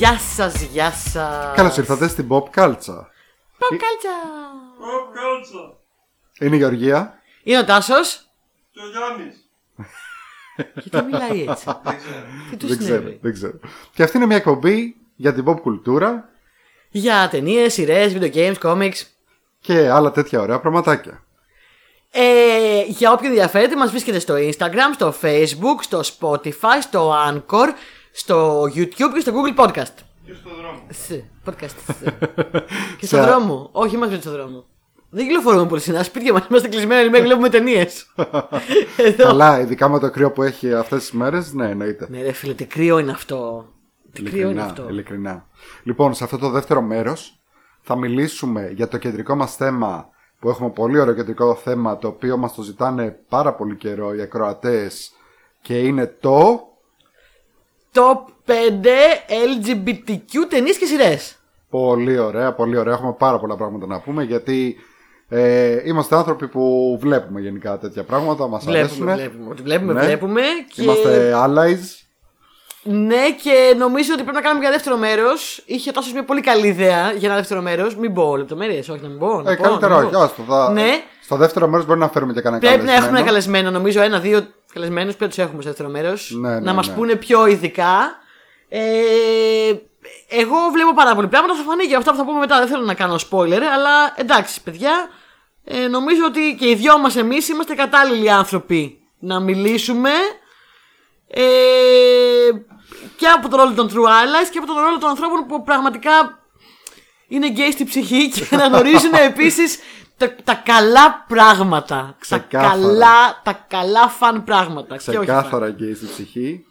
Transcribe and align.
Γεια 0.00 0.18
σας, 0.18 0.62
γεια 0.62 0.90
σας. 0.90 1.54
Καλώς 1.56 1.76
ήρθατε 1.76 2.08
στην 2.08 2.26
Pop 2.30 2.42
Κάλτσα. 2.50 3.10
Pop 3.58 3.76
κάλτσα. 3.76 4.16
Ποπ 4.78 5.14
κάλτσα. 5.14 5.76
Είναι 6.40 6.54
η 6.54 6.58
Γεωργία. 6.58 7.18
Είναι 7.42 7.58
ο 7.58 7.64
Τάσος. 7.64 8.26
Και 8.70 8.80
ο 8.80 8.88
Γιάννης. 8.90 9.50
Γιατί 10.74 11.06
μιλάει 11.06 11.46
έτσι. 11.48 11.64
Δεν 11.82 11.96
ξέρω. 11.98 12.24
Τι 12.50 12.56
του 12.56 12.66
Δεν 12.66 12.78
ξέρω, 12.78 12.96
συνέβη. 12.98 13.18
δεν 13.22 13.32
ξέρω. 13.32 13.58
Και 13.94 14.02
αυτή 14.02 14.16
είναι 14.16 14.26
μια 14.26 14.36
εκπομπή 14.36 14.96
για 15.16 15.34
την 15.34 15.44
pop 15.48 15.60
κουλτούρα 15.60 16.28
Για 16.90 17.28
ταινίες, 17.30 17.72
σειρές, 17.72 18.12
video 18.16 18.32
games, 18.34 18.58
comics. 18.62 19.02
και 19.60 19.90
άλλα 19.90 20.10
τέτοια 20.10 20.40
ωραία 20.40 20.60
πραγματάκια. 20.60 21.24
Ε, 22.10 22.82
για 22.86 23.12
όποιον 23.12 23.30
ενδιαφέρεται, 23.30 23.76
μας 23.76 23.90
βρίσκεται 23.90 24.18
στο 24.18 24.34
Instagram, 24.34 24.94
στο 24.94 25.14
Facebook, 25.22 25.78
στο 25.80 26.00
Spotify, 26.00 26.78
στο 26.82 27.14
Anchor, 27.28 27.68
στο 28.20 28.62
YouTube 28.62 29.12
και 29.14 29.20
στο 29.20 29.32
Google 29.34 29.64
Podcast. 29.64 29.94
Και 30.26 30.34
στο 30.34 30.50
δρόμο. 30.60 30.80
Σ, 30.90 31.10
podcast. 31.44 31.76
σ. 31.86 32.02
και 32.98 33.06
στο 33.06 33.16
Σε- 33.16 33.22
δρόμο. 33.22 33.68
Όχι, 33.72 33.96
μας 33.96 34.08
βρίσκεται 34.08 34.34
στο 34.34 34.42
δρόμο. 34.42 34.64
Δεν 35.10 35.26
κυκλοφορούμε 35.26 35.66
πολύ 35.66 35.80
συχνά. 35.80 36.02
Σπίτια 36.02 36.32
μας 36.32 36.46
είμαστε 36.50 36.68
κλεισμένοι 36.68 37.08
μέχρι 37.10 37.26
βλέπουμε 37.26 37.48
ταινίες. 37.48 38.06
Εδώ. 38.96 39.24
Καλά, 39.24 39.60
ειδικά 39.60 39.88
με 39.88 39.98
το 39.98 40.10
κρύο 40.10 40.30
που 40.30 40.42
έχει 40.42 40.74
αυτές 40.74 40.98
τις 41.00 41.12
μέρες, 41.12 41.52
ναι, 41.52 41.68
εννοείται. 41.70 42.06
Ναι, 42.10 42.22
ρε 42.22 42.32
φίλε, 42.32 42.54
τι 42.54 42.64
κρύο 42.64 42.98
είναι 42.98 43.10
αυτό. 43.10 43.66
Τι 44.12 44.22
κρύο 44.22 44.32
είναι 44.40 44.42
Ειλικρινά, 44.50 44.64
αυτό. 44.64 44.86
ειλικρινά. 44.88 45.46
Λοιπόν, 45.82 46.14
σε 46.14 46.24
αυτό 46.24 46.38
το 46.38 46.50
δεύτερο 46.50 46.82
μέρος 46.82 47.40
θα 47.80 47.96
μιλήσουμε 47.96 48.70
για 48.74 48.88
το 48.88 48.98
κεντρικό 48.98 49.34
μας 49.34 49.56
θέμα 49.56 50.08
που 50.38 50.48
έχουμε 50.48 50.70
πολύ 50.70 50.98
ωραίο 51.00 51.14
κεντρικό 51.14 51.54
θέμα 51.54 51.98
το 51.98 52.08
οποίο 52.08 52.36
μας 52.36 52.54
το 52.54 52.62
ζητάνε 52.62 53.18
πάρα 53.28 53.54
πολύ 53.54 53.76
καιρό 53.76 54.14
οι 54.14 54.20
ακροατές 54.20 55.12
και 55.62 55.78
είναι 55.78 56.06
το 56.20 56.60
Top 57.94 58.18
5 58.46 58.52
LGBTQ 59.28 60.32
ταινίες 60.48 60.78
και 60.78 60.84
σειρές. 60.86 61.34
Πολύ 61.70 62.18
ωραία, 62.18 62.52
πολύ 62.52 62.76
ωραία. 62.76 62.92
Έχουμε 62.94 63.14
πάρα 63.18 63.38
πολλά 63.38 63.56
πράγματα 63.56 63.86
να 63.86 64.00
πούμε 64.00 64.22
γιατί 64.22 64.76
ε, 65.28 65.76
είμαστε 65.84 66.16
άνθρωποι 66.16 66.48
που 66.48 66.96
βλέπουμε 67.00 67.40
γενικά 67.40 67.78
τέτοια 67.78 68.04
πράγματα. 68.04 68.48
Μας 68.48 68.64
Βλέπουμε, 68.64 69.12
αρέσουν. 69.12 69.28
βλέπουμε. 69.30 69.50
Ότι 69.50 69.62
βλέπουμε, 69.62 69.92
Ναι. 69.92 70.00
βλέπουμε. 70.00 70.40
Και... 70.74 70.82
Είμαστε 70.82 71.32
allies. 71.44 72.04
Ναι, 72.82 73.30
και 73.42 73.74
νομίζω 73.78 74.12
ότι 74.12 74.22
πρέπει 74.22 74.36
να 74.36 74.42
κάνουμε 74.42 74.60
και 74.60 74.66
ένα 74.66 74.74
δεύτερο 74.76 74.96
μέρος. 74.96 75.62
Είχε 75.66 75.90
τόσο 75.92 76.10
μια 76.12 76.24
πολύ 76.24 76.40
καλή 76.40 76.66
ιδέα 76.66 77.12
για 77.12 77.28
ένα 77.28 77.36
δεύτερο 77.38 77.60
μέρος. 77.62 77.96
Μην 77.96 78.14
πω 78.14 78.36
λεπτομέρειες, 78.36 78.88
όχι 78.88 79.02
να 79.02 79.08
μην 79.08 79.18
πω. 79.18 79.42
να 79.42 79.50
Ε, 79.50 79.56
πω, 79.56 79.62
καλύτερα 79.62 79.94
να 79.94 80.00
όχι. 80.00 80.10
πω. 80.12 80.18
άστο, 80.20 80.42
θα... 80.48 80.70
Ναι. 80.72 81.02
Στο 81.24 81.36
δεύτερο 81.36 81.68
μέρος 81.68 81.86
μπορεί 81.86 81.98
να 81.98 82.08
φέρουμε 82.08 82.32
και 82.32 82.40
κανένα 82.40 82.60
Πρέπει 82.62 82.76
να 82.78 82.84
καλεσμένο. 82.86 83.06
έχουμε 83.16 83.26
καλεσμένο, 83.28 83.70
νομίζω, 83.70 84.00
ένα-δύο 84.02 84.46
καλεσμένους. 84.72 85.16
Πρέπει 85.16 85.22
να 85.22 85.28
τους 85.28 85.38
έχουμε 85.38 85.62
στο 85.62 85.70
δεύτερο 85.70 85.88
μέρος. 85.88 86.30
Ναι, 86.30 86.48
ναι, 86.48 86.60
να 86.60 86.72
μας 86.72 86.88
ναι. 86.88 86.94
πούνε 86.94 87.16
πιο 87.16 87.46
ειδικά. 87.46 88.18
Ε, 88.68 88.80
εγώ 90.28 90.56
βλέπω 90.72 90.94
πάρα 90.94 91.14
πολύ 91.14 91.28
πράγματα. 91.28 91.54
Θα 91.54 91.62
φανεί 91.62 91.86
και 91.86 91.96
αυτά 91.96 92.10
που 92.10 92.16
θα 92.16 92.24
πούμε 92.24 92.38
μετά. 92.38 92.58
Δεν 92.58 92.68
θέλω 92.68 92.84
να 92.84 92.94
κάνω 92.94 93.14
spoiler, 93.30 93.62
αλλά 93.74 94.14
εντάξει, 94.16 94.62
παιδιά. 94.62 95.08
Ε, 95.64 95.88
νομίζω 95.88 96.24
ότι 96.24 96.56
και 96.58 96.68
οι 96.68 96.74
δυο 96.74 96.98
μας 96.98 97.16
εμείς 97.16 97.48
είμαστε 97.48 97.74
κατάλληλοι 97.74 98.30
άνθρωποι 98.30 99.00
να 99.18 99.40
μιλήσουμε. 99.40 100.10
Ε, 101.28 101.42
και 103.16 103.26
από 103.26 103.48
τον 103.48 103.58
ρόλο 103.60 103.74
των 103.74 103.88
True 103.88 104.08
Allies 104.08 104.48
και 104.50 104.58
από 104.58 104.66
τον 104.66 104.76
ρόλο 104.76 104.98
των 104.98 105.08
ανθρώπων 105.08 105.46
που 105.46 105.62
πραγματικά 105.62 106.38
είναι 107.28 107.48
γκέι 107.48 107.70
στη 107.70 107.84
ψυχή 107.84 108.28
και 108.28 108.56
να 108.56 108.66
γνωρίζουν 108.66 109.12
επίσης 109.30 109.78
τα, 110.20 110.34
τα 110.44 110.54
καλά 110.64 111.24
πράγματα. 111.28 111.96
Τα 111.96 112.14
Ξεκάθαρα. 112.18 112.70
καλά, 112.72 113.40
τα 113.42 113.64
καλά 113.68 114.08
fun 114.08 114.44
πράγματα. 114.44 114.96
Και 114.96 115.10
όχι 115.10 115.16
fun. 115.16 115.26
Ξεκάθαρα 115.26 115.70
και 115.70 115.94
στη 115.94 116.06
ψυχή. 116.06 116.64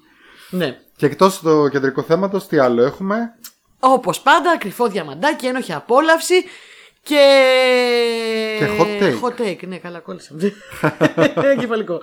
Ναι. 0.50 0.78
Και 0.96 1.06
εκτός 1.06 1.40
του 1.40 1.70
κεντρικού 1.72 2.04
θέματος, 2.03 2.47
τι 2.48 2.58
άλλο 2.58 2.84
έχουμε; 2.84 3.34
Όπως 3.80 4.20
πάντα, 4.22 4.58
κρυφό 4.58 4.88
διαμαντάκι, 4.88 5.46
ένοχη 5.46 5.74
απόλαυση 5.74 6.44
και. 7.04 7.26
Και 8.59 8.68
hot 8.80 9.04
take. 9.04 9.20
Hot 9.30 9.42
take, 9.42 9.68
ναι, 9.68 9.78
καλά 9.78 10.00
κόλλησα. 10.00 10.36
Κεφαλικό. 11.59 11.94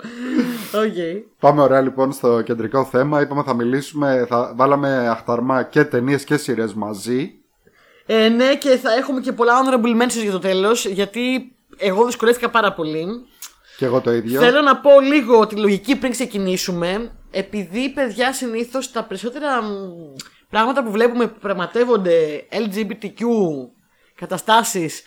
Οκ. 0.73 1.25
Πάμε 1.39 1.61
ωραία 1.61 1.81
λοιπόν 1.81 2.11
στο 2.11 2.41
κεντρικό 2.41 2.85
θέμα. 2.85 3.21
Είπαμε 3.21 3.43
θα 3.43 3.53
μιλήσουμε, 3.53 4.25
θα 4.29 4.53
βάλαμε 4.55 5.07
αχταρμά 5.09 5.63
και 5.63 5.83
ταινίες 5.83 6.23
και 6.23 6.37
σειρές 6.37 6.73
μαζί. 6.73 7.36
Ε, 8.09 8.29
ναι, 8.29 8.55
και 8.55 8.69
θα 8.69 8.93
έχουμε 8.93 9.21
και 9.21 9.31
πολλά 9.31 9.53
honorable 9.63 10.01
mentions 10.01 10.21
για 10.21 10.31
το 10.31 10.39
τέλος, 10.39 10.85
γιατί 10.85 11.55
εγώ 11.77 12.05
δυσκολεύτηκα 12.05 12.49
πάρα 12.49 12.73
πολύ. 12.73 13.05
Και 13.77 13.85
εγώ 13.85 14.01
το 14.01 14.11
ίδιο. 14.11 14.39
Θέλω 14.39 14.61
να 14.61 14.77
πω 14.77 14.99
λίγο 14.99 15.47
τη 15.47 15.55
λογική 15.55 15.95
πριν 15.95 16.11
ξεκινήσουμε. 16.11 17.11
Επειδή, 17.31 17.89
παιδιά, 17.89 18.33
συνήθως 18.33 18.91
τα 18.91 19.03
περισσότερα 19.03 19.61
μ, 19.61 19.69
πράγματα 20.49 20.83
που 20.83 20.91
βλέπουμε 20.91 21.27
που 21.27 21.39
πραγματεύονται 21.39 22.45
LGBTQ 22.51 23.23
καταστάσεις 24.15 25.03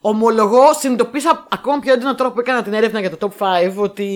ομολογώ, 0.00 0.74
συνειδητοποίησα 0.74 1.46
ακόμα 1.50 1.78
πιο 1.78 1.92
έντονα 1.92 2.14
τώρα 2.14 2.32
που 2.32 2.40
έκανα 2.40 2.62
την 2.62 2.72
έρευνα 2.72 3.00
για 3.00 3.16
το 3.16 3.30
Top 3.38 3.46
5 3.46 3.74
ότι 3.76 4.08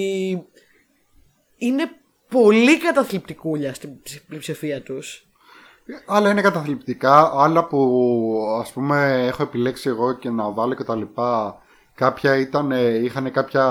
είναι 1.56 1.90
πολύ 2.30 2.78
καταθλιπτικούλια 2.78 3.74
στην 3.74 4.02
ψη- 4.02 4.26
πλειοψηφία 4.26 4.82
τους. 4.82 5.26
Άλλα 6.06 6.30
είναι 6.30 6.40
καταθλιπτικά, 6.40 7.32
άλλα 7.34 7.64
που 7.64 8.00
ας 8.60 8.70
πούμε 8.72 9.24
έχω 9.26 9.42
επιλέξει 9.42 9.88
εγώ 9.88 10.12
και 10.12 10.30
να 10.30 10.50
βάλω 10.50 10.74
και 10.74 10.84
τα 10.84 10.94
λοιπά. 10.96 11.58
Κάποια 11.94 12.36
ήταν, 12.38 12.72
ε, 12.72 12.88
είχαν 13.04 13.30
κάποια 13.30 13.64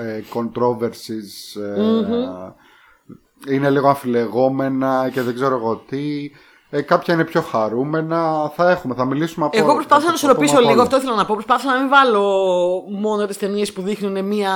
ε, 0.00 0.20
controversies, 0.34 1.60
ε, 1.62 3.54
είναι 3.54 3.70
λίγο 3.70 3.88
αμφιλεγόμενα 3.88 5.10
και 5.12 5.22
δεν 5.22 5.34
ξέρω 5.34 5.56
εγώ 5.56 5.76
τι. 5.76 6.30
Ε, 6.70 6.80
κάποια 6.82 7.14
είναι 7.14 7.24
πιο 7.24 7.40
χαρούμενα. 7.40 8.52
Θα 8.56 8.70
έχουμε, 8.70 8.94
θα 8.94 9.04
μιλήσουμε 9.04 9.46
από 9.46 9.58
Εγώ 9.58 9.74
προσπάθησα 9.74 10.10
να 10.10 10.12
θα- 10.12 10.18
θα 10.18 10.26
ισορροπήσω 10.26 10.52
πούμε 10.52 10.58
από 10.64 10.68
λίγο, 10.68 10.80
όλα. 10.80 10.82
αυτό 10.82 10.96
ήθελα 10.96 11.14
να 11.16 11.24
πω. 11.26 11.34
Προσπάθησα 11.34 11.72
να 11.72 11.78
μην 11.80 11.88
βάλω 11.88 12.22
μόνο 13.00 13.26
τις 13.26 13.38
ταινίες 13.38 13.72
που 13.72 13.82
δείχνουν 13.82 14.24
μία, 14.24 14.52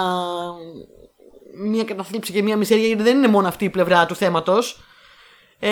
μία 1.64 1.84
καταθλίψη 1.84 2.32
και 2.32 2.42
μία 2.42 2.56
μισέρια, 2.56 2.86
γιατί 2.86 3.02
δεν 3.02 3.16
είναι 3.16 3.28
μόνο 3.28 3.48
αυτή 3.48 3.64
η 3.64 3.70
πλευρά 3.70 4.06
του 4.06 4.14
θέματος. 4.14 4.80
Ε, 5.58 5.70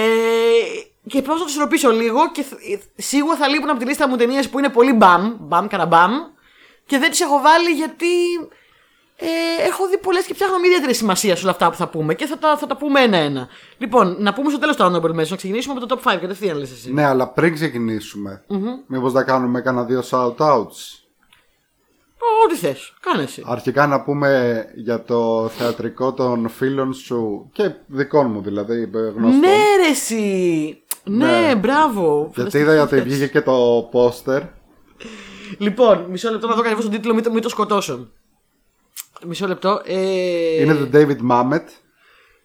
και 1.06 1.22
προσπάθησα 1.22 1.38
να 1.60 1.68
το 1.68 1.74
ισορροπήσω 1.74 1.90
λίγο 1.90 2.30
και 2.32 2.42
θ- 2.42 2.60
σίγουρα 2.96 3.36
θα 3.36 3.48
λείπουν 3.48 3.70
από 3.70 3.78
τη 3.78 3.84
λίστα 3.84 4.08
μου 4.08 4.16
ταινίες 4.16 4.48
που 4.48 4.58
είναι 4.58 4.68
πολύ 4.68 4.92
μπαμ, 4.92 5.32
μπαμ, 5.40 5.66
καραμπαμ. 5.66 6.12
Και 6.86 6.98
δεν 6.98 7.10
τις 7.10 7.20
έχω 7.20 7.40
βάλει 7.40 7.70
γιατί 7.70 8.06
ε, 9.16 9.26
έχω 9.66 9.88
δει 9.88 9.98
πολλές 9.98 10.24
και 10.24 10.34
ψάχνω 10.34 10.58
μια 10.58 10.66
ιδιαίτερη 10.68 10.94
σημασία 10.94 11.36
σε 11.36 11.42
όλα 11.42 11.50
αυτά 11.50 11.70
που 11.70 11.76
θα 11.76 11.88
πούμε 11.88 12.14
και 12.14 12.26
θα 12.26 12.38
τα, 12.38 12.56
θα 12.56 12.66
τα 12.66 12.76
πούμε 12.76 13.00
ένα-ένα. 13.00 13.48
Λοιπόν, 13.78 14.16
να 14.18 14.32
πούμε 14.32 14.50
στο 14.50 14.58
τέλος 14.58 14.76
το 14.76 14.84
honorable 14.84 15.10
mention, 15.20 15.28
να 15.28 15.36
ξεκινήσουμε 15.36 15.74
από 15.76 15.86
το 15.86 16.00
top 16.04 16.12
5 16.14 16.18
κατευθείαν 16.20 16.58
λες 16.58 16.70
εσύ. 16.70 16.92
Ναι, 16.92 17.04
αλλά 17.04 17.28
πριν 17.28 17.54
ξεκινήσουμε, 17.54 18.44
μήπως 18.86 19.12
να 19.12 19.22
κάνουμε 19.24 19.60
κανένα 19.60 19.84
δύο 19.86 20.02
shout-outs. 20.10 21.03
Ό,τι 22.44 22.56
θες. 22.56 22.92
Κάνε 23.00 23.22
εσύ. 23.22 23.42
Αρχικά 23.46 23.86
να 23.86 24.02
πούμε 24.02 24.64
για 24.74 25.02
το 25.02 25.48
θεατρικό 25.48 26.12
των 26.12 26.48
φίλων 26.48 26.94
σου 26.94 27.50
και 27.52 27.70
δικών 27.86 28.30
μου 28.30 28.42
δηλαδή 28.42 28.90
γνωστών. 28.92 29.38
Ναι, 29.38 29.56
ρε, 29.84 29.90
εσύ. 29.90 30.78
Ναι, 31.04 31.26
Ναι. 31.26 31.54
μπράβο. 31.54 32.30
Γιατί 32.36 32.58
είδα 32.58 32.82
ότι 32.82 33.00
βγήκε 33.00 33.26
και 33.26 33.40
το 33.40 33.88
πόστερ. 33.90 34.42
Λοιπόν, 35.58 36.06
μισό 36.10 36.30
λεπτό 36.30 36.46
να 36.46 36.54
δω 36.54 36.60
ακριβώ 36.60 36.80
τον 36.82 36.90
τίτλο, 36.90 37.14
μην 37.14 37.22
το, 37.22 37.30
μην 37.32 37.42
το 37.42 37.48
σκοτώσω. 37.48 38.08
Μισό 39.26 39.46
λεπτό. 39.46 39.80
Ε, 39.84 40.62
Είναι 40.62 40.74
το 40.74 40.88
David 40.92 41.30
Mamet. 41.30 41.64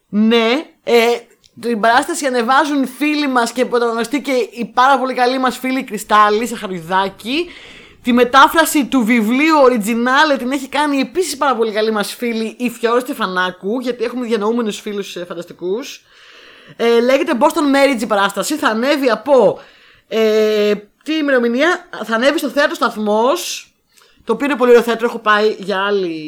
Ναι, 0.09 0.66
ε, 0.84 0.95
την 1.62 1.79
παράσταση 1.79 2.25
ανεβάζουν 2.25 2.88
φίλοι 2.88 3.28
μας 3.28 3.51
και 3.51 3.66
πρωταγωνιστεί 3.66 4.22
και 4.22 4.31
η 4.51 4.66
πάρα 4.73 5.00
πολύ 5.00 5.13
καλή 5.13 5.39
μας 5.39 5.57
φίλη 5.57 5.84
Κρυστάλλη 5.84 6.47
Σαχαριδάκη. 6.47 7.45
Τη 8.09 8.15
μετάφραση 8.15 8.85
του 8.85 9.03
βιβλίου 9.03 9.56
Original 9.67 10.38
την 10.38 10.51
έχει 10.51 10.67
κάνει 10.67 11.00
επίσης 11.00 11.38
πάρα 11.38 11.56
πολύ 11.56 11.71
καλή 11.71 11.91
μας 11.91 12.13
φίλη 12.13 12.56
η 12.57 12.69
Φιόρη 12.69 13.01
Στεφανάκου, 13.01 13.79
γιατί 13.79 14.03
έχουμε 14.03 14.25
διανοούμενους 14.25 14.79
φίλους 14.79 15.15
ε, 15.15 15.25
φανταστικούς. 15.25 16.03
Ε, 16.75 17.01
λέγεται 17.01 17.38
Boston 17.39 17.45
Marriage 17.75 18.01
η 18.01 18.06
παράσταση. 18.06 18.56
Θα 18.56 18.67
ανέβει 18.67 19.09
από. 19.09 19.59
Ε, 20.07 20.73
τι 21.03 21.13
ημερομηνία, 21.13 21.88
θα 22.03 22.15
ανέβει 22.15 22.38
στο 22.38 22.50
θέατρο 22.50 22.75
Σταθμός. 22.75 23.73
Το 24.23 24.33
οποίο 24.33 24.45
είναι 24.45 24.56
πολύ 24.56 24.71
ωραίο 24.71 24.83
θέατρο, 24.83 25.07
έχω 25.07 25.19
πάει 25.19 25.56
για 25.59 25.85
άλλη, 25.85 26.19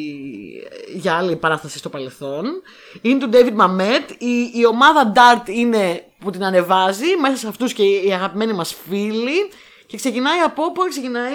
για 0.94 1.14
άλλη 1.14 1.36
παράσταση 1.36 1.78
στο 1.78 1.88
παρελθόν. 1.88 2.62
Είναι 3.00 3.18
του 3.18 3.30
David 3.32 3.56
Mamet. 3.60 4.14
Η, 4.18 4.50
η 4.54 4.66
ομάδα 4.66 5.12
Dart 5.14 5.48
είναι 5.48 6.04
που 6.18 6.30
την 6.30 6.44
ανεβάζει. 6.44 7.16
Μέσα 7.20 7.36
σε 7.36 7.48
αυτούς 7.48 7.72
και 7.72 7.82
οι 7.82 8.12
αγαπημένοι 8.12 8.52
μας 8.52 8.76
φίλοι. 8.88 9.50
Και 9.86 9.96
ξεκινάει 9.96 10.38
από. 10.38 10.72
Πότε 10.72 10.88
ξεκινάει; 10.88 11.34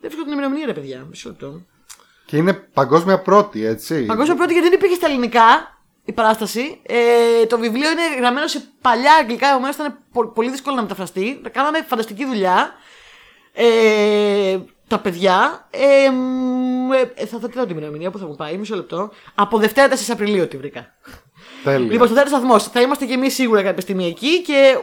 Δεν 0.00 0.10
βρίσκω 0.10 0.22
την 0.24 0.32
ημερομηνία, 0.32 0.66
ρε 0.66 0.72
παιδιά. 0.72 1.06
Μισό 1.08 1.28
λεπτό. 1.28 1.60
Και 2.26 2.36
είναι 2.36 2.52
παγκόσμια 2.52 3.18
πρώτη, 3.22 3.64
έτσι. 3.64 4.04
Παγκόσμια 4.04 4.34
πρώτη 4.36 4.52
γιατί 4.52 4.68
δεν 4.68 4.76
υπήρχε 4.78 4.94
στα 4.94 5.06
ελληνικά 5.06 5.42
η 6.04 6.12
παράσταση. 6.12 6.80
Ε, 6.82 7.46
το 7.46 7.58
βιβλίο 7.58 7.90
είναι 7.90 8.16
γραμμένο 8.18 8.46
σε 8.46 8.62
παλιά 8.80 9.14
αγγλικά, 9.14 9.48
επομένως 9.48 9.74
ήταν 9.74 9.98
πο- 10.12 10.28
πολύ 10.32 10.50
δύσκολο 10.50 10.76
να 10.76 10.82
μεταφραστεί. 10.82 11.40
Τα 11.42 11.48
κάνανε 11.48 11.82
φανταστική 11.88 12.24
δουλειά. 12.26 12.72
Ε, 13.52 14.58
τα 14.88 14.98
παιδιά. 14.98 15.66
Ε, 15.70 16.10
μ, 16.10 16.92
ε, 16.92 17.26
θα 17.26 17.38
θα 17.38 17.48
τη 17.48 17.58
δω 17.58 17.66
την 17.66 17.76
ημερομηνία 17.76 18.10
που 18.10 18.18
θα 18.18 18.26
μου 18.26 18.34
πάει, 18.36 18.56
μισό 18.56 18.76
λεπτό. 18.76 19.10
Από 19.34 19.58
Δευτέρα 19.58 19.88
4 19.88 20.12
Απριλίου 20.12 20.48
τη 20.48 20.56
βρήκα. 20.56 20.86
Τέλεια. 21.64 21.90
Λοιπόν, 21.92 22.06
στο 22.06 22.16
θέατρο 22.16 22.36
σταθμό 22.36 22.58
θα 22.58 22.80
είμαστε 22.80 23.04
και 23.04 23.12
εμείς 23.12 23.34
σίγουρα 23.34 23.62
κάποια 23.62 23.80
στιγμή 23.80 24.06
εκεί 24.06 24.42
και 24.42 24.74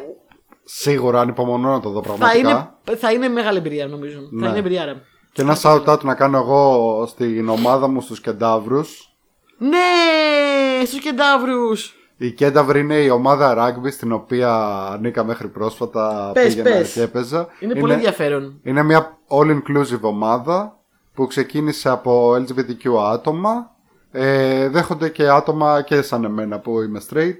Σίγουρα 0.68 1.20
ανυπομονώ 1.20 1.72
να 1.72 1.80
το 1.80 1.90
δω 1.90 2.02
Θα 2.04 2.14
πραγματικά. 2.14 2.74
είναι, 2.88 2.98
θα 2.98 3.12
είναι 3.12 3.28
μεγάλη 3.28 3.58
εμπειρία 3.58 3.88
νομίζω. 3.88 4.20
Ναι. 4.32 4.44
Θα 4.44 4.50
είναι 4.50 4.60
εμπειρία, 4.60 4.86
ρε. 4.86 4.94
Και 5.34 5.42
ένα 5.42 5.58
shout 5.62 5.86
out 5.86 6.02
να 6.02 6.16
κάνω 6.16 6.38
εγώ 6.38 7.04
στην 7.08 7.50
ομάδα 7.50 7.88
μου 7.88 8.02
στους 8.02 8.22
κεντάβρους. 8.22 9.16
Ναι, 9.58 10.86
στους 10.86 11.00
κεντάβρου. 11.00 11.72
Η 12.18 12.32
Κένταβρ 12.32 12.76
είναι 12.76 12.96
η 12.96 13.10
ομάδα 13.10 13.56
rugby 13.58 13.92
στην 13.92 14.12
οποία 14.12 14.56
ανήκα 14.92 15.24
μέχρι 15.24 15.48
πρόσφατα 15.48 16.32
Πες, 16.34 16.56
πήγαινα 16.56 16.76
πες. 16.76 16.92
και 16.94 17.02
έπαιζα. 17.02 17.48
Είναι, 17.60 17.76
πολύ 17.80 17.94
ενδιαφέρον. 17.94 18.60
είναι 18.64 18.84
μια 18.84 19.18
all-inclusive 19.28 20.00
ομάδα 20.02 20.78
που 21.14 21.28
ξεκίνησε 21.28 21.90
από 21.90 22.34
LGBTQ 22.34 22.96
άτομα. 23.12 23.72
Ε, 24.12 24.70
δέχονται 24.70 25.10
και 25.10 25.30
άτομα 25.30 25.82
και 25.82 26.02
σαν 26.02 26.24
εμένα 26.24 26.60
που 26.60 26.82
είμαι 26.82 27.02
straight. 27.10 27.36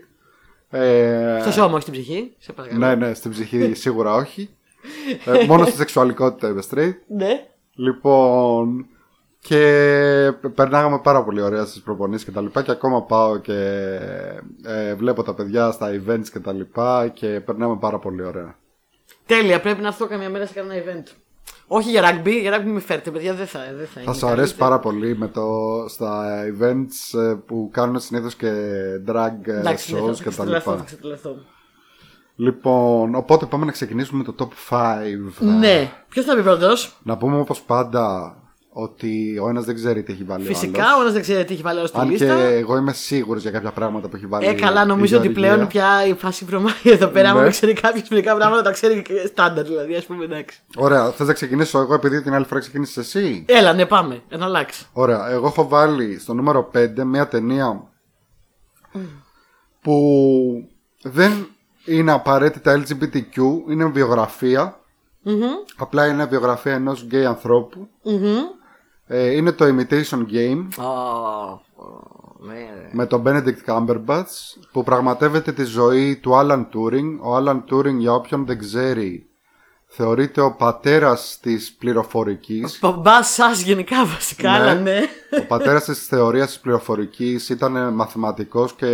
Ε, 0.78 1.38
Στο 1.42 1.52
σώμα, 1.52 1.74
όχι 1.74 1.82
στην 1.82 1.94
ψυχή. 1.94 2.36
Σε 2.38 2.54
παρακαλώ. 2.54 2.86
ναι, 2.86 2.96
ναι, 2.96 3.14
στην 3.14 3.32
ψυχή 3.32 3.74
σίγουρα 3.74 4.14
όχι. 4.14 4.50
Ε, 5.26 5.46
μόνο 5.46 5.66
στη 5.66 5.76
σεξουαλικότητα 5.76 6.48
είμαι 6.48 6.62
straight. 6.72 6.94
Ναι. 7.08 7.48
Λοιπόν, 7.76 8.86
και 9.40 9.58
περνάγαμε 10.56 11.00
πάρα 11.00 11.24
πολύ 11.24 11.42
ωραία 11.42 11.66
στις 11.66 11.82
προπονήσεις 11.82 12.26
και 12.26 12.32
τα 12.32 12.42
λοιπά 12.42 12.62
και 12.62 12.72
ακόμα 12.72 13.04
πάω 13.04 13.38
και 13.38 13.54
ε, 14.66 14.94
βλέπω 14.96 15.24
τα 15.24 15.34
παιδιά 15.34 15.72
στα 15.72 15.90
events 15.90 16.28
και 16.32 16.40
τα 16.40 16.54
λοιπά 16.54 17.08
και 17.08 17.28
περνάμε 17.28 17.78
πάρα 17.80 18.00
πολύ 18.00 18.24
ωραία. 18.24 18.56
Τέλεια, 19.26 19.62
πρέπει 19.62 19.82
να 19.82 19.88
έρθω 19.88 20.08
καμιά 20.08 20.30
μέρα 20.30 20.46
σε 20.46 20.54
κανένα 20.54 20.84
event. 20.84 21.12
Όχι 21.68 21.90
για 21.90 22.02
rugby, 22.24 22.32
για 22.42 22.58
rugby 22.60 22.66
μη 22.66 22.80
φέρτε, 22.80 23.12
παιδιά, 23.12 23.34
δεν 23.34 23.48
θα, 23.48 23.60
δεν 23.78 23.86
θα 23.88 23.92
Θα 23.94 24.02
είναι 24.02 24.14
σου 24.14 24.26
αρέσει 24.28 24.36
καλύτερο. 24.56 24.70
πάρα 24.70 24.80
πολύ 24.80 25.18
με 25.18 25.28
το, 25.28 25.46
στα 25.88 26.26
events 26.46 27.20
ε, 27.20 27.34
που 27.46 27.70
κάνουν 27.74 28.00
συνήθως 28.00 28.36
και 28.36 28.52
drag 29.08 29.32
ε, 29.48 29.60
Εντάξει, 29.60 29.94
ναι, 29.94 30.00
θα- 30.00 30.06
shows 30.06 30.14
θα 30.16 30.24
και 30.24 30.24
τα 30.24 30.30
ξετρελαθώ, 30.30 30.70
θα 30.70 30.76
λοιπά. 30.76 30.86
ξετρελαθώ. 30.86 31.36
Λοιπόν, 32.36 33.16
οπότε 33.16 33.46
πάμε 33.46 33.66
να 33.66 33.72
ξεκινήσουμε 33.72 34.24
με 34.26 34.34
το 34.34 34.50
top 34.70 34.76
5. 34.76 34.78
Ναι. 35.60 35.92
Ποιος 36.10 36.26
θα 36.26 36.36
πει 36.36 36.42
πρώτος; 36.42 36.98
Να 37.04 37.18
πούμε 37.18 37.40
όπως 37.40 37.62
πάντα 37.62 38.36
ότι 38.78 39.40
ο 39.44 39.50
ένας 39.50 39.66
δεν 39.66 39.76
ξέρει 39.76 40.04
τι 40.04 40.12
έχει 40.14 40.24
βάλει 40.24 40.44
ο 40.44 40.48
Φυσικά, 40.48 40.84
άλλος. 40.84 40.98
ο 40.98 41.02
ένας 41.02 41.14
δεν 41.14 41.22
ξέρει 41.22 41.46
τι 41.46 41.54
έχει 41.54 41.62
βάλει 41.62 41.78
άλλος 41.78 41.90
στη 41.90 42.00
Αν 42.00 42.06
και 42.06 42.12
λίστα. 42.12 42.34
εγώ 42.40 42.78
είμαι 42.78 42.94
σίγουρος 42.94 43.42
για 43.42 43.52
κάποια 43.52 43.72
πράγματα 43.72 44.08
που 44.08 44.16
έχει 44.16 44.26
βάλει 44.26 44.48
Ε, 44.48 44.54
καλά, 44.54 44.84
η 44.84 44.86
νομίζω 44.86 45.18
ότι 45.18 45.28
Γεωργία. 45.28 45.50
πλέον 45.54 45.68
πια 45.68 46.06
η 46.06 46.14
φάση 46.14 46.46
βρωμάει 46.46 46.74
εδώ 46.84 47.08
πέρα. 47.08 47.34
Ναι. 47.34 47.40
Αν 47.40 47.50
ξέρει 47.50 47.74
κάποιος 47.74 48.08
μερικά 48.10 48.36
πράγματα, 48.36 48.62
τα 48.62 48.72
ξέρει 48.72 49.02
και 49.02 49.26
στάνταρ, 49.28 49.66
δηλαδή, 49.66 49.96
ας 49.96 50.06
πούμε, 50.06 50.24
εντάξει. 50.24 50.60
Ωραία, 50.78 51.12
θες 51.12 51.28
να 51.28 51.34
ξεκινήσω 51.34 51.80
εγώ 51.80 51.94
επειδή 51.94 52.22
την 52.22 52.34
άλλη 52.34 52.46
φορά 52.46 52.60
ξεκίνησες 52.60 52.98
εσύ; 53.16 53.46
Έλα, 53.48 53.74
ναι, 53.74 53.86
πάμε. 53.86 54.22
Να 54.30 54.46
αλλάξει. 54.46 54.86
Ωραία, 54.94 55.30
εγώ 55.32 55.48
έχω 55.48 55.68
βάλει 55.68 56.20
στο 56.20 56.34
νούμερο 56.34 56.70
5 56.74 57.04
μια 57.06 57.28
ταινία 57.28 57.84
που 59.82 59.98
δεν 61.02 61.48
είναι 61.86 62.12
απαραίτητα 62.12 62.84
LGBTQ, 62.84 63.38
είναι 63.70 63.86
βιογραφία. 63.86 64.80
Απλά 65.78 66.08
είναι 66.08 66.26
βιογραφία 66.26 66.74
ενός 66.74 67.02
γκέι 67.04 67.26
ανθρώπου. 67.26 67.88
Ε, 69.08 69.32
είναι 69.36 69.52
το 69.52 69.66
Imitation 69.66 70.20
Game 70.34 70.68
ναι, 72.40 72.68
με 72.92 73.06
τον 73.06 73.24
Benedict 73.26 73.66
Cumberbatch 73.68 74.60
που 74.72 74.84
πραγματεύεται 74.84 75.52
τη 75.52 75.64
ζωή 75.64 76.16
του 76.16 76.32
Alan 76.34 76.66
Turing. 76.74 77.20
Ο 77.22 77.38
Alan 77.38 77.64
Turing 77.72 77.96
για 77.98 78.14
όποιον 78.14 78.46
δεν 78.46 78.60
ξέρει 78.60 79.26
θεωρείται 79.88 80.42
ο 80.42 80.52
πατέρας 80.52 81.38
της 81.42 81.74
πληροφορικής. 81.74 82.80
Μπαμπά 82.82 83.24
σας 83.24 83.62
γενικά 83.62 84.06
βασικά, 84.06 84.52
Ναι. 84.52 84.58
αλλά 84.58 84.74
ναι. 84.74 85.00
Ο 85.42 85.46
πατέρας 85.48 85.84
της 85.84 86.06
θεωρίας 86.06 86.48
της 86.48 86.60
πληροφορικής 86.60 87.50
ήταν 87.50 87.94
μαθηματικός 87.94 88.74
και 88.74 88.88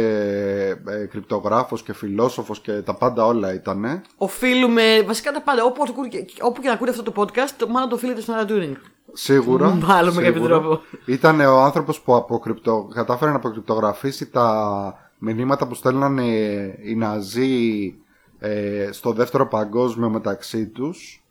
ε, 0.87 1.05
κρυπτογράφος 1.05 1.83
και 1.83 1.93
φιλόσοφος 1.93 2.59
και 2.59 2.71
τα 2.71 2.93
πάντα 2.93 3.25
όλα 3.25 3.53
ήτανε. 3.53 4.01
Οφείλουμε 4.17 5.01
βασικά 5.05 5.31
τα 5.31 5.41
πάντα. 5.41 5.63
Όπου, 5.63 5.83
όπου 6.41 6.61
και 6.61 6.67
να 6.67 6.73
ακούτε 6.73 6.89
αυτό 6.91 7.03
το 7.03 7.13
podcast, 7.15 7.49
το 7.57 7.67
μάλλον 7.67 7.89
το 7.89 7.95
οφείλετε 7.95 8.21
στον 8.21 8.35
Alan 8.35 8.51
Turing. 8.51 8.75
Σίγουρα. 9.13 9.69
Μάλλον 9.69 10.13
με 10.13 10.21
κάποιο 10.21 10.41
σίγουρα. 10.41 10.59
τρόπο. 10.59 10.81
Ήταν 11.05 11.39
ο 11.39 11.61
άνθρωπος 11.61 12.01
που 12.01 12.15
αποκρυπτο... 12.15 12.87
κατάφερε 12.93 13.31
να 13.31 13.37
αποκρυπτογραφήσει 13.37 14.29
τα 14.29 15.11
μηνύματα 15.17 15.67
που 15.67 15.73
στέλνανε 15.73 16.23
οι 16.83 16.95
Ναζί 16.95 17.95
ε, 18.39 18.89
στο 18.91 19.11
δεύτερο 19.11 19.47
παγκόσμιο 19.47 20.09
μεταξύ 20.09 20.67
τους. 20.67 21.23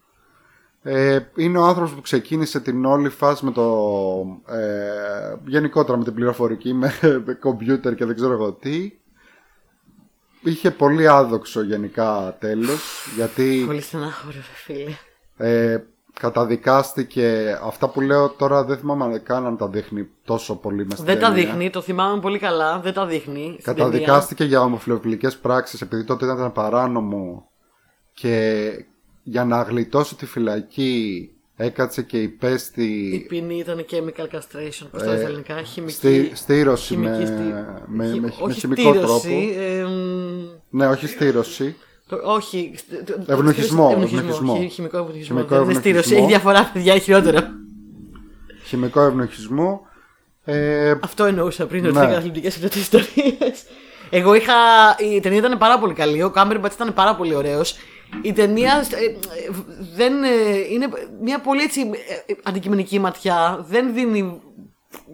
Ε, 0.82 1.19
είναι 1.37 1.59
ο 1.59 1.65
άνθρωπος 1.65 1.94
που 1.94 2.00
ξεκίνησε 2.00 2.61
την 2.61 2.85
όλη 2.85 3.09
φάση 3.09 3.44
με 3.44 3.50
το 3.50 3.62
ε, 4.49 5.35
γενικότερα 5.47 5.99
με 5.99 6.05
την 6.05 6.15
πληροφορική 6.15 6.75
με, 6.75 6.93
με 7.25 7.35
κομπιούτερ 7.44 7.94
και 7.94 8.05
δεν 8.05 8.15
ξέρω 8.15 8.33
εγώ 8.33 8.53
τι 8.53 8.93
είχε 10.43 10.71
πολύ 10.71 11.09
άδοξο 11.09 11.62
γενικά 11.62 12.37
τέλος 12.41 13.06
γιατί 13.17 13.62
Πολύ 13.67 13.81
στενάχωρο, 13.81 14.33
ρε 14.35 14.41
φίλε. 14.55 15.83
Ε, 16.20 16.26
καταδικάστηκε 16.26 17.58
αυτά 17.62 17.88
που 17.88 18.00
λέω 18.00 18.28
τώρα 18.28 18.64
δεν 18.64 18.76
θυμάμαι 18.76 19.19
καν 19.19 19.46
αν 19.46 19.56
τα 19.56 19.69
δείχνει 19.69 20.08
τόσο 20.25 20.56
πολύ 20.56 20.87
μες 20.87 21.02
Δεν 21.02 21.19
τα 21.19 21.32
δείχνει, 21.32 21.70
το 21.70 21.81
θυμάμαι 21.81 22.20
πολύ 22.20 22.38
καλά. 22.38 22.81
Δεν 22.81 22.93
τα 22.93 23.06
δείχνει. 23.06 23.56
στην 23.61 23.75
Καταδικάστηκε 23.75 24.44
για 24.44 24.61
ομοφιλοφιλικές 24.62 25.37
πράξεις 25.37 25.81
επειδή 25.81 26.05
τότε 26.05 26.25
ήταν 26.25 26.52
παράνομο 26.52 27.50
και 28.12 28.70
για 29.22 29.44
να 29.44 29.62
γλιτώσει 29.62 30.17
τη 30.17 30.26
φυλακή 30.26 31.31
έκατσε 31.56 32.02
και 32.02 32.11
ταινία. 32.17 32.28
Η 32.31 32.32
υπέστη 32.34 33.25
ποινή 33.28 33.56
ήταν 33.58 33.84
chemical 33.90 34.25
castration. 34.37 34.87
Πώς 34.90 35.02
το 35.02 35.08
λένε 35.08 35.16
στα 35.19 35.26
ελληνικά, 35.26 35.62
χημική. 35.62 35.93
στη, 35.93 36.31
στήρωση 36.34 36.96
με, 36.96 37.06
χημική 37.11 37.26
στη- 37.26 37.43
με, 37.43 37.82
με, 37.87 38.11
χι- 38.11 38.20
με 38.20 38.32
όχι 38.40 38.61
χημικό 38.61 38.81
στήρωση, 38.93 39.28
τρόπο. 39.28 39.61
ε, 39.61 39.84
μ, 39.84 40.76
Ναι, 40.78 40.87
όχι 40.88 41.06
στήρωση. 41.06 41.76
Το- 42.11 42.21
όχι. 42.25 42.73
στε- 42.77 43.05
το- 43.05 43.12
το- 43.27 43.33
Ευνοχισμό, 43.33 43.89
ευνοχισμό, 43.93 44.19
ευνοχισμό. 44.21 44.57
χι- 44.61 44.71
Χημικό 44.73 44.97
ευνοχισμό. 44.99 45.37
Χημικό 45.37 45.55
Δεν 45.55 45.65
είναι 45.65 45.73
στήρωση. 45.73 45.89
ευνοχισμό. 46.15 46.19
Έχει 46.19 46.27
διαφορά, 46.27 46.71
παιδιά, 46.73 46.99
χειρότερο. 46.99 47.39
Χημικό 48.65 49.01
ευνοχισμό. 49.01 49.81
Ε, 50.45 50.95
Αυτό 51.03 51.25
εννοούσα 51.25 51.67
πριν, 51.67 51.85
ότι 51.87 51.95
Ναι. 51.95 52.03
ήταν 52.05 52.15
αθλητικές 52.15 52.55
και 52.55 52.61
τέτοιε 52.61 52.81
ιστορίε. 52.81 53.37
Εγώ 54.11 54.35
είχα. 54.35 54.53
Η 55.15 55.21
ταινία 55.21 55.39
ήταν 55.39 55.59
πάρα 55.59 55.79
πολύ 55.79 55.93
καλή. 55.95 56.23
Ο 56.23 56.31
Κάμπερμπατ 56.31 56.73
ήταν 56.73 56.95
πάρα 56.95 57.15
πολύ 57.15 57.35
ωραίος. 57.35 57.77
Η 58.23 58.33
ταινία 58.33 58.85
ε, 58.91 59.05
ε, 59.05 59.17
δεν, 59.97 60.23
ε, 60.23 60.29
είναι 60.73 60.89
μια 61.23 61.41
πολύ 61.41 61.62
έτσι 61.62 61.81
ε, 61.81 62.33
ε, 62.33 62.37
αντικειμενική 62.43 62.99
ματιά. 62.99 63.64
Δεν 63.69 63.95
δίνει 63.95 64.40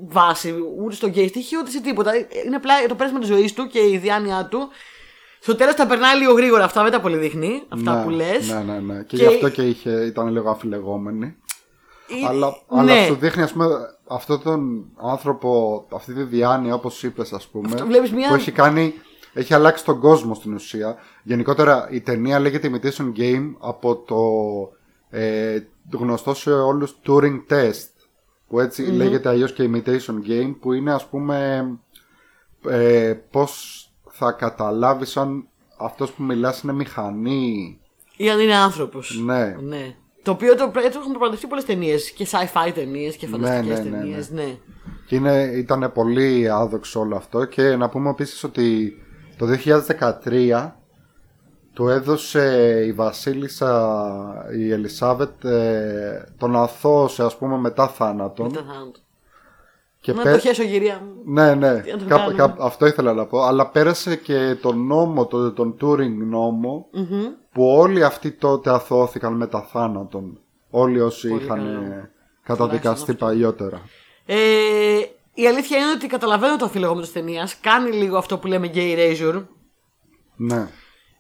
βάση 0.09 0.55
ούτε 0.85 0.95
στο 0.95 1.07
γκέι 1.09 1.29
στοιχείο 1.29 1.59
ούτε 1.63 1.71
σε 1.71 1.81
τίποτα. 1.81 2.13
Είναι 2.47 2.57
απλά 2.57 2.75
το 2.89 2.95
πέρασμα 2.95 3.19
της 3.19 3.29
ζωής 3.29 3.53
του 3.53 3.67
και 3.67 3.79
η 3.79 3.99
διάνοια 3.99 4.49
του. 4.51 4.69
Στο 5.47 5.57
τέλος 5.57 5.75
τα 5.75 5.87
περνάει 5.87 6.19
λίγο 6.19 6.33
γρήγορα. 6.33 6.65
Αυτά 6.65 6.83
δεν 6.83 6.93
τα 6.93 7.01
πολύ 7.01 7.17
δείχνει. 7.17 7.63
Αυτά 7.69 7.97
ναι, 7.99 8.03
που 8.05 8.11
λες. 8.11 8.49
Ναι, 8.49 8.73
ναι, 8.73 8.79
ναι. 8.81 9.03
Και, 9.03 9.17
Και- 9.17 9.23
γι' 9.23 9.27
αυτό 9.27 9.49
και 9.49 9.63
είχε, 9.63 9.91
ήταν 9.91 10.29
λίγο 10.29 10.51
αφιλεγόμενη. 10.51 11.37
Αλλά, 12.29 12.47
ναι. 12.69 12.81
αλλά 12.81 13.05
σου 13.07 13.15
δείχνει 13.15 13.43
ας 13.43 13.53
πούμε 13.53 13.67
αυτόν 14.07 14.43
τον 14.43 14.85
άνθρωπο, 14.97 15.85
αυτή 15.93 16.13
τη 16.15 16.23
διάνοια 16.23 16.75
όπως 16.75 17.03
είπες 17.03 17.33
ας 17.33 17.47
πούμε 17.47 17.69
βλέπεις 17.87 18.13
μια- 18.13 18.29
που 18.29 18.35
έχει 18.35 18.51
κάνει, 18.53 18.95
έχει 19.33 19.55
αλλάξει 19.55 19.85
τον 19.85 20.01
κόσμο 20.01 20.35
στην 20.35 20.55
ουσία. 20.55 20.97
Γενικότερα 21.23 21.89
η 21.91 22.01
ταινία 22.01 22.39
λέγεται 22.39 22.71
Imitation 22.73 23.19
Game 23.19 23.53
από 23.59 23.97
το 23.97 24.21
ε, 25.19 25.59
γνωστό 25.93 26.35
σε 26.35 26.53
όλους 26.53 26.97
Turing 27.07 27.41
Test 27.51 27.91
που 28.49 28.61
ετσι 28.61 28.83
λέγεται 28.83 29.29
αλλιώς 29.29 29.53
και 29.53 29.71
Imitation 29.73 30.29
Game 30.31 30.55
που 30.61 30.73
είναι 30.73 30.93
ας 30.93 31.07
πούμε 31.07 31.67
ε, 32.69 33.15
πώς 33.31 33.81
θα 34.19 34.33
καταλάβεις 34.33 35.17
αν 35.17 35.49
αυτός 35.79 36.13
που 36.13 36.23
μιλάς 36.23 36.61
είναι 36.61 36.73
μηχανή. 36.73 37.81
Ή 38.17 38.31
αν 38.31 38.41
είναι 38.41 38.55
άνθρωπος. 38.55 39.21
Ναι. 39.25 39.57
ναι. 39.61 39.95
Το 40.23 40.31
οποίο 40.31 40.57
το, 40.57 40.73
έτσι 40.77 40.99
έχουν 40.99 41.11
προπαντευτεί 41.11 41.47
πολλές 41.47 41.65
ταινίες 41.65 42.11
και 42.11 42.27
sci-fi 42.31 42.73
ταινίες 42.75 43.17
και 43.17 43.27
φανταστικές 43.27 43.79
ναι, 43.79 43.85
ναι, 43.85 43.97
ταινίες. 43.97 44.31
Ναι. 44.31 44.59
Και 45.07 45.17
είναι, 45.17 45.43
ήταν 45.43 45.91
πολύ 45.95 46.51
άδοξο 46.51 47.01
όλο 47.01 47.17
αυτό 47.17 47.45
και 47.45 47.77
να 47.77 47.89
πούμε 47.89 48.11
επίσης 48.11 48.45
ότι 48.45 48.97
το 49.37 49.47
2013 50.25 50.71
του 51.73 51.89
έδωσε 51.89 52.83
η 52.87 52.93
βασίλισσα 52.93 53.99
η 54.57 54.73
Ελισάβετ 54.73 55.45
ε, 55.45 56.35
τον 56.39 56.57
αθώωσε 56.57 57.23
ας 57.23 57.37
πούμε 57.37 57.59
μετά 57.59 57.89
θάνατον 57.89 58.47
Μετά 58.47 58.65
θάνατο. 58.73 59.01
Και 60.07 60.13
Να 60.13 60.23
πέ- 60.23 60.33
το 60.33 60.39
χέσω, 60.39 60.65
κυρία 60.65 61.01
μου. 61.05 61.23
ναι, 61.25 61.55
ναι, 61.55 61.81
Τι 61.81 61.91
να 61.91 61.97
το 61.99 62.05
κάπου- 62.05 62.09
κάνουμε. 62.09 62.35
κάπου- 62.35 62.63
αυτό 62.63 62.87
ήθελα 62.87 63.13
να 63.15 63.27
πω 63.27 63.43
αλλά 63.43 63.67
πέρασε 63.69 64.17
και 64.17 64.57
τον 64.61 64.87
νόμο, 64.87 65.27
τον, 65.27 65.55
τον 65.55 65.77
Turing 65.81 66.17
νόμο 66.29 66.87
που 67.53 67.67
όλοι 67.67 68.05
αυτοί 68.05 68.31
τότε 68.33 68.71
αθώθηκαν 68.71 69.33
μετά 69.37 69.63
θάνατον 69.63 70.41
όλοι 70.71 71.01
όσοι 71.01 71.29
Πολύ 71.29 71.43
είχαν 71.45 71.59
καλό. 71.59 71.71
ε, 71.93 72.11
καταδικαστεί 72.43 73.15
παλιότερα 73.15 73.81
Ε, 74.27 74.37
η 75.35 75.47
αλήθεια 75.47 75.79
είναι 75.79 75.91
ότι 75.91 76.07
καταλαβαίνω 76.07 76.57
το 76.57 76.65
αφιλεγόμενο 76.65 77.03
της 77.03 77.13
ταινίας. 77.13 77.61
Κάνει 77.61 77.91
λίγο 77.91 78.17
αυτό 78.17 78.39
που 78.39 78.47
λέμε 78.47 78.71
gay 78.75 78.97
erasure. 78.97 79.45
ναι 80.37 80.69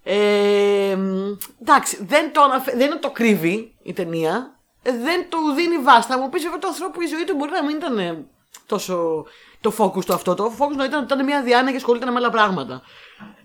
Ε, 0.02 0.96
μ, 0.96 1.36
εντάξει, 1.60 2.04
δεν 2.06 2.32
το, 2.32 2.40
αναφε... 2.42 2.72
δεν 2.76 3.00
το 3.00 3.10
κρύβει 3.10 3.74
η 3.82 3.92
ταινία. 3.92 4.58
Ε, 4.82 4.90
δεν 4.90 5.26
του 5.28 5.38
δίνει 5.56 5.78
βάση. 5.78 6.08
Θα 6.08 6.18
μου 6.18 6.28
πεις 6.28 6.42
βέβαια 6.42 6.58
του 6.58 6.66
ανθρώπου 6.66 7.00
η 7.00 7.06
ζωή 7.06 7.24
του 7.24 7.34
μπορεί 7.36 7.50
να 7.50 7.64
μην 7.64 7.76
ήταν 7.76 7.98
ε, 7.98 8.26
τόσο 8.66 9.24
το 9.60 9.72
focus 9.78 10.04
του 10.04 10.14
αυτό. 10.14 10.34
Το 10.34 10.52
focus 10.58 10.76
του 10.76 10.84
ήταν 10.84 11.02
ότι 11.02 11.12
ήταν 11.12 11.24
μια 11.24 11.42
διάνοια 11.42 11.70
και 11.70 11.76
ασχολείται 11.76 12.10
με 12.10 12.16
άλλα 12.16 12.30
πράγματα. 12.30 12.82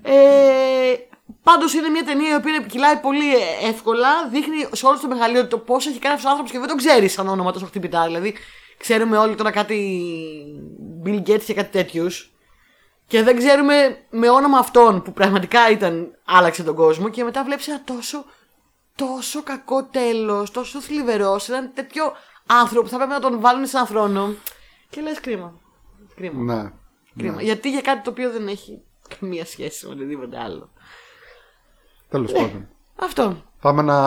Ε, 0.01 0.93
Πάντως 1.43 1.73
είναι 1.73 1.89
μια 1.89 2.03
ταινία 2.03 2.31
η 2.31 2.35
οποία 2.35 2.65
κυλάει 2.67 2.97
πολύ 2.97 3.33
εύκολα. 3.63 4.27
Δείχνει 4.27 4.67
σε 4.71 4.85
όλο 4.85 4.99
το 4.99 5.07
μεγαλείο 5.07 5.47
το 5.47 5.57
πώς 5.57 5.87
έχει 5.87 5.99
κάνει 5.99 6.15
αυτός 6.15 6.25
ο 6.25 6.29
άνθρωπος 6.29 6.51
και 6.51 6.59
δεν 6.59 6.67
τον 6.67 6.77
ξέρει 6.77 7.07
σαν 7.07 7.27
όνομα 7.27 7.51
τόσο 7.51 7.65
χτυπητά. 7.65 8.05
Δηλαδή, 8.05 8.35
ξέρουμε 8.77 9.17
όλοι 9.17 9.35
τώρα 9.35 9.51
κάτι 9.51 10.01
Bill 11.05 11.29
Gates 11.29 11.43
και 11.45 11.53
κάτι 11.53 11.71
τέτοιους. 11.71 12.31
Και 13.07 13.23
δεν 13.23 13.37
ξέρουμε 13.37 14.05
με 14.09 14.29
όνομα 14.29 14.57
αυτόν 14.57 15.01
που 15.01 15.13
πραγματικά 15.13 15.69
ήταν, 15.69 16.17
άλλαξε 16.25 16.63
τον 16.63 16.75
κόσμο. 16.75 17.09
Και 17.09 17.23
μετά 17.23 17.43
βλέπεις 17.43 17.67
ένα 17.67 17.81
τόσο, 17.83 18.25
τόσο 18.95 19.43
κακό 19.43 19.83
τέλος, 19.83 20.51
τόσο 20.51 20.81
θλιβερός, 20.81 21.43
σε 21.43 21.51
έναν 21.51 21.71
τέτοιο 21.73 22.13
άνθρωπο 22.45 22.83
που 22.83 22.89
θα 22.89 22.95
πρέπει 22.95 23.11
να 23.11 23.19
τον 23.19 23.39
βάλουν 23.39 23.65
σε 23.65 23.75
έναν 23.75 23.87
θρόνο. 23.87 24.33
Και 24.91 25.01
λες 25.01 25.19
κρίμα. 25.19 25.53
Κρίμα. 26.15 26.53
Ναι. 26.53 26.71
κρίμα. 27.17 27.41
Γιατί 27.41 27.69
για 27.69 27.81
κάτι 27.81 28.01
το 28.03 28.09
οποίο 28.09 28.31
δεν 28.31 28.47
έχει 28.47 28.81
καμία 29.19 29.45
σχέση 29.45 29.85
με 29.85 29.91
οτιδήποτε 29.91 30.39
άλλο. 30.39 30.69
Τέλος 32.09 32.31
πάντων. 32.31 32.67
Αυτό. 32.95 33.43
Πάμε 33.61 33.81
να 33.81 33.97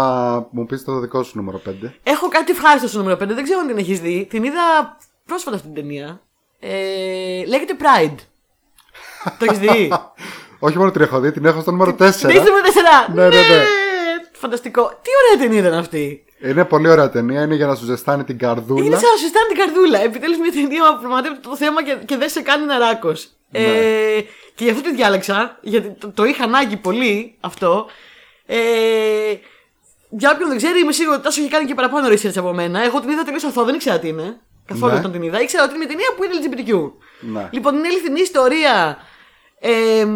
μου 0.51 0.67
πεις 0.67 0.85
το 0.85 0.99
δικό 0.99 1.23
σου 1.23 1.37
νούμερο 1.37 1.61
5. 1.67 1.91
Έχω 2.03 2.29
κάτι 2.29 2.51
ευχάριστο 2.51 2.89
στο 2.89 2.99
νούμερο 2.99 3.17
5. 3.17 3.27
Δεν 3.27 3.43
ξέρω 3.43 3.61
αν 3.61 3.67
την 3.67 3.79
έχεις 3.79 4.01
δει. 4.01 4.27
Την 4.31 4.45
είδα 4.45 4.97
πρόσφατα 5.25 5.57
αυτή 5.57 5.69
την 5.69 5.77
ταινία. 5.77 6.21
Ε, 6.61 7.45
λέγεται 7.47 7.77
Pride. 7.81 8.19
το 9.39 9.45
έχεις 9.45 9.59
δει; 9.59 9.93
Όχι 10.59 10.79
μόνο 10.79 10.91
την 10.91 11.01
έχω 11.01 11.21
δει, 11.21 11.33
την 11.33 11.45
έχω 11.45 11.61
στο 11.61 11.71
νούμερο 11.71 11.91
4. 11.91 11.97
Δεν 11.97 12.09
είσαι 12.11 12.29
νούμερο 12.29 12.67
4. 13.09 13.15
Ναι, 13.15 13.29
ναι, 13.29 13.29
ναι. 13.29 13.65
Φανταστικό. 14.33 14.89
Τι 15.03 15.11
ωραία 15.21 15.47
ταινία 15.47 15.69
ήταν 15.69 15.79
αυτή. 15.79 16.24
Είναι 16.45 16.65
πολύ 16.65 16.89
ωραία 16.89 17.11
ταινία, 17.11 17.43
είναι 17.43 17.55
για 17.55 17.67
να 17.67 17.75
σου 17.75 17.85
ζεστάνει 17.85 18.25
την 18.25 18.35
Είναι 18.41 18.47
καρδούλα. 18.47 18.83
σαν 18.85 19.11
να 19.11 19.17
σου 19.17 19.27
στάνει 19.27 19.47
την 19.49 19.57
καρδούλα. 19.57 19.99
Επιτέλους 20.03 20.39
μια 20.39 20.53
ταινία 20.53 20.95
που 20.95 21.01
πραγματεύεται 21.01 21.41
το 21.49 21.57
θέμα 21.57 21.83
και, 21.85 21.97
και 22.05 22.17
δεν 22.17 22.29
σε 22.29 22.41
κάνει 22.43 22.65
να 22.65 22.79
ράκος. 22.79 23.29
Ναι. 23.51 23.61
Ε, 23.61 24.21
και 24.55 24.65
γι' 24.65 24.71
αυτό 24.71 24.83
τη 24.83 24.95
διάλεξα, 24.95 25.59
γιατί 25.61 25.91
το, 25.91 26.11
το 26.11 26.25
είχα 26.25 26.45
ανάγκη 26.45 26.77
πολύ 26.77 27.35
αυτό. 27.41 27.87
Ε, 28.47 28.57
για 30.11 30.31
όποιον 30.35 30.49
δεν 30.49 30.57
ξέρει, 30.57 30.81
είμαι 30.81 30.93
σίγουρο 30.93 31.15
ότι 31.15 31.25
τόσο 31.25 31.41
έχει 31.41 31.51
κάνει 31.51 31.67
και 31.67 31.75
παραπάνω 31.75 32.09
research 32.09 32.37
από 32.37 32.53
μένα. 32.53 32.85
Εγώ 32.85 33.01
την 33.01 33.11
είδα 33.11 33.23
τελείως 33.23 33.45
αθώα, 33.45 33.65
δεν 33.65 33.75
ήξερα 33.75 33.99
τι 33.99 34.09
είναι. 34.09 34.41
Καθόλου 34.67 34.93
Ναι. 34.93 34.99
όταν 34.99 35.13
την 35.13 35.23
είδα. 35.23 35.41
Ήξερα 35.41 35.65
ότι 35.65 35.75
είναι 35.75 35.85
μια 35.87 35.95
ταινία 35.95 36.09
που 36.17 36.25
είναι 36.25 36.35
LGBTQ. 36.41 36.93
Ναι. 37.21 37.49
Λοιπόν, 37.51 37.75
είναι 37.77 37.89
αληθινή 37.89 38.21
ιστορία 38.21 38.97
ε, 39.61 40.07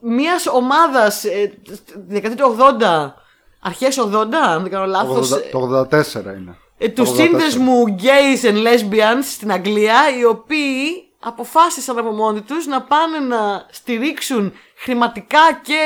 μιας 0.00 0.46
ομάδας 0.46 1.24
ε, 1.24 1.52
στη 1.72 1.92
δεκαετία 2.08 2.44
του 2.44 2.56
80, 2.80 3.12
αρχές 3.60 3.98
80, 3.98 4.34
αν 4.48 4.62
δεν 4.62 4.70
κάνω 4.70 4.86
λάθος. 4.86 5.28
Το 5.28 5.86
84 5.90 6.34
είναι. 6.38 6.56
Ε, 6.78 6.88
τους 6.88 7.08
Το 7.08 7.14
84. 7.14 7.16
σύνδεσμου 7.26 7.84
gays 8.02 8.46
and 8.46 8.56
lesbians 8.66 9.22
στην 9.22 9.52
Αγγλία, 9.52 9.98
οι 10.20 10.24
οποίοι 10.24 11.04
αποφάσισαν 11.22 11.98
από 11.98 12.10
μόνοι 12.10 12.40
τους 12.40 12.66
να 12.66 12.82
πάνε 12.82 13.18
να 13.18 13.66
στηρίξουν 13.70 14.52
χρηματικά 14.76 15.38
και 15.62 15.82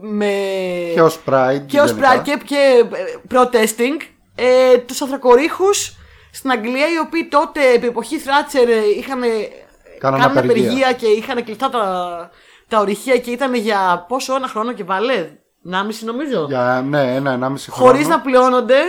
με... 0.00 0.32
Και 0.94 1.02
ως 1.02 1.20
Pride. 1.26 1.62
και 1.66 1.80
ως 1.80 1.90
γενικά. 1.90 2.16
pride 2.16 2.22
και, 2.24 2.38
και 2.44 2.84
ε, 2.92 3.34
protesting 3.34 4.00
ε, 4.34 4.78
τους 4.78 5.02
ανθρακορίχους 5.02 5.96
στην 6.32 6.50
Αγγλία, 6.50 6.86
οι 6.92 6.98
οποίοι 7.06 7.24
τότε 7.24 7.72
επί 7.74 7.86
εποχή 7.86 8.18
Θράτσερ 8.18 8.68
ε, 8.68 8.74
είχαν 8.98 9.22
ε, 9.22 9.26
Κάναν 9.98 10.20
κάνουν 10.20 10.38
απεργία. 10.38 10.62
απεργία 10.64 10.92
και 10.92 11.06
είχαν 11.06 11.44
κλειστά 11.44 11.68
τα, 11.70 12.30
τα 12.68 12.78
ορυχεία 12.78 13.18
και 13.18 13.30
ήταν 13.30 13.54
για 13.54 14.04
πόσο 14.08 14.34
ένα 14.34 14.48
χρόνο 14.48 14.72
και 14.72 14.84
βάλε, 14.84 15.28
1,5 15.70 16.04
νομίζω 16.04 16.44
Για, 16.48 16.84
ναι, 16.88 17.14
ένα, 17.14 17.30
ενάμιση 17.30 17.70
χρόνο. 17.70 17.90
χωρίς 17.90 18.08
να 18.08 18.20
πληρώνονται 18.20 18.80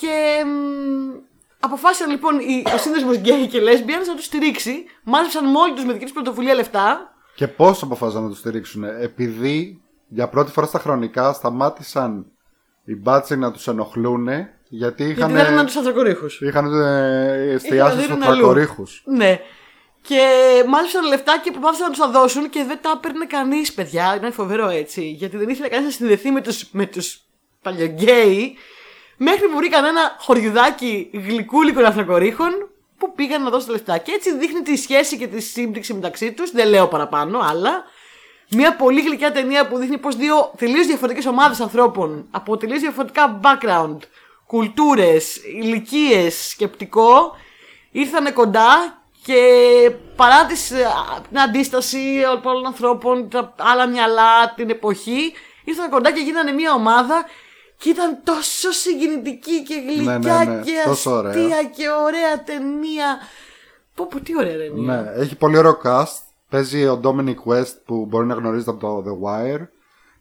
και 0.00 0.44
μ, 0.46 1.18
αποφάσισαν 1.60 2.10
λοιπόν 2.10 2.38
οι, 2.38 2.62
ο 2.74 2.78
σύνδεσμος 2.78 3.16
γκέι 3.16 3.46
και 3.46 3.58
lesbians 3.58 4.06
να 4.06 4.14
τους 4.14 4.24
στηρίξει. 4.24 4.84
Μάζεψαν 5.04 5.44
μόνοι 5.44 5.72
τους 5.74 5.84
με 5.84 5.92
δική 5.92 6.04
τους 6.04 6.12
πρωτοβουλία 6.14 6.54
λεφτά. 6.54 7.14
Και 7.34 7.48
πώς 7.48 7.82
αποφάσισαν 7.82 8.22
να 8.22 8.28
το 8.28 8.34
στηρίξουν. 8.34 8.84
Επειδή 8.84 9.82
για 10.08 10.28
πρώτη 10.28 10.50
φορά 10.52 10.66
στα 10.66 10.78
χρονικά 10.78 11.32
σταμάτησαν 11.32 12.26
οι 12.84 12.94
μπάτσοι 12.96 13.36
να 13.36 13.52
τους 13.52 13.68
ενοχλούν 13.68 14.28
γιατί 14.68 15.04
είχαν, 15.04 15.28
Γιατί 15.30 15.44
δεν 15.44 15.52
ήταν 15.52 15.66
τους 15.66 15.76
ανθρακορίχους. 15.76 16.40
είχαν 16.40 16.72
ε, 16.82 17.50
εστιάσεις 17.52 17.96
να 17.96 18.02
στους 18.02 18.06
δίνουν 18.06 18.22
αλλού. 18.22 18.36
τρακορίχου. 18.38 18.82
Ναι. 19.04 19.40
Και 20.02 20.24
μάζεψαν 20.66 21.06
λεφτά 21.06 21.40
και 21.42 21.50
προσπάθησαν 21.50 21.84
να 21.86 21.90
τους 21.90 21.98
τα 21.98 22.10
δώσουν 22.10 22.50
και 22.50 22.64
δεν 22.64 22.78
τα 22.82 22.92
έπαιρνε 22.96 23.24
κανείς, 23.24 23.72
παιδιά. 23.72 24.14
Ήταν 24.16 24.32
φοβερό 24.32 24.68
έτσι. 24.68 25.10
Γιατί 25.10 25.36
δεν 25.36 25.48
ήθελε 25.48 25.68
κανείς 25.68 25.84
να 25.84 25.92
συνδεθεί 25.92 26.30
με 26.30 26.40
τους 26.40 26.68
με 26.70 26.86
τους 26.86 27.20
παλιογκέι. 27.62 28.56
Μέχρι 29.16 29.48
που 29.48 29.56
βρήκαν 29.56 29.84
ένα 29.84 30.16
χωριουδάκι 30.18 31.10
γλυκούλικων 31.12 31.84
ανθρακορίχων 31.84 32.70
που 32.98 33.12
πήγαν 33.14 33.42
να 33.42 33.50
δώσουν 33.50 33.66
τα 33.66 33.72
λεφτά. 33.72 33.98
Και 33.98 34.12
έτσι 34.12 34.36
δείχνει 34.36 34.62
τη 34.62 34.76
σχέση 34.76 35.18
και 35.18 35.26
τη 35.26 35.40
σύμπτυξη 35.40 35.94
μεταξύ 35.94 36.32
τους. 36.32 36.50
Δεν 36.50 36.68
λέω 36.68 36.88
παραπάνω, 36.88 37.38
αλλά. 37.38 37.84
Μια 38.52 38.76
πολύ 38.76 39.00
γλυκιά 39.00 39.32
ταινία 39.32 39.68
που 39.68 39.78
δείχνει 39.78 39.98
πως 39.98 40.16
δύο 40.16 40.52
τελείως 40.56 40.86
διαφορετικές 40.86 41.26
ομάδες 41.26 41.60
ανθρώπων 41.60 42.26
από 42.30 42.56
τελείως 42.56 42.80
διαφορετικά 42.80 43.40
background, 43.42 43.96
κουλτούρες, 44.46 45.36
ηλικίες, 45.36 46.48
σκεπτικό 46.48 47.36
ήρθαν 47.90 48.32
κοντά 48.32 48.99
και 49.30 49.90
παρά 50.16 50.46
τις, 50.46 50.70
ε, 50.70 50.86
την 51.28 51.40
αντίσταση 51.40 51.98
πολλών 52.42 52.66
ανθρώπων, 52.66 53.28
τα 53.28 53.54
άλλα 53.58 53.86
μυαλά, 53.88 54.54
την 54.56 54.70
εποχή, 54.70 55.32
ήρθαν 55.64 55.90
κοντά 55.90 56.12
και 56.12 56.20
γίνανε 56.20 56.52
μια 56.52 56.72
ομάδα 56.74 57.24
και 57.76 57.88
ήταν 57.88 58.18
τόσο 58.24 58.70
συγκινητική 58.72 59.62
και 59.62 59.74
γλυκιά 59.86 60.18
Ναι, 60.18 60.44
ναι, 60.44 60.54
ναι. 60.54 60.62
και 60.62 60.72
Τόσο 60.86 61.10
ωραία. 61.10 61.30
αστεία 61.30 61.62
και 61.64 61.88
ωραία 62.06 62.42
ταινία. 62.44 63.18
Πω 63.94 64.06
πω 64.06 64.20
τι 64.20 64.36
ωραία 64.38 64.56
ταινία. 64.56 64.94
Ναι, 65.02 65.20
έχει 65.22 65.36
πολύ 65.36 65.58
ωραίο 65.58 65.78
cast. 65.84 66.18
Παίζει 66.48 66.86
ο 66.86 67.00
Dominic 67.04 67.52
West 67.52 67.74
που 67.84 68.06
μπορεί 68.08 68.26
να 68.26 68.34
γνωρίζετε 68.34 68.70
από 68.70 68.80
το 68.80 69.04
The 69.06 69.26
Wire. 69.28 69.66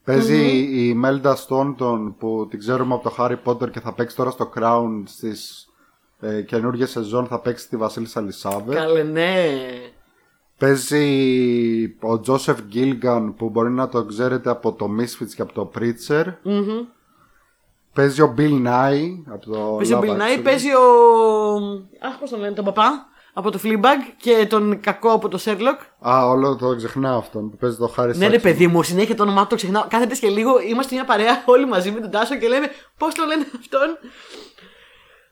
παιζει 0.03 0.45
η 0.57 1.01
Melda 1.05 1.33
Staunton 1.33 2.13
που 2.19 2.47
την 2.49 2.59
ξέρουμε 2.59 2.93
από 2.93 3.09
το 3.09 3.15
Harry 3.19 3.37
Potter 3.45 3.71
και 3.71 3.79
θα 3.79 3.93
παίξει 3.93 4.15
τώρα 4.15 4.29
στο 4.29 4.51
Crown 4.59 5.03
στις 5.05 5.68
ε, 6.19 6.41
καινούργιε 6.41 6.85
σεζόν 6.85 7.27
θα 7.27 7.39
παίξει 7.39 7.69
τη 7.69 7.77
Βασίλισσα 7.77 8.19
Ελισάβετ. 8.19 8.75
Καλέ, 8.75 9.03
ναι. 9.03 9.45
Παίζει 10.57 11.05
ο 11.85 12.21
Joseph 12.27 12.57
Gilgan 12.73 13.33
που 13.37 13.49
μπορεί 13.49 13.69
να 13.69 13.89
το 13.89 14.05
ξέρετε 14.05 14.49
από 14.49 14.73
το 14.73 14.87
Misfits 14.99 15.33
και 15.35 15.41
από 15.41 15.53
το 15.53 15.71
Preacher. 15.79 16.23
Παίζει 17.93 18.21
ο 18.21 18.33
Bill 18.37 18.65
Nye 18.67 19.23
από 19.27 19.51
το 19.51 19.75
Παίζει 19.77 19.93
ο 19.93 19.99
Love 19.99 20.03
Bill 20.03 20.17
Nye, 20.17 20.37
Actually. 20.37 20.43
παίζει 20.43 20.69
ο. 20.75 20.81
Αχ, 22.07 22.17
πώς 22.19 22.29
τον 22.29 22.39
λένε, 22.39 22.53
τον 22.53 22.65
παπά 22.65 23.05
από 23.33 23.51
το 23.51 23.59
Fleabag 23.63 24.13
και 24.17 24.45
τον 24.49 24.79
κακό 24.79 25.11
από 25.11 25.27
το 25.27 25.39
Sherlock. 25.45 26.07
Α, 26.09 26.27
όλο 26.27 26.55
το 26.55 26.75
ξεχνάω 26.75 27.17
αυτόν 27.17 27.49
που 27.49 27.57
παίζει 27.57 27.77
το 27.77 27.93
Harry 27.97 28.11
Ναι, 28.15 28.27
ρε 28.27 28.37
Saxon. 28.37 28.41
παιδί 28.41 28.67
μου, 28.67 28.83
συνέχεια 28.83 29.15
το 29.15 29.23
όνομά 29.23 29.41
του 29.41 29.47
το 29.47 29.55
ξεχνάω. 29.55 29.83
Κάθεται 29.87 30.15
και 30.15 30.27
λίγο, 30.29 30.59
είμαστε 30.61 30.95
μια 30.95 31.05
παρέα 31.05 31.43
όλοι 31.45 31.67
μαζί 31.67 31.91
με 31.91 31.99
τον 31.99 32.11
Τάσο 32.11 32.35
και 32.35 32.47
λέμε 32.47 32.67
πώς 32.97 33.13
το 33.13 33.23
λένε 33.25 33.45
αυτόν; 33.59 33.97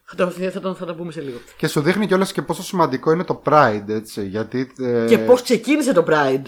Θα 0.09 0.15
το, 0.15 0.29
θα, 0.29 0.59
το, 0.59 0.73
θα 0.73 0.85
το 0.85 0.93
πούμε 0.95 1.11
σε 1.11 1.21
λίγο. 1.21 1.37
Και 1.57 1.67
σου 1.67 1.81
δείχνει 1.81 2.07
κιόλας 2.07 2.31
και 2.31 2.41
πόσο 2.41 2.63
σημαντικό 2.63 3.11
είναι 3.11 3.23
το 3.23 3.41
Pride, 3.45 3.83
έτσι. 3.87 4.25
Γιατί 4.27 4.71
ε, 4.79 5.05
Και 5.07 5.17
πώς 5.17 5.41
ξεκίνησε 5.41 5.93
το 5.93 6.05
Pride. 6.09 6.41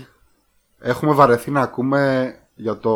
έχουμε 0.79 1.13
βαρεθεί 1.13 1.51
να 1.51 1.61
ακούμε 1.61 2.33
για 2.55 2.77
το 2.77 2.93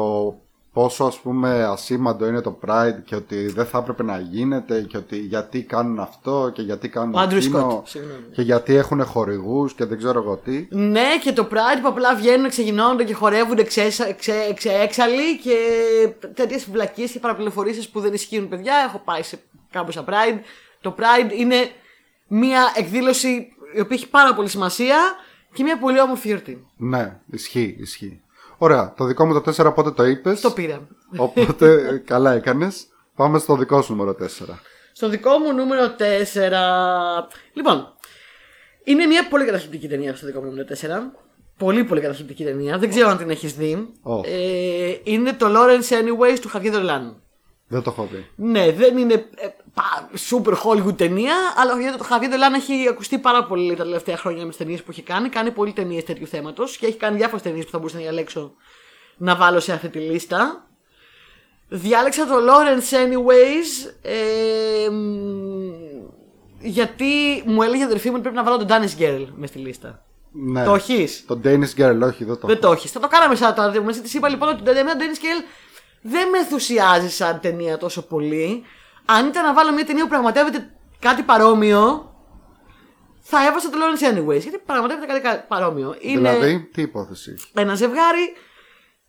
πόσο 0.74 1.04
ας 1.04 1.20
πούμε 1.20 1.64
ασήμαντο 1.64 2.26
είναι 2.28 2.42
το 2.42 2.60
Pride 2.68 2.96
και 3.06 3.16
ότι 3.16 3.48
δεν 3.48 3.66
θα 3.66 3.78
έπρεπε 3.78 4.04
να 4.04 4.20
γίνεται 4.20 4.82
και 4.82 4.98
ότι 4.98 5.18
γιατί 5.18 5.62
κάνουν 5.64 6.00
αυτό 6.00 6.52
και 6.54 6.62
γιατί 6.62 6.90
κάνουν 6.90 7.14
Ο 7.16 7.20
Άντρου 7.20 7.38
εκείνο 7.38 7.60
Σκότ. 7.60 7.88
Συγγνώμη. 7.88 8.24
και 8.34 8.42
γιατί 8.42 8.76
έχουν 8.76 9.06
χορηγούς 9.06 9.74
και 9.74 9.86
δεν 9.86 9.98
ξέρω 9.98 10.20
εγώ 10.22 10.38
τι. 10.38 10.68
Ναι, 10.70 11.18
και 11.24 11.32
το 11.34 11.48
Pride 11.52 11.80
που 11.82 11.88
απλά 11.88 12.16
βγαίνουν, 12.16 12.50
ξεγινώνονται 12.50 13.04
και 13.04 13.14
χορεύονται 13.14 13.64
ξέσα- 13.64 14.14
ξε- 14.14 14.54
ξεέξαλλοι 14.56 15.40
και 15.44 15.56
τέτοιες 16.34 16.70
βλακίε 16.72 17.08
και 17.08 17.20
παραπληροφορήσει 17.20 17.92
που 17.92 18.00
δεν 18.00 18.14
ισχύουν, 18.14 18.48
παιδιά. 18.50 18.74
Έχω 18.88 19.02
πάει 19.06 19.24
σε 19.24 19.40
κάμποσα 19.74 20.04
Pride. 20.08 20.40
Το 20.82 20.96
Pride 21.00 21.32
είναι 21.38 21.56
μια 22.28 22.72
εκδήλωση 22.76 23.48
η 23.76 23.80
οποία 23.80 23.96
έχει 23.96 24.10
πάρα 24.10 24.34
πολύ 24.34 24.50
σημασία 24.50 24.98
και 25.54 25.64
μια 25.64 25.78
πολύ 25.78 26.00
όμορφη 26.02 26.28
γιορτή. 26.28 26.68
Ναι, 26.78 27.20
ισχύει, 27.32 27.76
ισχύει. 27.80 28.22
Ωραία, 28.58 28.94
το 28.98 29.06
δικό 29.06 29.26
μου 29.26 29.42
το 29.42 29.54
4 29.68 29.74
πότε 29.76 29.92
το 29.92 30.04
είπες; 30.06 30.42
Το 30.42 30.52
πήρα. 30.52 30.88
Οπότε 31.18 31.72
ε, 31.74 31.98
καλά 32.14 32.32
έκανες. 32.34 32.88
Πάμε 33.16 33.40
στο 33.40 33.56
δικό 33.56 33.82
σου 33.82 33.96
νούμερο 33.96 34.16
4. 34.22 34.26
Στο 34.94 35.10
δικό 35.10 35.38
μου 35.38 35.54
νούμερο 35.54 35.96
4. 36.00 37.28
Λοιπόν, 37.54 37.94
είναι 38.84 39.06
μια 39.06 39.28
πολύ 39.28 39.46
καταθλιπτική 39.46 39.88
ταινία 39.88 40.16
στο 40.16 40.26
δικό 40.26 40.40
μου 40.42 40.46
νούμερο 40.50 40.68
4. 41.14 41.20
Πολύ 41.58 41.84
πολύ 41.84 42.02
καταθλιπτική 42.02 42.44
ταινία. 42.44 42.78
Δεν 42.78 42.90
ξέρω 42.90 43.10
αν 43.10 43.18
την 43.18 43.30
έχεις 43.30 43.54
δει. 43.54 43.88
Όχι. 44.02 44.32
Ε, 44.32 45.00
είναι 45.04 45.34
το 45.34 45.48
Lawrence 45.50 45.94
Anyways 45.94 46.38
του 46.42 46.50
Javier 46.54 46.74
Dolan. 46.74 47.14
Δεν 47.68 47.82
το 47.82 47.90
έχω 47.90 48.08
δει. 48.12 48.26
Ναι, 48.36 48.72
δεν 48.72 48.98
είναι 48.98 49.14
ε, 49.14 49.48
πα- 49.48 49.63
super 50.30 50.54
Hollywood 50.64 50.98
ταινία, 50.98 51.36
αλλά 51.56 51.74
ο 51.74 51.98
το 51.98 52.06
Javier 52.10 52.34
Dolan 52.34 52.56
έχει 52.56 52.88
ακουστεί 52.90 53.18
πάρα 53.18 53.44
πολύ 53.44 53.76
τα 53.76 53.84
τελευταία 53.84 54.18
χρόνια 54.18 54.46
μες 54.46 54.56
τι 54.58 54.64
ταινίες 54.64 54.84
που 54.84 54.92
έχει 54.92 55.02
κάνει. 55.02 55.30
Κάνει 55.30 55.52
πολλοί 55.52 55.74
ταινίες 55.74 56.04
τέτοιου 56.04 56.28
θέματος 56.28 56.78
και 56.78 56.86
έχει 56.86 56.98
κάνει 56.98 57.18
διάφορες 57.18 57.42
ταινίες 57.42 57.66
που 57.66 57.72
θα 57.72 57.78
μπορούσα 57.78 57.96
να 57.96 58.02
διαλέξω 58.02 58.54
να 59.18 59.36
βάλω 59.36 59.60
σε 59.60 59.74
αυτή 59.74 59.90
τη 59.90 60.00
λίστα. 60.00 60.68
Διάλεξα 61.68 62.26
το 62.26 62.34
Lawrence 62.36 62.96
Anyways 62.96 63.92
ε, 64.02 64.90
μ, 64.90 65.72
γιατί 66.60 67.44
μου 67.46 67.62
έλεγε 67.62 67.82
η 67.82 67.86
αδερφή 67.86 68.08
μου 68.08 68.14
ότι 68.14 68.22
πρέπει 68.22 68.38
να 68.38 68.44
βάλω 68.44 68.58
τον 68.66 68.68
Danish 68.70 69.02
Girl 69.02 69.28
μες 69.36 69.50
στη 69.50 69.60
λίστα. 69.60 70.06
Ναι. 70.32 70.64
Το 70.64 70.76
έχεις; 70.76 71.24
Το 71.28 71.40
Danish 71.44 71.76
Girl, 71.78 72.00
όχι, 72.04 72.24
δεν 72.24 72.38
το 72.40 72.48
Δεν 72.48 72.50
έχω. 72.50 72.60
το 72.60 72.72
έχεις. 72.72 72.92
Θα 72.92 73.00
το 73.00 73.08
κάναμε 73.08 73.36
σαν 73.36 73.54
τώρα. 73.54 73.82
Μέσα 73.82 74.02
της 74.02 74.14
είπα 74.14 74.30
λοιπόν 74.30 74.50
ότι 74.50 74.70
εμένα 74.70 74.98
το 74.98 75.04
Dennis 75.04 75.18
Scale 75.18 75.46
δεν 76.02 76.30
με 76.30 76.38
ενθουσιάζει 76.38 77.10
σαν 77.10 77.40
ταινία 77.40 77.78
τόσο 77.78 78.02
πολύ. 78.02 78.64
Αν 79.06 79.28
ήταν 79.28 79.44
να 79.46 79.54
βάλω 79.54 79.74
μια 79.74 79.86
ταινία 79.86 80.04
που 80.04 80.10
πραγματεύεται 80.10 80.76
κάτι 81.00 81.22
παρόμοιο, 81.24 82.12
θα 83.22 83.46
έβαζα 83.48 83.70
το 83.70 83.78
Lawrence 83.82 84.14
Anyways. 84.14 84.40
Γιατί 84.42 84.58
πραγματεύεται 84.66 85.06
κάτι 85.06 85.22
κα- 85.22 85.46
παρόμοιο. 85.48 85.96
Είναι 86.00 86.32
Δηλαδή, 86.34 86.70
τι 86.74 86.82
υπόθεση; 86.82 87.32
έχει. 87.32 87.48
ένα 87.54 87.76
ζευγάρι 87.76 88.34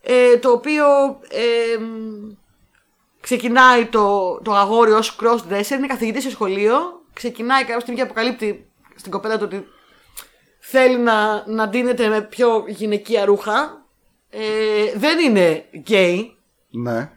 ε, 0.01 0.37
το 0.37 0.51
οποίο 0.51 0.85
ε, 1.29 1.77
μ, 1.77 2.31
ξεκινάει 3.21 3.85
το, 3.85 4.39
το 4.43 4.53
αγόρι 4.55 4.91
ως 4.91 5.17
cross-dresser, 5.21 5.71
είναι 5.77 5.87
καθηγητής 5.87 6.23
σε 6.23 6.29
σχολείο, 6.29 6.77
ξεκινάει 7.13 7.63
κάποια 7.63 7.79
στιγμή 7.79 7.99
και 7.99 8.05
αποκαλύπτει 8.05 8.71
στην 8.95 9.11
κοπέλα 9.11 9.37
του 9.37 9.43
ότι 9.45 9.67
θέλει 10.59 10.97
να, 10.97 11.43
να 11.47 11.67
ντύνεται 11.69 12.07
με 12.07 12.21
πιο 12.21 12.63
γυναικεία 12.67 13.25
ρούχα. 13.25 13.85
Ε, 14.29 14.41
δεν 14.95 15.19
είναι 15.19 15.65
γκέι, 15.77 16.37
Ναι. 16.69 17.09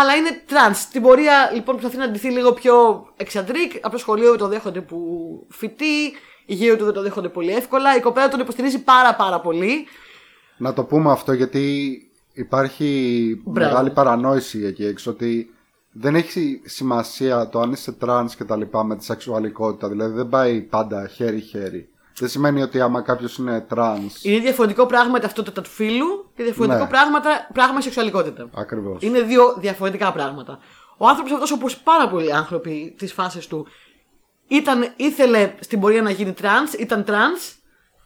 Αλλά 0.00 0.14
είναι 0.14 0.42
trans. 0.48 0.74
Στην 0.74 1.02
πορεία 1.02 1.50
λοιπόν 1.54 1.76
προσπαθεί 1.76 1.96
να 1.96 2.08
ντυθεί 2.10 2.28
λίγο 2.30 2.52
πιο 2.52 3.06
εξαντρίκ. 3.16 3.72
Από 3.80 3.90
το 3.90 3.98
σχολείο 3.98 4.36
το 4.36 4.48
δέχονται 4.48 4.80
που 4.80 4.98
φοιτεί, 5.48 6.04
οι 6.46 6.54
γύρω 6.54 6.76
του 6.76 6.84
δεν 6.84 6.92
το 6.92 7.02
δέχονται 7.02 7.28
πολύ 7.28 7.52
εύκολα. 7.52 7.96
Η 7.96 8.00
κοπέλα 8.00 8.28
τον 8.28 8.40
υποστηρίζει 8.40 8.82
πάρα 8.82 9.14
πάρα 9.14 9.40
πολύ. 9.40 9.86
Να 10.56 10.72
το 10.72 10.84
πούμε 10.84 11.10
αυτό 11.10 11.32
γιατί 11.32 11.96
υπάρχει 12.32 12.90
Μπράβο. 13.44 13.70
μεγάλη 13.70 13.90
παρανόηση 13.90 14.64
εκεί 14.64 14.84
έξω 14.84 15.10
ότι 15.10 15.50
δεν 15.92 16.14
έχει 16.14 16.60
σημασία 16.64 17.48
το 17.48 17.60
αν 17.60 17.72
είσαι 17.72 17.92
τρανς 17.92 18.36
και 18.36 18.44
τα 18.44 18.56
λοιπά 18.56 18.84
με 18.84 18.96
τη 18.96 19.04
σεξουαλικότητα. 19.04 19.88
Δηλαδή 19.88 20.14
δεν 20.14 20.28
πάει 20.28 20.60
πάντα 20.60 21.06
χέρι-χέρι. 21.08 21.88
Δεν 22.18 22.28
σημαίνει 22.28 22.62
ότι 22.62 22.80
άμα 22.80 23.00
κάποιος 23.02 23.36
είναι 23.36 23.60
τρανς. 23.60 24.24
Είναι 24.24 24.38
διαφορετικό 24.38 24.86
πράγμα 24.86 25.18
η 25.18 25.20
ταυτότητα 25.20 25.62
του 25.62 25.70
φύλου 25.70 26.30
και 26.36 26.42
διαφορετικό 26.42 26.82
Ναι. 26.82 26.88
πράγματα, 26.88 27.48
πράγμα 27.52 27.78
η 27.78 27.82
σεξουαλικότητα. 27.82 28.48
Ακριβώς. 28.54 29.02
Είναι 29.02 29.20
δύο 29.20 29.54
διαφορετικά 29.58 30.12
πράγματα. 30.12 30.58
Ο 30.96 31.06
άνθρωπος 31.08 31.32
αυτός, 31.32 31.50
όπως 31.52 31.76
πάρα 31.76 32.08
πολλοί 32.08 32.32
άνθρωποι 32.34 32.94
της 32.98 33.12
φάσης 33.12 33.46
του, 33.46 33.66
ήταν, 34.48 34.92
ήθελε 34.96 35.54
στην 35.60 35.80
πορεία 35.80 36.02
να 36.02 36.10
γίνει 36.10 36.32
τρανς, 36.32 36.72
ήταν 36.72 37.04
τρανς, 37.04 37.54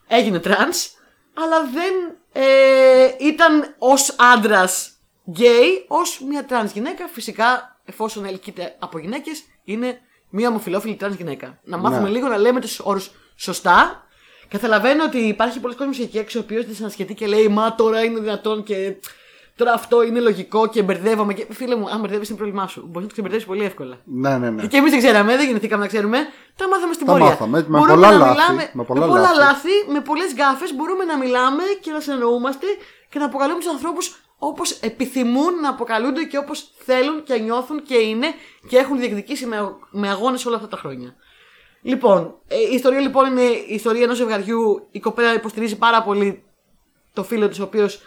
έγινε 0.09 0.39
τρανς, 0.39 0.91
αλλά 1.35 1.57
δεν 1.73 1.93
ε, 2.33 3.09
ήταν 3.21 3.75
ως 3.79 4.15
άντρας 4.19 4.93
γκέι, 5.31 5.85
ως 5.89 6.21
μια 6.29 6.45
τρανς 6.45 6.73
γυναίκα. 6.73 7.07
Φυσικά, 7.09 7.81
εφόσον 7.85 8.25
ελκύεται 8.25 8.77
από 8.79 8.99
γυναίκες, 8.99 9.43
είναι 9.65 10.01
μια 10.31 10.49
ομοφυλόφιλη 10.49 10.95
τρανς 10.97 11.15
γυναίκα. 11.15 11.59
Να 11.65 11.77
μάθουμε 11.77 12.03
Ναι. 12.03 12.09
λίγο 12.09 12.29
να 12.29 12.39
λέμε 12.39 12.61
τους 12.61 12.79
όρους 12.79 13.11
σωστά. 13.41 14.05
Καταλαβαίνω 14.49 15.05
ότι 15.05 15.19
υπάρχει 15.19 15.61
πολλοί 15.61 15.75
κόσμος 15.75 15.99
εκεί 15.99 16.19
έξω 16.19 16.39
ο 16.39 16.43
οποίος 16.45 16.65
δυσανασχετεί 16.67 17.15
και 17.15 17.27
λέει 17.27 17.49
Μα 17.49 17.75
τώρα 17.75 18.03
είναι 18.05 18.21
δυνατόν 18.21 18.63
και 18.63 18.97
τώρα 19.57 19.73
αυτό 19.73 20.03
είναι 20.03 20.21
λογικό 20.21 20.67
και 20.69 20.83
μπερδεύομαι. 20.83 21.35
Και 21.35 21.47
φίλε 21.51 21.77
μου, 21.77 21.91
αν 21.91 22.01
μπερδεύεις 22.01 22.29
είναι 22.29 22.39
πρόβλημά 22.39 22.67
σου. 22.67 22.81
Μπορείς 22.81 23.01
να 23.01 23.07
το 23.07 23.13
ξεμπερδεύεις 23.13 23.45
πολύ 23.45 23.65
εύκολα. 23.65 23.99
Ναι, 24.05 24.39
ναι, 24.39 24.51
ναι. 24.51 24.67
Και 24.67 24.77
εμείς 24.77 24.91
δεν 24.91 24.99
ξέραμε, 25.01 25.37
δεν 25.37 25.45
γεννηθήκαμε 25.45 25.83
να 25.83 25.89
ξέρουμε. 25.89 26.19
Τα 26.57 26.69
μάθαμε 26.69 26.93
στην 26.93 27.07
Τα 27.07 27.13
πορεία. 27.13 27.27
μάθαμε, 27.27 27.59
με 27.69 27.79
Μπορούμε 27.79 27.93
πολλά 27.95 28.11
να 28.11 28.17
λάθη, 28.19 28.31
μιλάμε, 28.31 28.71
με 28.73 28.85
πολλά 28.85 29.07
λάθη. 29.07 29.37
λάθη, 29.39 29.71
με 29.93 30.01
πολλές 30.01 30.33
γκάφες 30.35 30.75
μπορούμε 30.75 31.05
να 31.05 31.19
μιλάμε 31.19 31.63
και 31.81 31.91
να 31.91 32.01
συνεννοούμαστε 32.01 32.67
και 33.09 33.19
να 33.19 33.25
αποκαλούμε 33.25 33.59
τους 33.59 33.69
ανθρώπους 33.69 34.21
όπως 34.39 34.71
επιθυμούν 34.73 35.61
να 35.61 35.69
αποκαλούνται 35.69 36.25
και 36.25 36.39
όπως 36.39 36.71
θέλουν 36.85 37.23
και 37.23 37.39
νιώθουν 37.39 37.83
και 37.83 37.95
είναι 37.95 38.27
και 38.69 38.77
έχουν 38.79 38.99
διεκδικήσει 38.99 39.47
με, 39.47 39.57
με 39.91 40.09
αγώνες 40.09 40.47
όλα 40.47 40.57
αυτά 40.57 40.69
τα 40.69 40.77
χρόνια. 40.77 41.15
Λοιπόν, 41.83 42.35
ε, 42.49 42.57
η 42.57 42.75
ιστορία 42.75 43.01
λοιπόν 43.01 43.27
είναι 43.27 43.43
η 43.43 43.75
ιστορία 43.75 44.03
ενός 44.03 44.17
ζευγαριού. 44.17 44.89
Η 44.91 45.01
κοπέλα 45.01 45.35
υποστηρίζει 45.35 45.77
πάρα 45.77 46.03
πολύ 46.03 46.43
το 47.13 47.25
φίλο 47.25 47.49
της, 47.49 47.59
ο 47.59 47.63
οποίος 47.63 48.01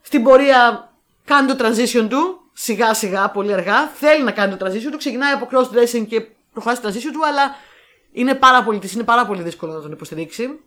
στην 0.00 0.22
πορεία 0.22 0.92
κάνει 1.24 1.54
το 1.54 1.66
transition 1.66 2.06
του, 2.10 2.50
σιγά 2.52 2.94
σιγά, 2.94 3.30
πολύ 3.30 3.52
αργά. 3.52 3.86
Θέλει 3.86 4.22
να 4.22 4.30
κάνει 4.30 4.56
το 4.56 4.66
transition 4.66 4.90
του, 4.90 4.96
ξεκινάει 4.96 5.32
από 5.32 5.48
cross-dressing 5.50 6.06
και 6.08 6.20
προχωράει 6.52 6.76
στο 6.76 6.88
transition 6.88 7.12
του, 7.12 7.26
αλλά 7.26 7.54
είναι 8.12 8.34
πάρα 8.34 8.62
πολύ, 8.64 8.78
της 8.78 8.92
είναι 8.92 9.04
πάρα 9.04 9.26
πολύ 9.26 9.42
δύσκολο 9.42 9.72
να 9.72 9.80
τον 9.80 9.92
υποστηρίξει. 9.92 10.60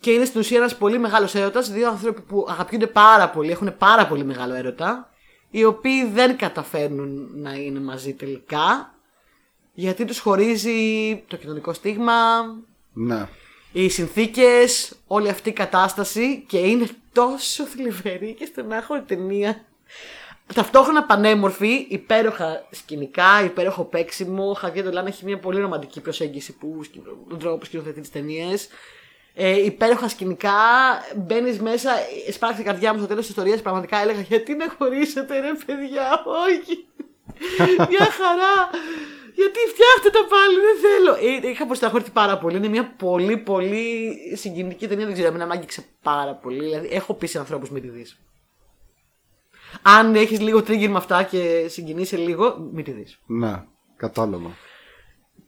Και 0.00 0.10
είναι 0.10 0.24
στην 0.24 0.40
ουσία 0.40 0.58
ένας 0.58 0.76
πολύ 0.76 0.98
μεγάλος 0.98 1.34
έρωτας. 1.34 1.70
Δύο 1.70 1.88
άνθρωποι 1.88 2.20
που 2.20 2.46
αγαπιούνται 2.48 2.86
πάρα 2.86 3.30
πολύ, 3.30 3.50
έχουν 3.50 3.76
πάρα 3.76 4.06
πολύ 4.06 4.24
μεγάλο 4.24 4.54
έρωτα, 4.54 5.10
οι 5.50 5.64
οποίοι 5.64 6.04
δεν 6.04 6.36
καταφέρνουν 6.36 7.30
να 7.34 7.52
είναι 7.52 7.80
μαζί 7.80 8.14
τελικά, 8.14 8.94
γιατί 9.80 10.04
τους 10.04 10.18
χωρίζει 10.18 11.16
το 11.26 11.36
κοινωνικό 11.36 11.72
στίγμα, 11.72 12.14
ναι. 12.92 13.28
οι 13.72 13.88
συνθήκες, 13.88 14.94
όλη 15.06 15.28
αυτή 15.28 15.48
η 15.48 15.52
κατάσταση 15.52 16.44
και 16.46 16.58
είναι 16.58 16.86
τόσο 17.12 17.64
θλιβερή 17.64 18.34
και 18.38 18.44
στενάχωρη 18.44 19.02
ταινία. 19.02 19.64
Ταυτόχρονα 20.54 21.04
πανέμορφη, 21.04 21.86
υπέροχα 21.88 22.66
σκηνικά, 22.70 23.44
υπέροχο 23.44 23.84
παίξιμο. 23.84 24.50
Ο 24.50 24.52
Χαβιέ 24.54 24.82
Ντολάν 24.82 25.06
έχει 25.06 25.24
μια 25.24 25.38
πολύ 25.38 25.60
ρομαντική 25.60 26.00
προσέγγιση 26.00 26.52
που, 26.52 26.80
τον 27.28 27.38
τρόπο 27.38 27.56
που 27.56 27.64
σκηνοθετεί 27.64 28.00
τις 28.00 28.10
ταινίες. 28.10 28.68
Ε, 29.34 29.64
υπέροχα 29.64 30.08
σκηνικά, 30.08 30.50
μπαίνεις 31.16 31.60
μέσα, 31.60 31.90
σπάρξει 32.32 32.60
η 32.60 32.64
καρδιά 32.64 32.92
μου 32.92 32.98
στο 32.98 33.06
τέλος 33.06 33.22
της 33.22 33.30
ιστορίας. 33.30 33.60
Πραγματικά 33.60 33.98
έλεγα 33.98 34.20
γιατί 34.20 34.54
να 34.54 34.74
χωρίσετε, 34.78 35.40
ρε 35.40 35.52
παιδιά, 35.66 36.24
όχι. 36.48 36.84
Μια 37.90 38.04
χαρά. 38.10 38.70
Γιατί 39.40 39.58
φτιάχτε 39.58 40.10
τα 40.18 40.26
πάλι, 40.26 40.56
δεν 40.66 40.76
θέλω. 40.84 41.12
Ε, 41.44 41.50
είχα 41.50 41.66
προσταχωρηθεί 41.66 42.10
πάρα 42.10 42.38
πολύ. 42.38 42.56
Είναι 42.56 42.68
μια 42.68 42.94
πολύ, 42.96 43.36
πολύ 43.36 44.14
συγκινητική 44.34 44.88
ταινία. 44.88 45.04
Δεν 45.04 45.14
ξέρω, 45.14 45.28
εμένα 45.28 45.46
μ' 45.46 45.50
άγγιξε 45.50 45.84
πάρα 46.02 46.34
πολύ. 46.34 46.64
Δηλαδή, 46.64 46.88
έχω 46.90 47.14
πει 47.14 47.26
σε 47.26 47.38
ανθρώπους 47.38 47.70
μην 47.70 47.82
τη 47.82 47.88
δεις. 47.88 48.20
Αν 49.82 50.14
έχεις 50.14 50.40
λίγο 50.40 50.58
trigger 50.58 50.88
με 50.88 50.96
αυτά 50.96 51.22
και 51.22 51.66
συγκινείσαι 51.68 52.16
λίγο, 52.16 52.68
μην 52.72 52.84
τη 52.84 52.90
δεις. 52.90 53.18
Ναι. 53.26 53.64
Κατάλαβα. 53.96 54.50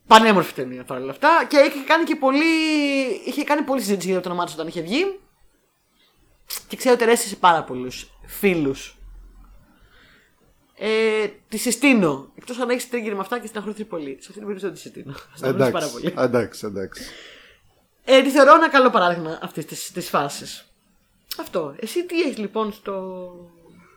Πανέμορφη 0.06 0.54
ταινία 0.54 0.84
παρόλα 0.84 1.10
αυτά. 1.10 1.44
Και 1.48 1.56
είχε 1.56 1.84
κάνει 1.86 2.04
και 2.04 2.16
πολύ, 2.16 2.44
είχε 3.24 3.44
κάνει 3.44 3.62
πολλή 3.62 3.80
συζήτηση 3.80 4.10
για 4.10 4.20
το 4.20 4.28
όνομά 4.28 4.44
της 4.44 4.54
όταν 4.54 4.66
είχε 4.66 4.80
βγει. 4.80 5.20
Και 6.68 6.76
ξέρω 6.76 6.94
ότι 6.94 7.04
αρέσει 7.04 7.28
σε 7.28 7.36
πάρα 7.36 7.64
πολλούς 7.64 8.10
φίλους. 8.26 8.96
Ε, 10.84 11.26
τη 11.48 11.56
συστήνω. 11.56 12.28
Εκτός 12.34 12.58
αν 12.58 12.70
έχεις 12.70 12.88
trigger 12.92 13.12
με 13.12 13.18
αυτά 13.20 13.38
και 13.38 13.46
στεναχωρηθεί 13.46 13.84
πολύ. 13.84 14.10
Σε 14.10 14.28
αυτή 14.28 14.32
την 14.32 14.46
περίπτωση 14.46 14.64
δεν 14.66 14.74
τη 14.74 14.80
συστήνω. 14.80 15.14
Στεναχωρηθεί 15.34 15.72
πάρα 15.72 15.84
Εντάξει. 15.86 16.00
πολύ. 16.12 16.14
Εντάξει, 16.26 16.66
εντάξει. 16.66 17.02
Ε, 18.04 18.22
τη 18.22 18.30
θεωρώ 18.30 18.54
ένα 18.54 18.68
καλό 18.70 18.90
παράδειγμα 18.90 19.38
αυτής 19.42 19.92
της 19.92 20.08
φάσης. 20.08 20.64
Αυτό. 21.40 21.74
Εσύ 21.78 22.06
τι 22.06 22.20
έχεις 22.20 22.38
λοιπόν 22.38 22.72
στο. 22.72 23.22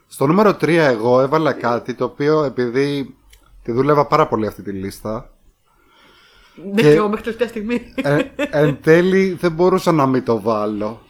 Στο 0.06 0.26
νούμερο 0.26 0.50
3 0.50 0.68
εγώ 0.68 1.20
έβαλα 1.20 1.52
κάτι 1.52 1.94
το 1.94 2.04
οποίο 2.04 2.44
επειδή 2.44 3.16
τη 3.62 3.72
δούλευα 3.72 4.06
πάρα 4.06 4.26
πολύ 4.28 4.46
αυτή 4.46 4.62
τη 4.62 4.70
λίστα 4.72 5.30
Δεν 6.56 6.74
Και- 6.74 6.82
και 6.82 6.88
εγώ 6.90 7.08
μέχρι 7.08 7.22
τελευταία 7.24 7.48
στιγμή. 7.48 7.92
ε, 7.96 8.22
εν 8.50 8.78
τέλει 8.82 9.32
δεν 9.32 9.52
μπορούσα 9.52 9.92
να 9.92 10.06
μην 10.06 10.24
το 10.24 10.40
βάλω 10.40 11.02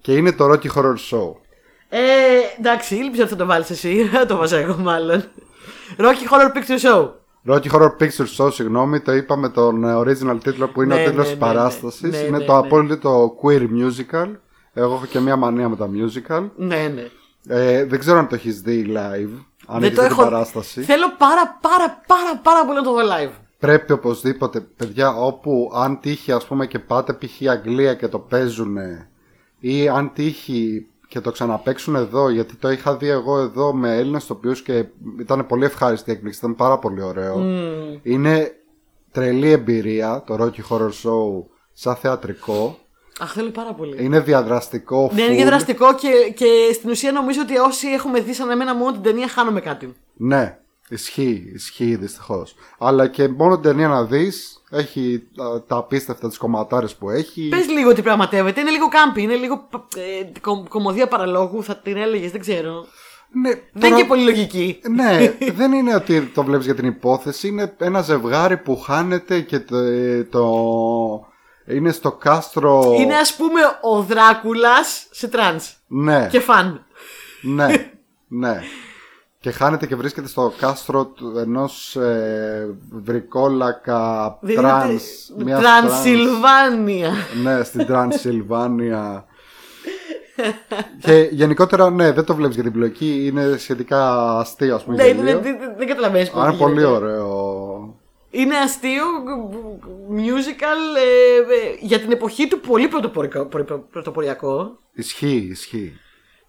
και 0.00 0.14
είναι 0.16 0.32
το 0.32 0.52
Rocky 0.52 0.70
Horror 0.74 0.94
Show. 1.10 1.32
Ε, 1.88 1.98
εντάξει, 2.58 2.96
ήλπιζα 2.96 3.22
ότι 3.22 3.30
θα 3.30 3.36
το 3.36 3.46
βάλεις 3.46 3.70
εσύ. 3.70 4.04
Θα 4.12 4.26
το 4.26 4.36
βάζα 4.36 4.56
εγώ 4.56 4.76
μάλλον. 4.76 5.24
Rocky 5.98 6.30
Horror 6.32 6.56
Picture 6.56 6.80
Show. 6.92 7.08
Rocky 7.48 7.70
Horror 7.70 7.90
Picture 8.00 8.26
Show, 8.36 8.52
συγγνώμη, 8.52 9.00
το 9.00 9.12
είπα 9.12 9.36
με 9.36 9.48
τον 9.48 9.84
ε, 9.84 9.94
original 9.96 10.38
τίτλο 10.42 10.68
που 10.68 10.82
είναι 10.82 10.94
Ναι, 10.94 11.00
ο 11.00 11.04
τίτλος 11.04 11.26
ναι, 11.26 11.32
της 11.32 11.40
ναι, 11.40 11.46
ναι. 11.46 11.52
παράστασης. 11.54 12.10
Ναι, 12.10 12.16
είναι 12.16 12.38
ναι, 12.38 12.44
το 12.44 12.52
ναι. 12.52 12.58
απόλυτο 12.58 13.34
queer 13.42 13.60
musical. 13.62 14.30
Εγώ 14.72 14.94
έχω 14.94 15.06
και 15.06 15.18
μία 15.20 15.36
μανία 15.36 15.68
με 15.68 15.76
τα 15.76 15.88
musical. 15.92 16.48
Ναι, 16.56 16.92
ναι. 16.94 17.08
Ε, 17.48 17.84
δεν 17.84 17.98
ξέρω 17.98 18.18
αν 18.18 18.28
το 18.28 18.34
έχεις 18.34 18.60
δει 18.60 18.84
live, 18.88 19.30
αν 19.66 19.80
Δεν 19.80 19.82
έχεις 19.82 19.96
το 19.96 20.02
δει 20.02 20.08
την 20.08 20.18
έχω. 20.18 20.22
παράσταση. 20.22 20.82
Θέλω 20.82 21.06
πάρα 21.18 21.58
πάρα 21.60 22.02
πάρα 22.06 22.40
πάρα 22.42 22.64
πολύ 22.64 22.78
να 22.78 22.84
το 22.84 22.92
δω 22.92 23.00
live. 23.00 23.32
Πρέπει 23.58 23.92
οπωσδήποτε, 23.92 24.60
παιδιά, 24.60 25.14
όπου 25.16 25.70
αν 25.74 26.00
τύχει 26.00 26.32
ας 26.32 26.46
πούμε 26.46 26.66
και 26.66 26.78
πάτε 26.78 27.12
π.χ. 27.12 27.48
Αγγλία 27.50 27.94
και 27.94 28.08
το 28.08 28.18
παίζουνε 28.18 29.08
ή 29.60 29.88
αν 29.88 30.12
τύχει 30.14 30.86
και 31.08 31.20
το 31.20 31.30
ξαναπαίξουν 31.30 31.94
εδώ, 31.94 32.28
γιατί 32.28 32.56
το 32.56 32.70
είχα 32.70 32.96
δει 32.96 33.08
εγώ 33.08 33.38
εδώ 33.38 33.72
με 33.74 33.96
Έλληνες 33.96 34.26
τοπίους 34.26 34.62
και 34.62 34.84
ήταν 35.20 35.46
πολύ 35.46 35.64
ευχάριστη 35.64 36.10
η 36.10 36.12
έκπληξη, 36.12 36.38
ήταν 36.38 36.54
πάρα 36.54 36.78
πολύ 36.78 37.02
ωραίο. 37.02 37.38
Είναι 38.02 38.52
τρελή 39.12 39.50
εμπειρία 39.50 40.24
το 40.26 40.36
Rocky 40.40 40.74
Horror 40.74 40.88
Show 40.88 41.44
σαν 41.72 41.94
θεατρικό. 41.94 42.78
Αχ, 43.20 43.32
θέλω 43.32 43.50
πάρα 43.50 43.72
πολύ. 43.72 44.04
Είναι 44.04 44.20
διαδραστικό. 44.20 45.10
Ναι, 45.14 45.22
είναι 45.22 45.32
full. 45.32 45.36
διαδραστικό 45.36 45.94
και, 45.94 46.32
και 46.34 46.70
στην 46.72 46.90
ουσία 46.90 47.12
νομίζω 47.12 47.40
ότι 47.42 47.56
όσοι 47.56 47.88
έχουμε 47.88 48.20
δει 48.20 48.32
σαν 48.32 48.50
εμένα 48.50 48.74
μόνο 48.74 48.92
την 48.92 49.02
ταινία 49.02 49.28
χάνουμε 49.28 49.60
κάτι. 49.60 49.94
Ναι, 50.16 50.58
ισχύει, 50.88 51.50
ισχύει 51.54 51.96
δυστυχώς. 51.96 52.54
Αλλά 52.78 53.06
και 53.08 53.28
μόνο 53.28 53.54
την 53.54 53.62
ταινία 53.70 53.88
να 53.88 54.04
δεις, 54.04 54.62
έχει 54.70 55.22
α, 55.36 55.62
τα 55.66 55.76
απίστευτα 55.76 56.28
τις 56.28 56.38
κομματάρες 56.38 56.94
που 56.94 57.10
έχει. 57.10 57.48
Πες 57.48 57.68
λίγο 57.68 57.92
τι 57.92 58.02
πραγματεύεται. 58.02 58.60
Είναι 58.60 58.70
λίγο 58.70 58.88
κάμπι, 58.88 59.22
είναι 59.22 59.34
λίγο 59.34 59.68
ε, 59.96 60.38
κο- 60.40 60.66
κομμωδία 60.68 61.08
παραλόγου, 61.08 61.62
θα 61.62 61.76
την 61.76 61.96
έλεγες, 61.96 62.30
δεν 62.30 62.40
ξέρω. 62.40 62.86
Ναι, 63.42 63.48
Δεν 63.50 63.60
τώρα- 63.72 63.86
είναι 63.86 63.96
και 64.00 64.04
πολύ 64.08 64.22
λογική. 64.24 64.80
ναι, 64.90 65.36
δεν 65.58 65.72
είναι 65.72 65.94
ότι 65.94 66.20
το 66.22 66.42
βλέπεις 66.44 66.64
για 66.64 66.74
την 66.74 66.86
υπόθεση. 66.86 67.48
Είναι 67.48 67.74
ένα 67.78 68.00
ζευγάρι 68.02 68.56
που 68.56 68.76
χάνεται 68.80 69.40
και 69.40 69.58
το, 69.60 69.76
το, 70.30 71.26
Είναι 71.66 71.92
στο 71.92 72.12
κάστρο. 72.12 72.94
Είναι 72.98 73.14
ας 73.16 73.36
πούμε 73.36 73.60
ο 73.82 74.02
Δράκουλας 74.02 75.06
σε 75.10 75.28
τρανς. 75.28 75.74
Ναι, 75.86 76.28
Και 76.30 76.40
fun. 76.40 76.84
ναι, 77.42 77.66
ναι. 78.28 78.60
Και 79.46 79.52
χάνεται 79.52 79.86
και 79.86 79.96
βρίσκεται 79.96 80.28
στο 80.28 80.52
κάστρο 80.58 81.04
του 81.06 81.32
ενός 81.38 81.96
ε, 81.96 82.76
βρικόλακα 82.90 84.38
τρανς. 84.54 85.02
μιας 85.38 85.60
Τρανσιλβάνια. 85.60 87.08
τρανς. 87.08 87.58
Ναι, 87.58 87.64
στην 87.64 87.86
Τρανσιλβάνια. 87.90 89.24
και 91.00 91.28
γενικότερα, 91.30 91.90
ναι, 91.90 92.12
δεν 92.12 92.24
το 92.24 92.34
βλέπεις 92.34 92.54
για 92.54 92.64
την 92.64 92.72
πλοκή. 92.72 93.26
Είναι 93.26 93.56
σχετικά 93.58 94.30
αστείο, 94.38 94.74
ας 94.74 94.84
πούμε. 94.84 94.96
Ναι, 94.96 95.06
γελοίο. 95.06 95.22
δεν- 95.24 95.42
δεν 95.42 95.58
δεν 95.78 95.86
καταλαβαίνεις 95.86 96.30
Αλλά 96.34 96.48
είναι 96.48 96.56
πολύ 96.58 96.84
ωραίο. 96.84 97.94
Είναι 98.30 98.56
αστείο, 98.56 99.04
musical, 100.16 100.96
ε, 100.96 101.36
ε, 101.36 101.76
για 101.80 102.00
την 102.00 102.10
εποχή 102.12 102.48
του 102.48 102.60
πολύ 102.60 102.88
πρωτοπορικό- 102.88 103.44
πρω- 103.46 103.86
πρωτοποριακό. 103.90 104.78
Ισχύει, 104.92 105.48
ισχύει. 105.50 106.00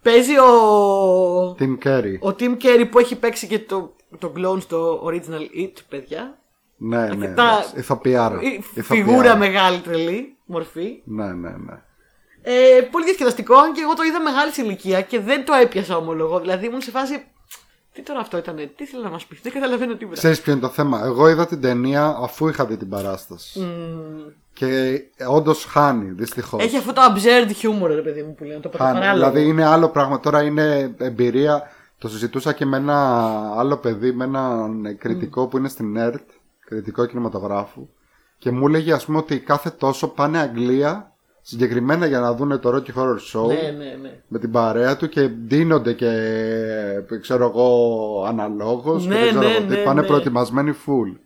Παίζει 0.02 0.38
ο, 0.38 1.56
Tim 1.58 1.78
Carey. 1.84 2.18
ο 2.20 2.28
Tim 2.38 2.56
Carey 2.62 2.88
που 2.90 2.98
έχει 2.98 3.16
παίξει 3.16 3.46
και 3.46 3.58
το, 3.58 3.94
το 4.18 4.32
clone 4.36 4.60
στο 4.60 5.02
original 5.06 5.62
It, 5.62 5.72
παιδιά. 5.88 6.38
Ναι, 6.76 6.96
ναι. 6.96 7.02
Αρκετά- 7.02 7.26
εντάξει. 7.52 7.72
Ηθοποιάρα. 7.78 8.40
Η 8.42 8.62
Ηθοποιάρα. 8.74 9.04
Φιγούρα 9.04 9.36
μεγάλη 9.36 9.78
τρελή 9.78 10.36
μορφή. 10.44 11.02
Ναι, 11.04 11.26
ναι, 11.26 11.50
ναι. 11.50 11.82
Ε, 12.42 12.80
πολύ 12.90 13.04
διασκεδαστικό, 13.04 13.54
αν 13.56 13.72
και 13.72 13.80
εγώ 13.80 13.94
το 13.94 14.02
είδα 14.02 14.20
μεγάλης 14.20 14.54
σε 14.54 14.62
ηλικία 14.62 15.00
και 15.02 15.20
δεν 15.20 15.44
το 15.44 15.52
έπιασα 15.52 15.96
ομολογώ. 15.96 16.40
Δηλαδή 16.40 16.66
ήμουν 16.66 16.80
σε 16.80 16.90
φάση. 16.90 17.24
Τι 17.92 18.02
τώρα 18.02 18.20
αυτό 18.20 18.36
ήταν, 18.36 18.70
τι 18.76 18.86
θέλει 18.86 19.02
να 19.02 19.10
μας 19.10 19.24
πεις, 19.26 19.40
δεν 19.42 19.52
καταλαβαίνω 19.52 19.94
τίποτα. 19.94 20.16
Ξέρεις 20.16 20.40
ποιο 20.40 20.52
είναι 20.52 20.60
το 20.60 20.68
θέμα; 20.68 21.00
Εγώ 21.04 21.28
είδα 21.28 21.46
την 21.46 21.60
ταινία 21.60 22.16
αφού 22.20 22.48
είχα 22.48 22.66
δει 22.66 22.76
την 22.76 22.88
παράσταση. 22.88 23.66
Και 24.58 25.00
όντως 25.30 25.64
χάνει, 25.64 26.10
δυστυχώς. 26.10 26.62
Έχει 26.64 26.76
αυτό 26.76 26.92
το 26.92 27.00
absurd 27.04 27.48
humor, 27.50 27.86
ρε 27.94 28.00
παιδί 28.00 28.22
μου 28.22 28.34
που 28.34 28.44
λένε. 28.44 28.60
Το 28.60 28.70
Χάνει. 28.76 28.98
παράλογο. 28.98 29.30
Δηλαδή 29.30 29.48
είναι 29.50 29.64
άλλο 29.64 29.88
πράγμα. 29.88 30.20
Τώρα 30.20 30.42
είναι 30.42 30.94
εμπειρία. 30.98 31.62
Το 31.98 32.08
συζητούσα 32.08 32.52
και 32.52 32.64
με 32.66 32.76
ένα 32.76 32.96
άλλο 33.56 33.76
παιδί, 33.76 34.12
με 34.12 34.24
έναν 34.24 34.96
κριτικό 34.98 35.46
που 35.46 35.56
είναι 35.58 35.68
στην 35.68 35.96
ΕΡΤ, 35.96 36.28
κριτικό 36.66 37.06
κινηματογράφου. 37.06 37.88
Και 38.38 38.50
μου 38.50 38.66
έλεγε 38.66 38.92
ας 38.92 39.04
πούμε 39.04 39.18
ότι 39.18 39.38
κάθε 39.38 39.70
τόσο 39.70 40.08
πάνε 40.08 40.38
Αγγλία 40.38 41.12
συγκεκριμένα 41.42 42.06
για 42.06 42.20
να 42.20 42.34
δουν 42.34 42.60
το 42.60 42.70
Rocky 42.74 43.00
Horror 43.00 43.18
Show. 43.32 43.46
Ναι, 43.46 43.54
ναι, 43.84 43.96
ναι. 44.02 44.20
με 44.28 44.38
την 44.38 44.50
παρέα 44.50 44.96
του 44.96 45.08
και 45.08 45.30
δίνονται 45.46 45.92
και 45.92 46.10
ξέρω 47.20 47.44
εγώ 47.44 48.24
αναλόγως 48.28 49.06
Ναι, 49.06 49.14
και 49.14 49.20
δεν 49.20 49.28
ξέρω 49.28 49.48
ναι, 49.48 49.54
εγώ 49.54 49.60
τι. 49.66 49.76
ναι, 49.76 49.82
Πάνε 49.82 50.00
ναι. 50.00 50.06
προετοιμασμένοι 50.06 50.74
full. 50.86 51.16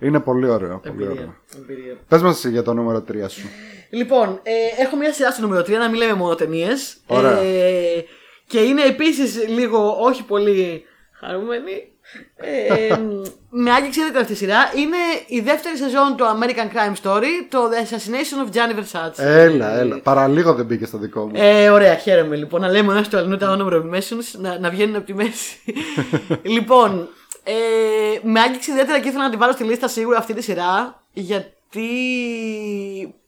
Είναι 0.00 0.20
πολύ 0.20 0.48
ωραίο. 0.48 0.78
Πολύ 0.78 1.02
ωραίο. 1.02 1.10
Εμπειρία. 1.10 1.36
εμπειρία. 1.56 1.96
Πες 2.08 2.22
μας 2.22 2.36
εσύ 2.36 2.50
για 2.50 2.62
το 2.62 2.74
νούμερο 2.74 3.04
3 3.08 3.14
σου. 3.28 3.48
Λοιπόν, 3.90 4.40
ε, 4.42 4.82
έχω 4.82 4.96
μια 4.96 5.12
σειρά 5.12 5.30
στο 5.30 5.42
νούμερο 5.42 5.62
3, 5.62 5.70
να 5.70 5.88
μην 5.88 6.00
λέμε 6.00 6.14
μόνο 6.14 6.34
ταινίες. 6.34 6.96
Ωραία. 7.06 7.38
Ε, 7.38 8.04
και 8.46 8.58
είναι 8.58 8.82
επίσης 8.82 9.48
λίγο 9.48 9.96
όχι 10.00 10.24
πολύ 10.24 10.84
χαρούμενη. 11.12 11.88
Ε, 12.36 12.96
με 13.62 13.70
άγγιξε 13.70 14.00
ιδιαίτερα 14.00 14.20
αυτή 14.20 14.32
η 14.32 14.36
σειρά. 14.36 14.72
Είναι 14.76 14.96
η 15.26 15.40
δεύτερη 15.40 15.76
σεζόν 15.76 16.16
του 16.16 16.24
American 16.24 16.76
Crime 16.76 16.94
Story, 17.02 17.32
το 17.48 17.58
The 17.70 17.82
Assassination 17.84 18.46
of 18.46 18.54
Gianni 18.56 18.78
Versace. 18.78 19.24
Έλα, 19.24 19.78
έλα. 19.78 20.00
Παραλίγο 20.00 20.54
δεν 20.54 20.66
μπήκε 20.66 20.86
στο 20.86 20.98
δικό 20.98 21.24
μου. 21.24 21.32
Ε, 21.34 21.68
ωραία, 21.68 21.94
χαίρομαι 21.94 22.36
λοιπόν. 22.36 22.60
Να 22.60 22.68
λέμε 22.68 22.92
ένα 22.92 23.02
του 23.02 23.16
αλλού 23.16 23.36
τα 23.36 23.56
honorable 23.58 23.94
mentions, 23.94 24.38
να, 24.40 24.58
να 24.58 24.70
βγαίνουν 24.70 24.96
από 24.96 25.06
τη 25.06 25.14
μέση. 25.14 25.56
λοιπόν, 26.56 27.08
ε, 27.44 28.20
με 28.22 28.40
άγγιξε 28.40 28.70
ιδιαίτερα 28.70 29.00
και 29.00 29.08
ήθελα 29.08 29.24
να 29.24 29.30
τη 29.30 29.36
βάλω 29.36 29.52
στη 29.52 29.64
λίστα 29.64 29.88
σίγουρα 29.88 30.18
αυτή 30.18 30.34
τη 30.34 30.42
σειρά. 30.42 31.02
Γιατί. 31.12 31.88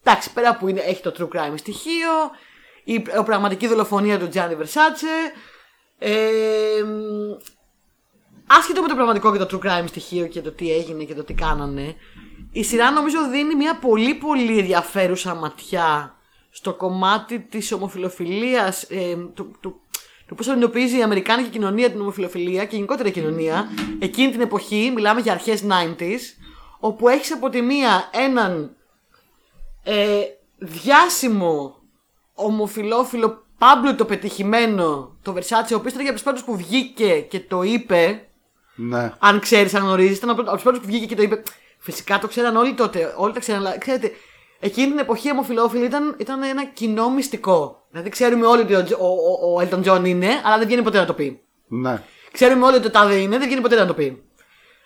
Εντάξει, 0.03 0.33
πέρα 0.33 0.57
που 0.57 0.69
είναι, 0.69 0.81
έχει 0.81 1.03
το 1.03 1.15
true 1.19 1.37
crime 1.37 1.55
στοιχείο, 1.57 2.11
η, 2.85 2.93
η 2.93 3.03
πραγματική 3.25 3.67
δολοφονία 3.67 4.19
του 4.19 4.29
Gianni 4.33 4.57
Versace. 4.63 5.33
Ε, 5.99 6.85
άσχετο 8.47 8.83
με 8.83 8.89
το 8.89 8.95
πραγματικό 8.95 9.33
και 9.33 9.45
το 9.45 9.49
true 9.51 9.67
crime 9.67 9.85
στοιχείο 9.87 10.27
και 10.27 10.41
το 10.41 10.53
τι 10.53 10.73
έγινε 10.73 11.05
και 11.05 11.15
το 11.15 11.25
τι 11.25 11.35
κάνανε, 11.35 11.95
η 12.53 12.65
σειρά 12.65 12.91
νομίζω 12.91 13.29
δίνει 13.31 13.55
μια 13.55 13.79
πολύ 13.79 14.15
πολύ 14.15 14.59
ενδιαφέρουσα 14.59 15.35
ματιά 15.35 16.17
στο 16.51 16.75
κομμάτι 16.75 17.41
της 17.41 17.73
ομοφιλοφιλίας, 17.73 18.83
ε, 18.83 19.17
του, 19.35 19.57
του, 19.61 19.81
του 20.27 20.35
πώς 20.35 20.49
αντιμετωπίζει 20.49 20.99
η 20.99 21.03
Αμερικάνικη 21.03 21.49
κοινωνία 21.49 21.91
την 21.91 22.01
ομοφιλοφιλία 22.01 22.65
και 22.65 22.75
γενικότερα 22.75 23.09
η 23.09 23.13
κοινωνία 23.13 23.69
εκείνη 23.99 24.31
την 24.31 24.41
εποχή, 24.41 24.93
μιλάμε 24.95 25.21
για 25.21 25.33
αρχές 25.33 25.65
90s, 25.69 26.45
όπου 26.81 27.09
έχεις 27.09 27.33
από 27.33 27.49
τη 27.49 27.63
μία 27.63 28.11
έναν 28.13 28.77
ε, 29.83 30.21
διάσημο 30.59 31.77
ομοφιλόφιλο 32.35 33.47
Πάμπλο 33.59 33.95
το 33.95 34.05
πετυχημένο, 34.05 35.17
το 35.23 35.35
Versace, 35.37 35.73
ο 35.73 35.75
οποίος 35.75 35.93
ήταν 35.93 36.03
για 36.03 36.13
τους 36.13 36.23
πρώτου 36.23 36.45
που 36.45 36.57
βγήκε 36.57 37.21
και 37.21 37.41
το 37.41 37.63
είπε. 37.63 38.29
Ναι. 38.75 39.13
Αν 39.19 39.41
ξέρεις, 39.41 39.75
αν 39.75 39.83
γνωρίζεις, 39.83 40.17
ήταν 40.17 40.31
από 40.31 40.43
τους 40.43 40.63
πρώτου 40.63 40.81
που 40.81 40.87
βγήκε 40.87 41.07
και 41.07 41.15
το 41.15 41.23
είπε. 41.23 41.43
Φυσικά 41.79 42.19
το 42.19 42.29
ξέραν 42.29 42.57
όλοι 42.57 42.75
τότε, 42.75 43.15
όλοι 43.17 43.33
τα 43.33 43.41
ξέραν, 43.41 43.61
αλλά 43.61 43.79
ξέρετε, 43.79 44.13
εκείνη 44.61 44.89
την 44.89 44.99
εποχή 44.99 45.29
οι 45.29 45.31
ομοφιλόφιλοι 45.31 45.85
ήταν, 45.85 46.17
ήταν 46.19 46.43
ένα 46.43 46.65
κοινό 46.65 47.11
μυστικό. 47.11 47.87
Δηλαδή 47.91 48.09
ξέρουμε 48.11 48.47
όλοι 48.47 48.63
ότι 48.63 48.75
ο, 48.75 48.85
Τζ- 48.85 49.01
ο, 49.01 49.07
ο, 49.07 49.53
ο 49.61 49.69
Elton 49.71 49.85
John 49.85 50.05
είναι, 50.07 50.29
αλλά 50.45 50.59
δεν 50.59 50.67
βγαίνει 50.67 50.83
ποτέ 50.83 50.99
να 50.99 51.05
το 51.07 51.13
πει. 51.13 51.41
Ναι. 51.69 52.03
Ξέρουμε 52.33 52.65
όλοι 52.67 52.75
ότι 52.75 52.85
το 52.85 52.91
τάδε 52.91 53.15
είναι, 53.15 53.39
δεν 53.39 53.47
βγαίνει 53.47 53.61
ποτέ 53.63 53.75
να 53.77 53.87
το 53.87 53.95
πει. 53.95 54.23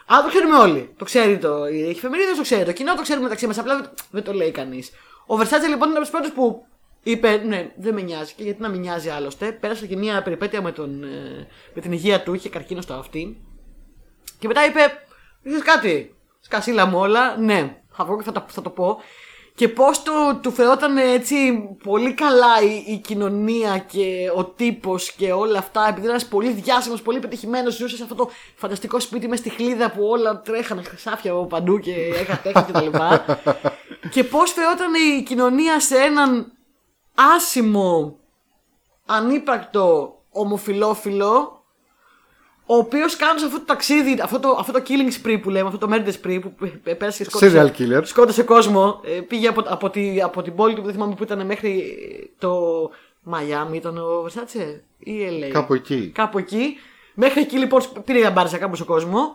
Αλλά 0.07 0.23
το 0.23 0.29
ξέρουμε 0.29 0.57
όλοι. 0.57 0.95
Το 0.97 1.05
ξέρει 1.05 1.39
το, 1.39 1.67
η 1.67 1.89
εφημερίδα, 1.89 2.33
το 2.37 2.43
ξέρει 2.43 2.65
το 2.65 2.73
κοινό, 2.73 2.95
το 2.95 3.03
ξέρουμε 3.03 3.25
μεταξύ 3.25 3.47
μας. 3.47 3.59
Απλά 3.59 3.77
δεν, 3.77 3.89
δεν 4.11 4.23
το 4.23 4.33
λέει 4.33 4.51
κανείς. 4.51 4.91
Ο 5.27 5.35
Versace 5.39 5.69
λοιπόν 5.69 5.89
είναι 5.89 5.99
από 5.99 6.01
τους 6.01 6.11
πρώτους 6.11 6.31
που 6.31 6.65
είπε: 7.03 7.43
Ναι, 7.47 7.71
δεν 7.77 7.95
με 7.95 8.01
νοιάζει. 8.01 8.33
Και 8.37 8.43
γιατί 8.43 8.63
να 8.63 8.69
με 8.69 8.77
νοιάζει 8.77 9.09
άλλωστε. 9.09 9.53
Πέρασε 9.53 9.87
και 9.87 9.97
μια 9.97 10.23
περιπέτεια 10.23 10.63
με, 10.63 10.73
τον, 10.73 11.03
ε, 11.05 11.47
με 11.75 11.81
την 11.81 11.93
υγεία 11.93 12.23
του, 12.23 12.35
είχε 12.35 12.49
καρκίνο 12.49 12.81
στο 12.81 12.95
αυτί. 12.95 13.41
Και 14.39 14.47
μετά 14.47 14.67
είπε: 14.67 14.81
Ξέρει 15.45 15.63
κάτι, 15.63 16.15
σκασίλα 16.41 16.87
μου 16.87 16.99
όλα. 16.99 17.37
Ναι, 17.37 17.77
θα 17.93 18.05
βγω 18.05 18.17
και 18.17 18.23
θα, 18.23 18.33
τα- 18.33 18.45
θα 18.49 18.63
το 18.63 18.71
πω. 18.71 18.99
Και 19.61 19.69
πώς 19.69 20.03
του 20.41 20.53
φερόταν 20.53 20.97
έτσι 20.97 21.69
πολύ 21.83 22.15
καλά 22.15 22.63
η, 22.63 22.85
η 22.87 22.97
κοινωνία 22.97 23.79
και 23.79 24.31
ο 24.37 24.45
τύπος 24.45 25.13
και 25.13 25.33
όλα 25.33 25.59
αυτά. 25.59 25.81
Επειδή 25.83 26.01
ήταν 26.01 26.11
ένας 26.11 26.27
πολύ 26.27 26.51
διάσημος, 26.51 27.03
πολύ 27.03 27.19
πετυχημένος, 27.19 27.75
ζούσε 27.75 27.97
σε 27.97 28.03
αυτό 28.03 28.15
το 28.15 28.31
φανταστικό 28.55 29.01
σπίτι 29.01 29.29
μες 29.29 29.39
στη 29.39 29.51
χλίδα 29.51 29.91
που 29.91 30.05
όλα 30.05 30.41
τρέχανε 30.41 30.83
χρυσάφια 30.83 31.33
από 31.33 31.47
παντού 31.47 31.79
και 31.79 31.95
έκατέχα 32.21 32.63
κτλ. 32.63 32.87
και 34.13 34.25
πώς 34.25 34.53
φερόταν 34.53 34.93
η 34.95 35.23
κοινωνία 35.23 35.81
σε 35.81 35.97
έναν 35.97 36.53
άσημο, 37.15 38.19
ανύπαρκτο 39.07 40.15
ομοφιλόφιλο 40.31 41.60
ο 42.73 42.77
οποίος 42.77 43.17
κάνοντας 43.17 43.43
αυτό 43.43 43.59
το 43.59 43.65
ταξίδι, 43.65 44.21
αυτό 44.23 44.41
το, 44.41 44.57
αυτό 44.61 44.73
το 44.73 44.83
killing 44.89 45.27
spree 45.27 45.39
που 45.43 45.51
λέμε, 45.51 45.69
αυτό 45.69 45.87
το 45.87 45.93
murder 45.95 46.09
spree 46.27 46.39
που 46.43 46.53
πέ- 46.83 46.95
πέρασε 46.97 47.25
και 47.25 47.31
σκότωσε, 47.31 47.73
Serial 47.77 47.81
killer. 47.81 48.01
σκότωσε 48.05 48.43
κόσμο, 48.43 49.01
ε, 49.05 49.11
πήγε 49.21 49.49
από, 49.49 49.63
από, 49.67 49.91
τη, 49.91 50.21
από 50.23 50.43
την 50.43 50.55
πόλη 50.55 50.75
του 50.75 50.81
που 50.81 50.87
δεν 50.87 50.95
θυμάμαι 50.95 51.15
που 51.15 51.23
ήταν 51.23 51.47
μέχρι 51.47 51.83
το 52.39 52.61
Μαϊάμι, 53.23 53.77
ήταν 53.77 53.99
ο 53.99 54.25
Versace 54.27 54.81
ή 54.99 55.13
LA. 55.31 55.51
Κάπου 55.53 55.75
εκεί. 55.75 56.11
Κάπου 56.15 56.39
εκεί. 56.39 56.77
Μέχρι 57.15 57.41
εκεί 57.41 57.59
λοιπόν 57.59 57.83
πήρε 58.05 58.19
για 58.19 58.31
μπάρισα 58.31 58.59
κάπου 58.59 58.75
στον 58.75 58.87
κόσμος. 58.87 59.33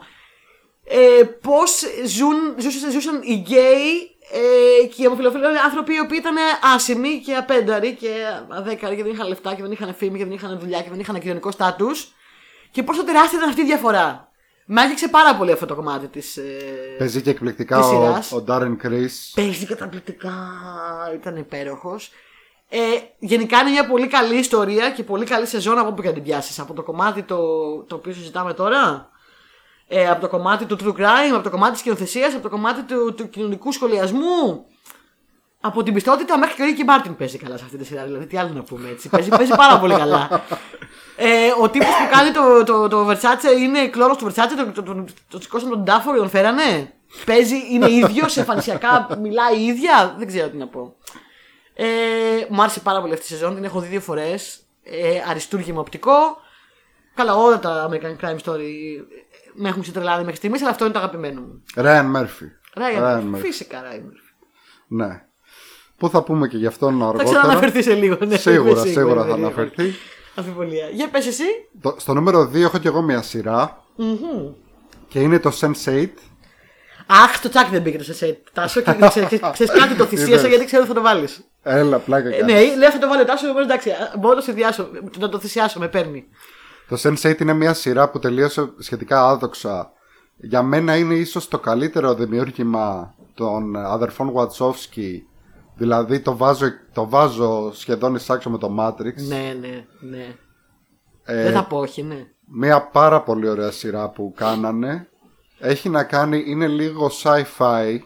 Ε, 0.83 1.23
Πώς 1.23 1.83
ζούσαν, 2.05 2.91
ζούσαν 2.91 3.19
οι 3.23 3.33
γκέι 3.33 4.15
ε, 4.31 4.85
και 4.87 5.03
οι 5.03 5.05
ομοφυλοφίλοι 5.07 5.43
άνθρωποι 5.65 5.93
οι 5.93 5.99
οποίοι 5.99 6.17
ήταν 6.21 6.35
άσημοι 6.75 7.21
και 7.25 7.35
απένταροι 7.35 7.93
και 7.93 8.09
αδέκαροι 8.49 8.95
και 8.95 9.03
δεν 9.03 9.11
είχαν 9.11 9.27
λεφτά 9.27 9.53
και 9.55 9.61
δεν 9.61 9.71
είχαν 9.71 9.93
φήμη 9.95 10.17
και 10.17 10.23
δεν 10.23 10.33
είχαν 10.33 10.59
δουλειά 10.59 10.81
και 10.81 10.89
δεν 10.89 10.99
είχαν 10.99 11.19
κοινωνικό 11.19 11.51
στάτους. 11.51 12.09
Και 12.75 12.83
πόσο 12.83 13.03
τεράστια 13.03 13.37
ήταν 13.37 13.49
αυτή 13.49 13.61
η 13.61 13.65
διαφορά. 13.65 14.31
Μ' 14.65 14.77
άγγιξε 14.77 15.07
πάρα 15.07 15.35
πολύ 15.35 15.51
αυτό 15.51 15.65
το 15.65 15.75
κομμάτι 15.75 16.07
της. 16.07 16.37
Ε, 16.37 16.41
Παίζει 16.97 17.21
και 17.21 17.29
εκπληκτικά 17.29 17.77
Της 17.77 17.85
ο, 17.85 17.89
σειράς. 17.89 18.31
ο 18.31 18.43
Darren 18.47 18.75
Chris. 18.85 19.09
Παίζει 19.35 19.65
καταπληκτικά. 19.65 20.33
Ήταν 21.13 21.35
υπέροχος. 21.35 22.11
Ε, 22.69 22.79
γενικά 23.19 23.59
είναι 23.59 23.69
μια 23.69 23.87
πολύ 23.87 24.07
καλή 24.07 24.35
ιστορία 24.37 24.89
και 24.91 25.03
πολύ 25.03 25.25
καλή 25.25 25.45
σεζόν 25.45 25.77
από 25.77 25.87
όπου 25.87 26.01
και 26.01 26.07
να 26.07 26.13
την 26.13 26.23
πιάσεις. 26.23 26.59
Από 26.59 26.73
το 26.73 26.83
κομμάτι 26.83 27.23
το, 27.23 27.37
το 27.87 27.95
οποίο 27.95 28.13
συζητάμε 28.13 28.53
τώρα. 28.53 29.09
Ε, 29.87 30.09
από 30.09 30.21
το 30.21 30.27
κομμάτι 30.27 30.65
του 30.65 30.77
true 30.81 30.99
crime, 31.01 31.33
από 31.33 31.43
το 31.43 31.49
κομμάτι 31.49 31.71
της 31.71 31.79
σκηνοθεσίας, 31.79 32.33
από 32.33 32.43
το 32.43 32.49
κομμάτι 32.49 32.81
του, 32.83 33.13
του 33.13 33.29
κοινωνικού 33.29 33.71
σχολιασμού. 33.71 34.65
Από 35.61 35.83
την 35.83 35.93
πιστότητα 35.93 36.37
μέχρι 36.37 36.55
και 36.55 36.61
ο 36.61 36.65
Ρίκη 36.65 36.83
Μάρτιν 36.83 37.15
παίζει 37.15 37.37
καλά 37.37 37.57
σε 37.57 37.63
αυτή 37.65 37.77
τη 37.77 37.85
σειρά. 37.85 38.03
Δηλαδή, 38.03 38.25
τι 38.25 38.37
άλλο 38.37 38.53
να 38.53 38.63
πούμε 38.63 38.89
έτσι. 38.89 39.09
Παίζει, 39.09 39.29
παίζει 39.29 39.55
πάρα 39.55 39.79
πολύ 39.79 39.95
καλά. 39.95 40.43
Ε, 41.15 41.51
ο 41.61 41.69
τύπος 41.69 41.87
που 41.87 42.09
κάνει 42.11 42.31
το, 42.31 42.63
το, 42.63 42.87
το 42.87 43.09
Versace 43.09 43.59
είναι 43.59 43.87
κλόρο 43.87 44.15
του 44.15 44.25
Versace, 44.25 44.71
το, 44.73 44.81
το, 44.81 44.83
το, 44.83 45.05
το 45.27 45.41
σηκώσαν 45.41 45.69
τον 45.69 45.85
τάφο 45.85 46.11
και 46.11 46.17
τον 46.17 46.29
φέρανε. 46.29 46.93
Παίζει, 47.25 47.55
είναι 47.71 47.91
ίδιος, 47.91 48.37
εμφανισιακά 48.37 49.07
μιλάει 49.21 49.57
η 49.59 49.65
ίδια. 49.65 50.15
Δεν 50.17 50.27
ξέρω 50.27 50.49
τι 50.49 50.57
να 50.57 50.67
πω. 50.67 50.95
Ε, 51.73 51.85
μου 52.49 52.61
άρεσε 52.61 52.79
πάρα 52.79 53.01
πολύ 53.01 53.13
αυτή 53.13 53.25
η 53.25 53.29
σεζόν, 53.35 53.55
την 53.55 53.63
έχω 53.63 53.79
δει 53.79 53.87
δύο 53.87 54.01
φορές. 54.01 54.59
Ε, 54.83 55.21
αριστούργημα 55.29 55.79
οπτικό. 55.79 56.11
Καλά, 57.15 57.35
όλα 57.35 57.59
τα 57.59 57.89
American 57.89 58.25
Crime 58.25 58.37
Story 58.45 58.61
με 59.53 59.69
έχουν 59.69 59.81
ξετρελάνει 59.81 60.19
μέχρι 60.19 60.35
στιγμής, 60.35 60.61
αλλά 60.61 60.69
αυτό 60.69 60.83
είναι 60.83 60.93
το 60.93 60.99
αγαπημένο 60.99 61.41
μου. 61.41 61.63
Ryan 61.75 62.15
Murphy. 62.15 62.81
Ryan, 62.81 63.01
Ryan 63.01 63.19
Murphy. 63.19 63.35
Murphy. 63.35 63.39
Φυσικά, 63.39 63.81
Ryan 63.81 63.99
Murphy. 63.99 64.47
Ναι. 64.87 65.24
Που 66.05 66.11
θα 66.11 66.23
πούμε 66.23 66.47
και 66.47 66.57
γι' 66.57 66.65
αυτόν 66.65 66.97
Θα 66.99 67.05
αργότερα. 67.05 67.29
ξαναναφερθεί 67.29 67.83
σε 67.83 67.93
λίγο. 67.93 68.17
Ναι, 68.25 68.37
Σίγουρα, 68.37 68.81
είμαι 68.81 68.91
σίγουρα 68.91 69.21
θα 69.21 69.27
δεν 69.27 69.35
είναι 69.37 69.45
αναφερθεί. 69.45 69.93
Αμφιβολία. 70.35 70.89
Για 70.93 71.09
πες 71.09 71.27
εσύ. 71.27 71.43
Το- 71.81 71.95
Στο 71.97 72.13
νούμερο 72.13 72.45
2 72.53 72.55
έχω 72.61 72.77
και 72.77 72.87
εγώ 72.87 73.01
μια 73.01 73.21
σειρά. 73.21 73.83
Και 75.07 75.19
είναι 75.19 75.39
το 75.39 75.51
Sense8. 75.61 76.07
Αχ, 77.07 77.39
το 77.41 77.49
τσάκι 77.49 77.69
δεν 77.71 77.81
μπήκε 77.81 77.97
το 77.97 78.03
σεσέ. 78.03 78.41
Τάσο 78.53 78.81
και 78.81 78.91
ξέρεις 79.53 79.73
κάτι 79.79 79.95
το 79.97 80.05
θυσίασα 80.05 80.31
Είδες. 80.33 80.49
γιατί 80.49 80.65
ξέρω 80.65 80.81
ότι 80.81 80.91
θα 80.91 80.97
το 80.97 81.01
βάλεις. 81.03 81.43
Έλα, 81.63 81.97
πλάκα 81.97 82.27
Ε, 82.27 82.31
κάνεις. 82.31 82.53
ναι, 82.53 82.75
λέει 82.75 82.89
θα 82.89 82.97
το 82.99 83.07
βάλει 83.07 83.21
ο 83.21 83.25
Τάσο, 83.25 83.47
όμως 83.49 83.63
εντάξει, 83.63 83.89
α, 83.89 84.13
μπορώ 84.19 84.29
να 84.29 84.35
το 84.35 84.41
συνδυάσω. 84.41 84.89
Να 85.19 85.29
το 85.29 85.39
θυσιάσω, 85.39 85.79
με 85.79 85.87
παίρνει. 85.87 86.25
Το 86.89 86.97
Sense8 87.03 87.39
είναι 87.41 87.53
μια 87.53 87.73
σειρά 87.73 88.09
που 88.09 88.19
τελείωσε 88.19 88.69
σχετικά 88.79 89.27
άδοξα. 89.27 89.91
Για 90.37 90.61
μένα 90.63 90.95
είναι 90.95 91.13
ίσως 91.13 91.47
το 91.47 91.59
καλύτερο 91.59 92.13
δημιούργημα 92.13 93.13
των 93.33 93.75
αδερφών 93.75 94.31
Wachowski. 94.35 95.21
Δηλαδή 95.77 96.19
το 96.19 96.37
βάζω, 96.37 96.65
το 96.93 97.09
βάζω 97.09 97.71
σχεδόν 97.73 98.15
εισάξιο 98.15 98.51
με 98.51 98.57
το 98.57 98.75
Matrix. 98.79 99.13
Ναι, 99.27 99.57
ναι, 99.59 99.85
ναι. 99.99 100.35
Ε, 101.23 101.43
Δεν 101.43 101.53
θα 101.53 101.65
πω 101.65 101.77
όχι, 101.77 102.03
ναι. 102.03 102.27
Μια 102.45 102.81
πάρα 102.81 103.21
πολύ 103.21 103.49
ωραία 103.49 103.71
σειρά 103.71 104.09
που 104.09 104.33
κάνανε. 104.35 105.07
Έχει 105.59 105.89
να 105.89 106.03
κάνει, 106.03 106.43
είναι 106.47 106.67
λίγο 106.67 107.11
sci-fi. 107.23 107.99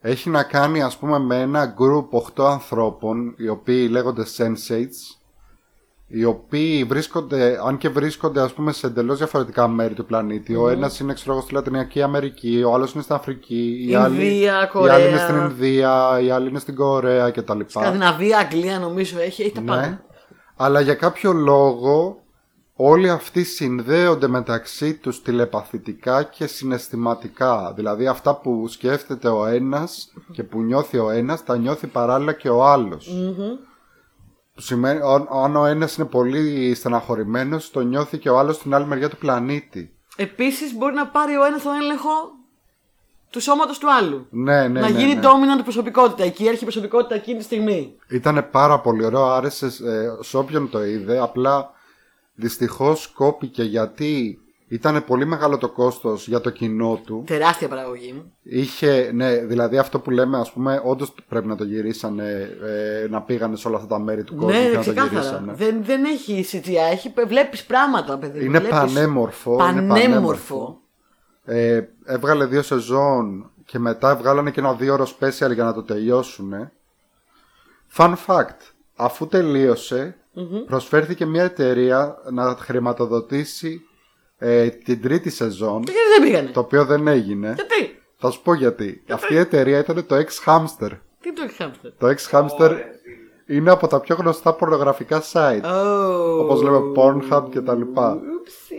Έχει 0.00 0.30
να 0.30 0.42
κάνει 0.42 0.82
ας 0.82 0.96
πούμε 0.96 1.18
με 1.18 1.40
ένα 1.40 1.74
group 1.78 2.20
8 2.36 2.44
ανθρώπων 2.50 3.34
οι 3.38 3.48
οποίοι 3.48 3.88
λέγονται 3.90 4.24
sensates 4.36 5.15
οι 6.08 6.24
οποίοι 6.24 6.84
βρίσκονται, 6.84 7.58
αν 7.66 7.78
και 7.78 7.88
βρίσκονται 7.88 8.40
ας 8.40 8.52
πούμε 8.52 8.72
σε 8.72 8.86
εντελώς 8.86 9.18
διαφορετικά 9.18 9.68
μέρη 9.68 9.94
του 9.94 10.04
πλανήτη. 10.04 10.54
Ο 10.56 10.68
ένας 10.68 11.00
είναι 11.00 11.12
ξέρω 11.12 11.32
εγώ 11.32 11.40
στη 11.42 11.54
Λατινική 11.54 12.02
Αμερική, 12.02 12.62
ο 12.66 12.74
άλλος 12.74 12.92
είναι 12.92 13.02
στην 13.02 13.14
Αφρική, 13.14 13.86
η 13.88 13.94
άλλη, 13.94 14.14
Ινδία, 14.14 14.52
η 14.52 14.88
άλλη 14.88 15.02
είναι 15.02 15.10
Κορέα. 15.10 15.18
στην 15.18 15.36
Ινδία, 15.36 16.20
η 16.22 16.30
άλλη 16.30 16.48
είναι 16.48 16.58
στην 16.58 16.74
Κορέα 16.74 17.30
κτλ. 17.30 17.60
Σκανδιναβία, 17.66 18.38
Αγγλία 18.38 18.78
νομίζω 18.78 19.18
έχει, 19.20 19.42
έχει 19.42 19.52
τα 19.52 19.60
Ναι. 19.60 19.66
πάντα. 19.66 20.04
Αλλά 20.56 20.80
για 20.80 20.94
κάποιο 20.94 21.32
λόγο 21.32 22.18
όλοι 22.76 23.10
αυτοί 23.10 23.44
συνδέονται 23.44 24.28
μεταξύ 24.28 24.94
τους 24.94 25.22
τηλεπαθητικά 25.22 26.22
και 26.22 26.46
συναισθηματικά. 26.46 27.72
Δηλαδή 27.76 28.06
αυτά 28.06 28.34
που 28.34 28.68
σκέφτεται 28.68 29.28
ο 29.28 29.46
ένας 29.46 30.12
και 30.32 30.42
που 30.42 30.62
νιώθει 30.62 30.98
ο 30.98 31.10
ένας 31.10 31.44
τα 31.44 31.56
νιώθει 31.56 31.86
παράλληλα 31.86 32.32
και 32.32 32.48
ο 32.48 32.64
άλλος. 32.64 33.08
Που 34.56 34.62
σημαίνει, 34.62 35.00
αν- 35.00 35.28
αν 35.44 35.56
ο 35.56 35.66
ένας 35.66 35.96
είναι 35.96 36.06
πολύ 36.06 36.74
στεναχωρημένος 36.74 37.70
το 37.70 37.80
νιώθει 37.80 38.18
και 38.18 38.30
ο 38.30 38.38
άλλος 38.38 38.56
στην 38.56 38.74
άλλη 38.74 38.86
μεριά 38.86 39.08
του 39.08 39.16
πλανήτη. 39.16 39.90
Επίσης 40.16 40.74
μπορεί 40.74 40.94
να 40.94 41.06
πάρει 41.06 41.36
ο 41.36 41.44
ένας 41.44 41.62
τον 41.62 41.74
έλεγχο 41.74 42.10
του 43.30 43.40
σώματος 43.40 43.78
του 43.78 43.92
άλλου. 43.92 44.26
Ναι, 44.30 44.68
ναι, 44.68 44.80
να 44.80 44.90
ναι, 44.90 44.98
γίνει 44.98 45.14
ναι. 45.14 45.20
dominant 45.22 45.62
προσωπικότητα, 45.62 46.24
η 46.24 46.30
κυρίαρχη 46.30 46.62
προσωπικότητα 46.62 47.14
εκείνη 47.14 47.38
τη 47.38 47.44
στιγμή. 47.44 47.96
Ήταν 48.08 48.48
πάρα 48.50 48.80
πολύ 48.80 49.04
ωραίο, 49.04 49.24
άρεσε 49.24 49.66
ε, 49.66 50.08
σε 50.20 50.36
όποιον 50.36 50.70
το 50.70 50.84
είδε. 50.84 51.18
Απλά 51.18 51.70
δυστυχώς 52.34 53.06
κόπηκε 53.06 53.62
γιατί 53.62 54.38
ήταν 54.68 55.04
πολύ 55.04 55.26
μεγάλο 55.26 55.58
το 55.58 55.68
κόστος 55.68 56.28
για 56.28 56.40
το 56.40 56.50
κοινό 56.50 57.00
του. 57.04 57.22
Τεράστια 57.26 57.68
παραγωγή. 57.68 58.22
Είχε, 58.42 59.10
ναι, 59.14 59.36
δηλαδή 59.36 59.78
αυτό 59.78 60.00
που 60.00 60.10
λέμε, 60.10 60.38
ας 60.38 60.52
πούμε, 60.52 60.80
όντως 60.84 61.14
πρέπει 61.28 61.46
να 61.46 61.56
το 61.56 61.64
γυρίσανε, 61.64 62.56
ε, 62.62 63.06
να 63.08 63.22
πήγανε 63.22 63.56
σε 63.56 63.68
όλα 63.68 63.76
αυτά 63.76 63.88
τα 63.88 63.98
μέρη 63.98 64.24
του 64.24 64.34
κόσμου 64.36 64.50
και 64.52 64.58
Ναι, 64.58 64.68
να 64.68 64.74
το 64.74 64.80
ξεκάθαρα. 64.80 65.10
γυρίσανε. 65.10 65.52
Δεν, 65.54 65.84
δεν 65.84 66.04
έχει 66.04 66.44
CGI, 66.52 66.92
έχει, 66.92 67.12
βλέπεις 67.26 67.64
πράγματα, 67.64 68.18
παιδί. 68.18 68.38
μου, 68.38 68.44
Είναι 68.44 68.58
βλέπεις 68.58 68.78
πανέμορφο. 68.78 69.68
είναι 69.70 69.86
Πανέμορφο. 69.86 70.80
Ε, 71.44 71.80
έβγαλε 72.04 72.46
δύο 72.46 72.62
σεζόν 72.62 73.50
και 73.64 73.78
μετά 73.78 74.16
βγάλανε 74.16 74.50
και 74.50 74.60
ένα 74.60 74.74
δύο 74.74 74.92
ώρο 74.92 75.06
special 75.20 75.54
για 75.54 75.64
να 75.64 75.74
το 75.74 75.82
τελειώσουν. 75.82 76.52
Fun 77.96 78.14
fact. 78.26 78.56
Αφού 78.96 79.26
τελείωσε, 79.26 80.16
προσφέρθηκε 80.66 81.26
μια 81.26 81.42
εταιρεία 81.44 82.16
να 82.32 82.44
χρηματοδοτήσει 82.44 83.80
ε, 84.38 84.68
την 84.68 85.02
τρίτη 85.02 85.30
σεζόν, 85.30 85.82
Γιατί 85.82 85.98
δεν 86.18 86.22
πήγανε. 86.28 86.48
το 86.50 86.60
οποίο 86.60 86.84
δεν 86.84 87.06
έγινε. 87.06 87.52
Γιατί. 87.56 87.98
Θα 88.16 88.30
σου 88.30 88.42
πω 88.42 88.54
γιατί. 88.54 89.02
Αυτή 89.10 89.34
η 89.34 89.38
εταιρεία 89.38 89.78
ήταν 89.78 90.06
το 90.06 90.16
X-Hamster. 90.16 90.90
Τι 91.20 91.32
το 91.32 91.42
έχει 91.42 91.54
χάμστερ. 91.56 91.90
Το 91.98 92.08
X-Hamster 92.08 92.76
είναι 93.46 93.70
από 93.70 93.86
τα 93.86 94.00
πιο 94.00 94.14
γνωστά 94.14 94.52
πορνογραφικά 94.52 95.22
site. 95.32 95.60
Oh. 95.64 96.38
Όπως 96.40 96.62
λέμε 96.62 96.80
Pornhub 96.96 97.44
και 97.50 97.60
τα 97.60 97.74
λοιπά. 97.74 98.20
Ούψι. 98.38 98.74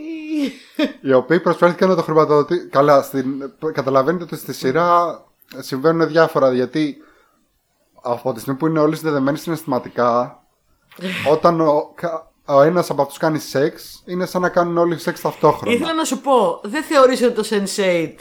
Οι 1.00 1.12
οποίοι 1.12 1.40
προσφέρθηκαν 1.40 1.88
να 1.88 1.94
το 1.94 2.02
χρηματοδοτήσουν. 2.02 2.70
Καλά, 2.70 3.02
στην... 3.02 3.52
καταλαβαίνετε 3.72 4.24
ότι 4.24 4.36
στη 4.36 4.52
σειρά 4.52 5.22
συμβαίνουν 5.58 6.08
διάφορα 6.08 6.52
γιατί 6.52 6.96
από 8.02 8.32
τη 8.32 8.40
στιγμή 8.40 8.58
που 8.58 8.66
είναι 8.66 8.80
όλοι 8.80 8.96
συνδεδεμένοι 8.96 9.38
συναισθηματικά, 9.38 10.42
όταν 11.32 11.60
ο, 11.60 11.92
κα- 11.94 12.27
ο 12.48 12.60
ένας 12.62 12.90
από 12.90 13.02
αυτούς 13.02 13.18
κάνει 13.18 13.38
σεξ, 13.38 14.02
είναι 14.06 14.26
σαν 14.26 14.40
να 14.40 14.48
κάνουν 14.48 14.78
όλοι 14.78 14.98
σεξ 14.98 15.20
ταυτόχρονα. 15.20 15.74
Ήθελα 15.76 15.94
να 15.94 16.04
σου 16.04 16.20
πω, 16.20 16.60
δεν 16.64 16.82
θεωρείς 16.82 17.22
ότι 17.22 17.32
το 17.34 17.44
Sense8, 17.50 18.12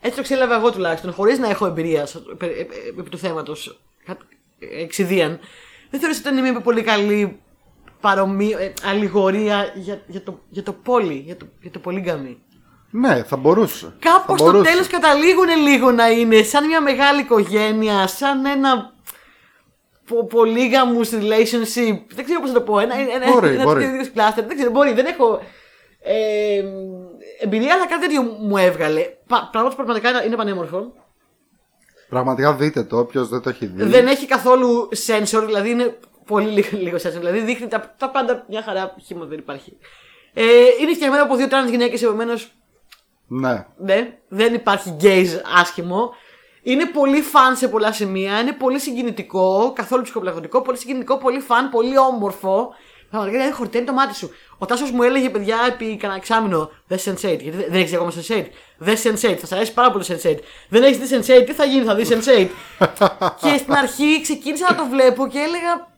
έτσι 0.00 0.16
το 0.16 0.22
ξέλαβα 0.22 0.54
εγώ 0.54 0.72
τουλάχιστον, 0.72 1.12
χωρίς 1.12 1.38
να 1.38 1.48
έχω 1.48 1.66
εμπειρία 1.66 2.06
στο- 2.06 2.22
επί 2.32 2.46
επί- 2.46 2.98
επί 2.98 3.08
του 3.10 3.18
θέματος 3.18 3.80
εξιδίαν, 4.82 5.38
δεν 5.90 6.00
θεωρείς 6.00 6.18
ότι 6.18 6.28
είναι 6.28 6.40
μια 6.50 6.60
πολύ 6.60 6.82
καλή 6.82 7.38
παρομοίω, 8.00 8.58
ε, 8.58 8.72
αλληγορία 8.84 9.72
για, 9.74 10.02
για, 10.06 10.22
το, 10.22 10.38
για 10.48 10.62
το 10.62 10.72
πόλι, 10.72 11.22
για 11.26 11.36
το, 11.36 11.46
για 11.60 11.70
το 11.70 11.78
πολύγκαμι; 11.78 12.38
Ναι, 12.90 13.22
θα 13.22 13.36
μπορούσε. 13.36 13.94
Κάπως 13.98 14.24
θα 14.26 14.36
στο 14.36 14.44
μπορούσε. 14.44 14.70
τέλος 14.70 14.86
καταλήγουν 14.86 15.48
λίγο 15.68 15.90
να 15.90 16.10
είναι 16.10 16.42
σαν 16.42 16.66
μια 16.66 16.80
μεγάλη 16.80 17.20
οικογένεια, 17.20 18.06
σαν 18.06 18.44
ένα 18.46 18.76
πο- 18.76 18.93
πολύγαμους 20.28 21.10
relationship. 21.10 21.98
Δεν 22.14 22.24
ξέρω 22.24 22.40
πώς 22.40 22.48
να 22.48 22.54
το 22.54 22.60
πω. 22.60 22.78
Ένα, 22.78 22.94
ένα, 22.94 23.32
Μπορεί, 23.32 23.48
ένα 23.54 23.62
μπορεί. 23.64 23.80
τέτοιο 23.80 23.94
είδους 23.94 24.10
κλάστερ. 24.12 24.44
Δεν 24.44 24.56
ξέρω, 24.56 24.70
μπορεί. 24.70 24.92
Δεν 24.92 25.06
έχω 25.06 25.40
ε, 26.02 26.64
εμπειρία, 27.40 27.74
αλλά 27.74 27.86
κάτι 27.86 28.00
τέτοιο 28.00 28.22
μου 28.22 28.56
έβγαλε. 28.56 29.00
Πα, 29.26 29.48
πράγματι 29.52 29.74
πραγματικά 29.74 30.08
είναι- 30.10 30.22
είναι 30.26 30.36
πανέμορφο. 30.36 30.92
Πραγματικά 32.08 32.54
δείτε 32.54 32.82
το, 32.82 32.98
όποιος 32.98 33.28
δεν 33.28 33.40
το 33.40 33.48
έχει 33.48 33.66
δει. 33.66 33.84
Δεν 33.84 34.06
έχει 34.06 34.26
καθόλου 34.26 34.88
sensor, 35.06 35.42
δηλαδή 35.46 35.70
είναι 35.70 35.98
πολύ 36.26 36.48
λίγο, 36.50 36.68
λίγο 36.72 36.96
sensor. 36.96 37.18
Δηλαδή 37.18 37.38
δείχνει 37.40 37.68
τα, 37.68 37.94
τα 37.98 38.10
πάντα 38.10 38.44
μια 38.48 38.62
χαρά, 38.62 38.94
χύμα 39.04 39.24
δεν 39.24 39.38
υπάρχει. 39.38 39.76
Ε, 40.34 40.42
είναι 40.80 40.94
φτιαγμένο 40.94 41.22
από 41.22 41.36
δύο 41.36 41.46
τρans 41.50 41.70
γυναίκες, 41.70 42.02
επομένως 42.02 42.52
Ναι. 43.26 43.66
Ναι, 43.76 44.18
δεν 44.28 44.54
υπάρχει 44.54 44.96
gaze 45.00 45.40
άσχημο. 45.60 46.10
Είναι 46.66 46.86
πολύ 46.86 47.20
φαν 47.22 47.56
σε 47.56 47.68
πολλά 47.68 47.92
σημεία. 47.92 48.40
Είναι 48.40 48.52
πολύ 48.52 48.78
συγκινητικό, 48.78 49.72
καθόλου 49.74 50.02
ψυχοπλαγωτικό. 50.02 50.62
Πολύ 50.62 50.78
συγκινητικό, 50.78 51.18
πολύ 51.18 51.40
φαν, 51.40 51.70
πολύ 51.70 51.98
όμορφο. 51.98 52.74
Πραγματικά 53.10 53.38
δηλαδή 53.38 53.56
χορταίνει 53.56 53.86
το 53.86 53.92
μάτι 53.92 54.14
σου. 54.14 54.30
Ο 54.58 54.66
Τάσος 54.66 54.90
μου 54.90 55.02
έλεγε, 55.02 55.30
παιδιά, 55.30 55.56
επί 55.68 55.96
κανένα 55.96 56.18
εξάμεινο, 56.18 56.70
δε 56.86 56.96
Sense8. 57.04 57.20
Γιατί 57.20 57.50
δεν 57.50 57.66
δεν 57.68 57.80
έχει 57.80 57.94
ακόμα 57.94 58.10
Sense8. 58.10 58.46
Δε 58.78 58.92
Sense8, 59.02 59.36
θα 59.38 59.46
σα 59.46 59.56
αρέσει 59.56 59.72
πάρα 59.72 59.90
πολύ 59.90 60.04
Sense8. 60.08 60.38
Δεν 60.68 60.82
έχεις 60.82 60.98
δει 60.98 61.16
Sense8, 61.16 61.42
τι 61.46 61.52
θα 61.52 61.64
γίνει, 61.64 61.84
θα 61.84 61.94
δεις 61.94 62.08
Sense8. 62.12 62.48
και 63.42 63.56
στην 63.58 63.72
αρχή 63.72 64.20
ξεκίνησα 64.22 64.66
να 64.70 64.76
το 64.76 64.86
βλέπω 64.86 65.26
και 65.26 65.38
έλεγα. 65.38 65.92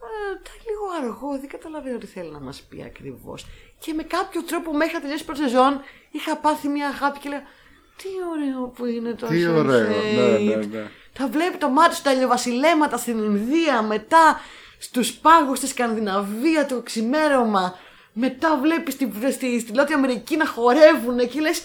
«Ε, 0.00 0.34
Τα 0.42 0.50
λίγο 0.66 0.84
αργό, 1.02 1.38
δεν 1.40 1.48
καταλαβαίνω 1.48 1.98
τι 1.98 2.06
θέλει 2.06 2.30
να 2.30 2.40
μας 2.40 2.60
πει 2.68 2.82
ακριβώς. 2.86 3.46
Και 3.78 3.92
με 3.92 4.02
κάποιο 4.02 4.42
τρόπο 4.42 4.72
μέχρι 4.72 4.94
να 4.94 5.00
τελειώσει 5.00 5.22
η 5.22 5.26
πρώτη 5.26 5.40
σεζόν 5.40 5.80
είχα 6.10 6.36
πάθει 6.36 6.68
μια 6.68 6.88
αγάπη 6.88 7.18
και 7.18 7.28
λέω 7.28 7.42
Τι 8.02 8.08
ωραίο 8.32 8.66
που 8.66 8.86
είναι 8.86 9.12
το 9.12 9.26
Τι 9.26 9.44
Sense8». 9.44 9.56
ωραίο, 9.58 9.88
ναι, 9.88 10.54
ναι, 10.54 10.56
ναι. 10.56 10.90
Τα 11.18 11.28
βλέπει 11.28 11.56
το 11.56 11.68
μάτι 11.68 11.94
σου 11.94 12.02
τα 12.02 12.12
ηλιοβασιλέματα 12.12 12.96
στην 12.96 13.18
Ινδία, 13.18 13.82
μετά 13.82 14.40
στους 14.78 15.12
πάγους 15.12 15.58
στη 15.58 15.66
Σκανδιναβία 15.66 16.66
το 16.66 16.80
ξημέρωμα. 16.82 17.74
Μετά 18.12 18.58
βλέπεις 18.62 18.94
στη, 18.94 19.12
στη, 19.32 19.60
στη 19.60 19.72
Νότια 19.72 19.96
Αμερική 19.96 20.36
να 20.36 20.46
χορεύουν 20.46 21.28
και 21.28 21.40
λες. 21.40 21.62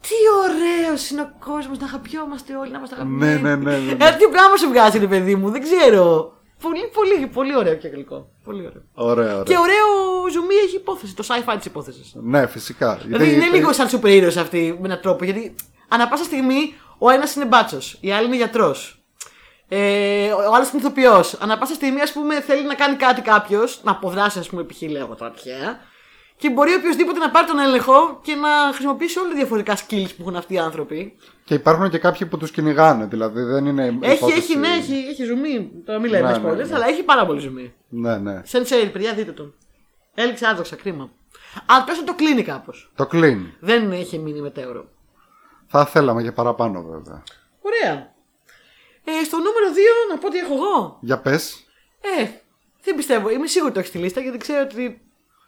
Τι 0.00 0.14
ωραίος 0.44 1.10
είναι 1.10 1.20
ο 1.20 1.32
κόσμος 1.44 1.78
να 1.78 1.86
αγαπιόμαστε 1.86 2.56
όλοι, 2.56 2.70
να 2.70 2.76
είμαστε 2.78 2.94
αγαπημένοι. 2.94 3.40
Ναι, 3.42 3.48
ναι, 3.48 3.56
ναι, 3.56 3.76
ναι, 3.76 3.92
ναι. 3.92 4.04
Ε, 4.04 4.16
τι 4.16 4.28
πράγμα 4.30 4.56
σου 4.56 4.68
βγάζει, 4.68 4.98
ρε 4.98 5.06
παιδί 5.06 5.34
μου, 5.34 5.50
δεν 5.50 5.62
ξέρω. 5.62 6.32
Πολύ, 6.64 6.90
πολύ, 6.92 7.26
πολύ 7.26 7.56
ωραίο 7.56 7.74
και 7.74 7.88
γλυκό. 7.88 8.28
Πολύ 8.44 8.66
ωραίο. 8.66 8.82
Ωραία, 8.94 9.24
Και 9.24 9.56
ωραία. 9.58 9.60
ωραίο 9.60 10.30
ζουμί 10.32 10.54
έχει 10.66 10.76
υπόθεση, 10.76 11.14
το 11.16 11.24
sci-fi 11.28 11.54
της 11.56 11.64
υπόθεσης. 11.66 12.12
Ναι, 12.14 12.46
φυσικά. 12.46 12.94
Δηλαδή 13.04 13.24
Γιατί- 13.28 13.46
είναι 13.46 13.56
λίγο 13.56 13.72
σαν 13.72 13.88
σούπερ 13.88 14.10
ήρωες 14.12 14.36
αυτή 14.36 14.76
με 14.80 14.86
έναν 14.86 15.00
τρόπο. 15.00 15.24
Γιατί 15.24 15.54
ανά 15.88 16.08
πάσα 16.08 16.24
στιγμή 16.24 16.74
ο 16.98 17.10
ένας 17.10 17.34
είναι 17.34 17.44
μπάτσος, 17.44 17.96
η 18.00 18.12
άλλη 18.12 18.26
είναι 18.26 18.36
γιατρός. 18.36 18.98
Ε, 19.68 20.30
ο 20.32 20.54
άλλος 20.54 20.70
είναι 20.70 20.80
ηθοποιός. 20.80 21.34
Ανά 21.40 21.58
πάσα 21.58 21.74
στιγμή, 21.74 22.00
ας 22.00 22.12
πούμε, 22.12 22.40
θέλει 22.40 22.66
να 22.66 22.74
κάνει 22.74 22.96
κάτι 22.96 23.20
κάποιος, 23.20 23.80
να 23.84 23.90
αποδράσει, 23.90 24.38
ας 24.38 24.48
πούμε, 24.48 24.64
π.χ. 24.64 24.80
λέω 24.82 25.06
τώρα 25.18 25.30
τυχαία. 25.30 25.78
Και 26.36 26.50
μπορεί 26.50 26.74
οποιοδήποτε 26.74 27.18
να 27.18 27.30
πάρει 27.30 27.46
τον 27.46 27.58
έλεγχο 27.58 28.20
και 28.22 28.34
να 28.34 28.48
χρησιμοποιήσει 28.72 29.18
όλα 29.18 29.28
τα 29.28 29.34
διαφορετικά 29.34 29.76
skills 29.76 30.08
που 30.16 30.20
έχουν 30.20 30.36
αυτοί 30.36 30.54
οι 30.54 30.58
άνθρωποι. 30.58 31.16
Και 31.44 31.54
υπάρχουν 31.54 31.90
και 31.90 31.98
κάποιοι 31.98 32.26
που 32.26 32.36
τους 32.36 32.50
κυνηγάνε, 32.50 33.04
δηλαδή 33.04 33.42
δεν 33.42 33.66
είναι. 33.66 33.84
Έχει, 34.00 34.14
υπόθεση- 34.16 34.38
έχει, 34.38 34.56
ναι, 34.56 34.68
έχει, 34.68 34.94
έχει 35.10 35.24
ζουμί. 35.24 35.70
Τώρα 35.84 35.98
μην 35.98 36.10
λέμε 36.10 36.30
Ναι, 36.30 36.36
spoilers, 36.36 36.56
ναι, 36.56 36.64
ναι. 36.64 36.74
αλλά 36.74 36.86
έχει 36.88 37.02
πάρα 37.02 37.26
πολύ 37.26 37.40
ζουμί. 37.40 37.74
Ναι, 37.88 38.16
ναι. 38.18 38.42
Sensei, 38.52 38.88
παιδιά, 38.92 39.14
δείτε 39.14 39.32
τον. 39.32 39.54
Έληξε 40.14 40.46
άδοξα, 40.46 40.76
κρίμα. 40.76 41.10
Αλλά 41.66 41.84
πες 41.84 42.04
το 42.04 42.14
κλείνει 42.14 42.42
κάπως. 42.42 42.92
Το 42.96 43.06
κλείνει. 43.06 43.54
Δεν 43.60 43.92
έχει 43.92 44.18
μείνει 44.18 44.40
μετέωρο. 44.40 44.88
Θα 45.66 45.86
θέλαμε 45.86 46.22
και 46.22 46.32
παραπάνω 46.32 46.82
βέβαια. 46.82 47.22
Ωραία. 47.62 48.12
Ε, 49.04 49.24
στο 49.24 49.36
νούμερο 49.36 49.66
2 49.74 50.10
να 50.12 50.18
πω 50.18 50.26
ότι 50.26 50.38
έχω 50.38 50.54
εγώ. 50.54 50.98
Για 51.00 51.18
πες. 51.18 51.64
Ε, 52.18 52.24
δεν 52.82 52.94
πιστεύω. 52.94 53.30
Είμαι 53.30 53.46
σίγουρη 53.46 53.64
ότι 53.70 53.74
το 53.74 53.78
έχεις 53.78 53.90
στη 53.90 53.98
λίστα 53.98 54.20
γιατί 54.20 54.38
ξέρω 54.38 54.60
ότι. 54.62 55.00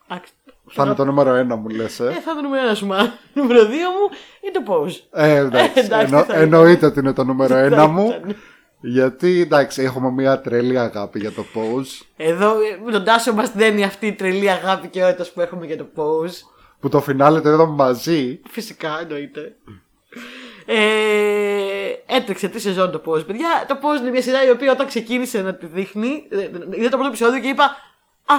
Εντάξει, 0.08 0.32
Θα 0.70 0.84
είναι 0.84 0.94
το 0.94 1.04
νούμερο 1.04 1.34
ένα 1.34 1.56
μου 1.56 1.68
λες, 1.68 2.00
Ε, 2.00 2.04
ε. 2.04 2.06
θα 2.06 2.12
είναι 2.30 2.34
το 2.34 2.42
νούμερο 2.42 2.70
1 2.72 2.74
σου, 2.76 2.86
μα. 2.86 3.12
Νούμερο 3.32 3.60
2 3.60 3.66
μου 3.68 4.16
είναι 4.40 4.52
το 4.52 4.62
pose. 4.72 5.20
Ε, 5.20 5.36
εντάξει. 5.36 5.78
εντάξει, 5.80 6.04
Εννο- 6.14 6.24
θα 6.24 6.34
είναι. 6.34 6.42
εννοείται 6.42 6.86
ότι 6.86 6.98
είναι 6.98 7.12
το 7.12 7.24
νούμερο 7.24 7.54
Θα 7.54 7.60
ένα 7.60 7.86
μου. 7.86 8.06
ήταν. 8.06 8.36
Γιατί 8.80 9.40
εντάξει, 9.40 9.82
έχουμε 9.82 10.10
μια 10.10 10.40
τρελή 10.40 10.78
αγάπη 10.78 11.18
για 11.18 11.32
το 11.32 11.44
pose. 11.54 12.06
Εδώ 12.16 12.50
ε, 12.50 12.80
με 12.84 12.92
τον 12.92 13.04
Τάσο 13.04 13.32
μας 13.34 13.52
δένει 13.52 13.84
αυτή 13.84 14.06
η 14.06 14.12
τρελή 14.12 14.50
αγάπη 14.50 14.88
και 14.88 15.04
ότητα 15.04 15.26
που 15.34 15.40
έχουμε 15.40 15.66
για 15.66 15.76
το 15.76 15.86
pose. 15.96 16.32
Που 16.80 16.88
το 16.88 17.00
φινάλε 17.00 17.40
το 17.40 17.48
είδαμε 17.48 17.72
μαζί. 17.74 18.40
Φυσικά 18.48 18.98
εννοείται. 19.00 19.56
Ε, 20.66 20.76
έτρεξε 22.06 22.48
τρεις 22.48 22.62
σεζόν 22.62 22.90
το 22.90 23.02
pose, 23.06 23.26
παιδιά. 23.26 23.64
Το 23.68 23.78
pose 23.82 24.00
είναι 24.00 24.10
μια 24.10 24.22
σειρά 24.22 24.44
η 24.46 24.50
οποία 24.50 24.72
όταν 24.72 24.86
ξεκίνησε 24.86 25.42
να 25.42 25.54
τη 25.54 25.66
δείχνει, 25.66 26.26
ε, 26.28 26.38
είδα 26.70 26.88
το 26.88 26.96
πρώτο 26.96 27.06
επεισόδιο 27.06 27.40
και 27.40 27.48
είπα 27.48 27.64
Α, 28.24 28.34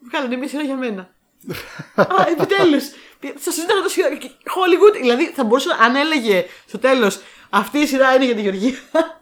βγάλανε 0.00 0.36
μια 0.36 0.48
σειρά 0.48 0.62
για 0.62 0.76
μένα. 0.76 1.10
Α, 1.96 2.26
επιτέλους. 2.28 2.84
Σας 3.38 3.54
συζήταγα 3.54 3.82
το 3.82 3.88
σειρά. 3.88 4.08
Hollywood, 4.54 4.96
δηλαδή 5.00 5.24
θα 5.26 5.44
μπορούσα, 5.44 5.76
αν 5.80 5.96
έλεγε 5.96 6.44
στο 6.66 6.78
τέλος 6.78 7.20
αυτή 7.50 7.78
η 7.78 7.86
σειρά 7.86 8.14
είναι 8.14 8.24
για 8.24 8.34
τη 8.34 8.40
Γεωργία, 8.40 8.74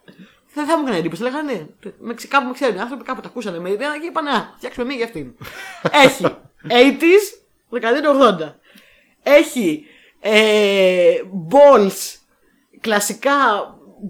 δεν 0.54 0.66
θα 0.66 0.76
μου 0.78 0.82
έκανε 0.82 0.98
εντύπωση. 0.98 1.22
Θα 1.22 1.30
λέγανε 1.30 1.52
ναι, 1.52 1.90
με, 1.98 2.14
ξε- 2.14 2.30
κάπου 2.30 2.46
με 2.46 2.52
ξέρουν. 2.52 2.76
Οι 2.76 2.80
άνθρωποι 2.80 3.04
κάπου 3.04 3.20
τα 3.20 3.28
ακούσανε 3.28 3.58
με 3.58 3.70
ιδέα 3.70 3.98
και 3.98 4.06
είπαν 4.06 4.26
Α, 4.26 4.52
φτιάξουμε 4.56 4.86
μία 4.86 4.96
για 4.96 5.04
αυτήν. 5.04 5.34
Έχει 6.04 6.24
80s, 6.68 7.38
δεκαετία 7.68 8.02
του 8.02 8.36
80. 8.40 8.52
Έχει 9.22 9.86
ε, 10.20 11.14
balls, 11.50 12.16
κλασικά 12.80 13.34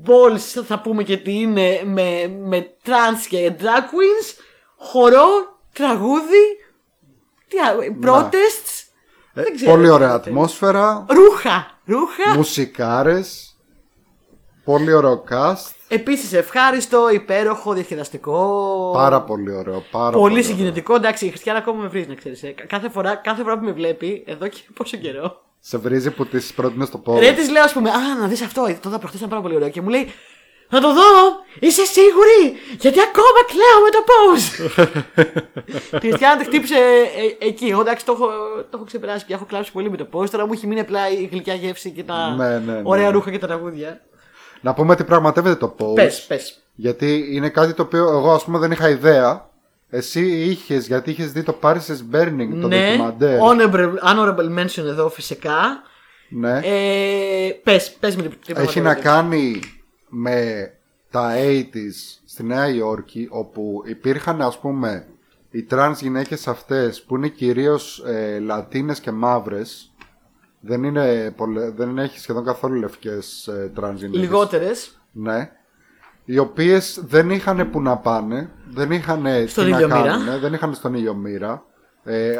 balls 0.07 0.63
θα 0.67 0.81
πούμε 0.81 1.03
και 1.03 1.17
τι 1.17 1.33
είναι 1.33 1.83
με, 1.85 2.27
με 2.29 2.77
trans 2.85 3.27
και 3.29 3.53
drag 3.61 3.65
queens, 3.65 4.39
χορό, 4.77 5.56
τραγούδι, 5.77 6.45
τι 7.49 7.59
άλλο, 7.59 7.81
protests, 8.03 8.85
Ε, 9.35 9.43
δεν 9.43 9.55
ξέρω. 9.55 9.71
πολύ 9.71 9.85
τι 9.85 9.91
ωραία 9.91 10.09
γίνεται. 10.09 10.29
ατμόσφαιρα. 10.31 11.07
Ρούχα, 11.09 11.79
ρούχα. 11.85 12.35
Μουσικάρες. 12.37 13.51
Πολύ 14.65 14.93
ωραίο 14.93 15.25
cast. 15.31 15.71
Επίσης 15.89 16.33
ευχάριστο, 16.33 17.11
υπέροχο, 17.11 17.73
διασκεδαστικό. 17.73 18.91
Πάρα 18.95 19.23
πολύ 19.23 19.53
ωραίο. 19.53 19.83
Πάρα 19.91 20.11
Πολύ 20.11 20.33
ωραίο. 20.33 20.45
συγκινητικό. 20.45 20.95
Εντάξει, 20.95 21.27
η 21.27 21.29
Χριστιανά 21.29 21.59
ακόμα 21.59 21.83
με 21.83 21.89
βρίζει 21.89 22.09
να 22.09 22.15
ξέρεις. 22.15 22.43
Κάθε 22.67 22.89
φορά, 22.89 23.15
κάθε 23.15 23.43
φορά 23.43 23.59
που 23.59 23.65
με 23.65 23.73
βλέπει, 23.73 24.25
εδώ 24.27 24.49
και 24.49 24.61
πόσο 24.75 24.97
καιρό. 24.97 25.43
Σε 25.61 25.77
βρίζει 25.79 26.11
που 26.11 26.27
τη 26.27 26.47
πρότεινες 26.57 26.89
στο 26.89 26.99
πόδι. 26.99 27.19
Ρε 27.21 27.33
της 27.33 27.51
λέω, 27.51 27.63
ας 27.63 27.73
πούμε, 27.73 27.91
Α, 27.91 28.15
να 28.21 28.27
δεις 28.27 28.43
αυτό. 28.43 28.63
Το 28.63 28.89
είδα 28.89 28.99
προχθές 28.99 29.15
ήταν 29.19 29.29
πάρα 29.29 29.41
πολύ 29.43 29.55
ωραίο. 29.55 29.69
Και 29.69 29.81
μου 29.81 29.89
λέει, 29.89 30.13
Να 30.71 30.81
το 30.81 30.93
δω! 30.93 31.01
Είσαι 31.61 31.85
σίγουρη! 31.85 32.57
Γιατί 32.81 32.99
ακόμα 33.01 33.41
κλαίω 33.53 33.79
με 33.85 33.91
το 33.91 34.05
πώς! 34.11 34.41
Τη 36.01 36.09
Χριστιανά 36.09 36.37
τη 36.37 36.45
χτύπησε 36.45 36.75
ε, 37.41 37.47
εκεί. 37.47 37.67
Εγώ 37.67 37.81
εντάξει 37.81 38.05
το 38.05 38.13
έχω, 38.13 38.27
το 38.63 38.69
έχω 38.75 38.85
ξεπεράσει 38.85 39.25
και 39.25 39.35
έχω 39.35 39.45
κλάψει 39.45 39.73
πολύ 39.73 39.91
με 39.91 39.97
το 39.97 40.05
πώς. 40.05 40.31
Τώρα 40.31 40.47
μου 40.47 40.53
έχει 40.53 40.67
μείνει 40.67 40.81
απλά 40.81 41.11
η 41.11 41.29
γλυκιά 41.33 41.55
γεύση 41.55 41.91
και 41.91 42.03
τα 42.03 42.35
Ναι, 42.37 42.49
ναι, 42.49 42.73
ναι. 42.73 42.81
ωραία 42.85 43.11
ρούχα 43.11 43.31
και 43.31 43.39
τα 43.39 43.47
τραγούδια. 43.47 44.01
Να 44.61 44.75
πούμε 44.75 44.93
ότι 44.93 45.05
πραγματεύεται 45.05 45.55
το 45.57 45.75
Pose. 45.79 45.95
Πες, 45.95 46.25
πες. 46.29 46.63
Γιατί 46.75 47.29
είναι 47.31 47.49
κάτι 47.49 47.73
το 47.75 47.83
οποίο 47.83 48.09
εγώ 48.09 48.33
ας 48.33 48.45
πούμε 48.45 48.59
δεν 48.59 48.71
είχα 48.71 48.89
ιδέα. 48.89 49.51
Εσύ 49.91 50.27
είχες, 50.27 50.87
γιατί 50.87 51.11
είχες 51.11 51.33
δει 51.33 51.43
το 51.43 51.59
Paris 51.63 51.75
is 51.75 52.15
Burning, 52.17 52.49
το 52.61 52.67
Ναι, 52.69 52.87
ντοκιμαντέρ. 52.87 53.39
honorable, 53.41 53.91
honorable 54.13 54.59
mention 54.59 54.85
εδώ 54.87 55.09
φυσικά. 55.09 55.83
Ναι. 56.29 56.61
Ε, 56.63 57.51
πες, 57.63 57.93
πες 58.01 58.17
με 58.17 58.23
την 58.23 58.31
την 58.31 58.57
Έχει 58.57 58.81
να 58.81 58.95
πραγματικότητα. 58.95 59.11
κάνει 59.11 59.61
με 60.09 60.71
τα 61.11 61.33
80s 61.37 62.21
στη 62.25 62.43
Νέα 62.45 62.69
Υόρκη 62.69 63.29
όπου 63.31 63.83
υπήρχαν 63.87 64.43
ας 64.43 64.59
πούμε 64.59 65.07
οι 65.51 65.63
τρανς 65.63 66.01
γυναίκες 66.01 66.49
αυτές 66.49 67.03
που 67.03 67.17
είναι 67.17 67.29
κυρίως 67.29 68.03
ε, 68.07 68.39
λατίνες 68.39 69.01
και 69.01 69.11
μαύρες 69.11 69.91
δεν, 70.61 70.85
είναι 70.85 71.31
πολλε- 71.37 71.75
δεν 71.77 71.99
έχει 71.99 72.19
σχεδόν 72.21 72.45
καθόλου 72.45 72.75
λευκές 72.81 73.47
ε, 73.47 73.71
τρανς 73.75 74.01
γυναίκες 74.01 74.21
Λιγότερες. 74.21 75.01
ναι 75.13 75.51
οι 76.25 76.39
οποίες 76.39 77.01
δεν 77.07 77.31
είχαν 77.31 77.71
που 77.71 77.81
να 77.83 77.97
πάνε 77.97 78.51
δεν 78.71 78.91
είχαν 78.91 79.27
Στον 79.49 79.65
τι 79.65 79.71
να 79.71 79.77
ήλιο 79.77 79.89
μοίρα. 79.97 80.03
κάνουνε, 80.09 80.39
δεν 80.39 80.53
είχαν 80.53 80.75
στον 80.75 80.95
ήλιο 80.95 81.15
μοίρα 81.15 81.65
ε, 82.05 82.37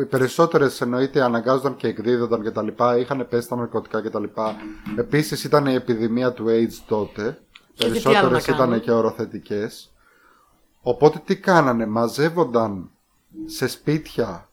οι 0.00 0.04
περισσότερες 0.04 0.80
εννοείται 0.80 1.22
αναγκάζονταν 1.22 1.76
και 1.76 1.86
εκδίδονταν 1.86 2.42
και 2.42 2.50
τα 2.50 2.62
λοιπά, 2.62 2.98
είχαν 2.98 3.26
πέσει 3.28 3.48
στα 3.48 3.56
ναρκωτικά 3.56 4.02
και 4.02 4.10
τα 4.10 4.20
λοιπά. 4.20 4.56
Επίσης 4.96 5.44
ήταν 5.44 5.66
η 5.66 5.74
επιδημία 5.74 6.32
του 6.32 6.46
AIDS 6.48 6.82
τότε. 6.86 7.38
Και 7.74 7.90
τι 7.90 8.14
άλλο 8.14 8.14
να 8.14 8.28
Περισσότερες 8.28 8.56
κάνουν; 8.58 8.66
ήταν 8.74 8.80
και 8.80 8.90
οροθετικές. 8.90 9.90
Οπότε 10.82 11.22
τι 11.24 11.36
κάνανε, 11.36 11.86
μαζεύονταν 11.86 12.90
σε 13.46 13.66
σπίτια 13.68 14.48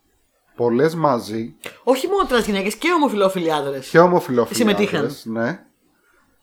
πολλές 0.55 0.95
μαζί 0.95 1.55
Όχι 1.83 2.07
μόνο 2.07 2.25
τρανς 2.25 2.45
γυναίκες 2.45 2.75
και 2.75 2.91
ομοφυλόφιλοι 2.95 3.51
άντρες. 3.53 3.89
και 3.89 3.99
ομοφυλόφιλοι 3.99 4.55
Συμμετείχαν. 4.57 4.99
άντρες, 4.99 5.25
ναι. 5.25 5.65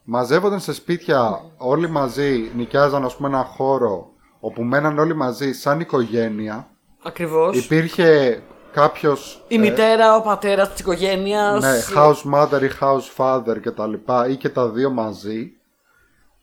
Μαζεύονταν 0.04 0.60
σε 0.60 0.72
σπίτια 0.72 1.44
όλοι 1.56 1.88
μαζί, 1.88 2.50
νοικιάζαν 2.56 3.04
ας 3.04 3.16
πούμε 3.16 3.28
ένα 3.28 3.44
χώρο 3.44 4.10
όπου 4.40 4.62
μέναν 4.62 4.98
όλοι 4.98 5.14
μαζί 5.14 5.52
σαν 5.52 5.80
οικογένεια. 5.80 6.68
Ακριβώς. 7.02 7.64
Υπήρχε 7.64 8.42
κάποιος 8.72 9.44
Η 9.48 9.58
μητέρα, 9.58 10.16
ο 10.16 10.22
πατέρας 10.22 10.70
της 10.70 10.80
οικογένειας. 10.80 11.62
Ναι, 11.62 11.78
house 11.96 12.34
mother 12.34 12.62
ή 12.62 12.68
house 12.80 13.16
father 13.16 13.60
και 13.62 13.70
τα 13.70 13.86
λοιπά 13.86 14.28
ή 14.28 14.36
και 14.36 14.48
τα 14.48 14.68
δύο 14.68 14.90
μαζί 14.90 15.52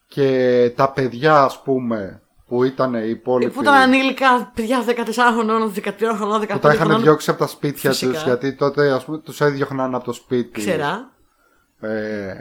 και 0.08 0.72
τα 0.76 0.92
παιδιά 0.92 1.44
ας 1.44 1.62
πούμε 1.62 2.22
που 2.48 2.64
ήταν 2.64 2.94
οι 2.94 3.10
υπόλοιποι 3.10 3.52
Που 3.52 3.62
ήταν 3.62 3.74
ανήλικα 3.74 4.52
παιδιά 4.56 4.84
14 4.88 4.94
χρονών, 5.34 5.74
13 5.76 5.92
χρονών, 6.16 6.42
15 6.42 6.48
που 6.54 6.60
τα 6.60 6.74
είχαν 6.74 6.86
χρονών. 6.86 7.02
διώξει 7.02 7.30
από 7.30 7.40
τα 7.40 7.48
σπίτια 7.48 7.90
Φυσικά. 7.90 8.12
τους 8.12 8.24
γιατί 8.24 8.54
τότε 8.56 8.92
ας 8.92 9.06
πούμε 9.06 9.18
τους 9.18 9.42
έδιωχναν 9.42 9.96
από 9.96 10.04
το 10.06 10.14
σπίτι 10.14 10.60
Ξερά. 10.60 11.12
ε, 11.80 12.34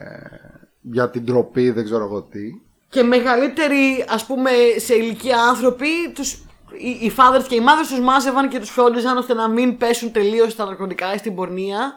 για 0.80 1.10
την 1.10 1.24
τροπή 1.26 1.70
δεν 1.70 1.84
ξέρω 1.84 2.04
εγώ 2.04 2.22
τι 2.22 2.40
Και 2.88 3.02
μεγαλύτεροι, 3.02 4.04
ας 4.08 4.26
πούμε, 4.26 4.50
σε 4.76 4.94
ηλικία 4.94 5.42
άνθρωποι, 5.42 5.86
τους, 6.14 6.45
οι, 6.72 6.88
οι 6.88 7.12
fathers 7.16 7.44
και 7.48 7.54
οι 7.54 7.60
mothers 7.60 7.86
τους 7.88 8.00
μάζευαν 8.00 8.48
και 8.48 8.58
τους 8.58 8.70
φρόντιζαν 8.70 9.16
ώστε 9.16 9.34
να 9.34 9.48
μην 9.48 9.76
πέσουν 9.76 10.12
τελείως 10.12 10.52
στα 10.52 10.64
ναρκωτικά 10.64 11.14
ή 11.14 11.18
στην 11.18 11.34
πορνεία 11.34 11.94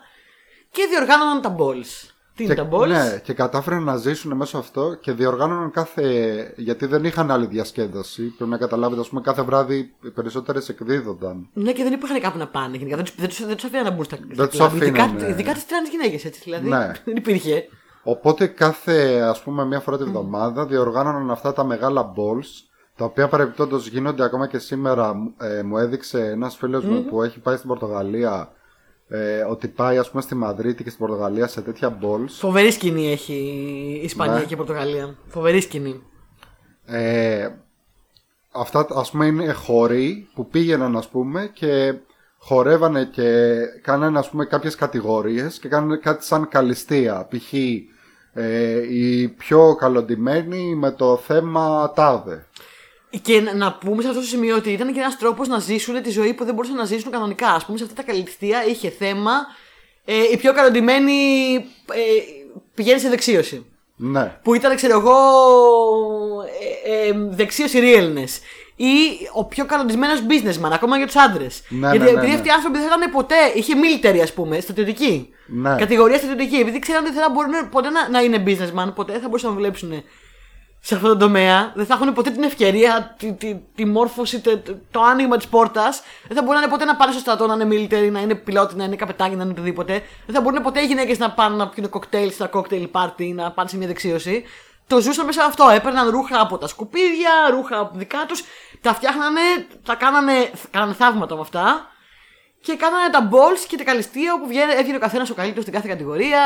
και 0.72 0.88
διοργάνωναν 0.90 1.42
τα 1.42 1.56
balls. 1.60 2.10
Τι 2.36 2.46
είναι 2.46 2.54
και, 2.54 2.62
τα 2.62 2.70
balls? 2.72 2.88
ναι, 2.88 3.22
και 3.24 3.34
κατάφεραν 3.34 3.84
να 3.84 3.96
ζήσουν 3.96 4.36
μέσω 4.36 4.58
αυτό 4.58 4.94
και 5.02 5.12
διοργάνωναν 5.12 5.72
κάθε. 5.72 6.54
Γιατί 6.58 6.86
δεν 6.86 7.04
είχαν 7.04 7.32
άλλη 7.32 7.46
διασκέδαση. 7.46 8.24
Πρέπει 8.24 8.52
να 8.52 8.58
καταλάβετε, 8.58 9.02
ας 9.02 9.10
πούμε, 9.10 9.22
κάθε 9.22 9.42
βράδυ 9.42 9.94
οι 10.04 10.10
περισσότερες 10.10 10.70
εκδίδονταν. 10.70 11.50
Ναι, 11.54 11.72
και 11.72 11.84
δεν 11.84 11.94
υπήρχαν 11.94 12.20
κάπου 12.20 12.38
να 12.38 12.48
πάνε 12.48 12.78
γενικά. 12.78 12.96
Δεν 12.96 13.06
του 13.06 13.12
δεν 13.18 13.28
τους, 13.28 13.46
δεν 13.46 13.56
τους 13.56 13.66
αφήναν 13.66 13.84
να 13.84 13.92
μπουν 13.92 14.04
στα 14.04 14.18
στα 14.34 14.48
τους 14.48 14.58
κλαμπ. 14.58 14.76
Ειδικά, 14.76 15.04
αφήνανε. 15.04 15.30
ειδικά 15.30 15.54
τις 15.54 15.66
τραν 15.66 15.86
γυναίκες 15.86 16.26
έτσι. 16.26 16.42
Δηλαδή 16.44 16.70
Ναι. 16.70 16.92
δεν 17.06 17.16
υπήρχε. 17.16 17.70
Οπότε 18.04 18.48
κάθε, 18.48 19.20
ας 19.20 19.42
πούμε, 19.44 19.66
μία 19.66 19.80
φορά 19.80 19.98
τη 19.98 20.04
βδομάδα 20.04 20.66
διοργάνωναν 20.66 21.32
αυτά 21.32 21.54
τα 21.54 21.64
μεγάλα 21.64 22.14
balls, 22.16 22.69
τα 23.00 23.06
οποία 23.06 23.28
παρεμπιπτόντως 23.28 23.88
γίνονται 23.88 24.24
ακόμα 24.24 24.48
και 24.48 24.58
σήμερα. 24.58 25.32
Ε, 25.42 25.64
μου 25.64 25.78
έδειξε 25.78 26.26
ένας 26.26 26.56
φίλος 26.56 26.84
μου 26.84 27.04
που 27.04 27.24
έχει 27.24 27.40
πάει 27.40 27.56
στην 27.56 27.68
Πορτογαλία 27.68 28.52
ε, 29.08 29.42
ότι 29.42 29.68
πάει, 29.68 29.98
ας 29.98 30.10
πούμε, 30.10 30.22
στη 30.22 30.36
Μαδρίτη 30.36 30.84
και 30.84 30.90
στην 30.90 31.06
Πορτογαλία 31.06 31.48
σε 31.48 31.62
τέτοια 31.62 31.98
balls. 32.02 32.28
Φοβερή 32.28 32.72
σκηνή 32.72 33.12
έχει 33.12 33.34
η 33.34 34.04
Ισπανία 34.04 34.34
Ναι. 34.34 34.44
και 34.44 34.54
η 34.54 34.58
Πορτογαλία. 34.58 35.16
Φοβερή 35.28 35.62
σκηνή. 35.62 36.04
Ε, 36.86 37.50
αυτά, 38.52 38.88
ας 38.90 39.12
πούμε, 39.12 39.26
είναι 39.26 39.52
χώροι 39.52 40.28
που 40.34 40.48
πήγαιναν, 40.48 40.98
ας 40.98 41.08
πούμε, 41.08 41.52
και 41.54 41.94
χορεύανε 42.38 43.06
και 43.06 43.58
κάνανε, 43.82 44.20
ας 44.20 44.30
πούμε, 44.30 44.46
κάποιες 44.46 44.76
κατηγορίες 44.76 45.60
και 45.60 45.68
κάνανε 45.68 45.98
κάτι 45.98 46.26
σαν 46.26 46.48
καλυστία. 46.48 47.28
Π.χ. 47.30 47.54
Ε, 48.34 48.94
οι 48.94 49.28
πιο 49.28 49.76
καλοντημένοι 49.76 50.76
με 50.76 50.92
το 50.92 51.18
θέμα 51.18 51.92
τάδε. 51.96 52.46
Και 53.22 53.42
να, 53.42 53.54
να 53.54 53.74
πούμε 53.74 54.02
σε 54.02 54.08
αυτό 54.08 54.20
το 54.20 54.28
σημείο 54.28 54.56
ότι 54.56 54.70
ήταν 54.70 54.94
και 54.94 55.00
ένας 55.00 55.18
τρόπος 55.18 55.48
να 55.48 55.60
ζήσουν 55.60 56.02
τη 56.02 56.10
ζωή 56.10 56.34
που 56.34 56.46
δεν 56.46 56.54
μπορούσαν 56.54 56.76
να 56.76 56.86
ζήσουν 56.86 57.12
κανονικά. 57.12 57.48
Α 57.48 57.60
πούμε, 57.66 57.78
σε 57.78 57.84
αυτά 57.84 57.96
τα 57.96 58.04
καλλιτεία 58.04 58.66
είχε 58.66 58.90
θέμα 58.90 59.32
ε, 60.06 60.24
η 60.32 60.38
πιο 60.38 60.54
καλοντημένη 60.54 61.54
ε, 61.94 62.02
πηγαίνει 62.74 63.00
σε 63.00 63.10
δεξίωση. 63.10 63.66
Ναι. 63.96 64.40
Που 64.44 64.54
ήταν, 64.54 64.76
ξέρω 64.76 65.00
εγώ, 65.00 65.18
ε, 66.86 67.08
ε, 67.08 67.12
δεξίωση 67.30 67.80
realness. 67.82 68.42
Ή 68.76 68.94
ο 69.34 69.46
πιο 69.46 69.66
καλοντισμένος 69.66 70.24
businessman, 70.30 70.72
ακόμα 70.72 70.98
για 70.98 71.06
τους 71.06 71.16
άντρες. 71.16 71.64
Ναι, 71.70 71.90
Γιατί 71.90 71.98
ναι, 71.98 72.04
ναι, 72.04 72.10
επειδή 72.10 72.28
ναι. 72.28 72.34
αυτοί 72.34 72.48
οι 72.48 72.52
άνθρωποι 72.52 72.78
δεν 72.78 72.86
θέλανε 72.88 73.08
ποτέ. 73.12 73.36
Είχε 73.54 73.74
military, 73.76 74.20
ας 74.20 74.34
πούμε, 74.34 74.60
στρατιωτική. 74.60 75.30
Ναι. 75.48 75.76
Κατηγορία 75.76 76.18
στρατιωτική. 76.18 76.56
Επειδή 76.56 76.80
ξέρανε 76.80 77.06
ότι 77.06 77.16
δεν 77.16 77.24
θα 77.24 77.30
μπορούν 77.30 77.70
ποτέ 77.70 77.90
να, 77.90 78.10
να 78.10 78.22
είναι 78.22 78.44
businessman, 78.46 78.92
ποτέ 78.96 79.12
δεν 79.12 79.22
θα 79.22 79.28
μπορούσαν 79.28 79.50
να 79.50 79.56
δουλέψουν 79.56 80.04
σε 80.82 80.96
αυτό 80.96 81.08
το 81.08 81.18
τομέα. 81.18 81.72
Δεν 81.76 81.86
θα 81.86 81.94
έχουν 81.94 82.14
ποτέ 82.14 82.30
την 82.30 82.44
ευκαιρία, 82.44 83.16
τη, 83.18 83.34
τη, 83.34 83.56
τη 83.76 83.86
μόρφωση, 83.86 84.40
το, 84.40 84.58
το, 84.58 84.78
το 84.92 85.02
άνοιγμα 85.02 85.38
της 85.38 85.48
πόρτας. 85.48 86.02
Δεν 86.28 86.38
θα 86.38 86.44
μπορούν 86.44 86.70
ποτέ 86.70 86.86
να 86.86 86.96
πάνε 86.96 87.12
στο 87.12 87.22
στρατό, 87.22 87.48
να 87.48 87.54
είναι 87.54 87.66
military, 87.76 88.12
να 88.12 88.20
είναι 88.20 88.36
πιλότοι, 88.36 88.76
να 88.76 88.84
είναι 88.84 88.96
καπετάνοι, 88.96 89.36
να 89.36 89.44
είναι 89.44 89.52
οτιδήποτε. 89.52 90.04
Δεν 90.26 90.36
θα 90.36 90.42
μπορούν 90.42 90.62
ποτέ 90.62 90.82
οι 90.82 90.86
γυναίκες 90.86 91.18
να 91.18 91.32
πάνε 91.32 91.56
να 91.56 91.70
πιούν 91.70 91.90
κοκτέιλ 91.90 92.32
στα 92.32 92.50
cocktail 92.54 92.88
party, 92.92 93.34
να 93.34 93.52
πάνε 93.52 93.70
σε 93.70 93.78
μια 93.78 93.88
δεξίωση. 93.88 94.44
το 94.88 95.00
ζούσαν 95.00 95.26
μέσα 95.26 95.42
από 95.44 95.50
αυτό. 95.50 95.70
Έπαιρναν 95.76 96.10
ρούχα 96.10 96.42
από 96.42 96.58
τα 96.58 96.68
σκουπίδια, 96.68 97.32
ρούχα 97.50 97.80
από 97.80 97.98
δικά 97.98 98.26
τους, 98.28 98.44
τα 98.82 98.94
φτιάχνανε, 98.94 99.42
τα 99.86 99.96
κάνανε, 99.96 100.52
κάνανε 100.72 100.94
θαύματα 100.94 101.36
με 101.36 101.42
αυτά. 101.42 101.88
Και 102.62 102.76
κάνανε 102.76 103.10
τα 103.10 103.30
balls 103.32 103.66
και 103.68 103.78
τα 103.78 103.84
καλυστία 103.84 104.34
όπου 104.34 104.48
βγαίνει, 104.48 104.72
έβγαινε 104.72 104.98
ο 104.98 105.00
καθένας 105.00 105.30
ο 105.30 105.34
καλύτερος 105.34 105.64
στην 105.64 105.76
κάθε 105.76 105.88
κατηγορία. 105.88 106.42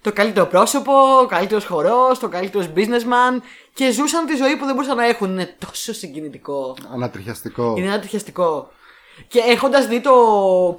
Το 0.00 0.12
καλύτερο 0.12 0.46
πρόσωπο, 0.46 0.92
ο 1.22 1.26
καλύτερος 1.26 1.64
χορός, 1.64 2.18
το 2.18 2.28
καλύτερος 2.28 2.70
businessman. 2.74 3.42
Και 3.74 3.90
ζούσαν 3.90 4.26
τη 4.26 4.36
ζωή 4.36 4.56
που 4.56 4.64
δεν 4.64 4.74
μπορούσαν 4.74 4.96
να 4.96 5.06
έχουν. 5.06 5.30
Είναι 5.30 5.56
τόσο 5.66 5.92
συγκινητικό. 5.92 6.76
Ανατριχιαστικό. 6.92 7.74
Είναι 7.76 7.86
ένα 7.86 7.98
τριχιαστικό. 7.98 8.70
Και 9.28 9.38
έχοντας 9.38 9.86
δει 9.86 10.00
το 10.00 10.12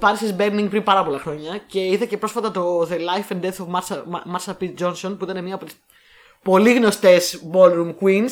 Paris 0.00 0.40
is 0.40 0.40
Burning 0.40 0.66
πριν 0.70 0.82
πάρα 0.82 1.04
πολλά 1.04 1.18
χρόνια 1.18 1.62
και 1.66 1.86
είδα 1.86 2.04
και 2.04 2.16
πρόσφατα 2.16 2.50
το 2.50 2.88
The 2.90 2.94
Life 2.94 3.32
and 3.32 3.44
Death 3.44 3.66
of 3.66 3.78
Marsha, 3.78 4.02
Marsha 4.34 4.52
P. 4.60 4.74
Johnson 4.80 5.16
που 5.18 5.24
ήταν 5.24 5.44
μία 5.44 5.54
από 5.54 5.64
τις 5.64 5.74
πολύ 6.42 6.74
γνωστές 6.74 7.42
ballroom 7.52 7.94
queens 8.02 8.30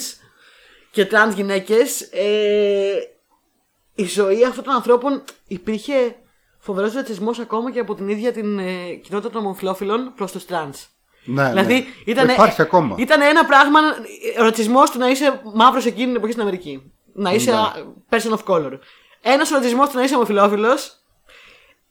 και 0.91 1.07
τρανς 1.07 1.34
γυναίκες 1.34 2.01
ε, 2.01 2.93
η 3.95 4.05
ζωή 4.05 4.45
αυτών 4.45 4.64
των 4.64 4.74
ανθρώπων 4.74 5.24
υπήρχε 5.47 6.16
φοβερός 6.59 6.92
ρατσισμός 6.94 7.38
ακόμα 7.38 7.70
και 7.72 7.80
από 7.80 7.94
την 7.94 8.09
ίδια 8.09 8.32
την 8.32 8.59
ε, 8.59 8.92
κοινότητα 9.02 9.30
των 9.30 9.44
ομοφυλόφιλων 9.44 10.12
προς 10.16 10.32
τους 10.32 10.46
τρανς. 10.46 10.86
Ναι, 11.24 11.48
Δηλαδή 11.48 11.74
ναι. 11.74 11.84
ήταν, 12.04 12.28
Υπάρχει 12.28 12.62
ακόμα. 12.62 12.94
ήταν 12.98 13.20
ένα 13.20 13.44
πράγμα, 13.44 13.80
ο 14.40 14.42
ρατσισμός 14.42 14.90
του 14.90 14.98
να 14.98 15.09
είσαι 15.09 15.40
μαύρος 15.54 15.84
εκείνη 15.86 16.06
την 16.06 16.16
εποχή 16.16 16.30
στην 16.32 16.42
Αμερική. 16.42 16.92
Να 17.12 17.30
είσαι 17.32 17.50
Ναι. 17.50 17.56
α, 17.56 17.72
person 18.11 18.36
of 18.38 18.54
color. 18.54 18.78
Ένας 19.22 19.48
ρατσισμός 19.50 19.88
του 19.88 19.96
να 19.96 20.02
είσαι 20.02 20.14
ομοφυλόφιλος. 20.14 20.92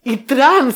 Οι 0.01 0.25
trans 0.29 0.73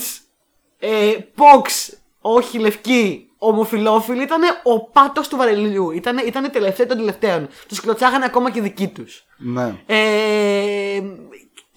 ε, 0.80 1.12
POCs, 1.36 1.94
όχι 2.22 2.58
λευκοί, 2.60 3.30
ομοφυλόφιλοι 3.38 4.22
ήταν 4.24 4.42
ο 4.64 4.80
πάτος 4.90 5.28
του 5.28 5.38
βαρελιού. 5.38 5.92
Ήταν, 5.92 6.18
ήταν 6.26 6.44
οι 6.44 6.50
τελευταίοι 6.50 6.86
των 6.86 6.98
τελευταίων. 6.98 7.48
Τους 7.68 7.82
κλωτσάγανε 7.82 8.26
ακόμα 8.26 8.52
και 8.52 8.60
οι 8.60 8.62
δικοί 8.62 8.88
τους. 8.88 9.26
Ναι. 9.38 9.76
Ε, 9.86 11.02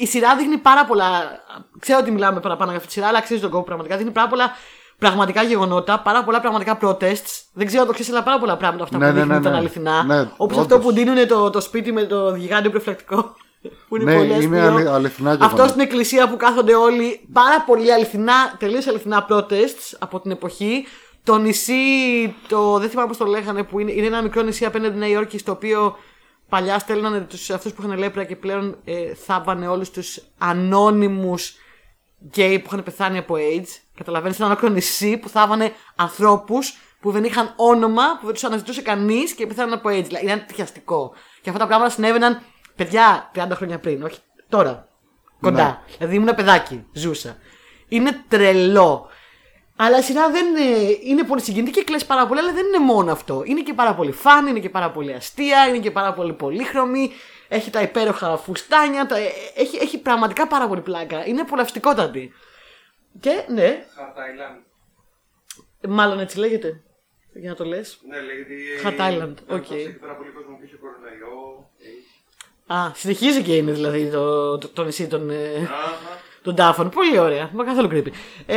η 0.04 0.06
σειρά 0.06 0.36
δείχνει 0.36 0.56
πάρα 0.58 0.84
πολλά. 0.84 1.06
Ξέρω 1.78 1.98
ότι 1.98 2.10
μιλάμε 2.10 2.40
παραπάνω 2.40 2.66
για 2.70 2.76
αυτή 2.80 2.88
τη 2.88 2.94
σειρά, 2.94 3.06
αλλά 3.08 3.18
αξίζει 3.18 3.40
τον 3.40 3.50
κόπο 3.50 3.64
πραγματικά. 3.64 3.96
Δείχνει 3.96 4.12
πάρα 4.12 4.28
πολλά 4.28 4.52
πραγματικά 4.98 5.42
γεγονότα, 5.42 6.00
πάρα 6.00 6.24
πολλά 6.24 6.40
πραγματικά 6.40 6.78
protests. 6.82 7.32
Δεν 7.52 7.66
ξέρω 7.66 7.80
αν 7.82 7.86
το 7.88 7.92
ξέρεις, 7.92 8.10
αλλά 8.12 8.22
πάρα 8.22 8.38
πολλά 8.38 8.56
πράγματα 8.56 8.84
αυτά 8.84 8.98
Ναι, 8.98 9.04
που 9.06 9.10
ναι, 9.12 9.16
δείχνουν 9.18 9.34
ναι, 9.34 9.40
ήταν 9.40 9.52
ναι. 9.52 9.58
αληθινά. 9.58 10.02
Ναι, 10.02 10.20
Όπως 10.20 10.56
όντως. 10.56 10.58
αυτό 10.58 10.78
που 10.78 10.92
δίνουν 10.92 11.26
το, 11.28 11.50
το 11.50 11.60
σπίτι 11.60 11.92
με 11.92 12.02
το 12.04 12.34
γιγάντιο 12.34 12.70
προφυλακτικό. 12.70 13.36
Που 13.88 13.96
είναι 13.96 14.04
Ναι, 14.12 14.16
πολύ 14.16 14.44
είναι 14.44 14.58
αστείο. 14.60 14.74
αλη- 14.76 14.86
αληθινά 14.88 15.30
γεγονότα. 15.30 15.44
Αυτό 15.62 15.68
στην 15.68 15.80
εκκλησία 15.80 16.28
που 16.28 16.36
κάθονται 16.36 16.74
όλοι. 16.74 17.28
Πάρα 17.32 17.60
πολύ 17.66 17.92
αληθινά, 17.92 18.32
τελείως 18.58 18.86
αληθινά 18.86 19.26
protests 19.30 19.94
από 19.98 20.20
την 20.20 20.30
εποχή. 20.30 20.86
Το 21.24 21.38
νησί, 21.38 21.74
το, 22.48 22.78
δεν 22.78 22.88
θυμάμαι 22.90 23.08
πώς 23.08 23.16
το 23.16 23.24
λέγανε, 23.24 23.62
που 23.62 23.78
είναι, 23.78 23.92
είναι 23.92 24.06
ένα 24.06 24.22
μικρό 24.22 24.42
νησί 24.42 24.64
απέναντι 24.64 24.90
στη 24.90 24.98
Νέα 25.00 25.08
Υόρκη, 25.08 25.38
στο 25.38 25.52
οποίο 25.52 25.96
παλιά 26.48 26.78
στέλνανε 26.78 27.20
τους, 27.20 27.50
αυτούς 27.50 27.72
που 27.72 27.82
είχαν 27.82 27.98
λέπρα 27.98 28.24
και 28.24 28.36
πλέον 28.36 28.78
ε, 28.84 29.14
θάβανε 29.14 29.68
όλους 29.68 29.90
τους 29.90 30.20
ανώνυμους 30.38 31.54
γκέι 32.26 32.58
που 32.58 32.66
είχαν 32.66 32.82
πεθάνει 32.82 33.18
από 33.18 33.34
AIDS. 33.38 33.68
Καταλαβαίνεις, 33.96 34.38
ένα 34.38 34.46
ολόκληρο 34.46 34.74
νησί 34.74 35.16
που 35.16 35.28
θάβανε 35.28 35.72
ανθρώπους 35.96 36.78
που 37.00 37.10
δεν 37.10 37.24
είχαν 37.24 37.52
όνομα, 37.56 38.02
που 38.18 38.24
δεν 38.24 38.34
τους 38.34 38.44
αναζητούσε 38.44 38.82
κανείς 38.82 39.32
και 39.32 39.46
πεθάναν 39.46 39.72
από 39.72 39.88
AIDS. 39.88 40.04
Δηλαδή, 40.04 40.24
είναι 40.24 40.44
τυχιαστικό. 40.46 41.12
Και 41.42 41.48
αυτά 41.48 41.60
τα 41.60 41.66
πράγματα 41.66 41.90
συνέβαιναν, 41.90 42.40
παιδιά, 42.76 43.30
30 43.34 43.48
χρόνια 43.52 43.78
πριν, 43.78 44.02
όχι 44.02 44.18
τώρα. 44.48 44.88
Κοντά. 45.40 45.64
Ναι. 45.64 45.96
Δηλαδή 45.96 46.14
ήμουν 46.14 46.34
παιδάκι, 46.34 46.86
ζούσα. 46.92 47.36
Είναι 47.88 48.24
τρελό. 48.28 49.08
Αλλά 49.76 49.98
η 49.98 50.02
σειρά 50.02 50.30
δεν 50.30 50.46
είναι, 50.46 50.98
είναι 51.02 51.22
πολύ 51.24 51.40
συγκινητική 51.40 51.78
και 51.78 51.84
κλαις 51.84 52.06
πάρα 52.06 52.26
πολύ, 52.26 52.40
αλλά 52.40 52.52
δεν 52.52 52.66
είναι 52.66 52.78
μόνο 52.78 53.12
αυτό. 53.12 53.42
Είναι 53.46 53.62
και 53.62 53.72
πάρα 53.74 53.94
πολύ 53.94 54.12
φαν, 54.12 54.46
είναι 54.46 54.60
και 54.60 54.70
πάρα 54.70 54.90
πολύ 54.90 55.12
αστεία, 55.12 55.66
είναι 55.68 55.78
και 55.78 55.90
πάρα 55.90 56.12
πολύ 56.12 56.32
πολύχρωμη. 56.32 57.10
Έχει 57.48 57.70
τα 57.70 57.82
υπέροχα 57.82 58.36
φουστάνια, 58.36 59.06
τα, 59.06 59.16
έχει, 59.54 59.76
έχει 59.80 59.98
πραγματικά 59.98 60.46
πάρα 60.46 60.68
πολύ 60.68 60.80
πλάκα. 60.80 61.26
Είναι 61.26 61.40
απολαυστικότατη. 61.40 62.32
Και 63.20 63.44
ναι, 63.48 63.86
Hart 63.94 64.16
Island. 64.16 64.62
μάλλον 65.88 66.20
έτσι 66.20 66.38
λέγεται. 66.38 66.82
Για 67.34 67.50
να 67.50 67.56
το 67.56 67.64
λες. 67.64 67.98
Ναι, 68.08 68.20
λέγεται. 68.20 68.54
Hart 68.84 69.00
Island, 69.10 69.34
Ναι, 69.46 69.54
οκ. 69.54 69.60
αυτός 69.62 69.76
Έχει 69.76 69.92
πάρα 69.92 70.16
πολύ 70.16 70.30
κόσμο 70.30 70.56
που 70.56 70.64
είχε 70.64 70.76
κοροναϊό. 70.76 71.70
έχει. 71.78 72.82
Α, 72.88 72.92
συνεχίζει 72.94 73.42
και 73.42 73.56
είναι 73.56 73.72
δηλαδή 73.72 74.10
το, 74.10 74.58
το, 74.58 74.68
το 74.68 74.84
νησί 74.84 75.06
των, 75.06 75.30
ε, 75.30 75.56
Αχα. 75.56 76.22
Των 76.44 76.54
τάφων. 76.54 76.88
Πολύ 76.88 77.18
ωραία. 77.18 77.50
Μα 77.52 77.64
καθόλου 77.64 77.88
creepy. 77.92 78.10
Ε, 78.46 78.56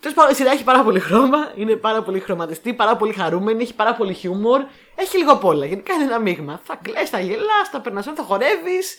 Τέλος 0.00 0.14
πάντων, 0.16 0.32
η 0.32 0.34
σειρά 0.34 0.50
έχει 0.50 0.64
πάρα 0.64 0.82
πολύ 0.82 1.00
χρώμα. 1.00 1.52
Είναι 1.54 1.76
πάρα 1.76 2.02
πολύ 2.02 2.20
χρωματιστή, 2.20 2.72
πάρα 2.74 2.96
πολύ 2.96 3.12
χαρούμενη, 3.12 3.62
έχει 3.62 3.74
πάρα 3.74 3.94
πολύ 3.94 4.14
χιούμορ. 4.14 4.60
Έχει 4.94 5.18
λίγο 5.18 5.32
απ' 5.32 5.44
όλα. 5.44 5.66
Γενικά 5.66 5.94
είναι 5.94 6.04
ένα 6.04 6.18
μείγμα. 6.18 6.60
Θα 6.64 6.78
κλαις, 6.82 7.10
θα 7.10 7.20
γελάς, 7.20 7.68
θα 7.72 7.80
περνάς, 7.80 8.04
θα 8.04 8.22
χορεύεις. 8.22 8.96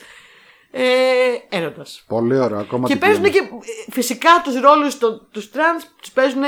Ε, 0.72 0.84
Έρωτας. 1.50 2.04
Πολύ 2.08 2.40
ωραίο. 2.40 2.60
Ακόμα 2.60 2.88
Και 2.88 2.94
την 2.94 3.02
παίζουν 3.02 3.24
κλείνω. 3.24 3.48
και 3.48 3.56
ε, 3.88 3.92
φυσικά 3.92 4.30
τους 4.44 4.60
ρόλους 4.60 4.98
τους 5.32 5.52
τρανς, 5.52 5.78
τους 6.02 6.12
παίζουν 6.12 6.42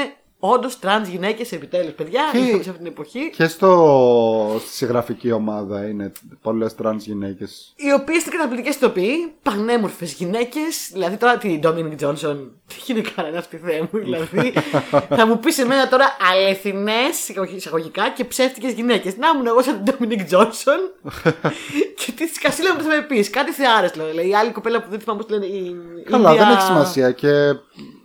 όντως 0.45 0.79
τρανς 0.79 1.07
γυναίκες 1.09 1.51
επιτέλους, 1.51 1.93
παιδιά. 1.93 2.21
Και- 2.31 2.39
Και... 2.39 2.51
σε 2.63 2.69
αυτή 2.69 2.77
την 2.77 2.85
εποχή. 2.85 3.29
Και 3.35 3.47
στο, 3.47 4.57
στη 4.65 4.73
συγγραφική 4.75 5.31
ομάδα 5.31 5.87
είναι 5.87 6.11
πολλές 6.41 6.75
τρανς 6.75 7.05
γυναίκες. 7.05 7.73
Οι 7.75 7.91
οποίες 7.93 8.25
είναι 8.25 8.35
καταπληκτικές 8.35 8.69
ηθοποιοί, 8.75 9.33
πανέμορφες 9.43 10.13
γυναίκες. 10.13 10.89
Δηλαδή 10.91 11.17
τώρα 11.17 11.37
τη 11.37 11.57
Ντόμινικ 11.59 11.95
Τζόνσον. 11.95 12.51
Τι 12.67 12.75
γυναίκα 12.85 13.27
είναι 13.27 13.37
αυτή, 13.37 13.57
Θεέ 13.57 13.79
μου, 13.81 13.99
δηλαδή. 13.99 14.53
θα 15.17 15.25
μου 15.27 15.39
πεις 15.39 15.57
εμένα 15.57 15.87
τώρα 15.87 16.17
αληθινές 16.31 17.29
εισαγωγικά 17.55 18.09
και 18.09 18.25
ψεύτικες 18.25 18.73
γυναίκες. 18.73 19.17
Να 19.17 19.27
ήμουν 19.33 19.47
εγώ 19.47 19.61
σαν 19.61 19.83
την 19.83 19.93
Ντόμινικ 19.93 20.23
Τζόνσον. 20.25 20.79
και 22.05 22.11
τι 22.11 22.27
σκασίλα 22.27 22.73
μου 22.75 22.81
θα 22.81 22.87
με 22.87 23.01
πεις. 23.01 23.29
Κάτι 23.29 23.51
θεάρες, 23.51 23.91
δηλαδή. 23.91 24.29
Η 24.29 24.35
άλλη 24.35 24.51
κοπέλα 24.51 24.81
που 24.81 24.89
δεν 24.89 24.99
θυμάμαι 24.99 25.21
πώς 25.21 25.27
τη 25.31 25.33
λένε. 25.39 25.45
Η... 25.55 25.75
Καλά, 26.09 26.29
Ινδια- 26.31 26.45
δεν 26.45 26.55
έχει 26.55 26.65
σημασία. 26.65 27.11
Και 27.11 27.29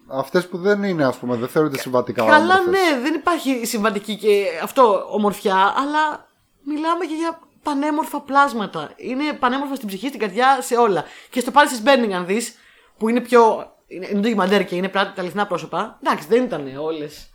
αυτές 0.09 0.49
που 0.49 0.59
δεν 0.59 0.83
είναι, 0.83 1.05
ας 1.05 1.17
πούμε, 1.17 1.37
δεν 1.37 1.49
θεωρούνται 1.49 1.79
συμβατικά 1.79 2.25
Καλά, 2.25 2.37
όμορφες. 2.37 2.67
ναι, 2.67 3.01
δεν 3.01 3.15
υπάρχει 3.15 3.67
συμβατική 3.67 4.17
και 4.17 4.45
αυτό 4.63 5.07
ομορφιά, 5.11 5.75
αλλά 5.77 6.27
μιλάμε 6.63 7.05
και 7.05 7.15
για 7.15 7.39
πανέμορφα 7.63 8.21
πλάσματα. 8.21 8.91
Είναι 8.97 9.33
πανέμορφα 9.33 9.75
στην 9.75 9.89
ψυχή, 9.89 10.07
στην 10.09 10.21
καρδιά, 10.21 10.59
σε 10.61 10.77
όλα. 10.77 11.05
Και 11.31 11.41
στο 11.41 11.53
Paris 11.55 11.59
is 11.59 11.89
Burning, 11.89 12.13
αν 12.13 12.27
δεις, 12.27 12.55
που 12.99 13.09
είναι 13.09 13.21
πιο. 13.21 13.73
Είναι, 13.87 14.07
είναι 14.07 14.15
το 14.15 14.21
ντοκιμαντέρ 14.21 14.65
και 14.65 14.77
είναι 14.77 14.89
πράγματι 14.89 15.17
τα 15.17 15.23
αληθινά 15.23 15.47
πρόσωπα. 15.47 15.99
Εντάξει, 16.05 16.27
δεν 16.29 16.45
ήταν 16.45 16.77
όλες. 16.77 17.31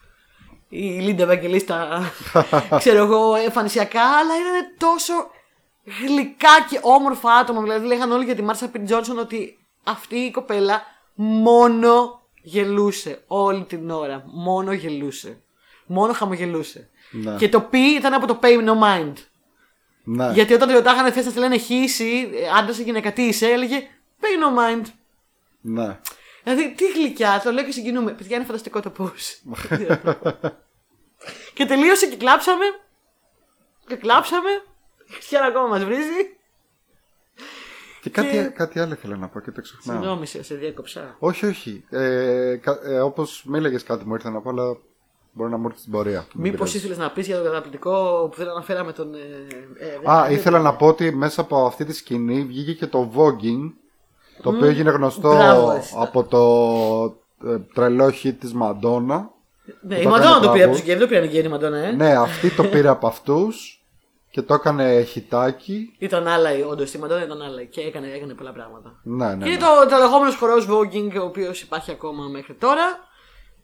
Η 0.70 0.80
Λίντα 0.80 1.24
Ευαγγελίστα, 1.24 2.02
ξέρω 2.78 2.98
εγώ, 2.98 3.36
εμφανισιακά, 3.36 4.02
αλλά 4.02 4.34
ήταν 4.34 4.76
τόσο 4.78 5.14
γλυκά 6.02 6.66
και 6.70 6.80
όμορφα 6.82 7.32
άτομα. 7.32 7.62
Δηλαδή, 7.62 7.86
λέγανε 7.86 8.14
όλοι 8.14 8.26
για 8.26 8.36
τη 8.36 8.42
Μάρσα 8.42 8.68
Πιν 8.68 8.86
Τζόνσον 8.86 9.20
ότι 9.20 9.58
αυτή 9.84 10.16
η 10.16 10.32
κοπέλα 10.32 10.82
μόνο 11.16 12.22
γελούσε 12.44 13.24
όλη 13.28 13.64
την 13.64 13.90
ώρα. 13.90 14.24
Μόνο 14.26 14.74
γελούσε. 14.74 15.42
Μόνο 15.86 16.14
χαμογελούσε. 16.14 16.90
Ναι. 17.12 17.36
Και 17.36 17.50
το 17.50 17.62
πει 17.62 17.80
ήταν 17.80 18.14
από 18.14 18.28
το 18.28 18.40
pay 18.42 18.70
no 18.70 18.82
mind. 18.84 19.14
Ναι. 20.04 20.32
Γιατί 20.32 20.54
όταν 20.54 20.68
τη 20.68 20.74
ρωτάγανε 20.74 21.12
θες 21.12 21.26
να 21.26 21.32
τη 21.32 21.40
λένε 21.40 21.58
χ, 21.60 21.70
εσύ, 21.70 22.30
άντρας 22.58 22.78
ή 22.78 22.84
γυναίκα, 22.84 23.14
τι 23.14 23.24
είσαι, 23.24 23.52
έλεγε 23.52 23.88
pay 24.22 24.44
no 24.44 24.60
mind. 24.60 24.86
ναι. 25.62 26.00
Δηλαδή, 26.44 26.74
τι 26.74 26.92
γλυκιά, 26.92 27.42
το 27.44 27.52
λέω 27.52 27.64
και 27.64 27.72
συγκινούμε. 27.72 28.12
Παιδιά, 28.12 28.36
είναι 28.36 28.46
φανταστικό 28.46 28.80
το 28.80 28.90
πώ. 28.90 29.12
και 31.54 31.66
τελείωσε 31.66 32.08
και 32.08 32.16
κλάψαμε. 32.16 32.66
Και 33.88 33.96
κλάψαμε. 33.96 34.50
Η 35.10 35.14
Χριστιανά 35.14 35.46
ακόμα 35.46 35.68
μας 35.68 35.84
βρίζει. 35.84 36.38
Και 38.04 38.10
κάτι, 38.10 38.28
Και- 38.30 38.52
κάτι 38.56 38.80
άλλο 38.80 38.94
ήθελα 38.94 39.16
να 39.18 39.28
πω 39.28 39.40
και 39.40 39.52
το 39.52 39.62
ξεχνάω. 39.62 39.98
Συγγνώμη, 39.98 40.26
σε, 40.26 40.44
σε 40.44 40.56
διέκοψα. 40.56 41.16
Όχι, 41.20 41.46
όχι. 41.46 41.84
Ε, 41.90 42.56
κα- 42.62 42.80
ε, 42.84 43.00
Όπως 43.00 43.44
μίλαγε 43.48 43.78
κάτι 43.78 44.06
μου 44.06 44.14
ήρθε 44.14 44.30
να 44.30 44.42
πω, 44.42 44.50
αλλά 44.50 44.78
μπορεί 45.32 45.52
να 45.52 45.58
μου 45.58 45.66
έρθει 45.68 45.80
στην 45.80 45.92
πορεία. 45.92 46.26
Μην 46.34 46.44
Μήπως 46.52 46.58
πειράζει. 46.60 46.78
ήθελες 46.78 46.98
να 46.98 47.12
πεις 47.12 47.28
για 47.28 47.38
το 47.38 47.44
καταπληκτικό 47.44 48.28
που 48.32 48.38
δεν 48.38 48.50
αναφέραμε 48.50 48.92
τον. 48.92 49.14
Ε, 49.14 49.18
ε, 50.06 50.12
Α, 50.12 50.26
ε, 50.28 50.34
ήθελα 50.34 50.60
να 50.60 50.74
πω 50.76 50.88
ότι 50.88 51.12
μέσα 51.16 51.42
από 51.42 51.66
αυτή 51.66 51.86
τη 51.86 51.94
σκηνή 51.94 52.44
βγήκε 52.44 52.74
και 52.74 52.88
το 52.88 53.12
voguing, 53.16 53.72
το 54.42 54.50
οποίο 54.50 54.66
έγινε 54.68 54.90
γνωστό 54.92 55.36
Μπράβο, 55.36 55.72
εσύ. 55.72 55.94
από 55.98 56.24
το 56.24 57.50
ε, 57.52 57.58
τρελό 57.74 58.06
hit 58.24 58.34
της 58.40 58.54
Μαντόνα. 58.54 59.32
Ναι, 59.82 59.96
το 59.96 60.02
η 60.02 60.06
Μαντόνα 60.06 60.30
έκανε 60.30 60.46
το 60.46 60.52
πήρε 60.52 60.64
από 60.64 60.72
μπράβο. 60.72 60.72
τους 60.72 60.82
γκέι, 60.82 60.94
δεν 60.96 61.00
το 61.04 61.08
πήραν 61.08 61.24
οι 61.24 61.28
γκέι 61.28 61.42
η 61.46 61.48
Μαντόνα, 61.48 61.78
ε. 61.78 61.92
ναι, 61.92 62.16
αυτή 62.16 62.50
το 62.50 62.64
πήρε 62.64 62.88
από 62.88 63.08
αυτούς 63.08 63.78
και 64.34 64.42
το 64.42 64.54
έκανε 64.54 65.02
χιτάκι. 65.04 65.96
Ήταν 65.98 66.28
άλλα, 66.28 66.50
όντως 66.68 66.94
η 66.94 66.98
Μαντόνα 66.98 67.24
ήταν 67.24 67.42
άλλα 67.42 67.64
και 67.64 67.82
έκανε, 67.82 68.08
έκανε 68.08 68.34
πολλά 68.34 68.52
πράγματα. 68.52 69.00
Ναι, 69.04 69.26
ναι, 69.26 69.32
Και 69.32 69.38
ναι. 69.38 69.50
είναι 69.50 69.58
το, 69.58 69.88
το 69.90 69.98
λεγόμενο 69.98 70.32
χορός 70.32 70.68
voguing, 70.70 71.20
ο 71.22 71.24
οποίος 71.24 71.62
υπάρχει 71.62 71.92
ακόμα 71.92 72.24
μέχρι 72.24 72.54
τώρα. 72.54 72.84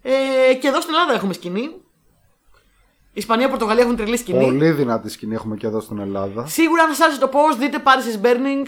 Ε, 0.02 0.54
και 0.54 0.68
εδώ 0.68 0.82
στην 0.82 0.94
Ελλάδα 0.94 1.14
έχουμε 1.14 1.34
σκηνή. 1.34 1.82
Ισπανία, 3.14 3.50
Πορτογαλία 3.50 3.84
έχουν 3.84 3.96
τρελή 3.96 4.18
σκηνή. 4.18 4.44
Πολύ 4.44 4.72
δυνατή 4.72 5.10
σκηνή 5.10 5.34
έχουμε 5.36 5.56
και 5.56 5.68
εδώ 5.68 5.80
στην 5.80 6.00
Ελλάδα. 6.00 6.46
Σίγουρα, 6.46 6.84
αν 6.84 6.90
σας 6.90 7.00
άρεσε 7.00 7.20
το 7.20 7.28
πώ, 7.28 7.42
δείτε 7.58 7.84
Paris 7.86 8.18
is 8.18 8.26
Burning 8.26 8.68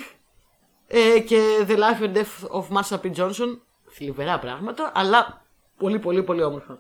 ε, 0.88 1.20
και 1.20 1.40
The 1.68 1.76
Life 1.78 2.04
and 2.04 2.16
Death 2.16 2.62
of 2.62 2.78
Marsha 2.78 2.98
P. 3.02 3.16
Johnson. 3.16 3.60
Θλιβερά 3.90 4.40
πράγματα, 4.40 4.92
αλλά 4.96 5.46
πολύ 5.78 6.00
πολύ 6.00 6.24
πολύ 6.24 6.44
όμορφα. 6.44 6.80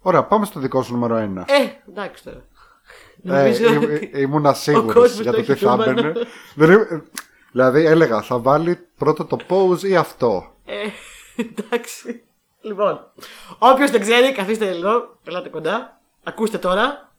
Ωραία, 0.00 0.24
πάμε 0.24 0.44
στο 0.44 0.60
δικό 0.60 0.82
σου 0.82 0.92
νούμερο 0.92 1.16
1. 1.16 1.44
Ε, 1.46 1.90
εντάξει 1.90 2.24
τώρα. 2.24 2.48
Νομίζω 3.22 3.64
Ε, 3.72 3.76
ότι 3.76 4.10
ήμ- 4.12 4.16
ήμουνα 4.22 4.52
σίγουρος 4.54 4.94
κόσμος 4.94 5.20
για 5.20 5.30
το 5.32 5.36
το 5.38 5.44
τι 5.44 5.52
έχει 5.52 5.64
θα 5.64 5.70
τούμπανο. 5.70 5.90
έμπαινε. 5.90 6.12
Δεν 6.54 6.70
είμαι- 6.70 7.02
Δηλαδή 7.52 7.84
έλεγα, 7.86 8.22
θα 8.22 8.38
βάλει 8.38 8.78
πρώτο 8.98 9.24
το 9.24 9.36
pose 9.48 9.82
ή 9.82 9.96
αυτό. 9.96 10.54
Ε, 10.64 10.74
εντάξει. 11.36 12.22
Λοιπόν, 12.60 13.00
όποιος 13.58 13.90
δεν 13.90 14.00
ξέρει, 14.00 14.32
καθίστε 14.32 14.72
λίγο, 14.72 15.18
ελάτε 15.24 15.48
κοντά. 15.48 16.00
Ακούστε 16.24 16.58
τώρα. 16.58 17.12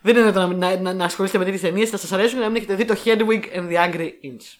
Δεν 0.00 0.16
είναι 0.16 0.32
το 0.32 0.40
να, 0.40 0.46
να, 0.46 0.76
να, 0.80 0.92
να 0.94 1.04
ασχολείστε 1.04 1.38
με 1.38 1.44
τέτοιες 1.44 1.62
ταινίες, 1.62 1.90
θα 1.90 1.96
σας 1.96 2.12
αρέσουν 2.12 2.38
να 2.38 2.46
μην 2.46 2.56
έχετε 2.56 2.74
δει 2.74 2.84
το 2.84 2.96
Hedwig 3.04 3.42
and 3.56 3.68
the 3.70 3.76
Angry 3.90 4.08
Inch. 4.24 4.58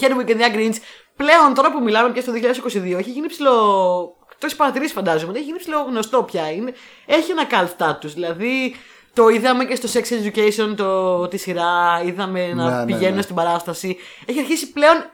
Hedwig 0.00 0.28
and 0.28 0.36
the 0.40 0.54
Angry 0.54 0.68
Inch, 0.70 0.76
πλέον 1.16 1.54
τώρα 1.54 1.72
που 1.72 1.82
μιλάμε 1.82 2.12
και 2.12 2.20
στο 2.20 2.32
2022, 2.32 2.98
έχει 2.98 3.10
γίνει 3.10 3.26
ψηλό. 3.26 4.16
Το 4.40 4.46
έχεις 4.46 4.56
παρατηρήσει, 4.58 4.92
φαντάζομαι. 4.92 5.32
Έχει 5.32 5.44
γίνει 5.44 5.58
ψηλό 5.58 5.82
γνωστό 5.88 6.22
πια. 6.22 6.50
Είναι, 6.52 6.72
έχει 7.06 7.30
ένα 7.30 7.46
cult 7.50 7.68
status. 7.76 8.10
Δηλαδή, 8.14 8.74
το 9.12 9.28
είδαμε 9.28 9.64
και 9.64 9.74
στο 9.74 9.88
Sex 9.92 10.02
Education 10.02 10.74
το, 10.76 11.28
τη 11.28 11.36
σειρά. 11.36 12.02
Είδαμε 12.04 12.52
να 12.54 12.70
Ναι, 12.70 12.76
ναι, 12.76 12.84
πηγαίνουν 12.84 13.16
ναι. 13.16 13.22
στην 13.22 13.34
παράσταση. 13.34 13.96
Έχει 14.26 14.38
αρχίσει 14.38 14.72
πλέον. 14.72 15.10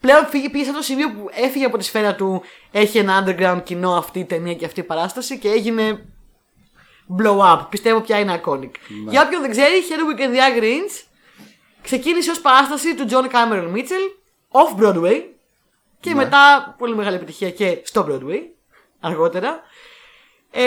Πλέον 0.00 0.26
φύγει, 0.26 0.50
πήγε 0.50 0.64
σε 0.64 0.70
αυτό 0.70 0.80
το 0.80 0.86
σημείο 0.86 1.10
που 1.10 1.28
έφυγε 1.32 1.64
από 1.64 1.78
τη 1.78 1.84
σφαίρα 1.84 2.14
του. 2.14 2.42
Έχει 2.70 2.98
ένα 2.98 3.24
underground 3.24 3.60
κοινό 3.64 3.92
αυτή 3.96 4.18
η 4.18 4.24
ταινία 4.24 4.54
και 4.54 4.64
αυτή 4.64 4.80
η 4.80 4.82
παράσταση 4.82 5.38
και 5.38 5.48
έγινε 5.48 6.04
blow 7.18 7.38
up. 7.38 7.66
Πιστεύω 7.70 8.00
πια 8.00 8.18
είναι 8.18 8.40
iconic. 8.44 8.70
Για 9.08 9.22
όποιον 9.22 9.40
δεν 9.40 9.50
ξέρει, 9.50 9.74
Hedwig 9.88 10.20
and 10.20 10.34
the 10.34 10.38
Angry 10.38 10.64
Inch 10.64 11.02
ξεκίνησε 11.82 12.30
ως 12.30 12.40
παράσταση 12.40 12.94
του 12.94 13.06
John 13.10 13.24
Cameron 13.32 13.72
Mitchell 13.74 14.06
off 14.50 14.82
Broadway 14.82 15.20
και 16.00 16.14
μετά 16.14 16.74
πολύ 16.78 16.94
μεγάλη 16.94 17.16
επιτυχία 17.16 17.50
και 17.50 17.80
στο 17.84 18.06
Broadway 18.08 18.40
αργότερα. 19.02 19.60
Ε, 20.50 20.62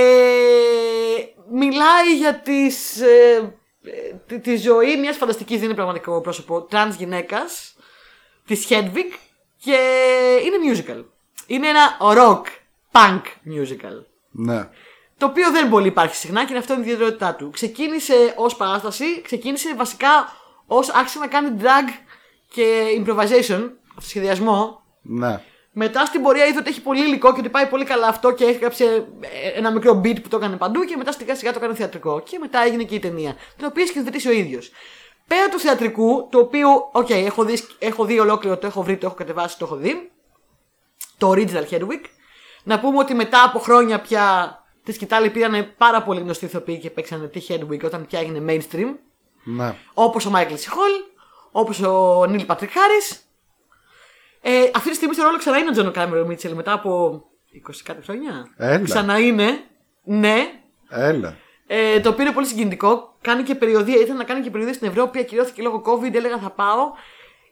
μιλάει 1.52 2.16
για 2.18 2.36
τις, 2.36 3.02
ε, 3.02 3.54
ε, 3.84 4.16
τη, 4.28 4.40
τη 4.40 4.58
ζωή 4.58 4.98
μιας 4.98 5.18
φανταστικής, 5.18 5.56
δεν 5.56 5.66
είναι 5.66 5.76
πραγματικό 5.76 6.22
πρόσωπο, 6.22 6.62
τρανς 6.62 6.96
γυναίκας, 6.96 7.76
της 8.46 8.68
Hedwig 8.70 9.12
και 9.64 9.78
είναι 10.46 10.74
musical. 10.74 11.04
Είναι 11.48 11.68
ένα 11.68 11.98
rock, 12.00 12.44
punk 12.92 13.22
musical. 13.56 14.06
Ναι. 14.32 14.70
Το 15.18 15.26
οποίο 15.26 15.52
δεν 15.52 15.70
πολύ 15.70 15.88
υπάρχει 15.88 16.16
συχνά 16.16 16.42
και 16.42 16.48
είναι 16.50 16.60
αυτό 16.60 16.74
η 16.74 16.80
ιδιαιτερότητά 16.80 17.36
του. 17.36 17.50
Ξεκίνησε 17.50 18.34
ως 18.38 18.56
παράσταση, 18.56 19.22
ξεκίνησε 19.22 19.76
βασικά 19.76 20.10
ως 20.66 20.90
άρχισε 20.90 21.20
να 21.20 21.28
κάνει 21.28 21.58
drag 21.62 21.90
και 22.50 22.86
improvisation, 23.00 23.70
αυτοσχεδιασμό. 23.98 24.84
Ναι. 25.02 25.42
Μετά 25.78 26.06
στην 26.06 26.22
πορεία 26.22 26.46
είδε 26.46 26.60
ότι 26.60 26.70
έχει 26.70 26.82
πολύ 26.82 27.02
υλικό 27.02 27.34
και 27.34 27.40
ότι 27.40 27.50
πάει 27.50 27.68
πολύ 27.68 27.86
καλά 27.86 28.08
αυτό 28.08 28.32
και 28.32 28.44
έγραψε 28.46 29.08
ε, 29.20 29.48
ένα 29.58 29.72
μικρό 29.72 30.02
beat 30.04 30.22
που 30.22 30.28
το 30.28 30.38
έκανε 30.38 30.58
παντού 30.58 30.84
και 30.84 30.96
μετά 30.98 31.12
σιγά 31.12 31.36
σιγά 31.36 31.52
το 31.52 31.60
έκανε 31.62 31.76
θεατρικό. 31.76 32.22
Και 32.22 32.38
μετά 32.40 32.60
έγινε 32.60 32.84
και 32.84 32.96
η 32.96 33.00
ταινία, 33.00 33.36
την 33.58 33.66
οποία 33.66 33.86
σκηνοθέτησε 33.86 34.28
ο 34.28 34.32
ίδιος. 34.32 34.72
Πέρα 35.28 35.50
του 35.50 35.60
θεατρικού, 35.60 36.28
το 36.32 36.40
οποίο, 36.40 36.90
οκ, 36.92 37.10
έχω, 37.10 37.44
δει, 37.44 37.58
έχω 37.80 38.06
δει 38.06 38.20
ολόκληρο, 38.20 38.58
το 38.58 38.68
έχω 38.68 38.84
βρει, 38.84 38.98
το 38.98 39.06
έχω 39.06 39.16
κατεβάσει, 39.16 39.58
το 39.58 39.66
έχω 39.66 39.76
δει. 39.76 40.12
Το 41.18 41.32
original 41.32 41.70
Hedwig. 41.70 42.04
Να 42.64 42.80
πούμε 42.80 42.98
ότι 42.98 43.14
μετά 43.14 43.44
από 43.44 43.60
χρόνια 43.60 44.02
πια 44.02 44.58
τη 44.84 44.92
σκυτάλη 44.92 45.30
πήραν 45.30 45.74
πάρα 45.78 46.04
πολύ 46.04 46.20
γνωστοί 46.20 46.46
ηθοποιοί 46.46 46.80
και 46.80 46.90
παίξανε 46.90 47.28
τη 47.28 47.46
Hedwig 47.50 47.84
όταν 47.84 48.06
πια 48.06 48.20
έγινε 48.20 48.44
mainstream. 48.48 48.96
Ναι. 49.44 49.76
Όπως 49.94 50.26
ο 50.26 50.30
Michael 50.30 50.56
C. 50.56 50.66
Hall, 50.66 50.92
όπως 51.52 51.82
ο 51.82 52.26
Neil 52.26 52.46
Patrick 52.46 52.72
Harris. 52.72 53.26
Ε, 54.48 54.70
αυτή 54.76 54.90
τη 54.90 54.96
στιγμή 54.96 55.14
στο 55.14 55.24
ρόλο 55.24 55.38
ξανά 55.38 55.58
είναι 55.58 55.70
ο 55.70 55.72
John 55.72 55.92
Cameron 55.92 56.26
Mitchell 56.26 56.54
μετά 56.54 56.72
από 56.72 57.22
20 57.70 57.72
κάτι 57.84 58.04
χρόνια. 58.04 58.54
Έλα. 58.58 58.84
Ξανά 58.84 59.20
είναι. 59.20 59.60
Ναι. 60.04 60.36
Έλα. 60.90 61.38
Ε, 61.68 62.00
το 62.00 62.10
οποίο 62.10 62.24
είναι 62.24 62.34
πολύ 62.34 62.46
συγκινητικό. 62.48 63.18
Κάνει 63.22 63.44
και 63.44 63.56
περιοδία. 63.56 63.96
Ήθελε 63.96 64.18
να 64.18 64.24
κάνει 64.24 64.42
και 64.42 64.50
περιοδία 64.50 64.74
στην 64.74 64.88
Ευρώπη. 64.88 65.20
Ακυρώθηκε 65.20 65.62
λόγω 65.62 65.82
COVID. 65.86 66.14
Έλεγα 66.14 66.38
θα 66.38 66.50
πάω. 66.50 66.92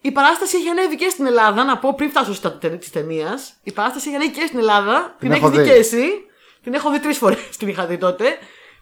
Η 0.02 0.12
παράσταση 0.12 0.58
έχει 0.58 0.70
ανέβει 0.70 0.96
και 0.96 1.10
στην 1.10 1.26
Ελλάδα. 1.26 1.64
Να 1.64 1.78
πω 1.78 1.94
πριν 1.94 2.10
φτάσω 2.10 2.34
στα 2.34 2.58
της 2.58 2.92
ταινίας. 2.92 3.54
Η 3.64 3.72
παράσταση 3.72 4.08
έχει 4.08 4.16
ανέβει 4.16 4.32
και 4.32 4.46
στην 4.46 4.60
Ελλάδα. 4.60 5.16
Την, 5.20 5.32
έχω 5.32 5.48
έχει 5.48 5.56
δει 5.56 5.64
δει. 5.64 5.70
και 5.70 5.76
εσύ. 5.76 6.06
Την 6.64 6.74
έχω 6.74 6.92
δει 6.92 7.00
τρεις 7.00 7.18
φορές. 7.18 7.50
Την 7.60 7.68
είχα 7.68 7.86
δει 7.86 7.98
τότε. 7.98 8.26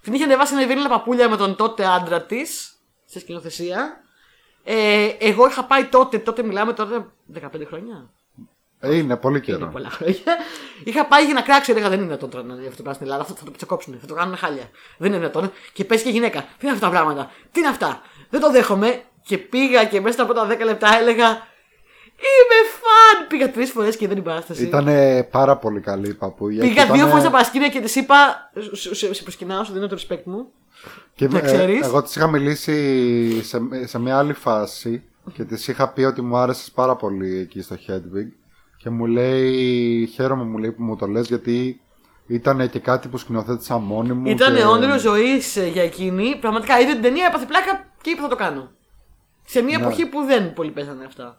Την 0.02 0.14
είχε 0.14 0.24
ανεβάσει 0.24 0.54
ένα 0.54 0.64
Ιβέλη 0.64 0.88
Παπούλια 0.88 1.30
με 1.30 1.38
τον 1.38 1.56
τότε 1.56 1.86
άντρα 1.86 2.22
της. 2.22 2.72
Σε 3.06 3.20
σκηνοθεσία. 3.20 4.02
Ε, 4.64 5.08
εγώ 5.20 5.48
είχα 5.48 5.64
πάει 5.66 5.84
τότε. 5.86 6.18
Τότε 6.18 6.44
μιλάμε 6.44 6.74
τώρα 6.74 7.12
15 7.34 7.40
χρόνια. 7.68 8.10
Ε, 8.80 8.96
είναι 8.96 9.18
πολύ 9.18 9.36
Είναι 9.36 9.46
καιρό. 9.46 9.70
πολλά 9.72 9.90
χρόνια. 9.90 10.18
Είχα 10.84 11.06
πάει 11.06 11.26
για 11.26 11.34
να 11.34 11.42
κράξω, 11.42 11.72
έλεγα 11.72 11.90
δεν 11.90 11.98
είναι 11.98 12.08
δυνατόν 12.08 12.30
τώρα 12.30 12.44
να 12.46 12.54
δει 12.56 12.62
αυτό 12.64 12.76
το 12.76 12.84
πράγμα 12.84 12.94
στην 12.94 13.06
Ελλάδα. 13.06 13.24
Θα, 13.24 13.34
θα 13.36 13.46
το 13.46 13.52
ψεκόψουν, 13.52 13.98
θα 14.02 14.08
το 14.08 14.14
κάνουν 14.14 14.36
χάλια. 14.38 14.70
Δεν 14.98 15.08
είναι 15.10 15.18
δυνατόν. 15.18 15.52
Και 15.74 15.86
πέσει 15.86 16.04
και 16.04 16.10
γυναίκα. 16.10 16.40
Τι 16.42 16.48
είναι 16.62 16.72
αυτά 16.72 16.86
τα 16.86 16.92
πράγματα. 16.92 17.32
Τι 17.52 17.60
είναι 17.60 17.70
αυτά. 17.70 18.02
Δεν 18.30 18.40
το 18.42 18.52
δέχομαι. 18.52 19.02
Και 19.24 19.38
πήγα 19.38 19.86
και 19.86 20.02
μέσα 20.02 20.24
από 20.24 20.34
τα 20.34 20.48
10 20.48 20.60
λεπτά 20.64 20.98
έλεγα 21.00 21.50
Είμαι 22.24 22.70
φαν! 22.82 23.28
Πήγα 23.28 23.52
τρεις 23.52 23.72
φορές 23.72 23.98
και 23.98 24.06
δεν 24.08 24.16
την 24.16 24.24
παράσταση. 24.24 24.64
Ήταν 24.64 24.88
πάρα 25.32 25.58
πολύ 25.58 25.80
καλή 25.80 26.10
η 26.10 26.14
παππούγια. 26.14 26.62
Πήγα 26.62 26.74
και 26.74 26.82
δύο 26.82 26.94
ήτανε- 26.94 27.08
φορές 27.10 27.22
στα 27.24 27.32
παρασκήνια 27.32 27.70
και 27.70 27.80
της 27.80 27.96
είπα. 27.96 28.52
«Σου- 28.74 28.96
σου- 28.96 29.14
Σε 29.14 29.24
προσκυνάω, 29.24 29.64
σου 29.64 29.74
δίνω 29.74 29.88
το 29.88 29.98
respect 30.08 30.24
μου. 30.24 30.52
Και 31.16 31.28
Να 31.28 31.38
ε, 31.38 31.42
ξέρεις. 31.42 31.86
εγώ 31.86 32.02
τη 32.04 32.14
είχα 32.16 32.28
μιλήσει 32.28 33.44
σε, 33.44 33.60
σε 33.86 34.00
μια 34.00 34.18
άλλη 34.18 34.34
φάση 34.34 35.04
και 35.34 35.44
τη 35.44 35.66
είχα 35.72 35.90
πει 35.90 36.04
ότι 36.04 36.22
μου 36.22 36.38
άρεσες 36.38 36.72
πάρα 36.72 36.96
πολύ 36.96 37.38
εκεί 37.38 37.62
στο 37.62 37.76
Hedwig. 37.88 38.32
Και 38.78 38.90
μου 38.90 39.06
λέει, 39.06 40.06
χαίρομαι 40.14 40.44
μου 40.44 40.58
λέει 40.58 40.72
που 40.72 40.84
μου 40.84 40.96
το 40.96 41.06
λες 41.08 41.28
γιατί 41.28 41.82
ήταν 42.28 42.70
και 42.70 42.80
κάτι 42.80 43.08
που 43.08 43.18
σκηνοθέτησα 43.18 43.78
μόνη 43.78 44.14
μου. 44.14 44.30
Ήταν 44.30 44.56
και... 44.56 44.64
όνειρο 44.64 44.98
ζωής 45.00 45.58
για 45.74 45.84
εκείνη. 45.84 46.38
Πραγματικά 46.42 46.80
είδε 46.80 46.92
την 46.92 47.02
ταινία, 47.02 47.26
έπαθε 47.26 47.46
πλάκα 47.46 47.88
και 48.02 48.10
είπε 48.10 48.22
θα 48.22 48.28
το 48.28 48.36
κάνω. 48.36 48.72
Σε 49.46 49.62
μια 49.62 49.78
Ναι. 49.78 49.84
εποχή 49.86 50.06
που 50.06 50.22
δεν 50.26 50.54
πολύ 50.54 50.72
παίζανε 50.72 51.04
αυτά. 51.06 51.38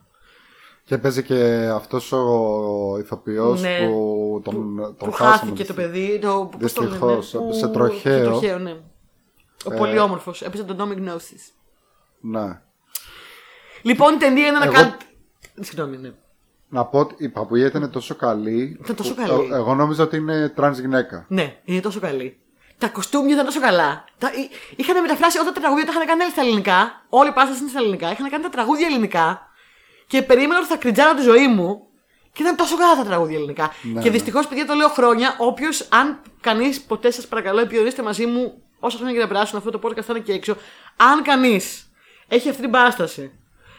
Και 0.85 0.99
παίζει 0.99 1.23
και 1.23 1.69
αυτός 1.75 2.13
ο 2.13 2.99
ηθοποιός 3.01 3.61
Ναι. 3.61 3.79
που 3.87 4.41
τον, 4.45 4.77
τον 4.77 4.95
που 5.09 5.11
χάσαμε. 5.13 5.37
χάθηκε 5.37 5.65
το 5.65 5.75
παιδί. 5.75 6.19
Το, 6.23 6.51
πώς 6.61 6.73
το 6.73 6.83
λένε, 6.83 6.93
Δυστυχώς, 6.95 7.31
που- 7.31 7.43
έπεσε 7.45 7.69
τροχαίο. 7.69 8.15
σε 8.19 8.23
τροχαίο, 8.25 8.59
ναι. 8.59 8.77
Ο 9.65 9.75
Ε. 9.75 9.77
πολύ 9.77 9.99
όμορφος. 9.99 10.43
Έπεσε 10.43 10.63
τον 10.65 10.77
Νόμι 10.77 10.95
Gnosis. 10.99 11.53
Ναι. 12.21 12.61
Λοιπόν, 13.83 14.15
η 14.15 14.17
ταινία 14.17 14.47
είναι 14.47 14.59
να 14.59 14.65
Εγώ- 14.65 14.73
κάνει. 14.73 14.93
Συγγνώμη, 15.61 15.97
ναι. 15.97 16.11
Να 16.69 16.85
πω 16.85 16.99
ότι 16.99 17.15
η 17.19 17.29
παππούγια 17.29 17.67
ήταν 17.67 17.91
τόσο 17.91 18.15
καλή. 18.15 18.79
Ήταν 18.83 18.97
τόσο 18.97 19.15
που- 19.15 19.27
καλή. 19.27 19.49
ε, 19.53 19.55
Εγώ 19.57 19.75
νόμιζα 19.75 20.03
ότι 20.03 20.17
είναι 20.17 20.49
τρανς 20.49 20.79
γυναίκα. 20.79 21.25
Ναι, 21.29 21.57
είναι 21.65 21.81
τόσο 21.81 22.01
καλή. 22.01 22.37
Τα 22.79 22.89
κοστούμια 22.89 23.33
ήταν 23.35 23.45
τόσο 23.45 23.61
καλά. 23.61 24.05
Τα... 24.19 24.29
εί- 24.33 24.51
Είχαν 24.77 25.01
μεταφράσει 25.01 25.39
όλα 25.39 25.53
τα 25.53 25.61
τραγούδια, 25.61 25.85
τα 25.87 25.93
είχαν 25.93 26.07
κάνει 26.07 26.31
στα 26.31 26.41
ελληνικά. 26.41 27.05
Όλη 27.09 27.29
η 27.29 27.33
πάστα 27.33 27.57
είναι 27.61 27.69
στα 27.69 27.79
ελληνικά. 27.79 28.11
Είχαν 28.11 28.31
κάνει 28.31 28.43
τα 28.43 28.49
τραγούδια 28.49 28.87
ελληνικά. 28.87 29.41
Και 30.07 30.23
περίμενα 30.23 30.59
ότι 30.59 30.69
θα 30.69 30.77
κριτζάρω 30.77 31.15
τη 31.15 31.23
ζωή 31.23 31.49
μου. 31.49 31.87
Και 32.33 32.43
ήταν 32.43 32.57
τόσο 32.57 32.77
καλά 32.77 32.97
τα 32.97 33.05
τραγούδια 33.05 33.37
ελληνικά. 33.37 33.71
Ναι, 33.83 34.01
και 34.01 34.07
ναι. 34.09 34.13
δυστυχώς, 34.13 34.47
παιδιά, 34.49 34.67
το 34.67 34.75
λέω 34.75 34.89
χρόνια. 34.89 35.35
Όποιος, 35.39 35.87
αν 35.91 36.21
κανείς 36.41 36.81
ποτέ 36.83 37.11
σας 37.11 37.27
παρακαλώ, 37.27 37.61
επικοινωνήστε 37.61 38.03
μαζί 38.03 38.27
μου 38.27 38.63
όσα 38.85 38.97
χρόνια 38.97 39.15
και 39.15 39.21
να 39.21 39.29
περάσουν 39.29 39.59
αυτό 39.59 39.71
το 39.71 39.81
podcast 39.83 40.01
θα 40.03 40.07
είναι 40.13 40.19
και 40.21 40.33
έξω. 40.33 40.57
Αν 40.97 41.23
κανείς 41.23 41.91
έχει 42.29 42.49
αυτή 42.49 42.61
την 42.63 42.71
παράσταση. 42.71 43.33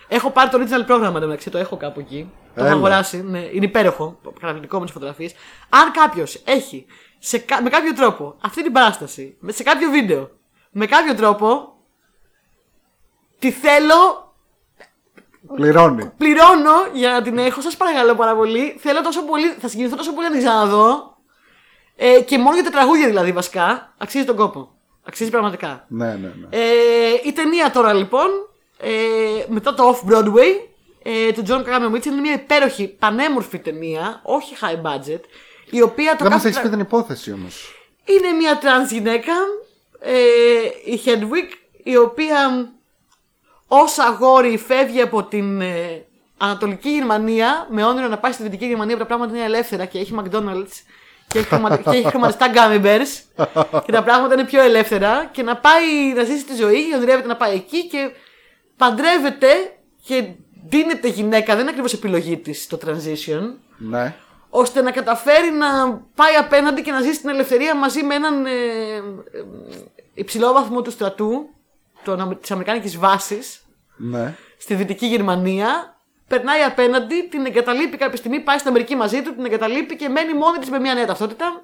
Έχω 0.08 0.30
πάρει 0.32 0.50
το 0.50 0.58
original 0.62 0.86
πρόγραμμα 0.86 1.20
μεταξύ, 1.20 1.50
το 1.50 1.58
έχω 1.58 1.78
κάπου 1.78 2.00
εκεί. 2.00 2.32
Το 2.56 2.60
έχω 2.60 2.66
Έλα. 2.68 2.76
αγοράσει, 2.78 3.22
ναι, 3.24 3.40
είναι 3.40 3.66
υπέροχο. 3.66 4.20
Καταπληκτικό 4.40 4.78
με 4.80 4.84
τις 4.84 4.94
φωτογραφίες. 4.94 5.34
Αν 5.70 5.92
κάποιος 5.92 6.42
έχει 6.46 6.86
σε, 7.20 7.38
κα- 7.38 7.62
με 7.62 7.70
κάποιο 7.70 7.94
τρόπο 7.94 8.36
αυτή 8.42 8.64
την 8.64 8.72
παράσταση, 8.72 9.38
με- 9.40 9.52
σε 9.52 9.64
κάποιο 9.64 9.90
βίντεο, 9.90 10.30
με 10.72 10.86
κάποιο 10.86 11.16
τρόπο, 11.16 11.74
τη 13.40 13.52
θέλω 13.52 14.34
Πληρώνει. 15.56 16.12
πληρώνω 16.18 16.72
για 16.94 17.12
να 17.12 17.22
την 17.22 17.38
έχω. 17.38 17.62
Σας 17.62 17.78
παρακαλώ 17.78 18.16
πάρα 18.16 18.36
πολύ. 18.36 18.76
Θέλω 18.80 19.02
τόσο 19.02 19.24
πολύ, 19.24 19.48
θα 19.48 19.68
συγκινηθώ 19.68 19.96
τόσο 19.96 20.14
πολύ 20.14 20.26
να 20.28 20.32
την 20.34 20.42
ξαναδώ. 20.44 21.18
Ε, 21.96 22.22
και 22.22 22.38
μόνο 22.38 22.54
για 22.56 22.64
τα 22.64 22.70
τραγούδια 22.70 23.08
δηλαδή 23.08 23.32
βασικά. 23.32 23.94
Αξίζει 23.98 24.26
τον 24.26 24.36
κόπο. 24.36 24.73
Αξίζει 25.04 25.30
πραγματικά. 25.30 25.86
Ναι, 25.88 26.06
ναι, 26.06 26.14
ναι. 26.40 26.48
Ε, 26.50 26.62
η 27.26 27.32
ταινία 27.32 27.72
τώρα 27.72 27.94
λοιπόν, 27.94 28.28
ε, 28.80 28.90
μετά 29.48 29.74
το 29.74 29.90
Off-Broadway, 29.90 30.68
ε, 31.04 31.32
του 31.32 31.44
John 31.48 31.64
Cameron 31.66 31.96
Mitchell 31.96 32.06
είναι 32.06 32.22
μια 32.22 32.34
υπέροχη, 32.34 32.88
πανέμορφη 32.88 33.60
ταινία, 33.60 34.20
όχι 34.24 34.56
high 34.62 34.82
budget, 34.88 35.20
η 35.70 35.82
οποία 35.82 36.12
το 36.16 36.24
Δεν 36.24 36.32
μας 36.32 36.34
κάθε 36.34 36.48
έχεις 36.48 36.54
τρα- 36.54 36.62
πει 36.64 36.70
την 36.70 36.80
υπόθεση 36.80 37.32
όμως. 37.32 37.74
είναι 38.06 38.32
μια 38.32 38.58
τρανς 38.58 38.92
γυναίκα, 38.92 39.34
ε, 40.00 40.14
η 40.86 41.02
Hedwig, 41.06 41.52
η 41.84 41.98
οποία 41.98 42.72
ως 43.68 43.98
αγόρι 44.00 44.58
φεύγει 44.58 45.02
από 45.02 45.24
την 45.24 45.62
ε, 45.62 46.06
Ανατολική 46.38 46.90
Γερμανία 46.90 47.68
με 47.72 47.84
όνειρο 47.86 48.08
να 48.08 48.18
πάει 48.18 48.32
στη 48.32 48.44
Δυτική 48.44 48.66
Γερμανία 48.66 48.94
που 48.96 49.02
τα 49.02 49.08
πράγματα 49.08 49.36
είναι 49.36 49.46
ελεύθερα 49.46 49.86
και 49.86 50.00
έχει 50.00 50.16
McDonald's 50.24 50.82
και 51.34 51.40
έχει, 51.40 51.48
χρημα... 51.48 51.78
και 51.78 51.90
έχει 51.90 52.08
χρηματιστά 52.08 52.52
gummy 52.54 52.86
bears. 52.86 53.44
Και 53.86 53.92
τα 53.92 54.04
πράγματα 54.04 54.34
είναι 54.34 54.46
πιο 54.46 54.62
ελεύθερα. 54.62 55.30
Και 55.32 55.44
να 55.44 55.58
πάει 55.58 56.14
να 56.16 56.24
ζήσει 56.24 56.46
τη 56.46 56.56
ζωή 56.56 56.90
και 56.90 56.96
ονειρεύεται 56.96 57.28
να 57.28 57.36
πάει 57.36 57.54
εκεί 57.54 57.88
και 57.88 58.12
παντρεύεται 58.78 59.48
και 60.06 60.28
δίνεται 60.68 61.08
γυναίκα, 61.08 61.52
δεν 61.52 61.60
είναι 61.62 61.70
ακριβώς 61.70 61.94
επιλογή 61.94 62.38
της 62.38 62.68
το 62.68 62.78
transition. 62.86 63.42
Ναι. 63.78 64.16
ώστε 64.50 64.82
να 64.82 64.92
καταφέρει 64.92 65.52
να 65.52 65.68
πάει 66.16 66.36
απέναντι 66.40 66.82
και 66.82 66.92
να 66.92 67.02
ζήσει 67.02 67.20
την 67.20 67.30
ελευθερία 67.30 67.76
μαζί 67.76 68.04
με 68.04 68.16
έναν 68.16 68.46
ε, 68.46 68.50
ε, 68.50 69.44
υψηλό 70.14 70.52
βαθμό 70.54 70.82
του 70.82 70.92
στρατού 70.92 71.50
των, 72.04 72.38
της 72.42 72.52
Αμερικάνικης 72.52 72.98
βάσης 72.98 73.62
Ναι. 73.96 74.36
στη 74.58 74.76
Δυτική 74.76 75.06
Γερμανία, 75.06 75.93
περνάει 76.28 76.62
απέναντι, 76.62 77.28
την 77.30 77.46
εγκαταλείπει 77.46 77.98
κάποια 77.98 78.18
στιγμή, 78.18 78.40
πάει 78.40 78.58
στην 78.58 78.70
Αμερική 78.70 78.96
μαζί 78.96 79.22
του, 79.22 79.36
την 79.36 79.46
εγκαταλείπει 79.46 79.96
και 79.96 80.10
μένει 80.10 80.34
μόνη 80.34 80.58
της 80.58 80.70
με 80.70 80.80
μια 80.80 80.94
νέα 80.94 81.06
ταυτότητα. 81.06 81.62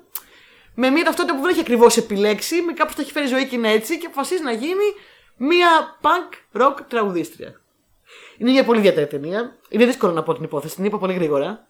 Με 0.75 0.89
μια 0.89 1.03
ταυτότητα 1.03 1.35
που 1.35 1.41
δεν 1.41 1.49
έχει 1.51 1.59
ακριβώς 1.59 1.97
επιλέξει, 1.97 2.61
με 2.61 2.73
κάπως 2.73 2.95
το 2.95 3.01
έχει 3.01 3.11
φέρει 3.11 3.25
η 3.25 3.29
ζωή 3.29 3.47
και 3.47 3.55
είναι 3.55 3.71
έτσι 3.71 3.97
και 3.97 4.05
αποφασίζει 4.05 4.43
να 4.43 4.51
γίνει 4.51 4.83
μια 5.37 5.67
punk 6.01 6.61
rock 6.61 6.75
τραγουδίστρια. 6.87 7.61
Είναι 8.37 8.51
μια 8.51 8.63
πολύ 8.63 8.79
ιδιαίτερη 8.79 9.07
ταινία. 9.07 9.55
Είναι 9.69 9.85
δύσκολο 9.85 10.13
να 10.13 10.23
πω 10.23 10.33
την 10.33 10.43
υπόθεση, 10.43 10.75
την 10.75 10.85
είπα 10.85 10.97
πολύ 10.97 11.13
γρήγορα. 11.13 11.67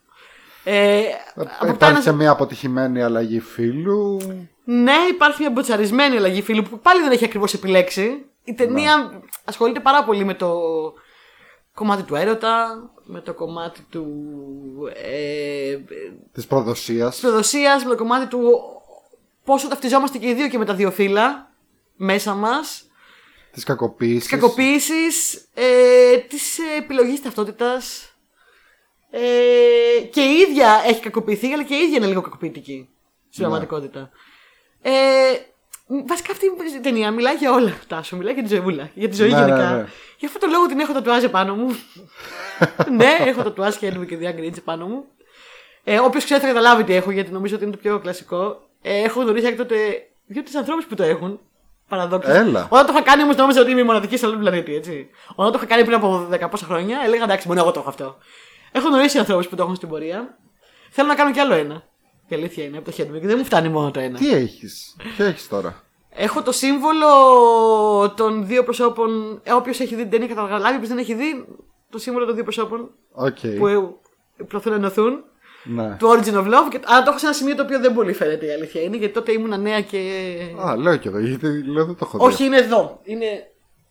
Ε, 0.63 1.01
αποκτά 1.35 1.67
Υπάρχει 1.67 1.85
ένα- 1.95 2.01
και 2.03 2.11
μια 2.11 2.31
αποτυχημένη 2.31 3.03
αλλαγή 3.03 3.39
φίλου. 3.39 4.21
ναι, 4.63 4.93
υπάρχει 5.09 5.41
μια 5.41 5.49
μποτσαρισμένη 5.51 6.15
αλλαγή 6.17 6.41
φίλου 6.41 6.63
που 6.63 6.79
πάλι 6.79 7.01
δεν 7.01 7.11
έχει 7.11 7.25
ακριβώς 7.25 7.53
επιλέξει. 7.53 8.25
Η 8.43 8.53
ταινία 8.53 9.21
ασχολείται 9.45 9.79
πάρα 9.79 10.03
πολύ 10.03 10.23
με 10.23 10.33
το 10.33 10.51
κομμάτι 11.79 12.03
του 12.03 12.15
έρωτα, 12.15 12.89
με 13.03 13.21
το 13.21 13.33
κομμάτι 13.33 13.81
του. 13.89 14.05
Ε, 14.95 15.77
Της 16.33 16.47
προδοσίας. 16.47 17.11
της 17.11 17.19
προδοσίας, 17.21 17.83
με 17.83 17.89
το 17.89 17.95
κομμάτι 17.95 18.27
του 18.27 18.51
πόσο 19.43 19.67
ταυτιζόμαστε 19.67 20.17
και 20.17 20.27
οι 20.27 20.33
δύο 20.33 20.47
και 20.47 20.57
με 20.57 20.65
τα 20.65 20.73
δύο 20.73 20.91
φύλλα 20.91 21.51
μέσα 21.95 22.33
μας. 22.33 22.67
Της 22.71 23.51
Της 23.51 23.63
κακοποίησης. 23.63 24.29
κακοποίησης, 24.29 25.33
ε, 25.53 26.17
της 26.17 26.57
ε, 26.59 26.63
επιλογής 26.77 27.21
ταυτότητας. 27.21 28.13
Ε, 29.11 29.19
και 30.11 30.21
η 30.21 30.33
ίδια 30.49 30.81
έχει 30.85 31.01
κακοποιηθεί, 31.01 31.53
αλλά 31.53 31.63
και 31.63 31.75
η 31.75 31.83
ίδια 31.83 31.97
είναι 31.97 32.07
λίγο 32.07 32.21
κακοποιητική 32.21 32.89
στην 33.29 33.41
πραγματικότητα. 33.43 34.09
Ε, 34.81 34.91
βασικά 36.07 36.31
αυτή 36.31 36.45
η 36.77 36.79
ταινία 36.79 37.11
μιλάει 37.11 37.35
για 37.35 37.51
όλα 37.51 37.69
αυτά 37.69 38.03
σου. 38.03 38.17
Μιλάει 38.17 38.33
για 38.33 38.43
τη 38.43 38.55
ζωούλα. 38.55 38.89
Για 38.93 39.09
τη 39.09 39.15
ζωή 39.15 39.29
Ναι, 39.31 39.37
γενικά. 39.37 39.69
ναι, 39.69 39.75
ναι. 39.75 39.85
Γι' 40.17 40.25
αυτό 40.25 40.39
το 40.39 40.47
λόγο 40.51 40.65
την 40.65 40.79
έχω 40.79 40.93
τατουάζ 40.93 41.23
πάνω 41.25 41.55
μου. 41.55 41.75
ναι, 42.97 43.15
έχω 43.25 43.43
τατουάζ 43.43 43.75
και 43.75 43.93
Henry 43.93 44.05
και 44.07 44.17
Diane 44.21 44.39
Green 44.39 44.63
πάνω 44.63 44.85
μου. 44.87 45.03
Ε, 45.83 45.99
Όποιος 45.99 46.23
ξέρει 46.23 46.41
θα 46.41 46.47
καταλάβει 46.47 46.83
τι 46.83 46.93
έχω, 46.93 47.11
γιατί 47.11 47.31
νομίζω 47.31 47.55
ότι 47.55 47.63
είναι 47.63 47.73
το 47.73 47.79
πιο 47.81 47.99
κλασικό. 47.99 48.61
Ε, 48.81 49.01
έχω 49.01 49.21
γνωρίσει 49.21 49.47
έκτοτε 49.47 49.75
δύο-τρει 50.25 50.55
ανθρώπους 50.57 50.85
που 50.85 50.95
το 50.95 51.03
έχουν. 51.03 51.39
Παραδόξως. 51.89 52.35
Έλα. 52.35 52.67
Όταν 52.69 52.85
το 52.85 52.91
είχα 52.93 53.01
κάνει 53.01 53.23
όμως 53.23 53.35
νόμιζα 53.35 53.61
ότι 53.61 53.71
είμαι 53.71 53.79
η 53.81 53.83
μοναδική 53.83 54.17
σε 54.17 54.25
όλο 54.25 54.33
τον 54.33 54.43
πλανήτη, 54.43 54.75
έτσι. 54.75 55.09
Όταν 55.35 55.51
το 55.51 55.57
είχα 55.57 55.67
κάνει 55.67 55.83
πριν 55.83 55.95
από 55.95 56.27
10 56.31 56.49
πόσα 56.49 56.65
χρόνια, 56.65 56.99
έλεγα 57.05 57.23
εντάξει, 57.23 57.47
μόνο 57.47 57.59
εγώ 57.59 57.71
το 57.71 57.79
έχω 57.79 57.89
αυτό. 57.89 58.17
Έχω 58.71 58.87
γνωρίσει 58.87 59.17
ανθρώπους 59.17 59.47
που 59.47 59.55
το 59.55 59.63
έχουν 59.63 59.75
στην 59.75 59.89
πορεία. 59.89 60.37
Θέλω 60.89 61.07
να 61.07 61.15
κάνω 61.15 61.31
κι 61.31 61.39
άλλο 61.39 61.53
ένα. 61.53 61.83
Η 62.29 62.35
αλήθεια 62.35 62.63
είναι 62.63 62.77
από 62.77 62.91
το 62.91 62.95
Hedwig. 62.97 63.21
Δεν 63.21 63.37
μου 63.37 63.45
φτάνει 63.45 63.69
μόνο 63.69 63.91
το 63.91 63.99
ένα. 63.99 64.17
Τι 64.17 64.33
έχεις. 64.33 64.95
Τι 65.17 65.23
έχεις 65.23 65.47
τώρα; 65.47 65.83
Έχω 66.09 66.41
το 66.41 66.51
σύμβολο 66.51 67.07
των 68.15 68.47
δύο 68.47 68.63
προσώπων. 68.63 69.39
Ε, 69.43 69.51
Όποιος 69.51 69.79
έχει 69.79 69.95
δει 69.95 70.01
την 70.01 70.11
ταινία 70.11 70.27
καταλάβει, 70.27 70.75
όποιος 70.75 70.89
δεν 70.89 70.97
έχει 70.97 71.13
δει 71.13 71.45
το 71.89 71.97
σύμβολο 71.97 72.25
των 72.25 72.35
δύο 72.35 72.43
προσώπων 72.43 72.89
Οκ. 73.11 73.37
που 73.57 73.67
ε, 73.67 73.77
προσπαθούν 74.37 74.71
να 74.71 74.77
ενωθούν. 74.77 75.23
Ναι. 75.63 75.95
Του 75.99 76.07
Origin 76.07 76.33
of 76.33 76.45
Love. 76.45 76.69
Και... 76.69 76.79
Αλλά 76.85 77.03
το 77.03 77.09
έχω 77.09 77.19
σε 77.19 77.25
ένα 77.25 77.35
σημείο 77.35 77.55
το 77.55 77.63
οποίο 77.63 77.79
δεν 77.79 77.93
πολύ 77.93 78.13
φαίνεται 78.13 78.45
η 78.45 78.51
αλήθεια 78.51 78.81
είναι, 78.81 78.97
γιατί 78.97 79.13
τότε 79.13 79.31
ήμουν 79.31 79.61
νέα 79.61 79.81
και. 79.81 79.99
Α, 80.65 80.75
λέω 80.77 80.95
και 80.95 81.07
εγώ. 81.07 81.19
Γιατί 81.19 81.63
λέω 81.63 81.85
δεν 81.85 81.95
το 81.95 82.05
έχω 82.05 82.17
δει. 82.17 82.33
Όχι, 82.33 82.43
είναι 82.43 82.57
εδώ. 82.57 82.99
Είναι... 83.03 83.25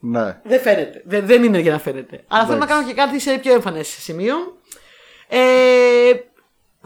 Ναι. 0.01 0.41
Δεν 0.45 0.61
φαίνεται. 0.61 1.03
Δεν, 1.05 1.27
δεν 1.27 1.43
είναι 1.43 1.59
για 1.59 1.73
να 1.73 1.79
φαίνεται. 1.79 2.25
Αλλά 2.29 2.45
θέλω 2.47 2.59
να 2.59 2.65
Εντάξει. 2.65 2.85
κάνω 2.85 2.89
και 2.89 2.95
κάτι 2.95 3.21
σε 3.21 3.39
πιο 3.39 3.53
εμφανές 3.53 3.89
σημείο. 3.89 4.35
Ε, 5.29 5.39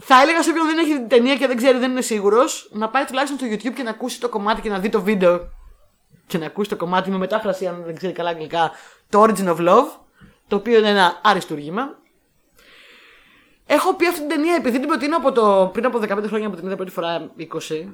θα 0.05 0.21
έλεγα 0.21 0.43
σε 0.43 0.49
όποιον 0.49 0.65
δεν 0.65 0.77
έχει 0.77 0.91
δει 0.91 0.97
την 0.97 1.07
ταινία 1.07 1.35
και 1.35 1.47
δεν 1.47 1.57
ξέρει, 1.57 1.77
δεν 1.77 1.91
είναι 1.91 2.01
σίγουρος, 2.01 2.69
να 2.71 2.89
πάει 2.89 3.05
τουλάχιστον 3.05 3.37
στο 3.37 3.47
YouTube 3.47 3.73
και 3.75 3.83
να 3.83 3.89
ακούσει 3.89 4.19
το 4.19 4.29
κομμάτι 4.29 4.61
και 4.61 4.69
να 4.69 4.79
δει 4.79 4.89
το 4.89 5.01
βίντεο. 5.01 5.49
Και 6.27 6.37
να 6.37 6.45
ακούσει 6.45 6.69
το 6.69 6.75
κομμάτι 6.75 7.09
με 7.09 7.17
μετάφραση, 7.17 7.67
αν 7.67 7.83
δεν 7.85 7.95
ξέρει 7.95 8.13
καλά 8.13 8.29
αγγλικά, 8.29 8.71
το 9.09 9.23
Origin 9.23 9.47
of 9.47 9.57
Love. 9.57 9.85
Το 10.47 10.55
οποίο 10.55 10.77
είναι 10.77 10.89
ένα 10.89 11.19
αριστούργημα. 11.23 11.97
Έχω 13.65 13.95
πει 13.95 14.07
αυτή 14.07 14.19
την 14.19 14.29
ταινία 14.29 14.55
επειδή 14.55 14.79
την 14.79 14.87
προτείνω 14.87 15.17
από 15.17 15.31
το, 15.31 15.69
πριν 15.73 15.85
από 15.85 15.99
15 16.01 16.23
χρόνια 16.27 16.49
που 16.49 16.55
την 16.55 16.65
είδα 16.65 16.75
πρώτη 16.75 16.91
φορά, 16.91 17.31
20, 17.39 17.43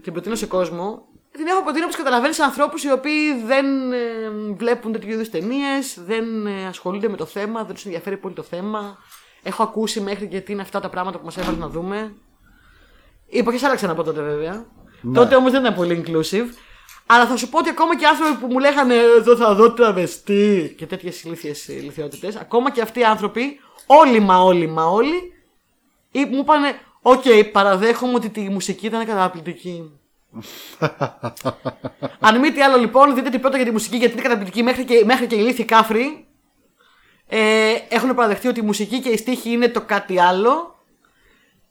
την 0.01 0.13
προτείνω 0.13 0.35
σε 0.35 0.45
κόσμο. 0.45 1.07
Την 1.31 1.47
έχω 1.47 1.63
προτείνει 1.63 1.83
όπως 1.83 1.95
καταλαβαίνεις 1.95 2.35
σε 2.35 2.43
ανθρώπους 2.43 2.83
οι 2.83 2.91
οποίοι 2.91 3.43
δεν 3.45 3.91
ε, 3.91 4.29
βλέπουν 4.57 4.91
τέτοιου 4.91 5.09
είδους 5.09 5.29
ταινίες, 5.29 5.99
δεν 6.05 6.47
ε, 6.47 6.67
ασχολούνται 6.67 7.09
με 7.09 7.17
το 7.17 7.25
θέμα, 7.25 7.63
δεν 7.63 7.73
τους 7.73 7.85
ενδιαφέρει 7.85 8.17
πολύ 8.17 8.35
το 8.35 8.43
θέμα. 8.43 8.97
Έχω 9.43 9.63
ακούσει 9.63 10.01
μέχρι 10.01 10.27
και 10.27 10.41
τι 10.41 10.51
είναι 10.51 10.61
αυτά 10.61 10.79
τα 10.79 10.89
πράγματα 10.89 11.17
που 11.17 11.25
μας 11.25 11.37
έβαλε 11.37 11.57
να 11.57 11.67
δούμε. 11.67 12.13
Οι 13.27 13.37
εποχές 13.37 13.63
άλλαξαν 13.63 13.89
από 13.89 14.03
τότε 14.03 14.21
βέβαια. 14.21 14.65
Τότε 15.13 15.35
όμως 15.35 15.51
δεν 15.51 15.61
ήταν 15.61 15.75
πολύ 15.75 16.03
inclusive. 16.05 16.45
Αλλά 17.05 17.27
θα 17.27 17.37
σου 17.37 17.49
πω 17.49 17.57
ότι 17.57 17.69
ακόμα 17.69 17.97
και 17.97 18.05
άνθρωποι 18.05 18.33
που 18.39 18.47
μου 18.47 18.59
λέγανε 18.59 18.95
Εδώ 18.95 19.35
θα 19.35 19.55
δω 19.55 19.71
τραβεστή 19.71 20.75
και 20.77 20.85
τέτοιες 20.85 21.23
ηλίθιες 21.23 21.67
ηλιθιότητες, 21.67 22.33
ακόμα 22.39 22.71
και 22.71 22.81
αυτοί 22.81 22.99
οι 22.99 23.03
άνθρωποι, 23.03 23.59
όλοι 23.85 24.19
μα 24.19 24.43
όλοι 24.43 24.67
μα 24.67 24.85
όλοι, 24.85 25.33
ή 26.11 26.25
μου 26.25 26.39
είπανε, 26.39 26.79
Οκ, 27.01 27.23
παραδέχομαι 27.51 28.13
ότι 28.13 28.29
η 28.29 28.41
μουσική 28.41 28.85
ήταν 28.85 29.05
καταπληκτική. 29.05 29.99
Αν 32.19 32.39
μη 32.39 32.51
τι 32.51 32.61
άλλο 32.61 32.77
λοιπόν, 32.77 33.15
δείτε 33.15 33.29
την 33.29 33.39
πρώτα 33.39 33.55
για 33.55 33.65
τη 33.65 33.71
μουσική 33.71 33.97
γιατί 33.97 34.13
είναι 34.13 34.21
καταπληκτική 34.21 34.63
μέχρι 34.63 34.85
και, 34.85 35.03
μέχρι 35.05 35.27
και 35.27 35.35
οι 35.35 35.39
ηλίθιοι 35.41 35.65
κάφροι. 35.65 36.27
Ε, 37.31 37.75
έχουν 37.89 38.15
παραδεχτεί 38.15 38.47
ότι 38.47 38.59
η 38.59 38.63
μουσική 38.63 38.99
και 38.99 39.09
οι 39.09 39.17
στίχοι 39.17 39.49
είναι 39.49 39.69
το 39.69 39.81
κάτι 39.81 40.19
άλλο. 40.19 40.83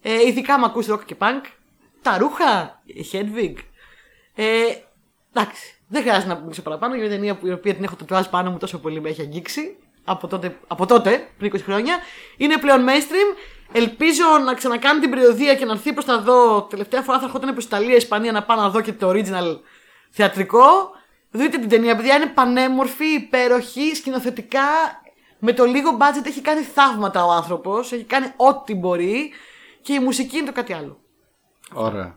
Ε, 0.03 0.27
ειδικά 0.27 0.55
άμα 0.55 0.67
ακούσει 0.67 0.91
rock 0.93 1.05
και 1.05 1.17
punk. 1.19 1.45
Τα 2.03 2.19
ρούχα, 2.19 2.83
η 2.85 3.07
Hedwig. 3.13 3.55
Ε, 4.35 4.45
εντάξει, 5.33 5.81
δεν 5.89 6.03
χρειάζεται 6.03 6.33
να 6.33 6.41
μιλήσω 6.41 6.63
παραπάνω 6.63 6.95
για 6.95 7.03
μια 7.05 7.13
ταινία 7.15 7.37
που, 7.37 7.47
η 7.47 7.53
οποία 7.53 7.75
την 7.75 7.85
έχω 7.85 7.97
τατουάζ 7.97 8.27
πάνω 8.27 8.51
μου 8.51 8.59
τόσο 8.59 8.79
πολύ 8.79 9.01
με 9.01 9.09
έχει 9.09 9.21
αγγίξει 9.21 9.77
από 10.05 10.27
τότε, 10.27 10.59
από 10.67 10.87
τότε, 10.87 11.29
πριν 11.39 11.53
20 11.55 11.61
χρόνια. 11.61 11.97
Είναι 12.37 12.57
πλέον 12.57 12.85
mainstream. 12.89 13.37
Ελπίζω 13.73 14.25
να 14.45 14.55
ξανακάνει 14.55 15.01
την 15.01 15.11
περιοδία 15.11 15.55
και 15.55 15.65
να 15.65 15.73
έρθει 15.73 15.93
προς 15.93 16.05
τα 16.05 16.21
δω. 16.21 16.63
Τελευταία 16.63 17.03
φορά 17.03 17.19
θα 17.19 17.25
ερχόταν 17.25 17.55
προ 17.55 17.63
Ιταλία, 17.67 17.97
Ισπανία 17.97 18.33
να 18.33 18.43
πάω 18.43 18.57
να 18.57 18.69
δω 18.69 18.81
και 18.81 18.93
το 18.93 19.09
original 19.11 19.59
θεατρικό. 20.11 20.91
Δείτε 21.31 21.59
την 21.59 21.69
ταινία, 21.69 21.97
παιδιά 21.97 22.17
είναι 22.17 22.27
πανέμορφη, 22.27 23.07
υπέροχη, 23.07 23.95
σκηνοθετικά. 23.95 24.67
Με 25.39 25.53
το 25.53 25.64
λίγο 25.64 25.91
budget 25.99 26.26
έχει 26.26 26.41
κάνει 26.41 26.61
θαύματα 26.62 27.24
ο 27.24 27.30
άνθρωπος. 27.30 27.93
Έχει 27.93 28.05
κάνει 28.05 28.26
ό,τι 28.36 28.74
μπορεί. 28.74 29.30
Και 29.80 29.93
η 29.93 29.99
μουσική 30.01 30.36
είναι 30.36 30.47
το 30.47 30.53
κάτι 30.53 30.72
άλλο. 30.72 31.01
Ωραία. 31.72 32.16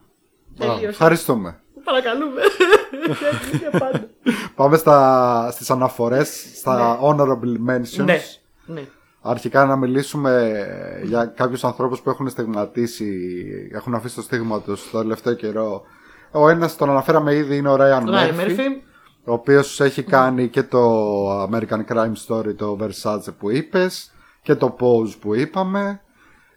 Τελείωσε. 0.57 0.77
Μπράβο. 0.77 0.87
Ευχαριστούμε. 0.87 1.61
Παρακαλούμε. 1.83 2.41
Για 3.59 3.79
πάντα. 3.79 4.07
Πάμε 4.55 4.77
στα, 4.77 5.49
στις 5.51 5.69
αναφορές, 5.69 6.51
στα 6.55 6.99
honorable 7.01 7.69
mentions. 7.69 8.03
ναι, 8.05 8.19
ναι. 8.65 8.81
Αρχικά 9.21 9.65
να 9.65 9.75
μιλήσουμε 9.75 10.65
για 11.03 11.25
κάποιους 11.25 11.63
ανθρώπους 11.63 12.01
που 12.01 12.09
έχουν 12.09 12.29
στιγματίσει, 12.29 13.31
έχουν 13.73 13.93
αφήσει 13.95 14.15
το 14.15 14.21
στίγμα 14.21 14.61
τους 14.61 14.89
το 14.91 14.97
τελευταίο 14.97 15.33
καιρό. 15.33 15.81
Ο 16.31 16.49
ένας 16.49 16.75
τον 16.75 16.89
αναφέραμε 16.89 17.35
ήδη 17.35 17.57
είναι 17.57 17.69
ο 17.69 17.73
Ryan 17.75 18.03
Ράι 18.07 18.29
Murphy, 18.31 18.35
Μέρφυ. 18.35 18.81
Ο 19.25 19.33
οποίος 19.33 19.79
έχει 19.79 20.03
κάνει 20.03 20.47
και 20.47 20.63
το 20.63 21.43
American 21.43 21.85
Crime 21.89 22.13
Story, 22.27 22.55
το 22.55 22.77
Versace 22.81 23.33
που 23.39 23.49
είπες 23.49 24.11
και 24.41 24.55
το 24.55 24.75
Pose 24.79 25.13
που 25.19 25.35
είπαμε. 25.35 26.01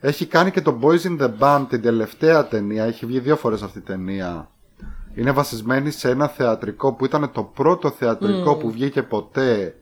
Έχει 0.01 0.27
κάνει 0.27 0.51
και 0.51 0.61
το 0.61 0.79
Boys 0.83 1.01
in 1.01 1.21
the 1.21 1.31
Band 1.39 1.67
την 1.69 1.83
τελευταία 1.83 2.47
ταινία, 2.47 2.85
έχει 2.85 3.07
βγει 3.07 3.21
δύο 3.21 3.37
φορές 3.37 3.63
αυτή 3.63 3.79
η 3.79 3.83
ταινία. 3.83 4.49
Είναι 5.15 5.31
βασισμένη 5.31 5.91
σε 5.91 6.11
ένα 6.11 6.29
θεατρικό 6.29 6.93
που 6.93 7.05
ήταν 7.05 7.31
το 7.33 7.43
πρώτο 7.43 7.91
θεατρικό 7.91 8.57
που 8.57 8.71
βγήκε 8.71 9.03
ποτέ. 9.03 9.77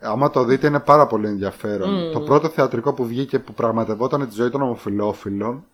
Άμα 0.00 0.30
το 0.30 0.44
δείτε 0.44 0.66
είναι 0.66 0.80
πάρα 0.80 1.06
πολύ 1.06 1.26
ενδιαφέρον. 1.26 2.12
Το 2.12 2.20
πρώτο 2.20 2.48
θεατρικό 2.48 2.92
που 2.92 3.06
βγήκε 3.06 3.38
που 3.38 3.52
πραγματευόταν 3.52 4.28
τη 4.28 4.34
ζωή 4.34 4.50
των 4.50 4.62
ομοφυλόφιλων. 4.62 5.64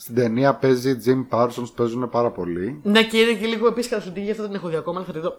Στην 0.00 0.14
ταινία 0.14 0.54
παίζει 0.54 0.96
Jim 1.04 1.26
Parsons, 1.38 1.72
παίζουν 1.76 2.08
πάρα 2.10 2.30
πολύ. 2.30 2.80
Ναι, 2.82 3.02
και 3.02 3.18
είναι 3.18 3.32
και 3.40 3.46
λίγο 3.46 3.66
επίση 3.66 3.88
καταθλιπτική, 3.88 4.24
γι' 4.24 4.30
αυτό 4.30 4.42
δεν 4.42 4.50
την 4.52 4.60
έχω 4.60 4.70
δει 4.70 4.76
ακόμα. 4.76 4.96
αλλά 4.96 5.06
Θα 5.06 5.12
τη 5.12 5.18
δω 5.18 5.36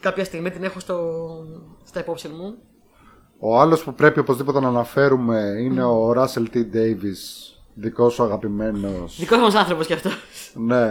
κάποια 0.00 0.24
στιγμή, 0.24 0.50
την 0.50 0.64
έχω 0.64 0.80
στο... 0.80 0.98
στα 1.84 2.00
υπόψη 2.00 2.28
μου. 2.28 2.54
Ο 3.38 3.58
άλλος 3.60 3.82
που 3.84 3.94
πρέπει 3.94 4.18
οπωσδήποτε 4.18 4.60
να 4.60 4.68
αναφέρουμε 4.68 5.38
είναι 5.60 5.84
ο 5.84 6.10
Russell 6.12 6.46
T. 6.54 6.56
Davis, 6.56 7.52
δικός 7.74 8.14
σου 8.14 8.22
αγαπημένος. 8.22 9.16
Δικός 9.18 9.38
μας 9.38 9.54
άνθρωπος 9.54 9.86
κι 9.86 9.92
αυτός. 9.92 10.16
ναι. 10.54 10.90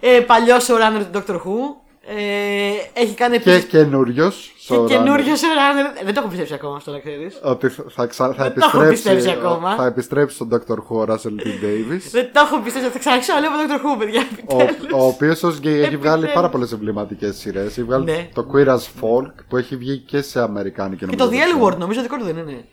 Ε, 0.00 0.20
Παλιός 0.20 0.66
showrunner 0.70 1.04
του 1.12 1.22
Doctor 1.26 1.34
Who. 1.36 1.89
Ε, 2.16 3.00
έχει 3.00 3.14
κάνει 3.14 3.38
Και 3.38 3.50
επίση. 3.50 3.66
καινούριος. 3.66 4.52
Και 4.66 4.76
καινούριος 4.86 5.40
showrunner. 5.40 6.04
Δεν 6.04 6.14
το 6.14 6.20
έχω 6.20 6.28
πιστέψει 6.28 6.54
ακόμα 6.54 6.76
αυτό, 6.76 6.90
να 6.90 6.98
ξέρεις. 6.98 7.40
Ότι 7.42 7.68
θα, 7.68 8.06
ξα... 8.06 8.32
θα, 8.34 8.42
Δεν 8.44 8.54
το 8.54 8.66
έχω 8.72 8.82
επιστρέψει, 8.82 9.24
πιστέψει 9.24 9.46
ακόμα. 9.46 9.74
θα 9.76 9.86
επιστρέψει 9.86 10.34
στον 10.34 10.48
Dr. 10.52 10.72
Who 10.74 10.96
ο 10.96 11.02
Russell 11.02 11.14
T. 11.44 11.46
Davis. 11.64 12.00
Δεν 12.10 12.30
το 12.32 12.40
έχω 12.40 12.60
πιστέψει. 12.60 12.88
Θα 12.90 12.98
ξαναρχίσω 12.98 13.32
να 13.34 13.40
λέω 13.40 13.50
Doctor 13.50 13.94
Who, 13.94 13.98
παιδιά. 13.98 14.20
ο, 14.46 14.60
επιτέλους. 14.60 14.92
ο 14.92 15.06
οποίος 15.06 15.42
ως 15.42 15.58
γκέι 15.58 15.80
έχει 15.80 15.96
βγάλει 15.96 16.12
Επιτέλους. 16.12 16.32
πάρα 16.34 16.48
πολλές 16.48 16.72
εμβληματικές 16.72 17.36
σειρές. 17.36 17.66
Έχει 17.66 17.82
βγάλει 17.84 18.04
Ναι. 18.04 18.28
το 18.34 18.46
Queer 18.54 18.66
as 18.66 18.78
Folk 19.02 19.32
που 19.48 19.56
έχει 19.56 19.76
βγει 19.76 19.98
και 19.98 20.20
σε 20.22 20.40
Αμερικάνικη 20.40 21.06
Και 21.06 21.16
το 21.16 21.24
The 21.24 21.30
νομίζω. 21.30 21.68
L 21.68 21.72
Word, 21.72 21.76
νομίζω 21.76 22.02
δικό 22.02 22.16
του 22.16 22.24
δεν 22.24 22.36
είναι. 22.36 22.64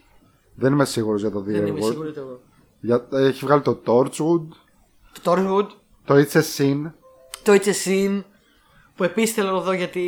Δεν 0.55 0.71
είμαι 0.73 0.85
σίγουρος 0.85 1.21
για 1.21 1.31
το 1.31 1.39
The 1.39 1.51
Δεν 1.51 1.63
L 1.63 1.67
είμαι 1.67 1.79
Word. 1.81 1.89
σίγουρη 1.89 2.11
το 2.11 2.19
εγώ. 2.19 2.39
Για, 2.79 3.05
έχει 3.11 3.45
βγάλει 3.45 3.61
το 3.61 3.79
Torchwood, 3.85 4.47
Το 5.21 5.31
Torchwood, 5.31 5.67
το 6.05 6.13
It's 6.15 6.35
a 6.37 6.41
Sin. 6.57 6.91
το 7.43 7.53
It's 7.53 7.65
a 7.67 7.87
Sin, 7.87 8.23
που 8.97 9.03
επίσης 9.03 9.35
θέλω 9.35 9.47
να 9.47 9.53
το 9.53 9.61
δω 9.61 9.71
γιατί 9.73 10.01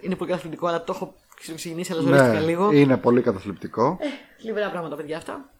είναι 0.00 0.14
πολύ 0.16 0.30
καταθλιπτικό, 0.30 0.66
αλλά 0.66 0.84
το 0.84 0.92
έχω 0.96 1.14
ξεκινήσει, 1.36 1.92
αλλά 1.92 2.00
ζωρίστηκα 2.00 2.32
Ναι, 2.32 2.40
λίγο. 2.40 2.72
είναι 2.72 2.96
πολύ 2.96 3.20
καταθλιπτικό. 3.22 3.98
Λιβερά 4.44 4.70
πράγματα, 4.70 4.96
παιδιά 4.96 5.16
αυτά. 5.16 5.50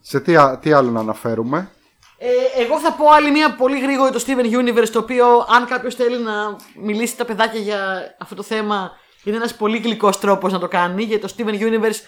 Σε 0.00 0.20
τι, 0.20 0.36
α- 0.36 0.58
τι 0.58 0.72
άλλο 0.72 0.90
να 0.90 1.00
αναφέρουμε; 1.00 1.70
Ε, 2.18 2.26
εγώ 2.62 2.78
θα 2.80 2.92
πω 2.92 3.04
άλλη 3.10 3.30
μια 3.30 3.54
πολύ 3.54 3.80
γρήγορη 3.80 4.12
το 4.12 4.24
Steven 4.26 4.54
Universe, 4.60 4.88
το 4.92 4.98
οποίο 4.98 5.26
αν 5.56 5.66
κάποιος 5.66 5.94
θέλει 5.94 6.18
να 6.22 6.56
μιλήσει 6.82 7.16
τα 7.16 7.24
παιδάκια 7.24 7.60
για 7.60 7.78
αυτό 8.20 8.34
το 8.34 8.42
θέμα, 8.42 8.90
είναι 9.24 9.36
ένας 9.36 9.54
πολύ 9.56 9.78
γλυκός 9.78 10.18
τρόπος 10.20 10.52
να 10.52 10.58
το 10.58 10.68
κάνει, 10.68 11.02
γιατί 11.02 11.22
το 11.26 11.34
Steven 11.36 11.60
Universe 11.60 12.00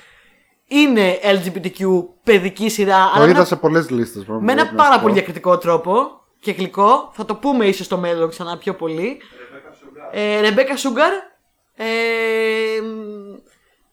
είναι 0.69 1.19
LGBTQ 1.23 2.05
παιδική 2.25 2.69
σειρά, 2.69 3.05
Το 3.05 3.11
αλλά 3.15 3.25
με 3.25 3.31
είδα 3.31 3.39
ένα, 3.39 3.45
σε 3.47 3.57
πολλές 3.57 3.91
λίστες. 3.91 4.25
με 4.41 4.53
ένα 4.53 4.67
πάρα 4.77 5.01
πολύ 5.01 5.13
διακριτικό 5.15 5.59
τρόπο 5.59 5.93
και 6.41 6.53
γλυκό. 6.53 7.11
Θα 7.13 7.25
το 7.25 7.35
πούμε 7.35 7.67
ίσως 7.67 7.87
στο 7.87 7.97
μέλλον 7.99 8.29
ξανά 8.31 8.57
πιο 8.59 8.75
πολύ. 8.75 9.19
Ε, 10.11 10.41
Ρεμπέκα 10.41 10.77
Σούγκαρ, 10.77 11.13
ε, 11.75 12.81
μ, 12.83 13.35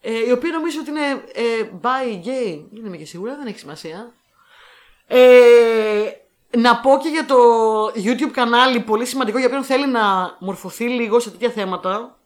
ε, 0.00 0.26
η 0.26 0.30
οποία 0.30 0.52
νομίζω 0.52 0.80
ότι 0.80 0.90
είναι 0.90 1.24
ε, 1.32 1.70
bi, 1.82 2.26
gay, 2.26 2.64
δεν 2.70 2.84
είμαι 2.86 2.96
και 2.96 3.04
σίγουρα, 3.04 3.36
δεν 3.36 3.46
έχει 3.46 3.58
σημασία. 3.58 4.12
Ε, 5.06 6.10
να 6.50 6.80
πω 6.80 6.98
και 7.02 7.08
για 7.08 7.26
το 7.26 7.36
YouTube 7.86 8.30
κανάλι, 8.32 8.80
πολύ 8.80 9.04
σημαντικό 9.04 9.38
για 9.38 9.46
όποιον 9.46 9.64
θέλει 9.64 9.88
να 9.88 10.36
μορφωθεί 10.38 10.84
λίγο 10.84 11.20
σε 11.20 11.30
τέτοια 11.30 11.50
θέματα. 11.50 12.18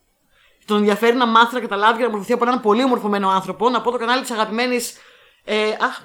Τον 0.64 0.76
ενδιαφέρει 0.76 1.16
να 1.16 1.26
μάθει, 1.26 1.54
να 1.54 1.60
καταλάβει 1.60 1.98
και 1.98 2.04
να 2.04 2.10
μορφωθεί 2.10 2.32
από 2.32 2.44
έναν 2.44 2.60
πολύ 2.60 2.84
ομορφωμένο 2.84 3.28
άνθρωπο. 3.28 3.70
Να 3.70 3.80
πω 3.80 3.90
το 3.90 3.98
κανάλι 3.98 4.20
της 4.20 4.30
αγαπημένης. 4.30 4.96
Ε, 5.44 5.76
αχ. 5.80 6.00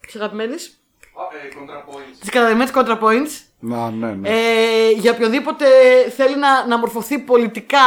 Της 0.00 0.16
αγαπημένης. 0.16 0.84
Ε, 1.32 1.48
ContraPoints. 1.48 2.16
Της 2.20 2.36
αγαπημένη 2.36 2.70
ContraPoints. 2.74 3.51
Να, 3.64 3.90
ναι, 3.90 4.12
ναι. 4.12 4.28
Ε, 4.28 4.90
για 4.90 5.12
οποιοδήποτε 5.12 5.66
θέλει 6.16 6.38
να, 6.38 6.66
να 6.66 6.78
μορφωθεί 6.78 7.18
πολιτικά, 7.18 7.78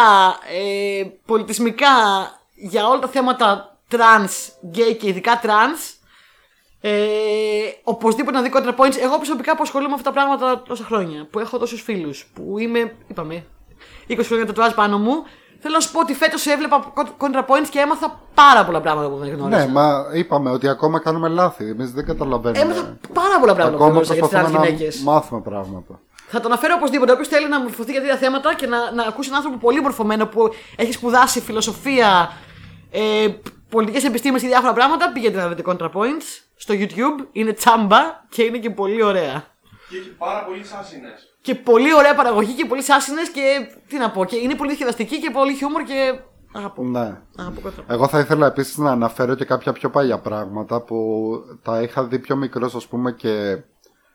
ε, 0.53 1.03
πολιτισμικά 1.25 1.87
για 2.55 2.87
όλα 2.87 2.99
τα 2.99 3.07
θέματα 3.07 3.77
trans, 3.91 4.51
gay 4.75 4.95
και 4.99 5.07
ειδικά 5.07 5.41
trans, 5.43 5.95
ε, 6.81 6.91
οπωσδήποτε 7.83 8.37
να 8.37 8.43
δει 8.43 8.51
ContraPoints. 8.53 8.97
Εγώ 9.01 9.15
προσωπικά 9.15 9.55
που 9.55 9.63
ασχολούμαι 9.63 9.89
με 9.89 9.95
αυτά 9.95 10.11
τα 10.11 10.15
πράγματα 10.15 10.61
τόσα 10.61 10.83
χρόνια, 10.83 11.27
που 11.31 11.39
έχω 11.39 11.57
τόσους 11.57 11.81
φίλους, 11.81 12.31
που 12.33 12.59
είμαι, 12.59 12.95
είπαμε, 13.07 13.45
20 14.07 14.19
χρόνια 14.23 14.45
τατουάζ 14.45 14.73
πάνω 14.73 14.97
μου, 14.97 15.23
θέλω 15.65 15.77
να 15.77 15.83
σου 15.83 15.91
πω 15.91 15.99
ότι 15.99 16.13
φέτος 16.13 16.45
έβλεπα 16.45 16.93
ContraPoints 17.17 17.69
και 17.69 17.79
έμαθα 17.79 18.19
πάρα 18.33 18.65
πολλά 18.65 18.81
πράγματα 18.81 19.09
που 19.09 19.17
δεν 19.17 19.29
γνώριζα. 19.35 19.65
ναι, 19.65 19.71
μα 19.71 20.05
είπαμε 20.13 20.49
ότι 20.49 20.67
ακόμα 20.67 20.99
κάνουμε 20.99 21.27
λάθη. 21.27 21.69
Εμείς 21.69 21.91
δεν 21.91 22.05
καταλαβαίνουμε. 22.05 22.61
Έμαθα 22.61 22.97
πάρα 23.13 23.39
πολλά 23.39 23.55
πράγματα 23.55 23.77
που 23.77 23.83
δεν 23.83 23.91
ακόμα 23.91 23.91
γνώριζα 23.91 24.13
για 24.13 24.23
τις 24.23 24.31
trans 24.31 24.41
προσπαθούμε 24.41 24.67
γυναίκες. 24.67 25.03
να 25.03 25.11
μάθουμε 25.11 25.41
πράγματα. 25.41 25.99
Θα 26.27 26.39
τον 26.39 26.51
αναφέρω 26.51 26.73
οπωσδήποτε. 26.77 27.11
Όποιος 27.11 27.27
θέλει 27.27 27.49
να 27.49 27.59
μορφωθεί 27.59 27.91
για 27.91 28.01
τέτοια 28.01 28.17
θέματα 28.17 28.55
και 28.55 28.67
να, 28.67 28.91
να 28.91 29.03
ακούσει 29.03 29.29
έναν 29.29 29.41
άνθρωπο 29.41 29.65
πολύ 29.65 29.81
μορφωμένο 29.81 30.25
που 30.25 30.49
έχει 30.75 30.91
σπουδάσει 30.91 31.41
φιλοσοφία, 31.41 32.31
ε, 32.91 33.27
πολιτικές 33.69 34.03
επιστήμες 34.03 34.41
και 34.41 34.47
διάφορα 34.47 34.73
πράγματα, 34.73 35.11
πήγαινε 35.11 35.37
να 35.37 35.47
δείτε 35.47 35.63
ContraPoints 35.65 36.27
στο 36.55 36.73
YouTube. 36.77 37.25
Είναι 37.31 37.53
τσάμπα 37.53 37.99
και 38.29 38.43
είναι 38.43 38.57
και 38.57 38.69
πολύ 38.69 39.03
ωραία. 39.03 39.43
Και 39.89 39.97
έχει 39.97 40.09
πάρα 40.09 40.43
πολλοί 40.45 40.63
άσυνε. 40.79 41.13
Και 41.45 41.55
πολύ 41.55 41.93
ωραία 41.95 42.15
παραγωγή 42.15 42.53
και 42.53 42.65
πολύ 42.65 42.81
σάσινες 42.81 43.29
και 43.29 43.41
τι 43.87 43.97
να 43.97 44.11
πω. 44.11 44.25
Και 44.25 44.35
είναι 44.35 44.55
πολύ 44.55 44.69
διασκεδαστική 44.69 45.19
και 45.19 45.29
πολύ 45.31 45.53
χιούμορ 45.53 45.83
και. 45.83 46.19
Αγαπώ. 46.53 46.83
Ναι. 46.83 47.21
Αγαπώ 47.37 47.61
ContraPoints. 47.65 47.83
Εγώ 47.87 48.07
θα 48.07 48.19
ήθελα 48.19 48.45
επίσης 48.47 48.77
να 48.77 48.91
αναφέρω 48.91 49.35
και 49.35 49.45
κάποια 49.45 49.71
πιο 49.73 49.89
παλιά 49.89 50.19
πράγματα 50.19 50.81
που 50.81 51.31
τα 51.63 51.81
είχα 51.81 52.03
δει 52.03 52.19
πιο 52.19 52.35
μικρός 52.35 52.75
ας 52.75 52.87
πούμε 52.87 53.11
και 53.11 53.57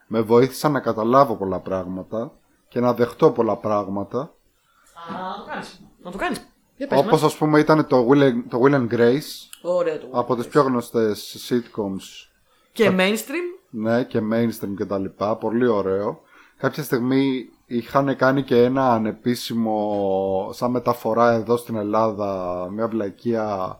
με 0.06 0.20
βοήθησαν 0.20 0.72
να 0.72 0.80
καταλάβω 0.80 1.34
πολλά 1.36 1.58
πράγματα 1.60 2.32
και 2.68 2.80
να 2.80 2.94
δεχτώ 2.94 3.30
πολλά 3.30 3.56
πράγματα. 3.56 4.18
Α, 4.20 5.12
Να 5.12 5.34
το 5.36 5.44
κάνεις. 5.50 5.80
Να 6.02 6.10
το 6.10 6.18
κάνεις. 6.18 6.46
Για 6.76 6.86
πες 6.86 6.98
Όπως 6.98 7.10
μας. 7.22 7.22
ας 7.32 7.36
πούμε 7.38 7.58
ήταν 7.58 7.86
το 7.86 8.08
Will 8.10 8.22
and, 8.22 8.42
το 8.48 8.60
Will 8.64 8.74
and 8.74 8.88
Grace 8.94 9.48
Ωραία 9.62 9.98
το. 9.98 10.06
από 10.12 10.36
τις 10.36 10.46
πιο 10.46 10.62
γνωστές 10.62 11.36
sitcoms 11.48 12.28
Και 12.72 12.90
mainstream. 12.98 13.60
ναι, 13.70 14.04
και 14.04 14.18
mainstream 14.32 14.74
και 14.76 14.84
τα 14.84 14.98
λοιπά. 14.98 15.36
Πολύ 15.36 15.66
ωραίο. 15.66 16.20
Κάποια 16.60 16.82
στιγμή 16.82 17.48
είχαν 17.66 18.16
κάνει 18.16 18.42
και 18.42 18.62
ένα 18.62 18.92
ανεπίσημο 18.92 20.50
σαν 20.52 20.70
μεταφορά 20.70 21.32
εδώ 21.32 21.56
στην 21.56 21.76
Ελλάδα 21.76 22.68
μια 22.72 22.88
βλακεία 22.88 23.78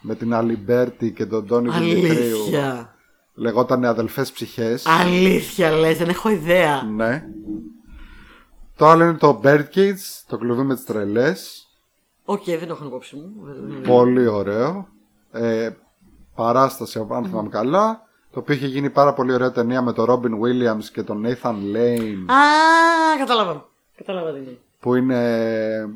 με 0.00 0.14
την 0.14 0.34
Αλιμπέρτη 0.34 1.12
και 1.12 1.26
τον 1.26 1.46
Τόνι 1.46 1.70
Δημητρίου. 1.70 2.12
Αλήθεια. 2.12 2.94
Λεγόταν 3.34 3.84
Αδελφές 3.84 4.32
Ψυχές. 4.32 4.86
Αλήθεια 4.86 5.70
λες, 5.70 5.98
δεν 5.98 6.08
έχω 6.08 6.28
ιδέα. 6.28 6.82
Ναι. 6.82 7.24
Το 8.76 8.86
άλλο 8.86 9.04
είναι 9.04 9.18
το 9.18 9.40
Birdcage, 9.44 10.22
το 10.26 10.36
κλουβί 10.38 10.62
με 10.62 10.74
τις 10.74 10.84
τρελές. 10.84 11.66
Οκ, 12.24 12.44
δεν 12.44 12.66
το 12.66 12.72
έχω 12.72 12.84
υπόψη 12.84 13.16
μου. 13.16 13.32
Δεν- 13.44 13.80
Πολύ 13.82 14.26
ωραίο. 14.26 14.88
Ε, 15.32 15.70
παράσταση, 16.34 17.06
αν 17.10 17.24
θυμάμαι 17.24 17.48
καλά. 17.48 18.05
Το 18.36 18.42
οποίο 18.42 18.54
είχε 18.54 18.66
γίνει 18.66 18.90
πάρα 18.90 19.12
πολύ 19.12 19.32
ωραία 19.32 19.52
ταινία 19.52 19.82
με 19.82 19.92
τον 19.92 20.06
Robin 20.08 20.44
Williams 20.44 20.84
και 20.92 21.02
τον 21.02 21.24
Nathan 21.26 21.54
Lane. 21.74 22.24
Α, 22.26 23.18
κατάλαβα. 23.18 23.68
Κατάλαβα 23.96 24.32
τι 24.32 24.38
είναι. 24.38 24.58
Που 24.80 24.94
είναι. 24.94 25.88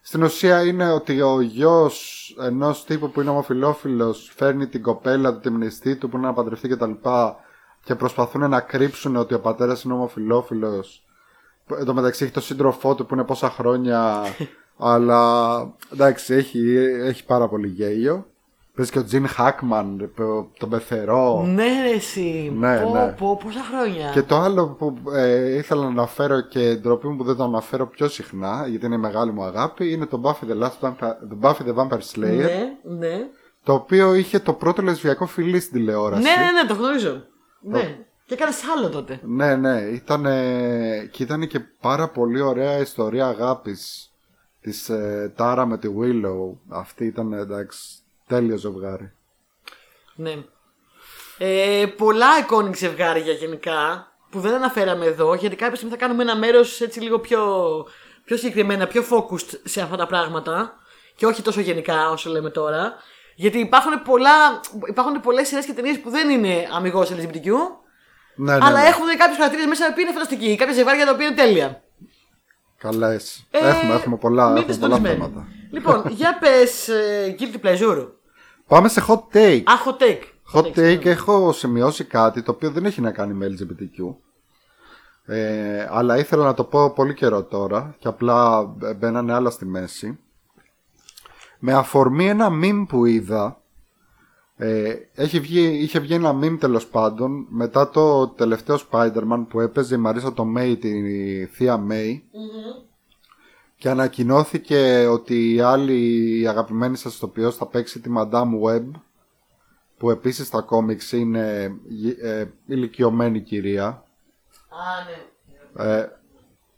Στην 0.00 0.22
ουσία 0.22 0.62
είναι 0.64 0.90
ότι 0.92 1.20
ο 1.22 1.40
γιος 1.40 2.36
ενός 2.40 2.84
τύπου 2.84 3.10
που 3.10 3.20
είναι 3.20 3.30
ομοφιλόφιλος 3.30 4.32
φέρνει 4.34 4.66
την 4.66 4.82
κοπέλα 4.82 5.32
του, 5.32 5.40
τη 5.40 5.50
μνηστή 5.50 5.96
του 5.96 6.08
που 6.08 6.16
είναι 6.16 6.26
να 6.26 6.32
παντρευτεί 6.32 6.68
κτλ. 6.68 6.90
Και, 6.90 7.32
και 7.84 7.94
προσπαθούν 7.94 8.50
να 8.50 8.60
κρύψουν 8.60 9.16
ότι 9.16 9.34
ο 9.34 9.40
πατέρας 9.40 9.82
είναι 9.82 9.94
ομοφιλόφιλος. 9.94 11.04
Εν 11.78 11.84
τω 11.84 11.94
μεταξύ 11.94 12.24
έχει 12.24 12.32
το 12.32 12.40
σύντροφό 12.40 12.94
του 12.94 13.06
που 13.06 13.14
είναι 13.14 13.24
πόσα 13.24 13.50
χρόνια. 13.50 14.22
αλλά 14.78 15.58
εντάξει, 15.92 16.34
έχει, 16.34 16.76
έχει 17.02 17.24
πάρα 17.24 17.48
πολύ 17.48 17.68
γέλιο. 17.68 18.26
Παίζει 18.76 18.90
και 18.90 18.98
ο 18.98 19.04
Τζιν 19.04 19.28
Χάκμαν, 19.28 20.10
τον 20.58 20.68
πεθερό. 20.70 21.42
Ναι, 21.46 21.82
ρε, 21.82 21.94
εσύ. 21.94 22.52
Ναι, 22.56 22.80
πω, 22.80 22.90
ναι. 22.90 23.14
πω, 23.18 23.40
πόσα 23.44 23.60
χρόνια. 23.60 24.10
Και 24.12 24.22
το 24.22 24.36
άλλο 24.36 24.66
που 24.68 24.96
ε, 25.12 25.56
ήθελα 25.56 25.82
να 25.82 25.88
αναφέρω 25.88 26.40
και 26.40 26.74
ντροπή 26.74 27.08
μου 27.08 27.16
που 27.16 27.24
δεν 27.24 27.36
το 27.36 27.44
αναφέρω 27.44 27.86
πιο 27.86 28.08
συχνά, 28.08 28.66
γιατί 28.68 28.86
είναι 28.86 28.94
η 28.94 28.98
μεγάλη 28.98 29.32
μου 29.32 29.42
αγάπη, 29.42 29.92
είναι 29.92 30.06
το 30.06 30.20
Buffy 30.24 30.50
the, 30.50 30.62
Last 30.62 30.78
Vampire, 30.80 31.14
the 31.30 31.48
Buffy 31.48 31.68
the 31.68 31.74
Vampire 31.74 32.00
Slayer, 32.14 32.36
Ναι, 32.36 32.76
ναι. 32.82 33.26
το 33.62 33.72
οποίο 33.72 34.14
είχε 34.14 34.38
το 34.38 34.52
πρώτο 34.52 34.82
λεσβιακό 34.82 35.26
φιλί 35.26 35.60
στην 35.60 35.72
τηλεόραση. 35.72 36.22
Ναι, 36.22 36.44
ναι, 36.44 36.62
ναι, 36.62 36.68
το 36.68 36.74
γνωρίζω. 36.74 37.22
Ναι. 37.60 37.98
Και 38.26 38.34
έκανε 38.34 38.52
άλλο 38.76 38.88
τότε. 38.88 39.20
ναι, 39.22 39.56
ναι, 39.56 39.80
ήταν, 39.80 40.22
και 41.10 41.22
ήταν 41.22 41.46
και 41.46 41.60
πάρα 41.80 42.08
πολύ 42.08 42.40
ωραία 42.40 42.78
ιστορία 42.78 43.26
αγάπης 43.26 44.10
της 44.60 44.88
ε, 44.88 45.32
Τάρα 45.36 45.66
με 45.66 45.78
τη 45.78 45.88
Willow. 46.00 46.56
Αυτή 46.68 47.04
ήταν 47.04 47.32
εντάξει, 47.32 47.78
τέλειο 48.26 48.56
ζευγάρι. 48.56 49.12
Ναι. 50.14 50.34
Ε, 51.38 51.86
πολλά 51.96 52.26
iconic 52.46 52.74
ζευγάρια 52.76 53.32
γενικά 53.32 54.10
που 54.30 54.40
δεν 54.40 54.54
αναφέραμε 54.54 55.04
εδώ 55.06 55.34
γιατί 55.34 55.56
κάποια 55.56 55.74
στιγμή 55.76 55.94
θα 55.94 56.00
κάνουμε 56.00 56.22
ένα 56.22 56.36
μέρος 56.36 56.80
έτσι 56.80 57.00
λίγο 57.00 57.18
πιο, 57.18 57.42
πιο 58.24 58.36
συγκεκριμένα, 58.36 58.86
πιο 58.86 59.04
focused 59.10 59.60
σε 59.64 59.80
αυτά 59.80 59.96
τα 59.96 60.06
πράγματα 60.06 60.74
και 61.16 61.26
όχι 61.26 61.42
τόσο 61.42 61.60
γενικά 61.60 62.10
όσο 62.10 62.30
λέμε 62.30 62.50
τώρα. 62.50 62.94
Γιατί 63.34 63.58
υπάρχουν, 63.58 64.02
πολλά, 64.02 64.60
υπάρχουν 64.88 65.20
πολλές 65.20 65.48
σειρές 65.48 65.64
και 65.66 65.72
ταινίες 65.72 66.00
που 66.00 66.10
δεν 66.10 66.30
είναι 66.30 66.68
αμυγός 66.72 67.10
LGBTQ 67.10 67.50
Ναι, 68.36 68.56
ναι, 68.56 68.64
αλλά 68.64 68.80
ναι. 68.80 68.86
έχουν 68.86 69.06
κάποιου 69.16 69.34
χαρακτήρες 69.36 69.66
μέσα 69.66 69.92
που 69.92 70.00
είναι 70.00 70.12
φανταστικοί. 70.12 70.56
Κάποια 70.56 70.74
ζευγάρια 70.74 71.04
τα 71.04 71.12
οποία 71.12 71.26
είναι 71.26 71.36
τέλεια. 71.36 71.82
Καλές. 72.78 73.46
Ε, 73.50 73.68
έχουμε, 73.68 73.94
έχουμε 73.94 74.16
πολλά, 74.16 74.46
μην 74.46 74.56
έχουμε 74.56 74.66
πεις 74.72 74.78
πολλά 74.78 74.96
τονισμένοι. 74.96 75.20
θέματα. 75.20 75.48
Λοιπόν, 75.70 76.04
για 76.08 76.36
πες 76.40 76.88
Guilty 77.38 77.66
Pleasure. 77.66 78.08
Πάμε 78.68 78.88
σε 78.88 79.04
hot 79.08 79.36
take. 79.36 79.62
Α, 79.64 79.72
hot 79.86 80.02
take. 80.02 80.22
Hot 80.54 80.78
take 80.78 81.04
έχω 81.04 81.52
σημειώσει 81.52 82.04
κάτι 82.04 82.42
το 82.42 82.50
οποίο 82.50 82.70
δεν 82.70 82.84
έχει 82.84 83.00
να 83.00 83.10
κάνει 83.10 83.32
με 83.32 83.46
LGBTQ. 83.46 84.14
Ε, 85.24 85.88
αλλά 85.90 86.18
ήθελα 86.18 86.44
να 86.44 86.54
το 86.54 86.64
πω 86.64 86.90
πολύ 86.90 87.14
καιρό 87.14 87.42
τώρα 87.44 87.94
και 87.98 88.08
απλά 88.08 88.64
μπαίνανε 88.96 89.32
άλλα 89.32 89.50
στη 89.50 89.64
μέση. 89.64 90.18
Με 91.58 91.72
αφορμή 91.72 92.28
ένα 92.28 92.48
meme 92.62 92.84
που 92.88 93.06
είδα 93.06 93.60
ε, 94.56 94.94
έχει 95.14 95.40
βγει, 95.40 95.66
είχε 95.66 95.98
βγει 95.98 96.14
ένα 96.14 96.38
meme 96.42 96.56
τέλος 96.60 96.86
πάντων 96.86 97.46
μετά 97.48 97.90
το 97.90 98.28
τελευταίο 98.28 98.78
Spider-Man 98.90 99.44
που 99.48 99.60
έπαιζε 99.60 99.94
η 99.94 99.98
Μαρίσα 99.98 100.32
το 100.32 100.44
May, 100.56 100.76
τη 100.80 100.90
θεία 101.46 101.86
May 101.90 102.20
και 103.76 103.88
ανακοινώθηκε 103.88 105.06
ότι 105.10 105.54
η 105.54 105.60
άλλη 105.60 106.40
η 106.40 106.46
αγαπημένη 106.46 106.96
σας 106.96 107.14
ηθοποιός 107.14 107.56
θα 107.56 107.66
παίξει 107.66 108.00
τη 108.00 108.10
Madame 108.16 108.60
Web 108.64 108.90
που 109.98 110.10
επίσης 110.10 110.46
στα 110.46 110.60
κόμιξ 110.60 111.12
είναι 111.12 111.74
ε, 112.22 112.44
ηλικιωμένη 112.66 113.40
κυρία. 113.40 113.86
Α, 113.86 114.04
ναι. 115.72 115.92
Ε, 115.92 116.08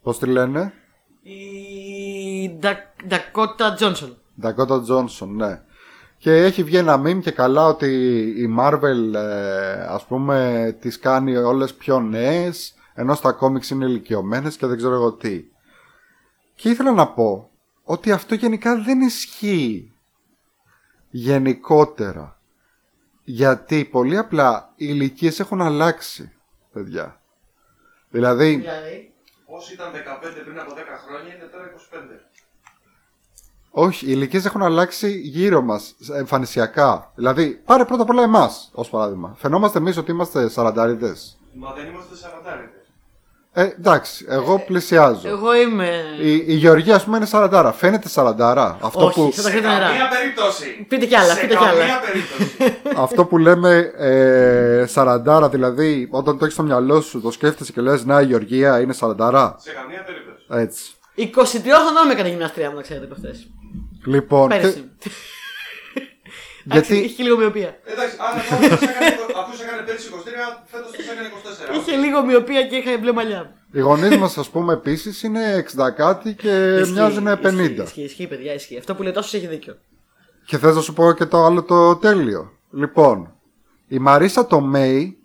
πώς 0.01 0.19
τη 0.19 0.25
λένε; 0.25 0.73
Η 1.21 2.59
Ντακότα 3.07 3.73
Τζόνσον. 3.73 4.17
Dakota 4.41 4.81
Johnson, 4.89 5.27
ναι. 5.27 5.61
Και 6.17 6.31
έχει 6.31 6.63
βγει 6.63 6.77
ένα 6.77 7.01
meme 7.05 7.19
και 7.21 7.31
καλά 7.31 7.65
ότι 7.65 7.87
η 8.37 8.55
Marvel 8.59 9.13
ε, 9.13 9.85
ας 9.87 10.05
πούμε 10.05 10.77
τις 10.79 10.99
κάνει 10.99 11.37
όλες 11.37 11.73
πιο 11.73 11.99
νέες 11.99 12.73
ενώ 12.93 13.15
στα 13.15 13.31
κόμιξ 13.31 13.69
είναι 13.69 13.85
ηλικιωμένες 13.85 14.57
και 14.57 14.65
δεν 14.67 14.77
ξέρω 14.77 14.93
εγώ 14.93 15.11
τι. 15.13 15.43
Και 16.59 16.69
ήθελα 16.69 16.91
να 16.91 17.07
πω 17.07 17.49
ότι 17.83 18.11
αυτό 18.11 18.35
γενικά 18.35 18.81
δεν 18.81 19.01
ισχύει 19.01 19.93
γενικότερα. 21.09 22.39
Γιατί 23.23 23.85
πολύ 23.85 24.17
απλά 24.17 24.73
οι 24.75 24.85
ηλικίες 24.89 25.39
έχουν 25.39 25.61
αλλάξει, 25.61 26.31
παιδιά. 26.73 27.21
Δηλαδή, 28.09 28.55
Δηλαδή. 28.55 29.13
Όσοι 29.45 29.73
ήταν 29.73 29.91
15 29.91 29.95
πριν 30.45 30.59
από 30.59 30.73
10 30.73 30.77
χρόνια 31.07 31.35
είναι 31.35 31.45
τώρα 31.45 31.63
25. 31.63 32.19
όχι, 33.71 34.05
οι 34.05 34.11
ηλικίες 34.11 34.45
έχουν 34.45 34.61
αλλάξει 34.61 35.11
γύρω 35.11 35.61
μας 35.61 35.95
εμφανισιακά. 36.15 37.11
Δηλαδή, 37.15 37.61
πάρε 37.65 37.85
πρώτα 37.85 38.01
απ' 38.01 38.09
όλα 38.09 38.23
εμάς, 38.23 38.71
ως 38.73 38.89
παράδειγμα. 38.89 39.35
Φαινόμαστε 39.37 39.77
εμείς 39.77 39.97
ότι 39.97 40.11
είμαστε 40.11 40.49
σαραντάριδες. 40.49 41.37
Μα 41.53 41.73
δεν 41.73 41.85
είμαστε 41.85 42.15
σαραντάριδες. 42.15 42.78
Ε, 43.59 43.63
εντάξει, 43.77 44.25
εγώ 44.29 44.63
πλησιάζω. 44.67 45.27
Εγώ 45.27 45.55
είμαι. 45.55 45.89
Η, 46.21 46.43
η 46.47 46.53
Γεωργία, 46.53 46.95
ας 46.95 47.03
πούμε, 47.03 47.17
είναι 47.17 47.25
σαραντάρα. 47.25 47.71
Φαίνεται 47.71 48.09
σαραντάρα; 48.09 48.77
Αυτό 48.81 49.05
Όχι, 49.05 49.19
που, 49.19 49.31
σε 49.31 49.41
τα 49.41 49.47
Σε 49.49 49.53
κρύτα 49.53 49.73
νερά. 49.73 49.85
καμία 49.87 50.07
περίπτωση. 50.07 50.85
Πείτε 50.89 51.05
κι 51.05 51.15
άλλα, 51.15 51.33
Σε 51.33 51.39
πείτε 51.41 51.55
κι 51.55 51.63
άλλα. 51.63 51.79
καμία 51.79 51.99
περίπτωση. 51.99 52.77
αυτό 53.05 53.25
που 53.25 53.37
λέμε 53.37 53.91
ε, 53.97 54.85
σαραντάρα, 54.87 55.49
δηλαδή 55.49 56.07
όταν 56.11 56.33
το 56.37 56.43
έχεις 56.43 56.53
στο 56.53 56.63
μυαλό 56.63 57.01
σου, 57.01 57.21
το 57.21 57.31
σκέφτεσαι 57.31 57.71
και 57.71 57.81
λες, 57.81 58.05
Να, 58.05 58.21
η 58.21 58.25
Γεωργία 58.25 58.79
είναι 58.79 58.93
σαραντάρα. 58.93 59.55
Σε 59.59 59.71
καμία 59.71 60.03
περίπτωση. 60.03 60.45
Έτσι. 60.49 60.83
23 61.17 61.69
χρονών 61.85 62.07
με 62.07 62.13
έκανε 62.13 62.29
γυμναστρία 62.29 62.69
μου, 62.69 62.75
να 62.75 62.81
ξέρετε 62.81 63.05
από 63.05 63.13
αυτέ. 63.13 63.31
Λοιπόν, 64.05 64.49
και- 64.49 64.55
Πέρυσι. 64.55 64.89
Γιατί 66.71 66.93
Εντάξει, 66.93 67.11
Είχε 67.11 67.23
λίγο 67.23 67.37
μοιοπία. 67.37 67.71
Εντάξει, 67.85 68.15
άρα 68.25 68.41
τώρα 68.49 68.73
αυτός 68.73 68.89
έκανε- 68.89 69.15
αυτός 69.41 69.61
έκανε 69.61 69.81
πέρσι 69.87 70.07
23, 70.09 70.63
φέτος 70.71 70.91
τους 70.91 71.05
έκανε 71.05 71.27
24. 71.27 71.75
Είχε 71.77 71.95
λίγο 71.95 72.25
μοιοπία 72.25 72.61
και 72.67 72.75
είχα 72.75 72.97
μπλε 72.97 73.11
μαλλιά. 73.11 73.53
οι 73.71 73.79
γονείς 73.79 74.17
μας, 74.17 74.37
ας 74.37 74.49
πούμε, 74.49 74.73
επίσης 74.73 75.23
είναι 75.23 75.55
60 75.55 75.91
κάτι 75.91 76.33
και 76.33 76.75
Ισχύει, 76.79 76.91
μοιάζουν 76.93 77.23
50. 77.23 77.33
Ισχύει, 77.43 77.81
ισχύει, 77.83 78.01
ισχύει, 78.03 78.27
παιδιά, 78.27 78.53
ισχύει. 78.53 78.77
Αυτό 78.77 78.95
που 78.95 79.03
λέει 79.03 79.11
τόσο 79.11 79.37
έχει 79.37 79.47
δίκιο. 79.47 79.77
Και 80.45 80.57
θες 80.57 80.75
να 80.75 80.81
σου 80.81 80.93
πω 80.93 81.11
και 81.13 81.25
το 81.25 81.45
άλλο 81.45 81.63
το 81.63 81.95
τέλειο. 81.95 82.51
Λοιπόν, 82.71 83.33
η 83.87 83.99
Μαρίσα 83.99 84.45
το 84.47 84.59
Μέι 84.61 85.17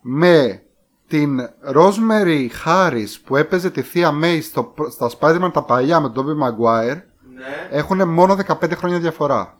με 0.00 0.62
την 1.08 1.38
Rosemary 1.74 2.48
Harris 2.66 3.08
που 3.24 3.36
έπαιζε 3.36 3.70
τη 3.70 3.82
θεία 3.82 4.12
Μέι 4.12 4.40
στο, 4.40 4.74
στα 4.90 5.10
Spider-Man 5.18 5.50
τα 5.52 5.62
παλιά 5.64 6.00
με 6.00 6.10
τον 6.10 6.26
Tobey 6.26 6.42
Maguire 6.44 7.00
Ναι. 7.34 7.68
έχουν 7.70 8.08
μόνο 8.08 8.36
15 8.46 8.74
χρόνια 8.74 8.98
διαφορά. 8.98 9.58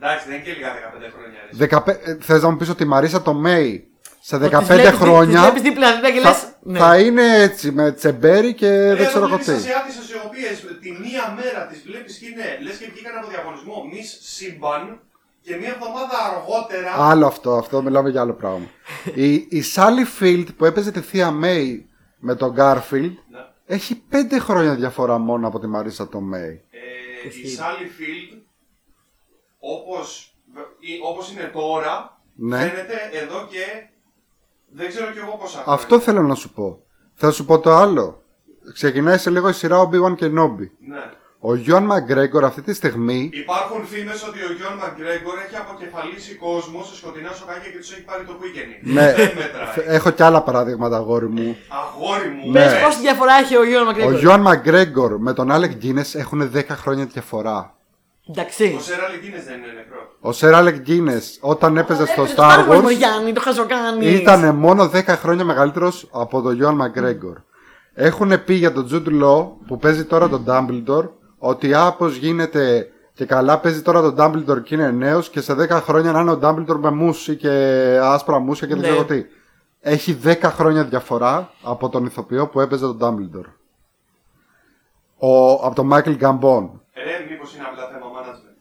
Εντάξει, 0.00 0.28
δεν 0.28 0.34
είναι 0.36 0.44
και 0.44 0.52
λίγα 0.52 0.68
15 0.68 1.10
χρόνια. 1.14 1.38
ρε. 1.50 1.56
15, 1.56 2.10
ε, 2.10 2.16
θες 2.20 2.42
να 2.42 2.50
μου 2.50 2.56
πεις 2.56 2.68
ότι 2.68 2.82
η 2.82 2.86
Μαρίσα 2.86 3.22
το 3.22 3.34
Μέι 3.34 3.86
σε 4.20 4.38
15 4.38 4.58
Τις 4.58 4.66
βλέπεις- 4.66 4.90
Τις 4.90 4.98
χρόνια 4.98 5.40
βλέπεις 5.40 5.62
δίπλα-δίπλα 5.62 6.10
και 6.10 6.20
θα, 6.20 6.28
λες. 6.28 6.46
ναι. 6.62 6.78
θα 6.78 6.98
είναι 7.00 7.22
έτσι 7.42 7.70
με 7.72 7.92
τσεμπέρι 7.92 8.54
και 8.54 8.66
Ε, 8.68 8.94
δεν 8.94 9.06
ξέρω 9.06 9.24
εδώ 9.24 9.34
εγώ 9.34 9.36
τι. 9.36 9.42
βλέπεις 9.44 9.64
Ασιάτισες 9.64 10.10
οι 10.10 10.14
οποίες 10.26 10.60
τη 10.80 10.90
μία 10.90 11.34
μέρα 11.36 11.66
τις 11.66 11.82
βλέπεις 11.86 12.18
και 12.18 12.26
είναι 12.26 12.44
λες 12.62 12.76
και 12.76 12.88
βγήκαν 12.92 13.16
από 13.18 13.28
διαγωνισμό 13.28 13.74
Miss 13.92 14.08
Σύμπαν 14.20 15.00
και 15.40 15.56
μία 15.56 15.68
εβδομάδα 15.68 16.16
αργότερα 16.30 16.90
Άλλο 17.10 17.26
αυτό, 17.26 17.56
αυτό 17.56 17.82
μιλάμε 17.82 18.08
για 18.10 18.20
άλλο 18.20 18.32
πράγμα. 18.32 18.66
η, 19.26 19.32
η 19.34 19.64
Sally 19.74 20.22
Field 20.22 20.46
που 20.56 20.64
έπαιζε 20.64 20.90
τη 20.90 21.00
θεία 21.00 21.30
Μέι 21.30 21.88
με 22.18 22.34
τον 22.34 22.54
Garfield 22.58 23.14
Ναι. 23.30 23.40
έχει 23.66 24.02
5 24.12 24.16
χρόνια 24.38 24.74
διαφορά 24.74 25.18
μόνο 25.18 25.46
από 25.48 25.58
τη 25.60 25.66
Μαρίσα 25.66 26.08
το 26.08 26.20
Μέι. 26.20 26.40
Ε, 26.70 26.78
η 27.24 27.28
Ισχύει. 27.28 27.58
Sally 27.60 27.84
Field 28.00 28.38
όπως, 29.72 30.34
ή- 30.80 31.00
όπως 31.08 31.32
είναι 31.32 31.50
τώρα 31.52 32.20
Ναι. 32.34 32.58
φαίνεται 32.58 32.94
εδώ 33.22 33.46
και 33.50 33.64
δεν 34.68 34.88
ξέρω 34.88 35.10
κι 35.10 35.18
εγώ 35.18 35.36
πόσα 35.40 35.62
Αυτό 35.66 36.00
θέλω 36.00 36.22
να 36.22 36.34
σου 36.34 36.52
πω. 36.52 36.78
Θα 37.14 37.30
σου 37.30 37.44
πω 37.44 37.58
το 37.58 37.70
άλλο. 37.74 38.22
Ξεκινάει 38.72 39.18
σε 39.18 39.30
λίγο 39.30 39.48
η 39.48 39.52
σειρά 39.52 39.88
Obi-Wan 39.88 40.14
και 40.16 40.26
Nobby. 40.26 40.68
Ναι. 40.88 41.02
Ο 41.46 41.54
Γιον 41.54 41.82
Μαγκρέγκορ 41.84 42.44
αυτή 42.44 42.62
τη 42.62 42.74
στιγμή 42.74 43.30
Υπάρχουν 43.32 43.86
φήμες 43.86 44.26
ότι 44.28 44.38
ο 44.42 44.52
Γιον 44.52 44.72
Μαγκρέγκορ 44.72 45.34
έχει 45.46 45.56
αποκεφαλίσει 45.56 46.34
κόσμο 46.34 46.82
σε 46.84 46.96
σκοτεινά 46.96 47.32
σοκάκια 47.32 47.70
και 47.70 47.78
τους 47.78 47.92
έχει 47.92 48.02
πάρει 48.04 48.24
το 48.24 48.32
Quickening. 48.40 48.92
Ναι, 48.92 49.12
Δεν 49.14 49.30
μετράει. 49.36 49.94
έχω 49.94 50.10
και 50.10 50.22
άλλα 50.24 50.42
παραδείγματα, 50.42 50.96
αγόρι 50.96 51.28
μου. 51.28 51.56
Αγόρι 51.68 52.28
μου. 52.28 52.50
Ναι. 52.50 52.60
Πες 52.64 52.82
πόση 52.82 53.00
διαφορά 53.00 53.32
έχει 53.34 53.56
ο 53.56 53.64
Γιώργο 53.64 53.88
Ο 53.88 53.92
Μακρύγκο. 53.92 54.18
Γιον 54.18 54.40
Μαγκρέγκορ 54.40 55.18
με 55.20 55.32
τον 55.32 55.50
Άλεκ 55.50 55.72
Γκίνες 55.72 56.14
έχουν 56.14 56.50
10 56.54 56.62
χρόνια 56.76 57.04
διαφορά. 57.06 57.74
Εντάξει. 58.30 58.74
Ο 58.78 58.80
Σέρα 58.80 59.08
Λιγκίνες 59.08 59.44
δεν 59.44 59.54
είναι 59.58 59.72
νεκρό. 59.76 60.08
Ο 60.20 60.32
Σερ 60.32 60.54
Άλεκ 60.54 60.76
Γκίνες 60.78 61.38
όταν 61.40 61.76
έπαιζε 61.76 62.06
στο 62.06 62.20
Έπαιζε 62.22 62.34
Star 62.34 62.36
πάρα 62.36 62.64
πολύ 62.64 62.78
με 62.78 62.84
Wars 62.84 62.88
τον 62.88 62.96
Γιάννη, 62.96 63.32
το 63.32 63.40
χαζοκάνει. 63.40 64.06
ήταν 64.06 64.54
μόνο 64.54 64.90
10 64.94 65.02
χρόνια 65.06 65.44
μεγαλύτερος 65.44 66.08
από 66.12 66.40
τον 66.42 66.54
Γιον 66.54 66.74
Μαγκρέγκορ. 66.74 67.36
Έχουν 67.94 68.44
πει 68.44 68.54
για 68.54 68.72
τον 68.72 68.88
Jude 68.92 69.22
Law 69.24 69.46
που 69.66 69.78
παίζει 69.78 70.04
τώρα 70.04 70.28
τον 70.28 70.44
Dumbledore 70.48 71.08
ότι 71.38 71.74
α, 71.74 71.92
πως 71.98 72.16
γίνεται 72.16 72.88
και 73.12 73.24
καλά 73.24 73.58
παίζει 73.58 73.82
τώρα 73.82 74.00
τον 74.00 74.14
Dumbledore 74.18 74.62
και 74.62 74.74
είναι 74.74 74.90
νέος 74.90 75.30
και 75.30 75.40
σε 75.40 75.52
10 75.58 75.68
χρόνια 75.70 76.12
να 76.12 76.20
είναι 76.20 76.30
ο 76.30 76.38
Dumbledore 76.42 76.78
με 76.78 76.90
μουσι 76.90 77.36
και 77.36 77.50
άσπρα 78.02 78.38
μουσια 78.38 78.66
και 78.66 78.74
δεν 78.74 78.82
Ναι. 78.82 78.88
ξέρω 78.88 79.04
τι. 79.04 79.24
Έχει 79.80 80.18
10 80.24 80.34
χρόνια 80.42 80.84
διαφορά 80.84 81.50
από 81.62 81.88
τον 81.88 82.04
ηθοποιό 82.04 82.46
που 82.46 82.60
έπαιζε 82.60 82.84
τον 82.84 82.98
Dumbledore. 83.00 83.48
Ο, 85.18 85.52
από 85.52 85.74
τον 85.74 85.90
Michael 85.92 86.18
Gambon. 86.20 86.68
Ε, 86.94 87.30
μήπως 87.30 87.54
είναι 87.54 87.64
απλά 87.70 87.86
θέμα 87.88 88.06
management. 88.16 88.56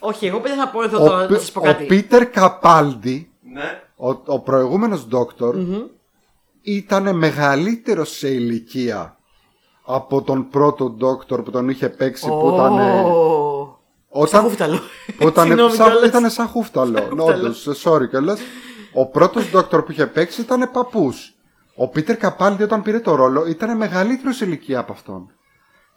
Όχι, 0.00 0.26
εγώ 0.26 0.40
παιδιά 0.40 0.56
θα 0.64 0.68
πω 0.70 0.82
εδώ 0.82 1.02
Ο, 1.04 1.06
τώρα 1.08 1.22
Πι- 1.26 1.30
να 1.30 1.38
σας 1.38 1.52
πω 1.52 1.60
ο 1.60 1.62
κάτι. 1.62 1.84
Πίτερ 1.86 2.26
Καπάλντι, 2.30 3.30
Ναι. 3.52 3.82
ο, 3.96 4.08
ο 4.24 4.38
προηγούμενος 4.40 5.06
Doctor, 5.12 5.54
ήταν 6.62 7.16
μεγαλύτερο 7.16 8.04
σε 8.04 8.28
ηλικία 8.28 9.16
από 9.84 10.22
τον 10.22 10.48
πρώτο 10.48 10.96
Doctor 11.00 11.44
που 11.44 11.50
τον 11.50 11.68
είχε 11.68 11.88
παίξει 11.88 12.28
που 12.28 12.50
ήταν... 12.54 12.78
ε, 12.78 13.00
Ω, 13.02 13.78
Όταν, 14.08 14.28
Σαν 14.28 14.42
χούφταλο. 14.42 14.78
που 15.18 15.28
ήταν, 15.28 15.46
Συγγνώμη 15.46 15.74
σαν, 15.74 15.90
κιόλας. 15.90 16.08
ήταν 16.08 16.30
σαν 16.30 16.46
χούφταλο. 16.46 17.08
Όντως, 17.18 17.68
sorry 17.84 18.08
κιόλας. 18.08 18.40
Ο 18.92 19.06
πρώτος 19.06 19.50
Doctor 19.54 19.84
που 19.84 19.90
είχε 19.92 20.06
παίξει 20.06 20.40
ήταν 20.40 20.70
παππούς. 20.72 21.34
Ο 21.74 21.88
Πίτερ 21.88 22.16
Καπάλντι 22.16 22.62
όταν 22.62 22.82
πήρε 22.82 23.00
το 23.00 23.14
ρόλο 23.14 23.46
ήταν 23.46 23.76
μεγαλύτερος 23.76 24.36
σε 24.36 24.44
ηλικία 24.44 24.78
από 24.78 24.92
αυτόν. 24.92 25.30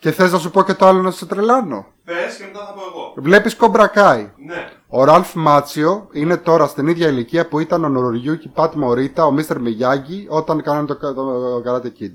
Και 0.03 0.11
θες 0.11 0.31
να 0.31 0.39
σου 0.39 0.51
πω 0.51 0.63
και 0.63 0.73
το 0.73 0.85
άλλο 0.85 1.01
να 1.01 1.11
σε 1.11 1.25
τρελάνω; 1.25 1.85
Πες 2.03 2.35
και 2.37 2.43
μετά 2.43 2.65
θα 2.65 2.73
πω 2.73 2.81
εγώ. 2.91 3.13
Βλέπεις 3.15 3.55
Κομπρακάι. 3.55 4.31
Ναι. 4.47 4.69
Ο 4.87 5.03
Ραλφ 5.03 5.33
Μάτσιο 5.33 6.07
είναι 6.11 6.37
τώρα 6.37 6.67
στην 6.67 6.87
ίδια 6.87 7.07
ηλικία 7.07 7.47
που 7.47 7.59
ήταν 7.59 7.83
ο 7.83 7.89
Νοροριούκι 7.89 8.47
Πατ 8.49 8.73
Μωρίτα, 8.73 9.25
ο 9.25 9.31
Μίστερ 9.31 9.59
Μιγιάγκη 9.59 10.25
όταν 10.29 10.61
κάνανε 10.61 10.87
το, 10.87 10.95
το, 10.95 11.13
το 11.13 11.61
Karate 11.65 12.01
Kid. 12.01 12.13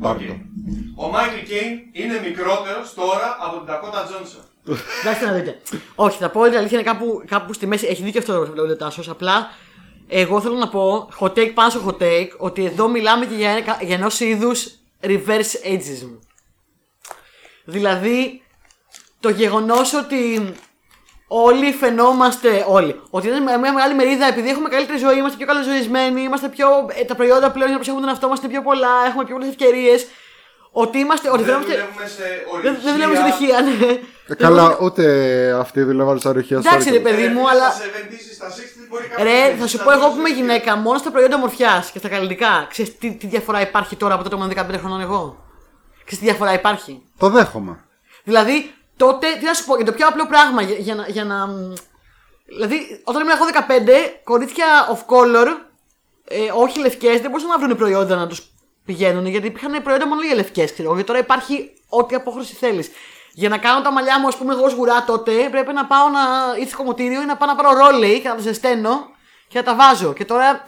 Πάρ' 0.00 0.16
Οκ. 0.16 0.22
το. 0.22 0.34
Ο 0.96 1.08
Μάικλ 1.08 1.46
Κέιν 1.46 1.78
είναι 1.92 2.20
μικρότερος 2.26 2.94
τώρα 2.94 3.36
από 3.46 3.56
την 3.56 3.66
Dakota 3.68 4.00
Johnson. 4.08 4.74
Εντάξει 5.02 5.24
να 5.24 5.32
δείτε. 5.32 5.60
Όχι, 5.94 6.18
θα 6.18 6.30
πω 6.30 6.44
την 6.44 6.56
αλήθεια 6.56 6.78
είναι 6.78 6.90
κάπου, 6.90 7.22
κάπου 7.26 7.52
στη 7.52 7.66
μέση. 7.66 7.86
Έχει 7.86 8.02
δίκιο 8.02 8.20
αυτό 8.20 8.32
που 8.32 8.60
λέει 8.60 8.70
ο 8.70 8.76
Τάσο. 8.76 9.10
Απλά 9.10 9.46
εγώ 10.08 10.40
θέλω 10.40 10.54
να 10.54 10.68
πω 10.68 11.08
hot 11.20 11.32
take 11.32 11.52
πάνω 11.54 11.70
στο 11.70 11.80
hot 11.86 12.02
take 12.02 12.28
ότι 12.38 12.64
εδώ 12.64 12.88
μιλάμε 12.88 13.26
και 13.26 13.34
για, 13.34 13.50
ένα, 13.50 13.78
για 13.80 13.94
ενός 13.94 14.20
είδους 14.20 14.70
reverse 15.02 15.52
ageism. 15.72 16.18
Δηλαδή 17.64 18.42
το 19.20 19.28
γεγονός 19.28 19.94
ότι 19.94 20.52
όλοι 21.28 21.72
φαινόμαστε. 21.72 22.64
Όλοι. 22.68 23.00
Ότι 23.10 23.28
είναι 23.28 23.40
μια 23.40 23.58
μεγάλη 23.58 23.94
μερίδα 23.94 24.26
επειδή 24.26 24.48
έχουμε 24.48 24.68
καλύτερη 24.68 24.98
ζωή, 24.98 25.16
είμαστε 25.18 25.36
πιο 25.36 25.46
καλοζωισμένοι, 25.46 26.20
είμαστε 26.22 26.48
πιο. 26.48 26.66
ε, 27.00 27.04
τα 27.04 27.14
προϊόντα 27.14 27.50
πλέον 27.50 27.68
για 27.68 27.76
να 27.76 27.76
προσέχουμε 27.76 28.00
τον 28.00 28.08
εαυτό 28.10 28.28
μας 28.28 28.38
είναι 28.38 28.48
πιο 28.48 28.62
πολλά, 28.62 28.88
έχουμε 29.08 29.24
πιο 29.24 29.34
πολλές 29.34 29.48
ευκαιρίες. 29.50 30.06
Ότι 30.74 30.98
είμαστε. 30.98 31.28
Ότι 31.30 31.42
Δεν 31.42 31.46
φαινόμαστε. 31.62 31.74
δουλεύουμε 31.74 32.06
σε 32.06 32.22
Δεν 32.62 32.78
δεν 32.84 32.92
δουλεύουμε 32.92 33.16
σε 33.16 33.22
ορυχεία. 33.22 33.56
ορυχεία, 33.58 33.86
ναι. 33.86 33.98
Ε, 34.28 34.34
καλά, 34.34 34.76
ούτε 34.80 35.04
αυτοί 35.58 35.82
δουλεύαν 35.82 36.18
στα 36.18 36.30
ορυχεία 36.30 36.60
στο 36.60 36.68
Εντάξει, 36.68 36.88
ρε 36.90 36.94
Όρικο. 36.96 37.10
παιδί 37.10 37.28
μου, 37.28 37.40
Ε, 37.40 37.50
αλλά. 37.50 37.70
Στα 37.70 37.84
70's, 37.84 38.34
στα 38.34 38.46
60's 38.48 38.86
μπορεί 38.88 39.04
κάποιος 39.04 39.26
Ρε, 39.28 39.40
να 39.42 39.48
θα 39.48 39.56
σου 39.56 39.62
ζήσει 39.62 39.76
πω 39.84 39.90
στα 39.90 39.92
εγώ 39.92 40.06
που 40.08 40.12
είμαι 40.12 40.20
ορυχεία. 40.22 40.42
γυναίκα, 40.44 40.76
μόνο 40.76 40.98
στα 40.98 41.10
προϊόντα 41.10 41.36
ομορφιάς 41.36 41.90
και 41.90 41.98
στα 41.98 42.08
καλλιτικά. 42.08 42.66
Ξέρεις 42.70 42.98
τι, 42.98 43.12
τι 43.14 43.26
διαφορά 43.26 43.60
υπάρχει 43.60 43.96
τώρα 43.96 44.14
από 44.14 44.22
τότε 44.22 44.36
που 44.36 44.42
ήμουν 44.42 44.54
15 44.74 44.78
χρονών 44.78 45.00
εγώ; 45.00 45.44
Ξέρεις 46.04 46.18
τι 46.18 46.24
διαφορά 46.24 46.52
υπάρχει; 46.52 47.02
Το 47.18 47.28
δέχομαι. 47.28 47.84
Δηλαδή, 48.24 48.74
τότε, 48.96 49.26
τι 49.38 49.44
να 49.44 49.54
σου 49.54 49.64
πω, 49.64 49.76
για 49.76 49.84
το 49.84 49.92
πιο 49.92 50.06
απλό 50.06 50.26
πράγμα, 50.26 50.62
για, 50.62 50.76
για 50.76 50.94
να, 50.94 51.06
για 51.08 51.24
να. 51.24 51.46
μ, 51.46 51.72
Δηλαδή, 52.44 53.00
όταν 53.04 53.22
ήμουν 53.22 53.34
εγώ 53.36 53.44
15, 53.46 54.20
κορίτσια 54.24 54.66
of 54.88 55.14
color, 55.14 55.46
ε, 56.28 56.50
όχι 56.54 56.78
λευκές, 56.80 57.20
δεν 57.20 57.30
μπορούσαν 57.30 57.48
να 57.48 57.58
βρουν 57.58 57.76
προϊόντα 57.76 58.16
να 58.16 58.26
τους 58.26 58.52
πηγαίνουν, 58.84 59.26
γιατί 59.26 59.46
υπήρχαν 59.46 59.82
προϊόντα 59.82 60.06
μόνο 60.06 60.22
για 60.22 60.34
λευκές, 60.34 60.72
ξέρω 60.72 60.82
εγώ. 60.82 60.94
Γιατί 60.94 61.08
τώρα 61.10 61.22
υπάρχει 61.22 61.70
ό,τι 61.88 62.14
απόχρωση 62.14 62.54
θέλεις. 62.54 62.90
Για 63.34 63.48
να 63.48 63.58
κάνω 63.58 63.82
τα 63.82 63.92
μαλλιά 63.92 64.20
μου, 64.20 64.26
ας 64.26 64.36
πούμε, 64.36 64.52
εγώ 64.52 64.64
ως 64.64 64.72
γουρά 64.72 65.04
τότε, 65.04 65.48
πρέπει 65.50 65.72
να 65.72 65.86
πάω 65.86 66.08
να. 66.08 66.20
ή 66.60 66.66
στο 66.66 66.76
κομμωτήριο 66.76 67.22
ή 67.22 67.24
να 67.24 67.36
πάω 67.36 67.48
να 67.48 67.54
πάρω 67.54 67.78
ρόλεϊ 67.78 68.20
και 68.20 68.28
να 68.28 68.34
τα 68.34 68.40
ζεσταίνω 68.40 69.10
και 69.48 69.58
να 69.58 69.64
τα 69.64 69.74
βάζω. 69.74 70.12
Και 70.12 70.24
τώρα 70.24 70.64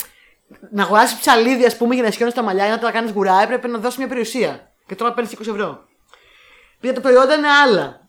να 0.71 0.83
αγοράσει 0.83 1.19
ψαλίδι, 1.19 1.65
ας 1.65 1.77
πούμε, 1.77 1.95
για 1.95 2.03
να 2.03 2.09
ισχύουν 2.09 2.33
τα 2.33 2.43
μαλλιά 2.43 2.67
ή 2.67 2.71
να 2.71 2.79
τα 2.79 2.91
κάνεις 2.91 3.11
γουρά, 3.11 3.43
έπρεπε 3.43 3.69
να 3.69 3.79
δώσεις 3.79 3.99
μια 3.99 4.09
περιουσία. 4.09 4.74
Και 4.87 4.95
τώρα 4.95 5.13
παίρνεις 5.13 5.35
20 5.39 5.41
ευρώ. 5.41 5.85
Επειδή 6.77 6.95
τα 6.95 7.01
προϊόντα 7.01 7.35
είναι 7.35 7.49
άλλα. 7.49 8.09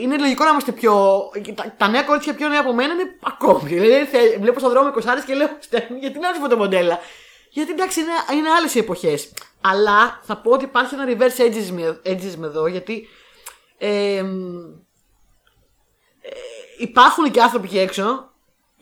είναι 0.00 0.18
λογικό 0.18 0.44
να 0.44 0.50
είμαστε 0.50 0.72
πιο. 0.72 1.22
Τα, 1.54 1.74
τα 1.76 1.88
νέα 1.88 2.02
κορίτσια 2.02 2.34
πιο 2.34 2.48
νέα 2.48 2.60
από 2.60 2.72
μένα 2.72 2.92
είναι 2.92 3.18
ακόμη. 3.22 3.68
Δηλαδή, 3.68 4.06
θε- 4.06 4.38
βλέπω 4.40 4.58
στον 4.58 4.70
δρόμο 4.70 4.92
20 4.96 5.00
και 5.26 5.34
λέω 5.34 5.48
Στέφανη, 5.58 5.98
γιατί 5.98 6.18
να 6.18 6.28
έρθει 6.28 6.40
φωτομοντέλα; 6.40 6.98
Γιατί 7.50 7.72
εντάξει 7.72 8.00
είναι, 8.00 8.38
είναι 8.38 8.50
άλλες 8.50 8.74
οι 8.74 8.78
εποχές. 8.78 9.32
Αλλά 9.60 10.20
θα 10.22 10.36
πω 10.36 10.50
ότι 10.50 10.64
υπάρχει 10.64 10.94
ένα 10.94 11.04
reverse 11.08 11.40
ageism, 11.40 11.94
ageism 12.06 12.42
εδώ 12.42 12.66
γιατί. 12.66 13.08
ε, 13.78 14.22
μ, 14.22 14.56
ε, 16.22 16.30
υπάρχουν 16.78 17.30
και 17.30 17.42
άνθρωποι 17.42 17.66
εκεί 17.66 17.78
έξω 17.78 18.32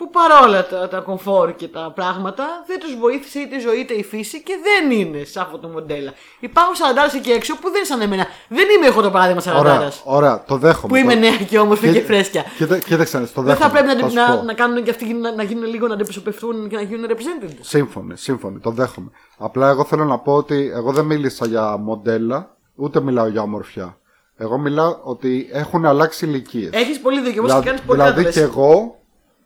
που 0.02 0.10
παρόλα 0.10 0.66
τα, 0.66 0.88
τα 0.88 0.98
κομφόρ 1.00 1.54
και 1.56 1.68
τα 1.68 1.92
πράγματα 1.94 2.44
δεν 2.66 2.78
τους 2.80 2.96
βοήθησε 3.00 3.38
είτε 3.38 3.56
η 3.56 3.58
ζωή 3.60 3.78
είτε 3.80 3.94
η 3.94 4.04
φύση 4.04 4.42
και 4.42 4.52
δεν 4.62 4.90
είναι 4.98 5.24
σαν 5.24 5.42
αυτό 5.42 5.58
το 5.58 5.68
μοντέλα. 5.68 6.12
Υπάρχουν 6.40 6.74
σαραντάρες 6.74 7.14
εκεί 7.14 7.30
έξω 7.30 7.54
που 7.54 7.62
δεν 7.62 7.74
είναι 7.76 7.84
σαν 7.84 8.00
εμένα. 8.00 8.26
Δεν 8.48 8.66
είμαι 8.76 8.86
εγώ 8.86 9.00
το 9.02 9.10
παράδειγμα 9.10 9.40
σαραντάρας. 9.40 10.02
Ωραία, 10.04 10.18
ωραία, 10.30 10.44
το 10.44 10.56
δέχομαι. 10.56 10.88
Που 10.88 10.96
είμαι 10.96 11.12
Το- 11.14 11.18
νέα 11.20 11.36
και 11.36 11.58
όμορφη 11.58 11.86
και, 11.86 11.92
Κοίτα- 11.92 12.06
φρέσκια. 12.06 12.44
Κοίτα, 12.56 12.78
κοίταξε, 12.78 13.16
να 13.16 13.22
δεις, 13.22 13.32
το 13.32 13.42
Δεν 13.42 13.56
θα 13.56 13.68
δέχομαι. 13.68 13.80
πρέπει 13.80 14.02
να, 14.02 14.08
θα 14.08 14.08
σου 14.08 14.14
να, 14.32 14.36
πω. 14.36 14.42
να 14.42 14.54
κάνουν 14.54 14.82
και 14.82 14.90
αυτοί 14.90 15.12
να, 15.14 15.34
να 15.34 15.42
γίνουν 15.42 15.64
λίγο 15.64 15.86
να 15.86 15.94
αντιπροσωπευτούν 15.94 16.68
και 16.68 16.76
να 16.76 16.82
γίνουν 16.82 17.06
represented. 17.10 17.50
Σύμφωνοι, 17.60 18.16
σύμφωνοι, 18.16 18.58
το 18.58 18.70
δέχομαι. 18.70 19.10
Απλά 19.38 19.68
εγώ 19.68 19.84
θέλω 19.84 20.04
να 20.04 20.18
πω 20.18 20.32
ότι 20.34 20.70
εγώ 20.74 20.92
δεν 20.92 21.04
μίλησα 21.04 21.46
για 21.46 21.76
μοντέλα, 21.76 22.56
ούτε 22.74 23.00
μιλάω 23.00 23.26
για 23.26 23.42
ομορφιά. 23.42 23.96
Εγώ 24.36 24.58
μιλάω 24.58 24.96
ότι 25.02 25.48
έχουν 25.52 25.86
αλλάξει 25.86 26.24
ηλικίες. 26.26 26.70
Έχεις 26.72 27.00
πολύ 27.00 27.20
δίκιο. 27.20 27.38
Όμω 27.38 27.46
Δηλαδή, 27.48 27.66
κάνεις 27.66 27.80
πολύ 27.82 27.98
δηλαδή 28.00 28.20
καλά. 28.20 28.32
και 28.34 28.40
εγώ 28.40 28.96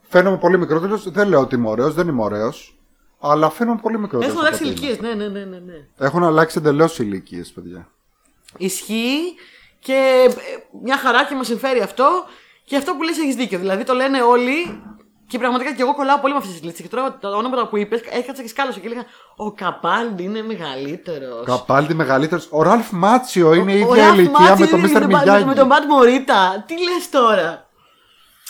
φαίνομαι 0.09 0.36
πολύ 0.36 0.59
μικρότερος. 0.59 1.11
Δεν 1.11 1.28
λέω 1.28 1.40
ότι 1.40 1.54
είμαι 1.54 1.68
ωραίος, 1.68 1.94
δεν 1.94 2.09
είμαι 2.09 2.22
ωραίος. 2.22 2.78
Αλλά 3.20 3.50
φαίνομαι 3.50 3.80
πολύ 3.82 3.98
μικρότερος. 3.98 4.34
Έχουν 4.34 4.46
αλλάξει 4.46 4.64
ηλικίες. 4.64 5.00
Ναι, 5.00 5.09
ναι, 5.09 5.28
ναι, 5.28 5.44
ναι, 5.44 5.59
ναι. 5.59 5.86
Έχουν 5.98 6.24
αλλάξει 6.24 6.59
εντελώς 6.59 6.98
ηλικίες, 6.98 7.52
παιδιά. 7.52 7.88
Ισχύει 8.57 9.34
και 9.78 10.28
ε, 10.28 10.32
μια 10.82 10.96
χαρά 10.96 11.24
και 11.24 11.34
μας 11.34 11.46
συμφέρει 11.46 11.80
αυτό. 11.80 12.24
Και 12.64 12.76
αυτό 12.76 12.94
που 12.94 13.02
λες 13.02 13.18
έχεις 13.18 13.34
δίκιο. 13.34 13.59
Δηλαδή 13.59 13.84
το 13.84 13.94
λένε 13.94 14.22
όλοι 14.22 14.82
και 15.26 15.38
πραγματικά 15.38 15.72
και 15.74 15.82
εγώ 15.82 15.94
κολλάω 15.94 16.18
πολύ 16.18 16.32
με 16.32 16.38
αυτές 16.38 16.54
τις 16.54 16.62
λύσει. 16.62 16.82
Και 16.82 16.88
τώρα 16.88 17.18
τα 17.20 17.28
ονόματα 17.28 17.68
που 17.68 17.76
είπες, 17.76 18.00
έκατσα 18.11 18.42
και 18.42 18.48
σκάλωσα 18.48 18.78
και 18.78 18.86
έλεγα 18.86 19.04
Ο 19.36 19.52
Καπάλντι 19.52 20.22
είναι 20.22 20.42
μεγαλύτερος. 20.42 21.44
Καπάλτη 21.44 21.94
μεγαλύτερος. 21.94 22.48
Ο 22.50 22.62
Ραλφ 22.62 22.90
Μάτσιο 22.90 23.54
είναι 23.54 23.72
η 23.72 23.80
ίδια 23.80 24.09
ηλικία 24.09 24.57
με 24.59 24.66
τον 24.66 24.80
Μίστερ 24.80 25.07
Μιγιάννη. 25.07 25.44
Με 25.44 25.54
τον 25.54 25.66
Μπαντ 25.66 25.84
Μωρίτα. 25.88 26.64
Τι 26.66 26.74
λες 26.74 27.11
τώρα; 27.11 27.65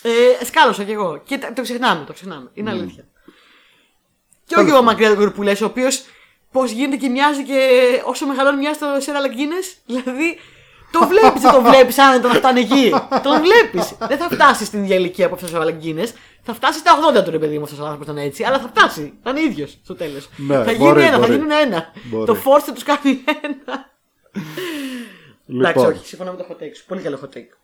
Ε, 0.03 0.45
σκάλωσα 0.45 0.85
κι 0.85 0.93
εγώ. 0.93 1.21
Και 1.25 1.39
τα- 1.39 1.53
το 1.53 1.63
ξεχνάμε, 1.63 2.05
το 2.05 2.13
ξεχνάμε. 2.13 2.51
Είναι 2.55 2.71
αλήθεια. 2.71 3.05
Και 4.45 4.55
ο 4.55 4.57
Τέλος 4.57 4.65
Γιώργο 4.67 4.85
Μακρέδο 4.85 5.31
που 5.31 5.43
λε, 5.43 5.51
ο 5.51 5.65
οποίος 5.65 6.05
πώς 6.53 6.71
γίνεται 6.71 6.97
και 6.97 7.09
μοιάζει 7.09 7.45
και 7.45 7.69
όσο 8.05 8.27
μεγαλώνει 8.27 8.57
μοιάζει 8.59 8.77
στο 8.77 8.87
Σέρα 8.99 9.21
Λαγκίνες. 9.21 9.77
Δηλαδή 9.87 10.39
το 10.93 11.07
βλέπεις, 11.07 11.41
δεν 11.43 11.53
το 11.53 11.63
βλέπεις 11.63 11.99
άνετα 11.99 12.29
να 12.29 12.35
φτάνει 12.35 12.61
εκεί. 12.61 12.91
το 13.23 13.31
βλέπεις. 13.41 13.95
δεν 14.09 14.19
θα 14.19 14.29
φτάσεις 14.31 14.67
στην 14.67 14.83
ίδια 14.83 14.97
ηλικία 14.97 15.27
από 15.27 15.35
αυτό 15.35 15.59
ο 15.59 15.63
Λαγκίνες. 15.63 16.13
Θα 16.43 16.55
φτάσεις 16.55 16.81
στα 16.81 16.93
80 17.19 17.25
του 17.25 17.31
ρε 17.31 17.39
παιδί 17.39 17.59
μου 17.59 17.65
αυτός 17.65 17.79
ο 17.79 17.83
άνθρωπος 17.83 18.07
ήταν 18.07 18.19
έτσι. 18.19 18.45
Αλλά 18.45 18.59
θα 18.59 18.69
φτάσει. 18.69 19.13
Θα 19.23 19.31
είναι 19.31 19.41
ίδιος 19.41 19.79
στο 19.85 19.95
τέλος. 19.95 20.29
Ναι, 20.37 20.55
θα 20.55 20.63
μπορεί, 20.63 20.75
γίνει 20.75 21.03
ένα, 21.03 21.19
μπορεί. 21.19 21.31
θα 21.31 21.37
γίνουν 21.37 21.51
ένα. 21.51 21.93
Μπορεί. 22.05 22.27
Το 22.27 22.35
force 22.45 22.61
θα 22.65 22.73
τους 22.73 22.83
κάνει 22.83 23.25
ένα. 23.43 23.91
Εντάξει, 25.49 25.79
Λοιπόν, 25.79 25.87
όχι, 25.93 26.07
συμφωνώ 26.07 26.31
με 26.31 26.37
το 26.37 26.47
hot 26.51 26.63
take 26.63 26.71
σου. 26.77 26.85
Πολύ 26.87 27.01
καλό 27.01 27.19
hot 27.23 27.37
take. 27.37 27.57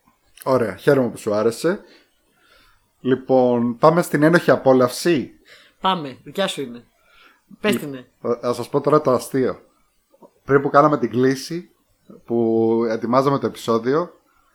ωραία, 0.45 0.77
χαίρομαι 0.77 1.09
που 1.09 1.17
σου 1.19 1.35
άρεσε. 1.35 1.81
Λοιπόν, 3.05 3.77
πάμε 3.79 4.03
στην 4.03 4.23
ένοχη 4.23 4.51
απόλαυση. 4.51 5.31
Πάμε, 5.81 6.17
δικιά 6.25 6.47
σου 6.47 6.61
είναι. 6.61 6.85
Πες 7.61 7.77
την. 7.77 7.89
ναι. 7.91 8.05
Θα 8.41 8.53
σας 8.53 8.69
πω 8.69 8.81
τώρα 8.81 9.01
το 9.01 9.11
αστείο. 9.11 9.61
Πριν 10.45 10.63
που 10.63 10.71
κάναμε 10.71 10.99
την 10.99 11.11
κλίση, 11.11 11.71
που 12.25 12.81
ετοιμάζαμε 12.91 13.39
το 13.39 13.47
επεισόδιο, 13.47 14.11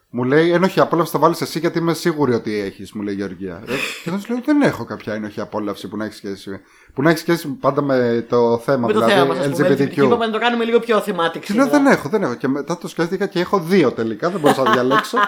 μου 0.10 0.24
λέει 0.24 0.52
ένοχη 0.52 0.80
απόλαυση 0.80 1.12
θα 1.12 1.20
βάλεις 1.20 1.42
εσύ 1.42 1.60
γιατί 1.60 1.78
είμαι 1.78 1.94
σίγουρη 1.94 2.34
ότι 2.34 2.60
έχεις, 2.60 2.92
μου 2.92 3.02
λέει 3.02 3.14
η 3.14 3.18
Γεωργία. 3.18 3.64
Ε, 3.68 3.74
και 4.04 4.10
δεν 4.10 4.20
σου 4.20 4.32
λέω 4.34 4.42
δεν 4.46 4.62
έχω 4.62 4.86
κάποια 4.86 5.14
ένοχη 5.14 5.42
απόλαυση 5.42 5.88
που 5.88 5.98
να 5.98 6.06
έχει 6.06 6.14
σχέση. 6.14 6.62
Που 6.94 7.02
να 7.02 7.10
έχει 7.10 7.20
σχέση 7.20 7.48
πάντα 7.48 7.82
με 7.82 8.26
το 8.30 8.58
θέμα, 8.58 8.88
Με 8.88 8.94
το 8.94 9.00
δηλαδή 9.00 9.20
θέμα 9.20 9.34
μα, 9.34 9.40
α 9.42 9.50
πούμε. 9.50 9.68
LGBTQ. 9.70 9.90
Και 9.90 10.02
είπαμε 10.02 10.26
να 10.26 10.32
το 10.32 10.40
κάνουμε 10.40 10.64
λίγο 10.64 10.80
πιο 10.80 11.00
θεματικό. 11.00 11.46
Και 11.46 11.54
λέω 11.54 11.68
δεν 11.68 11.86
έχω, 11.86 12.10
δεν 12.10 12.24
έχω. 12.24 12.36
Και 12.36 12.48
μετά 12.48 12.78
το 12.78 12.88
σκέφτηκα 12.88 13.26
και 13.26 13.40
έχω 13.40 13.60
δύο 13.60 13.92
τελικά. 13.92 14.30
Δεν 14.30 14.40
μπορούσα 14.40 14.64
να 14.64 14.72
διαλέξω. 14.72 15.18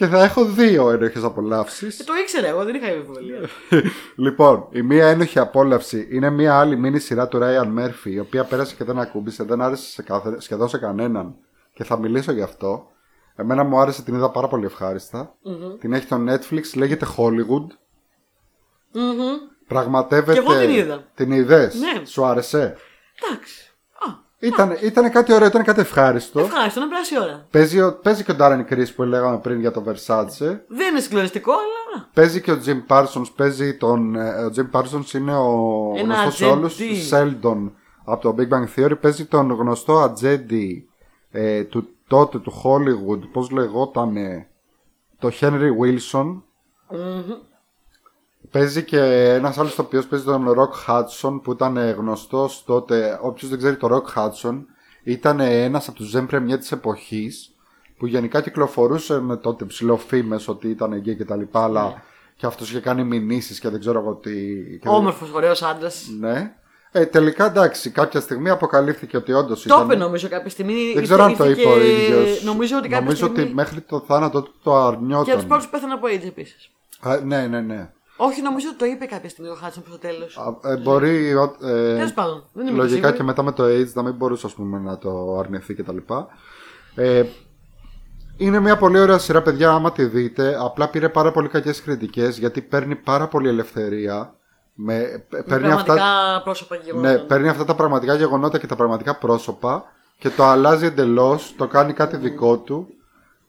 και 0.00 0.06
θα 0.06 0.22
έχω 0.22 0.44
δύο 0.44 0.90
ένοχε 0.90 1.20
απολαύσεις. 1.24 2.04
Το 2.04 2.12
ήξερα 2.22 2.48
εγώ, 2.48 2.64
δεν 2.64 2.74
είχα 2.74 2.86
αμφιβολία. 2.86 3.40
λοιπόν, 4.24 4.66
η 4.70 4.82
μία 4.82 5.08
ένοχη 5.08 5.38
απόλαυση 5.38 6.08
είναι 6.10 6.30
μία 6.30 6.58
άλλη 6.58 6.76
μίνι 6.76 6.98
σειρά 6.98 7.28
του 7.28 7.38
Ryan 7.42 7.78
Murphy, 7.78 8.10
η 8.10 8.18
οποία 8.18 8.44
πέρασε 8.44 8.74
και 8.74 8.84
δεν 8.84 8.98
ακούμπησε, 8.98 9.44
δεν 9.44 9.60
άρεσε 9.60 9.90
σε 9.90 10.02
κάθε, 10.02 10.40
σχεδόν 10.40 10.68
σε 10.68 10.78
κανέναν. 10.78 11.34
Και 11.74 11.84
θα 11.84 11.98
μιλήσω 11.98 12.32
γι' 12.32 12.42
αυτό. 12.42 12.86
Εμένα 13.36 13.64
μου 13.64 13.80
άρεσε, 13.80 14.02
την 14.02 14.14
είδα 14.14 14.30
πάρα 14.30 14.48
πολύ 14.48 14.64
ευχάριστα. 14.64 15.36
Την 15.78 15.92
έχει 15.92 16.04
στο 16.04 16.24
Netflix, 16.28 16.62
λέγεται 16.74 17.06
Hollywood. 17.16 17.66
Μμμ. 18.92 19.36
Πραγματεύεται. 19.66 20.32
Κι 20.32 20.46
εγώ 20.46 20.60
την 20.60 20.70
είδα. 20.70 21.04
Την 21.14 21.32
είδες; 21.32 21.74
Ναι. 21.74 22.04
Σου 22.04 22.24
άρεσε; 22.24 22.76
Εντάξει. 23.22 23.69
Α, 24.42 24.46
Ήταν, 24.46 24.76
ήταν 24.82 25.10
κάτι 25.10 25.32
ωραίο, 25.32 25.46
ήταν 25.48 25.64
κάτι 25.64 25.80
ευχάριστο. 25.80 26.40
ευχάριστο 26.40 26.80
να 26.80 26.88
περάσει 26.88 27.14
η 27.14 27.18
ώρα. 27.20 27.46
Παίζει, 27.50 27.80
ο- 27.80 27.98
παίζει 28.02 28.24
και 28.24 28.32
ο 28.32 28.36
Darren 28.38 28.64
Criss 28.72 28.86
που 28.96 29.02
λέγαμε 29.02 29.38
πριν 29.38 29.60
για 29.60 29.70
το 29.70 29.82
Versace. 29.86 30.58
Δεν 30.68 30.90
είναι 30.90 31.00
συγκλονιστικό, 31.00 31.52
αλλά. 31.52 32.08
Παίζει 32.14 32.40
και 32.40 32.52
ο 32.52 32.58
Jim 32.66 32.82
Parsons. 32.96 33.26
Παίζει 33.36 33.76
τον. 33.76 34.14
ε, 34.14 34.44
Ο 34.44 34.50
Jim 34.56 34.70
Parsons 34.80 35.14
είναι 35.14 35.36
ο 35.36 35.92
Ένα 35.96 36.14
γνωστός 36.14 36.36
σε 36.36 36.44
όλους. 36.44 36.72
ατζέντη. 36.80 37.08
Sheldon 37.42 37.70
από 38.04 38.22
το 38.22 38.34
Big 38.38 38.48
Bang 38.54 38.66
Theory. 38.84 39.00
Παίζει 39.00 39.24
τον 39.26 39.52
γνωστό 39.52 39.98
ατζέντη 39.98 40.88
ε, 41.30 41.62
του 41.64 41.88
τότε 42.08 42.38
του 42.38 42.52
Hollywood. 42.64 43.20
Πώς 43.32 43.50
λεγόταν. 43.50 44.14
το 45.18 45.30
Henry 45.40 45.70
Wilson. 45.82 46.42
Παίζει 48.50 48.84
και 48.84 48.98
ένας 49.34 49.58
άλλος 49.58 49.78
οποίο 49.78 50.02
παίζει 50.10 50.24
τον 50.24 50.46
Rock 50.58 50.86
Hudson 50.90 51.40
που 51.42 51.52
ήταν 51.52 51.76
ε, 51.76 51.90
γνωστός 51.90 52.62
τότε. 52.66 53.18
Όποιος 53.22 53.50
δεν 53.50 53.58
ξέρει 53.58 53.76
το 53.76 53.88
Rock 53.96 54.18
Hudson, 54.18 54.64
ήταν 55.02 55.40
ένας 55.40 55.88
από 55.88 55.96
τους 55.96 56.12
Zen 56.16 56.26
Premier 56.34 56.58
της 56.58 56.72
εποχής 56.72 57.54
που 57.98 58.06
γενικά 58.06 58.40
κυκλοφορούσε 58.40 59.20
με 59.20 59.36
τότε 59.36 59.64
ψηλοφήμε 59.64 60.40
ότι 60.46 60.68
ήταν 60.68 60.92
γκέι 60.94 61.16
και 61.16 61.24
τα 61.24 61.36
λοιπά, 61.36 61.64
αλλά 61.64 62.02
και 62.36 62.46
αυτός 62.46 62.70
είχε 62.70 62.80
κάνει 62.80 63.04
μηνύσεις 63.04 63.60
και 63.60 63.68
δεν 63.68 63.80
ξέρω 63.80 63.98
εγώ 63.98 64.14
τι. 64.14 64.30
και 64.54 64.78
δεν- 64.82 64.92
Όμορφος, 64.94 65.32
ωραίος 65.32 65.62
άντρας. 65.62 66.06
Ναι. 66.20 66.54
Ε, 66.92 67.06
τελικά 67.06 67.46
εντάξει, 67.46 67.90
κάποια 67.90 68.20
στιγμή 68.20 68.50
αποκαλύφθηκε 68.50 69.16
ότι 69.16 69.32
όντως 69.32 69.62
Το 69.62 69.74
ήταν. 69.74 69.84
είπε 69.86 69.96
νομίζω 69.96 70.28
κάποια 70.28 70.50
στιγμή. 70.50 70.92
Δεν 70.94 71.02
ξέρω 71.02 71.22
αν 71.22 71.36
το 71.36 71.44
ήρθε 71.44 71.60
είπε 71.60 71.70
ο 71.70 71.78
και- 71.78 72.02
ίδιος. 72.02 72.42
Νομίζω 72.44 72.76
ότι 72.76 72.88
κάποια 72.88 73.00
Νομίζω 73.04 73.24
στιγμή. 73.26 73.42
ότι 73.44 73.54
μέχρι 73.54 73.80
το 73.80 74.00
θάνατο 74.06 74.42
του 74.42 74.54
το 74.62 74.76
αρνιόταν. 74.76 75.24
Και 75.24 75.30
από 75.30 75.40
τους 75.40 75.48
πρώτους 75.48 75.68
πέθανε 75.68 75.92
από 75.92 76.06
AIDS 76.06 76.26
επίσης. 76.26 76.70
Α, 77.00 77.16
ναι, 77.24 77.46
ναι, 77.46 77.60
ναι. 77.60 77.90
Όχι, 78.22 78.42
νομίζω 78.42 78.68
ότι 78.68 78.78
το 78.78 78.84
είπε 78.84 79.04
κάποια 79.04 79.28
στιγμή 79.28 79.50
ο 79.50 79.54
Χάτσον 79.54 79.82
προ 79.82 79.92
το 79.92 79.98
τέλος. 79.98 80.36
Α, 80.38 80.70
ε, 80.70 80.76
μπορεί. 80.76 81.34
ο- 81.34 81.56
Ε, 81.62 81.94
Τέλος 81.96 82.12
πάντων. 82.12 82.44
Δεν 82.52 82.66
είμαι 82.66 82.76
λογικά 82.76 82.94
σίγουρη. 82.96 83.16
και 83.16 83.22
μετά 83.22 83.42
με 83.42 83.52
το 83.52 83.64
AIDS 83.64 83.92
να 83.92 84.02
μην 84.02 84.14
μπορούσε 84.14 84.46
ας 84.46 84.54
πούμε, 84.54 84.78
να 84.78 84.98
το 84.98 85.36
αρνηθεί 85.38 85.74
κτλ. 85.74 85.96
Ε, 86.94 87.24
είναι 88.36 88.60
μια 88.60 88.76
πολύ 88.76 88.98
ωραία 89.00 89.18
σειρά, 89.18 89.42
παιδιά. 89.42 89.70
Άμα 89.70 89.92
τη 89.92 90.04
δείτε, 90.04 90.56
απλά 90.60 90.88
πήρε 90.88 91.08
πάρα 91.08 91.30
πολύ 91.32 91.48
κακές 91.48 91.82
κριτικές 91.82 92.38
γιατί 92.38 92.60
παίρνει 92.60 92.96
πάρα 92.96 93.28
πολύ 93.28 93.48
ελευθερία. 93.48 94.34
Με, 94.74 94.94
Με 95.30 95.42
παίρνει, 95.42 95.66
πραγματικά 95.66 95.92
αυτά, 96.04 96.40
πρόσωπα 96.44 96.76
και 96.76 96.82
γεγονότα. 96.84 97.12
ναι, 97.12 97.18
παίρνει 97.18 97.48
αυτά 97.48 97.64
τα 97.64 97.74
πραγματικά 97.74 98.14
γεγονότα 98.14 98.58
και 98.58 98.66
τα 98.66 98.76
πραγματικά 98.76 99.16
πρόσωπα 99.18 99.84
και 100.18 100.28
το 100.30 100.44
αλλάζει 100.44 100.86
εντελώς, 100.86 101.54
το 101.56 101.66
κάνει 101.66 101.92
κάτι 101.92 102.16
δικό 102.16 102.56
του. 102.56 102.86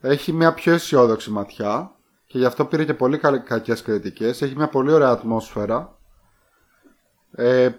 Έχει 0.02 0.34
μια 0.34 0.54
πιο 0.54 0.74
αισιόδοξη 0.74 1.32
ματιά 1.32 1.92
και 2.32 2.38
γι' 2.38 2.46
αυτό 2.46 2.66
πήρε 2.66 2.86
και 2.86 2.94
πολύ 2.94 3.18
κακές 3.44 3.82
κριτικές. 3.82 4.42
Έχει 4.42 4.56
μια 4.56 4.68
πολύ 4.68 4.92
ωραία 4.92 5.10
ατμόσφαιρα. 5.10 5.96
Ε, 7.36 7.70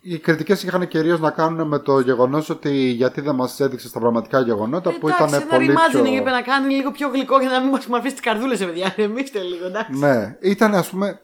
οι 0.00 0.18
κριτικές 0.18 0.62
είχαν 0.62 0.88
κυρίως 0.88 1.20
να 1.20 1.30
κάνουν 1.30 1.68
με 1.68 1.78
το 1.78 2.00
γεγονός 2.00 2.50
ότι 2.50 2.70
γιατί 2.70 3.20
δεν 3.20 3.34
μας 3.34 3.60
έδειξε 3.60 3.90
τα 3.92 3.98
πραγματικά 4.00 4.40
γεγονότα 4.40 4.90
που 4.90 5.08
Εντάξει, 5.08 5.24
ήταν 5.24 5.40
ένα 5.40 5.50
πολύ 5.50 5.72
reimagining 5.72 6.02
πιο. 6.04 6.14
είπε 6.14 6.30
να 6.30 6.42
κάνει 6.42 6.74
λίγο 6.74 6.90
πιο 6.90 7.08
γλυκό 7.08 7.38
για 7.40 7.50
να 7.50 7.60
μην 7.60 7.78
μα 7.88 7.96
αφήσει 7.96 8.12
τις 8.14 8.22
καρδούλες, 8.22 8.58
παιδιά. 8.64 8.92
Εμείστε 8.96 9.38
λίγο, 9.40 9.66
εντάξει. 9.66 9.98
Ναι, 9.98 10.36
ήταν 10.40 10.74
ας 10.74 10.88
πούμε. 10.90 11.20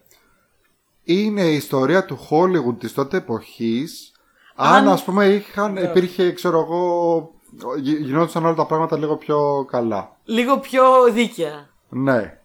Είναι 1.03 1.41
η 1.41 1.55
ιστορία 1.55 2.05
του 2.05 2.19
Hollywood 2.29 2.79
της 2.79 2.93
τότε 2.93 3.17
εποχής. 3.17 4.11
Αν, 4.55 4.73
Αν- 4.75 4.87
ας 4.87 5.03
πούμε 5.03 5.25
είχαν, 5.25 5.75
υπήρχε, 5.75 6.31
ξέρω 6.31 6.59
εγώ, 6.59 7.31
γι- 7.79 7.95
γινόντουσαν 7.95 8.45
όλα 8.45 8.53
τα 8.55 8.65
πράγματα 8.65 8.97
λίγο 8.97 9.15
πιο 9.17 9.65
καλά. 9.71 10.17
Λίγο 10.23 10.57
πιο 10.59 10.83
δίκαια. 11.11 11.69
Ναι. 11.89 12.38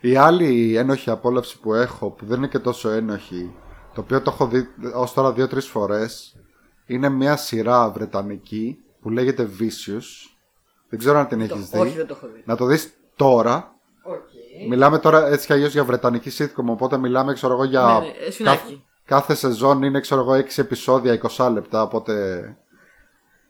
Η 0.00 0.16
άλλη 0.16 0.76
ένοχη 0.76 1.10
απόλαυση 1.10 1.60
που 1.60 1.74
έχω, 1.74 2.10
που 2.10 2.26
δεν 2.26 2.38
είναι 2.38 2.48
και 2.48 2.58
τόσο 2.58 2.90
ένοχη, 2.90 3.54
το 3.94 4.00
οποίο 4.00 4.22
το 4.22 4.30
έχω 4.34 4.46
δει 4.46 4.68
ως 4.94 5.12
τώρα 5.12 5.32
δύο-τρεις 5.32 5.66
φορές, 5.66 6.36
είναι 6.86 7.08
μια 7.08 7.36
σειρά 7.36 7.90
βρετανική 7.90 8.78
που 9.00 9.10
λέγεται 9.10 9.48
Vicious. 9.58 10.30
Δεν 10.88 10.98
ξέρω 10.98 11.18
αν 11.18 11.28
την 11.28 11.40
έχεις 11.40 11.68
δει. 11.68 11.78
Όχι, 11.78 11.96
δεν 11.96 12.06
το 12.06 12.14
έχω 12.16 12.32
δει. 12.34 12.42
Να 12.44 12.56
το 12.56 12.64
δεις 12.64 12.92
τώρα. 13.16 13.72
Okay. 14.06 14.68
Μιλάμε 14.68 14.98
τώρα 14.98 15.26
έτσι 15.26 15.46
κι 15.46 15.52
αλλιώς 15.52 15.72
για 15.72 15.84
βρετανική 15.84 16.30
sitcom, 16.38 16.64
οπότε 16.64 16.96
μιλάμε 16.96 17.32
ξέρω 17.32 17.52
εγώ 17.52 17.64
για... 17.64 17.82
Ναι, 17.82 18.24
ναι, 18.24 18.30
σφινάκι. 18.30 18.60
κάθε, 18.60 18.82
κάθε 19.04 19.34
σεζόν 19.34 19.82
είναι 19.82 20.00
ξέρω 20.00 20.20
εγώ 20.20 20.32
6 20.32 20.44
επεισόδια, 20.56 21.20
20 21.36 21.50
λεπτά, 21.52 21.82
οπότε... 21.82 22.56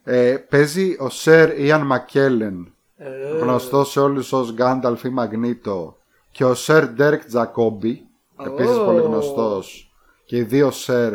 Ε, 0.05 0.37
παίζει 0.49 0.93
ο 0.93 1.07
Sir 1.25 1.49
Ian 1.59 1.83
McKellen, 1.91 2.73
Ε, 3.01 3.39
γνωστό 3.39 3.85
σε 3.85 4.01
όλους 4.01 4.33
ως 4.33 4.53
Γκάνταλφ 4.53 5.05
ή 5.05 5.09
Μαγνήτο 5.09 5.97
και 6.31 6.45
ο 6.45 6.55
Σερ 6.55 6.89
Ντέρκ 6.89 7.25
Τζακόμπι, 7.25 8.07
επίσης 8.47 8.77
Ω. 8.77 8.85
πολύ 8.85 9.01
γνωστός 9.01 9.93
και 10.25 10.37
οι 10.37 10.43
δύο 10.43 10.71
Σερ 10.71 11.15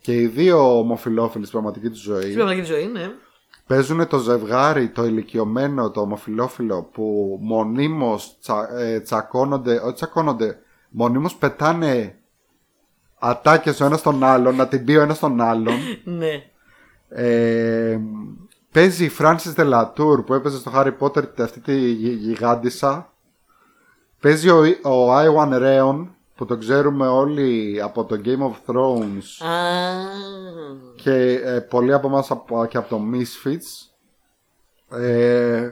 και 0.00 0.14
οι 0.14 0.26
δύο 0.26 0.78
ομοφιλόφιλοι 0.78 1.46
στην 1.46 1.60
πραγματική 1.60 1.88
τους 1.88 2.02
ζωή 2.02 2.22
Στην 2.22 2.34
πραγματική 2.34 2.66
ζωή, 2.66 2.86
ναι. 2.86 3.10
παίζουν 3.66 4.08
το 4.08 4.18
ζευγάρι, 4.18 4.88
το 4.88 5.04
ηλικιωμένο, 5.04 5.90
το 5.90 6.00
ομοφιλόφιλο 6.00 6.82
που 6.92 7.38
μονίμως 7.42 8.38
τσα, 8.40 8.68
ε, 8.78 9.00
τσακώνονται, 9.00 9.80
όχι 9.84 9.94
τσακώνονται, 9.94 10.58
μονίμως 10.90 11.36
πετάνε 11.36 12.18
ατάκες 13.18 13.80
ο 13.80 13.84
ένας 13.84 13.98
στον 13.98 14.24
άλλον, 14.24 14.56
να 14.56 14.68
την 14.68 14.84
πει 14.84 14.94
ο 14.94 15.02
ένας 15.02 15.16
στον 15.16 15.40
άλλον. 15.40 15.74
Ναι. 16.04 16.42
Ε, 17.08 18.00
παίζει 18.74 19.04
η 19.04 19.10
Francis 19.18 19.54
de 19.56 19.70
la 19.72 19.82
Tour 19.96 20.24
που 20.26 20.34
έπαιζε 20.34 20.58
στο 20.58 20.72
Harry 20.74 20.92
Potter 20.98 21.40
αυτή 21.40 21.60
τη 21.60 21.76
γι- 21.76 22.08
γιγάντισσα. 22.12 23.12
Παίζει 24.20 24.48
ο, 24.48 24.58
ο 24.90 25.18
Iwan 25.18 25.52
Rheon 25.52 26.06
που 26.34 26.44
το 26.46 26.56
ξέρουμε 26.56 27.06
όλοι 27.06 27.80
από 27.82 28.04
το 28.04 28.20
Game 28.24 28.42
of 28.50 28.54
Thrones 28.74 29.46
Α, 29.48 29.52
και 30.96 31.12
ε, 31.44 31.60
πολλοί 31.60 31.92
από 31.92 32.06
εμάς 32.06 32.30
από, 32.30 32.66
και 32.66 32.76
από 32.76 32.88
το 32.88 33.00
Misfits. 33.12 33.88
Ε, 34.98 35.70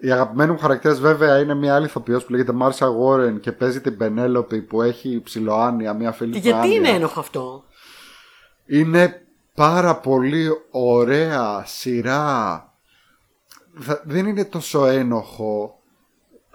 οι 0.00 0.10
αγαπημένοι 0.12 0.52
μου 0.52 0.58
χαρακτήρες 0.58 1.00
βέβαια 1.00 1.38
είναι 1.38 1.54
μια 1.54 1.74
άλλη 1.74 1.86
ηθοποιός 1.86 2.24
που 2.24 2.32
λέγεται 2.32 2.52
Marsha 2.60 2.86
Warren 3.00 3.40
και 3.40 3.52
παίζει 3.52 3.80
την 3.80 3.96
Penelope 4.00 4.66
που 4.66 4.82
έχει 4.82 5.20
ψιλοάνια, 5.24 5.94
μια 5.94 6.12
φίλη 6.12 6.32
και 6.32 6.38
του 6.40 6.44
γιατί 6.48 6.68
είναι 6.68 6.76
Άνια. 6.88 6.94
ένοχο 6.94 7.20
αυτό; 7.20 7.64
Είναι 8.66 9.25
πάρα 9.56 9.96
πολύ 9.96 10.48
ωραία 10.70 11.64
σειρά. 11.66 12.60
Δε- 13.72 14.00
Δεν 14.04 14.26
είναι 14.26 14.44
τόσο 14.44 14.86
ένοχο. 14.86 15.78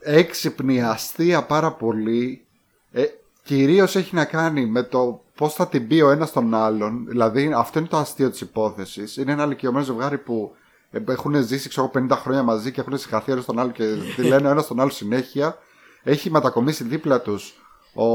Έξυπνη, 0.02 0.82
αστεία 0.84 1.44
πάρα 1.44 1.72
πολύ. 1.72 2.46
Ε, 2.92 3.04
κυρίως 3.44 3.96
έχει 3.96 4.16
να 4.16 4.26
κάνει 4.26 4.66
με 4.66 4.84
το 4.84 5.24
πώς 5.36 5.54
θα 5.54 5.68
την 5.68 5.88
πει 5.88 6.02
ο 6.02 6.10
ένας 6.12 6.32
τον 6.32 6.54
άλλον. 6.54 7.06
Δηλαδή 7.08 7.52
αυτό 7.56 7.80
είναι 7.80 7.88
το 7.88 7.98
αστείο 7.98 8.30
της 8.30 8.42
υπόθεσης. 8.42 9.18
Είναι 9.18 9.32
ένα 9.32 9.44
ηλικιωμένο 9.44 9.86
ζευγάρι 9.86 10.18
που 10.18 10.56
ε, 10.92 11.00
έχουν 11.08 11.36
ζήσει 11.44 11.70
ξέρω, 11.70 11.92
50 11.94 12.08
χρόνια 12.12 12.44
μαζί 12.44 12.72
και 12.72 12.82
έχουν 12.82 12.98
συγχαθεί 12.98 13.32
ένας 13.32 13.46
τον 13.46 13.60
άλλο 13.60 13.72
και 13.72 13.84
τη 14.16 14.22
λένε 14.24 14.48
ο 14.48 14.52
ένας 14.52 14.68
τον 14.68 14.80
άλλο 14.80 14.90
συνέχεια. 14.90 15.58
Έχει 16.04 16.32
μετακομίσει 16.32 16.84
δίπλα 16.84 17.22
τους 17.22 17.54
ο, 17.94 18.06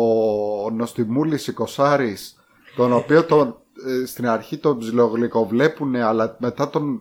ο 0.65 0.71
Νοστιμούλης 0.71 1.47
Οικοσάρης 1.47 2.37
τον 2.77 2.93
οποίο 2.93 3.25
τον, 3.25 3.49
ε, 3.49 3.53
στην 4.07 4.29
αρχή 4.29 4.57
τον 4.59 4.79
ψιλογλυκοβλέπουν 4.79 5.97
αλλά 5.97 6.37
μετά 6.39 6.71
τον 6.71 7.01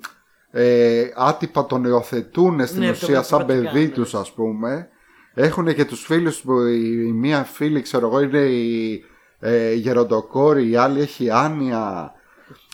ε, 0.51 1.03
άτυπα 1.15 1.65
τον 1.65 1.83
υιοθετούν 1.83 2.67
στην 2.67 2.79
Ναι, 2.79 2.85
το 2.85 2.91
ουσία 2.91 3.21
σαν 3.21 3.45
πρακτικά, 3.45 3.71
παιδί 3.71 3.85
ναι. 3.85 3.91
τους 3.91 4.15
ας 4.15 4.31
πούμε 4.31 4.87
έχουν 5.33 5.73
και 5.75 5.85
τους 5.85 6.05
φίλους 6.05 6.41
που 6.41 6.61
η, 6.61 7.03
η 7.07 7.11
μία 7.11 7.43
φίλη 7.43 7.81
ξέρω 7.81 8.07
εγώ 8.07 8.19
είναι 8.21 8.37
η 8.39 9.03
ε, 9.39 9.73
γεροντοκόρη 9.73 10.69
η 10.69 10.75
άλλη 10.75 11.01
έχει 11.01 11.29
άνοια 11.31 12.11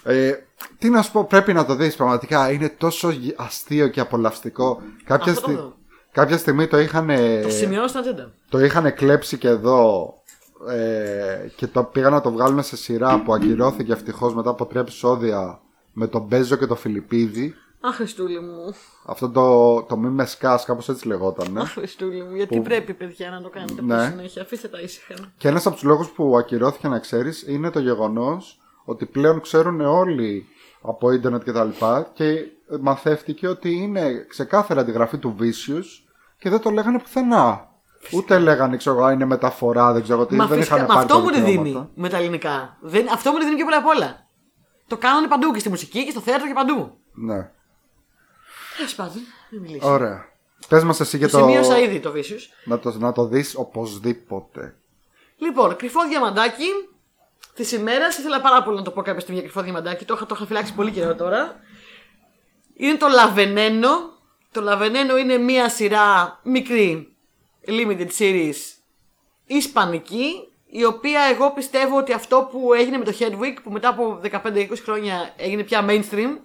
ε, 0.04 0.32
τι 0.78 0.90
να 0.90 1.02
σου 1.02 1.12
πω 1.12 1.24
πρέπει 1.24 1.54
να 1.54 1.66
το 1.66 1.76
δεις 1.76 1.96
πραγματικά 1.96 2.52
είναι 2.52 2.70
τόσο 2.78 3.10
γι- 3.10 3.34
αστείο 3.38 3.88
και 3.88 4.00
απολαυστικό 4.00 4.82
κάποια, 5.04 5.32
Αυτό 5.32 5.42
το 5.46 5.52
στι- 5.52 5.60
δω. 5.62 5.76
κάποια 6.12 6.38
στιγμή 6.38 6.68
το 6.68 6.80
είχαν 6.80 7.08
Το 7.44 7.50
σημειώνω 7.50 7.88
στην 7.88 8.00
ατζέντα. 8.00 8.34
το 8.50 8.60
είχαν 8.60 8.94
κλέψει 8.94 9.38
και 9.38 9.48
εδώ 9.48 10.14
ε, 10.70 11.48
και 11.56 11.68
το 11.68 11.84
πήγαν 11.84 12.12
να 12.12 12.22
το 12.22 12.32
βγάλουν 12.32 12.64
σε 12.64 12.78
σειρά 12.78 13.22
που 13.22 13.34
ακυρώθηκε 13.34 13.92
ευτυχώς 13.92 14.34
μετά 14.36 14.50
από 14.50 14.66
τρία 14.66 14.82
επεισόδια 14.82 15.60
με 15.94 16.08
τον 16.08 16.22
Μπέζο 16.22 16.56
και 16.56 16.66
τον 16.66 16.78
Φιλιππίδη. 16.78 17.54
Αχ, 17.84 17.96
Χριστούλη 17.96 18.40
μου. 18.40 18.74
Αυτό 19.06 19.30
το, 19.30 19.82
το 19.84 19.98
μη 19.98 20.10
με 20.10 20.26
σκάς, 20.26 20.66
κάπως 20.66 20.90
έτσι 20.90 21.08
λεγόταν. 21.08 21.58
Αχ, 21.58 21.72
Χριστούλη 21.72 22.24
μου. 22.24 22.36
Γιατί 22.36 22.60
πρέπει, 22.60 22.94
παιδιά, 22.94 23.30
να 23.30 23.42
το 23.42 23.50
κάνετε 23.50 23.82
Ναι. 23.82 23.96
ναι. 23.96 24.10
συνέχεια. 24.10 24.42
Αφήστε 24.42 24.68
τα 24.68 24.80
ήσυχα. 24.80 25.14
Και 25.38 25.48
ένας 25.48 25.66
από 25.66 25.76
τους 25.76 25.84
λόγους 25.84 26.10
που 26.10 26.38
ακυρώθηκε 26.38 26.88
να 26.88 27.00
ξέρεις 27.00 27.48
είναι 27.48 27.70
το 27.70 27.80
γεγονός 27.80 28.60
ότι 28.84 29.06
πλέον 29.06 29.42
ξέρουν 29.42 29.82
όλοι 29.82 30.46
από 30.82 31.12
ίντερνετ 31.12 31.44
και 31.44 31.52
τα 31.52 31.64
λοιπά 31.64 32.12
και 32.14 32.46
μαθεύτηκε 32.82 33.48
ότι 33.48 33.72
είναι 33.72 34.26
ξεκάθαρα 34.28 34.82
αντιγραφή 34.82 35.18
του 35.18 35.36
Vicious 35.40 36.10
και 36.40 36.50
δεν 36.50 36.60
το 36.60 36.70
λέγανε 36.70 37.00
πουθενά. 37.00 37.70
Ούτε 38.12 38.40
λέγανε, 38.40 38.78
ξέρω 38.78 38.98
εγώ, 38.98 39.10
είναι 39.10 39.26
μεταφορά, 39.26 39.94
δεν 39.94 40.04
ξέρω 40.04 40.26
τι. 40.26 40.36
Μα 40.36 40.48
δεν 40.48 40.58
φυσικά, 40.58 40.76
είχαν 40.76 40.88
μα 40.90 40.94
πάρει 40.94 41.06
αυτό 41.06 41.18
τα 41.18 41.24
μου 41.24 41.30
τη 41.30 41.42
δικαιώματα. 41.42 41.80
δίνει 41.80 41.90
με 41.96 42.10
τα 42.10 42.18
ελληνικά. 42.18 42.78
Δεν, 42.82 43.12
αυτό 43.14 43.32
μου 43.32 43.38
τη 43.38 43.44
δίνει 43.46 43.58
και 43.58 43.64
πολλά 43.64 43.78
απ' 43.78 43.88
όλα. 43.88 44.26
Το 44.88 44.98
κάνουν 44.98 45.30
παντού 45.30 45.52
και 45.52 45.60
στη 45.60 45.70
μουσική 45.70 46.06
και 46.06 46.12
στο 46.12 46.20
θέατρο 46.20 46.48
και 46.48 46.54
παντού. 46.54 46.98
Ναι. 47.14 47.50
Τέλος 48.78 48.96
πάντων, 48.96 49.22
μην 49.50 49.62
μιλήσω. 49.62 49.92
Ωραία. 49.92 50.26
Πες 50.68 50.84
μας 50.84 51.00
εσύ 51.00 51.20
Το 51.20 51.26
και 51.26 51.32
το... 51.32 51.38
σημείωσα 51.38 51.80
ήδη 51.80 52.00
το 52.00 52.14
Vicious. 52.16 52.42
Να 52.66 52.80
το, 52.80 52.98
να 52.98 53.12
το 53.12 53.26
δεις 53.26 53.56
οπωσδήποτε. 53.56 54.76
Λοιπόν, 55.38 55.76
κρυφό 55.76 56.08
διαμαντάκι 56.08 56.68
της 57.54 57.72
ημέρας. 57.72 58.18
Ήθελα 58.18 58.42
πάρα 58.42 58.64
πολύ 58.64 58.78
να 58.78 58.84
το 58.84 58.92
πω 58.92 59.02
κάποια 59.02 59.20
στιγμή 59.20 59.40
για 59.40 59.50
κρυφό 59.50 59.64
διαμαντάκι. 59.64 60.06
Το 60.06 60.14
είχα, 60.14 60.26
το 60.26 60.36
είχα 60.38 60.46
φυλάξει 60.46 60.74
πολύ 60.74 60.92
καιρό 60.92 61.16
τώρα. 61.16 61.56
Είναι 62.74 62.98
το 62.98 63.08
Λαβενένο. 63.08 63.90
Το 64.52 64.62
Λαβενένο 64.62 65.18
είναι 65.18 65.38
μία 65.38 65.70
σειρά 65.70 66.40
μικρή 66.44 67.11
limited 67.68 68.08
series 68.20 68.56
ισπανική 69.46 70.48
η 70.66 70.86
οποία 70.86 71.22
εγώ 71.22 71.52
πιστεύω 71.52 71.98
ότι 71.98 72.14
αυτό 72.14 72.50
που 72.52 72.74
έγινε 72.74 72.98
με 72.98 73.04
το 73.04 73.14
Hedwig 73.20 73.56
που 73.64 73.72
μετά 73.72 73.90
από 73.90 74.22
15-20 74.32 74.68
χρόνια 74.84 75.34
έγινε 75.38 75.64
πια 75.64 75.86
mainstream 75.90 76.38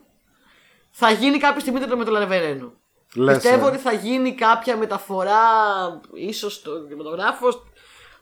θα 0.91 1.11
γίνει 1.11 1.39
κάποια 1.39 1.61
στιγμή 1.61 1.81
το 1.81 1.97
με 1.97 2.05
το 2.05 2.11
Λαβενένο. 2.11 2.73
Λες, 3.15 3.35
Πιστεύω 3.35 3.67
ε. 3.67 3.69
ότι 3.69 3.79
θα 3.79 3.93
γίνει 3.93 4.35
κάποια 4.35 4.77
μεταφορά, 4.77 5.41
ίσως 6.13 6.55
στο 6.55 6.71
κινηματογράφος. 6.71 7.63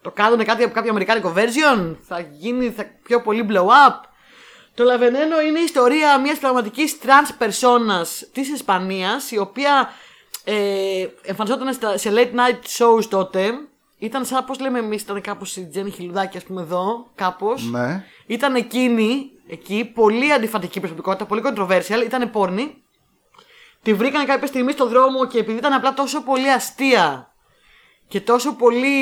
Το 0.03 0.11
κάνουν 0.11 0.45
κάτι 0.45 0.62
από 0.62 0.74
κάποιο 0.74 0.90
αμερικάνικο 0.90 1.32
version. 1.36 1.97
Θα 2.01 2.20
γίνει 2.20 2.70
θα, 2.70 2.84
πιο 3.03 3.20
πολύ 3.20 3.47
blow 3.51 3.64
up. 3.64 4.01
Το 4.74 4.84
Λαβενένο 4.84 5.40
είναι 5.40 5.59
η 5.59 5.62
ιστορία 5.62 6.20
μιας 6.20 6.38
πραγματικής 6.38 6.99
trans 7.03 7.42
personas 7.42 8.07
της 8.32 8.49
Ισπανίας 8.49 9.30
η 9.30 9.38
οποία 9.38 9.92
ε, 10.45 11.07
εμφανιζόταν 11.22 11.72
στα- 11.72 11.97
σε 11.99 12.11
late 12.14 12.34
night 12.34 12.59
shows 12.78 13.05
τότε. 13.05 13.51
Ήταν 13.99 14.24
σαν 14.24 14.45
πώς 14.45 14.61
λέμε 14.61 14.78
εμείς, 14.78 15.03
ήταν 15.03 15.20
κάπως 15.20 15.57
η 15.57 15.68
Τζέννη 15.68 15.90
Χιλουδάκη 15.90 16.36
ας 16.36 16.42
πούμε 16.45 16.61
εδώ, 16.61 17.07
κάπως. 17.14 17.70
Ναι. 17.70 18.05
Ήταν 18.26 18.55
εκείνη, 18.55 19.30
εκεί, 19.49 19.90
πολύ 19.95 20.32
αντιφατική 20.32 20.80
προσωπικότητα, 20.80 21.24
πολύ 21.24 21.42
controversial, 21.45 22.05
ήταν 22.05 22.30
πόρνη. 22.30 22.82
Τη 23.82 23.95
βρήκαν 23.95 24.24
κάποια 24.26 24.47
στιγμή 24.47 24.72
στον 24.72 24.88
δρόμο 24.88 25.26
και 25.26 25.38
επειδή 25.38 25.59
ήταν 25.59 25.72
απλά 25.72 25.95
τόσο 25.95 26.22
πολύ 26.22 26.50
αστεία 26.50 27.33
και 28.08 28.21
τόσο 28.21 28.53
πολύ 28.54 28.96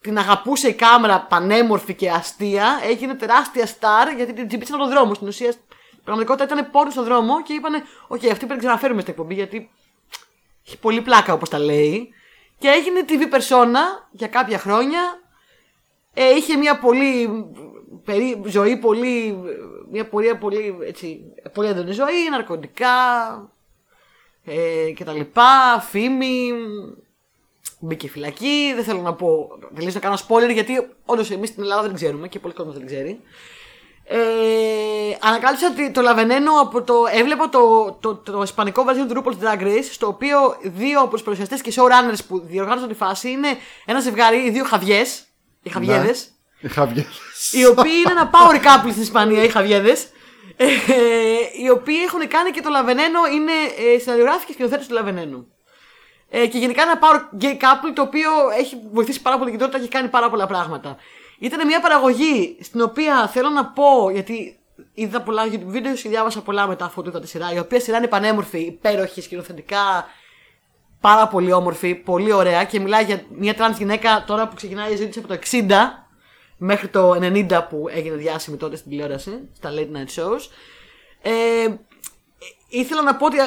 την 0.00 0.18
αγαπούσε 0.18 0.68
η 0.68 0.72
κάμερα 0.74 1.20
πανέμορφη 1.20 1.94
και 1.94 2.10
αστεία, 2.10 2.80
έγινε 2.90 3.14
τεράστια 3.14 3.66
στάρ 3.66 4.08
γιατί 4.16 4.32
την 4.32 4.48
τσιμπήσαν 4.48 4.78
τον 4.78 4.88
δρόμο. 4.88 5.14
Στην 5.14 5.26
ουσία, 5.28 5.52
στην 5.52 5.64
πραγματικότητα 6.04 6.44
ήταν 6.54 6.70
πόρνη 6.70 6.90
στον 6.92 7.04
δρόμο 7.04 7.42
και 7.42 7.52
είπανε: 7.52 7.82
Οκ, 8.08 8.24
αυτή 8.24 8.36
πρέπει 8.36 8.50
να 8.52 8.56
ξαναφέρουμε 8.56 9.00
στην 9.00 9.12
εκπομπή 9.12 9.34
γιατί 9.34 9.70
έχει 10.66 10.78
πολύ 10.78 11.02
πλάκα 11.02 11.32
όπως 11.32 11.48
τα 11.48 11.58
λέει. 11.58 12.08
Και 12.58 12.68
έγινε 12.68 13.04
TV 13.08 13.34
persona 13.34 14.06
για 14.10 14.28
κάποια 14.28 14.58
χρόνια. 14.58 15.00
Ε, 16.14 16.34
είχε 16.34 16.56
μια 16.56 16.78
πολύ 16.78 17.28
περί, 18.04 18.42
ζωή, 18.46 18.76
πολύ, 18.76 19.38
μια 19.90 20.08
πορεία 20.08 20.38
πολύ, 20.38 20.76
έτσι, 20.86 21.20
πολύ 21.52 21.68
έντονη 21.68 21.92
ζωή, 21.92 22.28
ναρκωτικά 22.30 22.88
ε, 24.44 24.90
και 24.90 25.04
τα 25.04 25.12
λοιπά, 25.12 25.80
φήμη, 25.88 26.52
μπήκε 27.80 28.08
φυλακή, 28.08 28.72
δεν 28.74 28.84
θέλω 28.84 29.00
να 29.00 29.14
πω, 29.14 29.48
δεν 29.70 29.84
λες 29.84 29.94
να 29.94 30.00
κάνω 30.00 30.16
spoiler 30.28 30.52
γιατί 30.52 30.88
όντως 31.04 31.30
εμείς 31.30 31.48
στην 31.48 31.62
Ελλάδα 31.62 31.82
δεν 31.82 31.94
ξέρουμε 31.94 32.28
και 32.28 32.38
πολλοί 32.38 32.54
κόσμος 32.54 32.76
δεν 32.76 32.86
ξέρει. 32.86 33.20
Ε, 34.08 34.18
ανακάλυψα 35.20 35.66
ότι 35.66 35.90
το 35.90 36.00
Λαβενένο 36.00 36.52
από 36.60 36.82
το. 36.82 36.94
Έβλεπα 37.12 37.48
το, 37.48 37.92
το, 38.00 38.14
το, 38.14 38.42
ισπανικό 38.42 38.84
version 38.88 39.12
του 39.12 39.22
RuPaul's 39.22 39.44
Drag 39.44 39.62
Race, 39.62 39.88
στο 39.90 40.06
οποίο 40.06 40.38
δύο 40.62 41.00
από 41.00 41.16
του 41.16 41.22
παρουσιαστέ 41.22 41.56
και 41.56 41.72
showrunners 41.76 42.18
που 42.28 42.40
διοργάνωσαν 42.40 42.88
τη 42.88 42.94
φάση 42.94 43.30
είναι 43.30 43.48
ένα 43.84 44.00
ζευγάρι, 44.00 44.36
οι 44.36 44.50
δύο 44.50 44.64
Χαβιές, 44.64 45.24
οι 45.62 45.70
Χαβιέδες, 45.70 46.28
Οι 46.60 46.68
Χαβιές. 46.68 47.06
οι 47.52 47.66
οποίοι 47.66 47.92
είναι 48.04 48.12
ένα 48.12 48.30
power 48.32 48.54
couple 48.54 48.90
στην 48.90 49.02
Ισπανία, 49.02 49.42
οι 49.42 49.48
Χαβιέδες. 49.48 50.06
Ε, 50.56 50.66
οι 51.62 51.70
οποίοι 51.70 51.96
έχουν 52.06 52.28
κάνει 52.28 52.50
και 52.50 52.60
το 52.60 52.70
Λαβενένο, 52.70 53.20
είναι 53.32 53.52
ε, 53.94 53.98
σεναριογράφοι 53.98 54.46
και 54.46 54.52
σκηνοθέτες 54.52 54.86
του 54.86 54.94
Λαβενένου. 54.94 55.46
Ε, 56.30 56.46
και 56.46 56.58
γενικά 56.58 56.82
ένα 56.82 56.98
power 57.02 57.42
gay 57.42 57.52
couple 57.52 57.92
το 57.94 58.02
οποίο 58.02 58.30
έχει 58.58 58.76
βοηθήσει 58.92 59.22
πάρα 59.22 59.38
πολύ 59.38 59.50
την 59.50 59.58
κοινότητα 59.58 59.78
και 59.78 59.88
έχει 59.88 59.98
κάνει 59.98 60.08
πάρα 60.08 60.30
πολλά 60.30 60.46
πράγματα. 60.46 60.96
Ήταν 61.38 61.66
μια 61.66 61.80
παραγωγή 61.80 62.56
στην 62.60 62.80
οποία 62.80 63.28
θέλω 63.28 63.48
να 63.48 63.66
πω, 63.66 64.10
γιατί 64.12 64.58
είδα 64.94 65.22
πολλά 65.22 65.42
YouTube 65.46 65.66
βίντεο 65.66 65.94
και 65.94 66.08
διάβασα 66.08 66.42
πολλά 66.42 66.66
μετά 66.66 66.84
αφού 66.84 67.02
είδα 67.06 67.20
τη 67.20 67.28
σειρά, 67.28 67.52
η 67.52 67.58
οποία 67.58 67.80
σειρά 67.80 67.96
είναι 67.96 68.06
πανέμορφη, 68.06 68.60
υπέροχη, 68.60 69.20
σκηνοθετικά, 69.20 70.06
πάρα 71.00 71.28
πολύ 71.28 71.52
όμορφη, 71.52 71.94
πολύ 71.94 72.32
ωραία 72.32 72.64
και 72.64 72.80
μιλάει 72.80 73.04
για 73.04 73.22
μια 73.38 73.54
τρανς 73.54 73.78
γυναίκα 73.78 74.24
τώρα 74.26 74.48
που 74.48 74.54
ξεκινάει 74.54 74.92
η 74.92 74.96
ζωή 74.96 75.06
της 75.06 75.16
από 75.16 75.28
το 75.28 75.38
60 75.50 75.70
μέχρι 76.56 76.88
το 76.88 77.10
90 77.10 77.66
που 77.68 77.86
έγινε 77.90 78.16
διάσημη 78.16 78.56
τότε 78.56 78.76
στην 78.76 78.90
τηλεόραση, 78.90 79.48
στα 79.52 79.70
late 79.72 79.96
night 79.96 80.20
shows. 80.20 80.40
Ε, 81.22 81.74
ήθελα 82.68 83.02
να 83.02 83.16
πω 83.16 83.26
ότι 83.26 83.38
ε, 83.38 83.42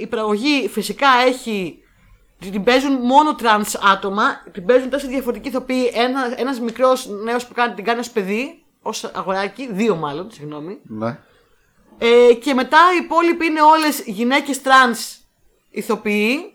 η 0.00 0.06
παραγωγή 0.06 0.68
φυσικά 0.68 1.08
έχει. 1.26 1.82
Την 2.38 2.64
παίζουν 2.64 2.92
μόνο 2.92 3.34
τρανς 3.34 3.74
άτομα, 3.74 4.42
την 4.52 4.64
παίζουν 4.64 4.90
τέσσερις 4.90 5.14
διαφορετικοί 5.14 5.48
ηθοποιοί. 5.48 5.90
Ένα 5.94 6.34
ένας 6.36 6.60
μικρός 6.60 7.06
νέος 7.06 7.46
που 7.46 7.54
κάνει, 7.54 7.74
την 7.74 7.84
κάνει 7.84 7.98
ως 7.98 8.10
παιδί, 8.10 8.64
ως 8.82 9.04
αγοράκι, 9.04 9.72
δύο 9.72 9.96
μάλλον, 9.96 10.30
συγγνώμη. 10.30 10.78
Ναι. 10.82 11.18
Ε, 11.98 12.34
και 12.34 12.54
μετά 12.54 12.78
οι 12.94 13.04
υπόλοιποι 13.04 13.46
είναι 13.46 13.62
όλες 13.62 14.02
γυναίκες 14.06 14.62
τρανς 14.62 15.16
ηθοποιοί, 15.70 16.52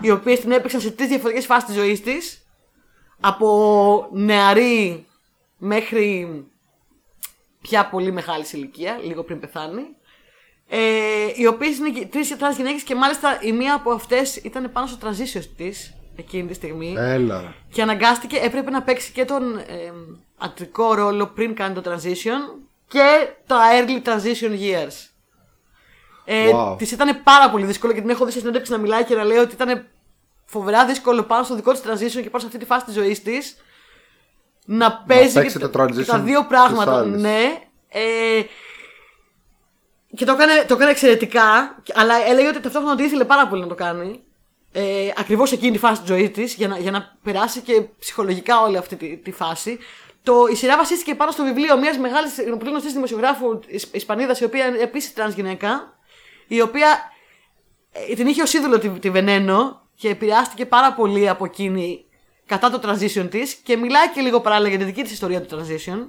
οι 0.00 0.10
οποίες 0.10 0.40
την 0.40 0.50
έπαιξαν 0.52 0.80
σε 0.80 0.90
τρεις 0.90 1.08
διαφορετικές 1.08 1.46
φάσεις 1.46 1.64
της 1.64 1.74
ζωής 1.76 2.02
της. 2.02 2.46
Από 3.20 4.08
νεαρή 4.12 5.06
μέχρι 5.58 6.44
πια 7.60 7.88
πολύ 7.88 8.12
μεγάλης 8.12 8.52
ηλικία, 8.52 8.98
λίγο 9.02 9.22
πριν 9.22 9.40
πεθάνει. 9.40 9.82
Ε, 10.68 10.78
οι 11.34 11.46
οποίες 11.46 11.78
είναι 11.78 12.06
τρεις 12.10 12.36
τρανς 12.36 12.56
γυναίκες 12.56 12.82
και 12.82 12.94
μάλιστα 12.94 13.38
η 13.42 13.52
μία 13.52 13.74
από 13.74 13.90
αυτές 13.90 14.36
ήταν 14.36 14.72
πάνω 14.72 14.86
στο 14.86 15.08
transition 15.08 15.42
της 15.56 15.94
εκείνη 16.16 16.48
τη 16.48 16.54
στιγμή. 16.54 16.94
Έλα. 16.98 17.54
Και 17.72 17.82
αναγκάστηκε, 17.82 18.36
έπρεπε 18.36 18.70
να 18.70 18.82
παίξει 18.82 19.12
και 19.12 19.24
τον 19.24 19.56
ε, 19.58 19.92
αντρικό 20.38 20.94
ρόλο 20.94 21.26
πριν 21.26 21.54
κάνει 21.54 21.74
το 21.74 21.92
transition 21.92 22.60
και 22.88 23.28
τα 23.46 23.60
early 23.72 24.08
transition 24.08 24.50
years. 24.50 25.10
Ε, 26.24 26.50
Wow. 26.54 26.78
Της 26.78 26.90
ήταν 26.90 27.22
πάρα 27.22 27.50
πολύ 27.50 27.64
δύσκολο 27.64 27.92
και 27.92 28.00
την 28.00 28.10
έχω 28.10 28.24
δει 28.24 28.32
σε 28.32 28.38
συνέντευξη 28.38 28.72
να 28.72 28.78
μιλάει 28.78 29.04
και 29.04 29.14
να 29.14 29.24
λέει 29.24 29.38
ότι 29.38 29.54
ήταν 29.54 29.86
φοβερά 30.44 30.86
δύσκολο 30.86 31.22
πάνω 31.22 31.44
στο 31.44 31.54
δικό 31.54 31.72
της 31.72 31.80
transition 31.80 32.22
και 32.22 32.30
πάνω 32.30 32.38
σε 32.38 32.46
αυτή 32.46 32.58
τη 32.58 32.64
φάση 32.64 32.84
της 32.84 32.94
ζωής 32.94 33.22
της 33.22 33.56
να 34.64 34.92
παίζει 35.06 35.32
παίξει 35.32 35.58
και, 35.58 35.66
το 35.66 35.82
transition 35.82 35.96
και 35.96 36.04
τα 36.04 36.18
δύο 36.18 36.38
της 36.38 36.48
πράγματα. 36.48 36.98
άλλης. 36.98 37.20
Ναι. 37.22 37.62
Ε, 37.88 38.42
και 40.16 40.24
το 40.24 40.32
έκανε, 40.32 40.64
το 40.68 40.74
έκανε 40.74 40.90
εξαιρετικά, 40.90 41.76
αλλά 41.94 42.14
έλεγε 42.26 42.48
ότι 42.48 42.60
ταυτόχρονα 42.60 42.92
ότι 42.92 43.02
ήθελε 43.02 43.24
πάρα 43.24 43.46
πολύ 43.48 43.62
να 43.62 43.68
το 43.68 43.74
κάνει. 43.74 44.20
Ε, 44.72 45.08
Ακριβώς 45.16 45.52
εκείνη 45.52 45.72
τη 45.72 45.78
φάση 45.78 46.00
της 46.00 46.08
ζωής 46.08 46.30
της, 46.30 46.54
για 46.54 46.68
να, 46.68 46.78
για 46.78 46.90
να 46.90 47.16
περάσει 47.22 47.60
και 47.60 47.82
ψυχολογικά 47.98 48.60
όλη 48.60 48.76
αυτή 48.76 48.96
τη, 48.96 49.16
τη 49.16 49.32
φάση. 49.32 49.78
Το, 50.22 50.46
η 50.50 50.54
σειρά 50.54 50.76
βασίστηκε 50.76 51.14
πάνω 51.14 51.30
στο 51.30 51.44
βιβλίο 51.44 51.78
μιας 51.78 51.98
μεγάλης 51.98 52.34
πολύ 52.58 52.70
γνωστή 52.70 52.92
δημοσιογράφου 52.92 53.60
Ισ- 53.66 53.94
Ισπανίδας, 53.94 54.40
η 54.40 54.44
οποία 54.44 54.66
είναι 54.66 54.78
επίσης 54.78 55.12
τρανς 55.14 55.34
γυναίκα, 55.34 55.98
η 56.46 56.60
οποία 56.60 56.88
ε, 57.92 58.14
την 58.14 58.26
είχε 58.26 58.42
ως 58.42 58.52
είδωλο 58.52 58.78
τη, 58.78 58.88
τη 58.88 59.10
Βενένο 59.10 59.80
και 59.94 60.08
επηρεάστηκε 60.08 60.66
πάρα 60.66 60.92
πολύ 60.92 61.28
από 61.28 61.44
εκείνη 61.44 62.04
κατά 62.46 62.70
το 62.70 62.80
transition 62.88 63.26
της 63.30 63.54
και 63.54 63.76
μιλάει 63.76 64.08
και 64.10 64.20
λίγο 64.20 64.40
παράλληλα 64.40 64.68
για 64.68 64.78
τη 64.78 64.84
δική 64.84 65.02
της 65.02 65.12
ιστορία 65.12 65.40
του 65.42 65.56
transition. 65.58 66.06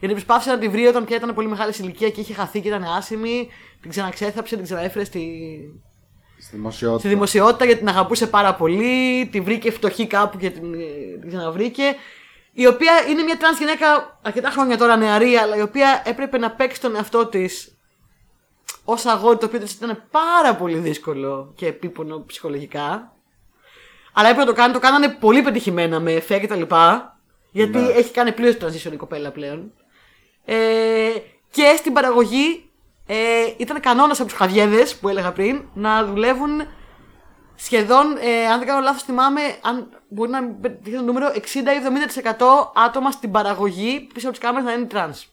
Γιατί 0.00 0.14
προσπάθησε 0.14 0.50
να 0.50 0.58
τη 0.58 0.68
βρει 0.68 0.86
όταν 0.86 1.04
πια 1.04 1.16
ήταν 1.16 1.34
πολύ 1.34 1.48
μεγάλη 1.48 1.72
σε 1.72 1.82
ηλικία 1.82 2.10
και 2.10 2.20
είχε 2.20 2.34
χαθεί 2.34 2.60
και 2.60 2.68
ήταν 2.68 2.84
άσημη. 2.84 3.48
Την 3.80 3.90
ξαναξέθαψε, 3.90 4.54
την 4.54 4.64
ξαναέφερε 4.64 5.04
στη, 5.04 5.20
Στη 6.38 6.56
δημοσιότητα. 6.56 6.98
στη 6.98 7.08
δημοσιότητα 7.08 7.64
γιατί 7.64 7.80
την 7.80 7.88
αγαπούσε 7.88 8.26
πάρα 8.26 8.54
πολύ. 8.54 9.28
Τη 9.32 9.40
βρήκε 9.40 9.70
φτωχή 9.70 10.06
κάπου 10.06 10.38
και 10.38 10.50
την, 10.50 10.74
ε, 10.74 11.18
την 11.20 11.28
ξαναβρήκε. 11.28 11.94
Η 12.52 12.66
οποία 12.66 12.92
είναι 13.08 13.22
μια 13.22 13.36
τρανς 13.36 13.58
γυναίκα 13.58 14.18
αρκετά 14.22 14.50
χρόνια 14.50 14.76
τώρα 14.78 14.96
νεαρή, 14.96 15.34
αλλά 15.36 15.56
η 15.56 15.60
οποία 15.60 16.02
έπρεπε 16.06 16.38
να 16.38 16.50
παίξει 16.50 16.80
τον 16.80 16.96
εαυτό 16.96 17.26
της 17.26 17.76
ως 18.84 19.06
αγόρι, 19.06 19.36
το 19.38 19.46
οποίο 19.46 19.58
της 19.60 19.72
ήταν 19.72 20.02
πάρα 20.10 20.54
πολύ 20.54 20.78
δύσκολο 20.78 21.52
και 21.56 21.66
επίπονο 21.66 22.24
ψυχολογικά. 22.26 23.12
Αλλά 24.12 24.28
έπρεπε 24.28 24.46
να 24.48 24.54
το 24.54 24.60
κάνει, 24.60 24.72
το 24.72 24.78
κάνανε 24.78 25.08
πολύ 25.08 25.42
πετυχημένα 25.42 26.00
με 26.00 26.12
εφέ 26.12 26.38
και 26.38 26.46
τα 26.46 26.56
λοιπά. 26.56 27.16
Γιατί 27.50 27.78
Ναι. 27.78 27.86
έχει 27.88 28.10
κάνει 28.12 28.32
πλήρως 28.32 28.56
transition 28.60 28.92
η 28.92 28.96
κοπέλα 28.96 29.30
πλέον. 29.30 29.72
Ε, 30.48 30.56
και 31.50 31.74
στην 31.76 31.92
παραγωγή 31.92 32.70
ε, 33.06 33.16
ήταν 33.56 33.80
κανόνας 33.80 34.20
από 34.20 34.28
τους 34.28 34.38
χαβιέδες 34.38 34.96
που 34.96 35.08
έλεγα 35.08 35.32
πριν 35.32 35.62
να 35.74 36.04
δουλεύουν 36.04 36.62
σχεδόν, 37.54 38.16
ε, 38.20 38.46
αν 38.46 38.58
δεν 38.58 38.68
κάνω 38.68 38.80
λάθος, 38.80 39.02
θυμάμαι, 39.02 39.40
αν 39.62 39.88
μπορεί 40.08 40.30
να 40.30 40.42
μην 40.42 40.60
πετύχει 40.60 40.96
το 40.96 41.02
νούμερο 41.02 41.32
60 41.34 41.72
ή 41.72 41.80
70% 42.36 42.72
άτομα 42.74 43.10
στην 43.10 43.30
παραγωγή 43.30 44.08
πίσω 44.14 44.28
από 44.28 44.36
τις 44.38 44.46
κάμερες 44.46 44.66
να 44.66 44.72
είναι 44.72 44.86
trans. 44.92 45.24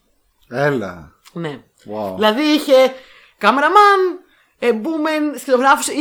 Έλα. 0.48 1.12
Ναι. 1.32 1.62
Wow. 1.90 2.14
Δηλαδή 2.14 2.42
είχε 2.42 2.94
κάμεραμαν, 3.38 4.20
ε, 4.58 4.72
μπούμεν, 4.72 5.38
σκηνογράφου. 5.38 5.92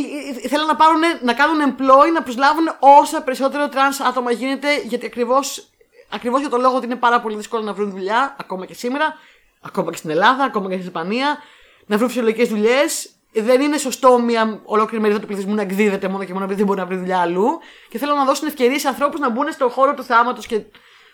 Ήθελαν 0.44 0.68
να, 0.68 0.76
πάρουν, 0.76 1.02
να 1.22 1.34
κάνουν 1.34 1.76
employ, 1.76 2.11
να 2.14 2.23
προσλάβουν 2.23 2.65
όσα 2.80 3.22
περισσότερο 3.22 3.69
trans 3.72 4.06
άτομα 4.07 4.31
γίνεται, 4.31 4.81
γιατί 4.84 5.06
ακριβώς 5.06 5.73
ακριβώς 6.14 6.40
για 6.40 6.49
τον 6.49 6.61
λόγο 6.61 6.76
ότι 6.76 6.85
είναι 6.85 6.95
πάρα 6.95 7.22
πολύ 7.22 7.35
δύσκολο 7.35 7.64
να 7.64 7.73
βρουν 7.73 7.90
δουλειά, 7.91 8.35
ακόμα 8.40 8.65
και 8.65 8.73
σήμερα, 8.73 9.14
ακόμα 9.61 9.91
και 9.91 9.98
στην 9.98 10.10
Ελλάδα, 10.10 10.44
ακόμα 10.44 10.68
και 10.68 10.73
στην 10.73 10.85
Ισπανία, 10.85 11.38
να 11.85 11.98
βρουν 11.98 12.10
φυσιολογικές 12.10 12.49
δουλειές. 12.49 13.07
Δεν 13.35 13.61
είναι 13.61 13.77
σωστό 13.77 14.19
μια 14.19 14.61
ολόκληρη 14.64 15.02
μερίδα 15.02 15.19
του 15.19 15.27
πληθυσμού 15.27 15.53
να 15.56 15.61
εκδίδεται 15.61 16.07
μόνο 16.07 16.23
και 16.23 16.34
μόνο 16.34 16.45
επειδή 16.45 16.57
δεν 16.60 16.68
μπορεί 16.68 16.80
να 16.80 16.85
βρει 16.85 16.95
δουλειά 16.95 17.19
αλλού. 17.19 17.60
Και 17.90 17.98
θέλω 17.98 18.15
να 18.15 18.26
δώσουν 18.26 18.48
ευκαιρίες 18.48 18.81
σε 18.81 18.88
ανθρώπους 18.88 19.19
να 19.19 19.30
μπουν 19.30 19.52
στον 19.52 19.69
χώρο 19.69 19.94
του 19.94 20.03
θεάματο 20.03 20.41
και 20.41 20.61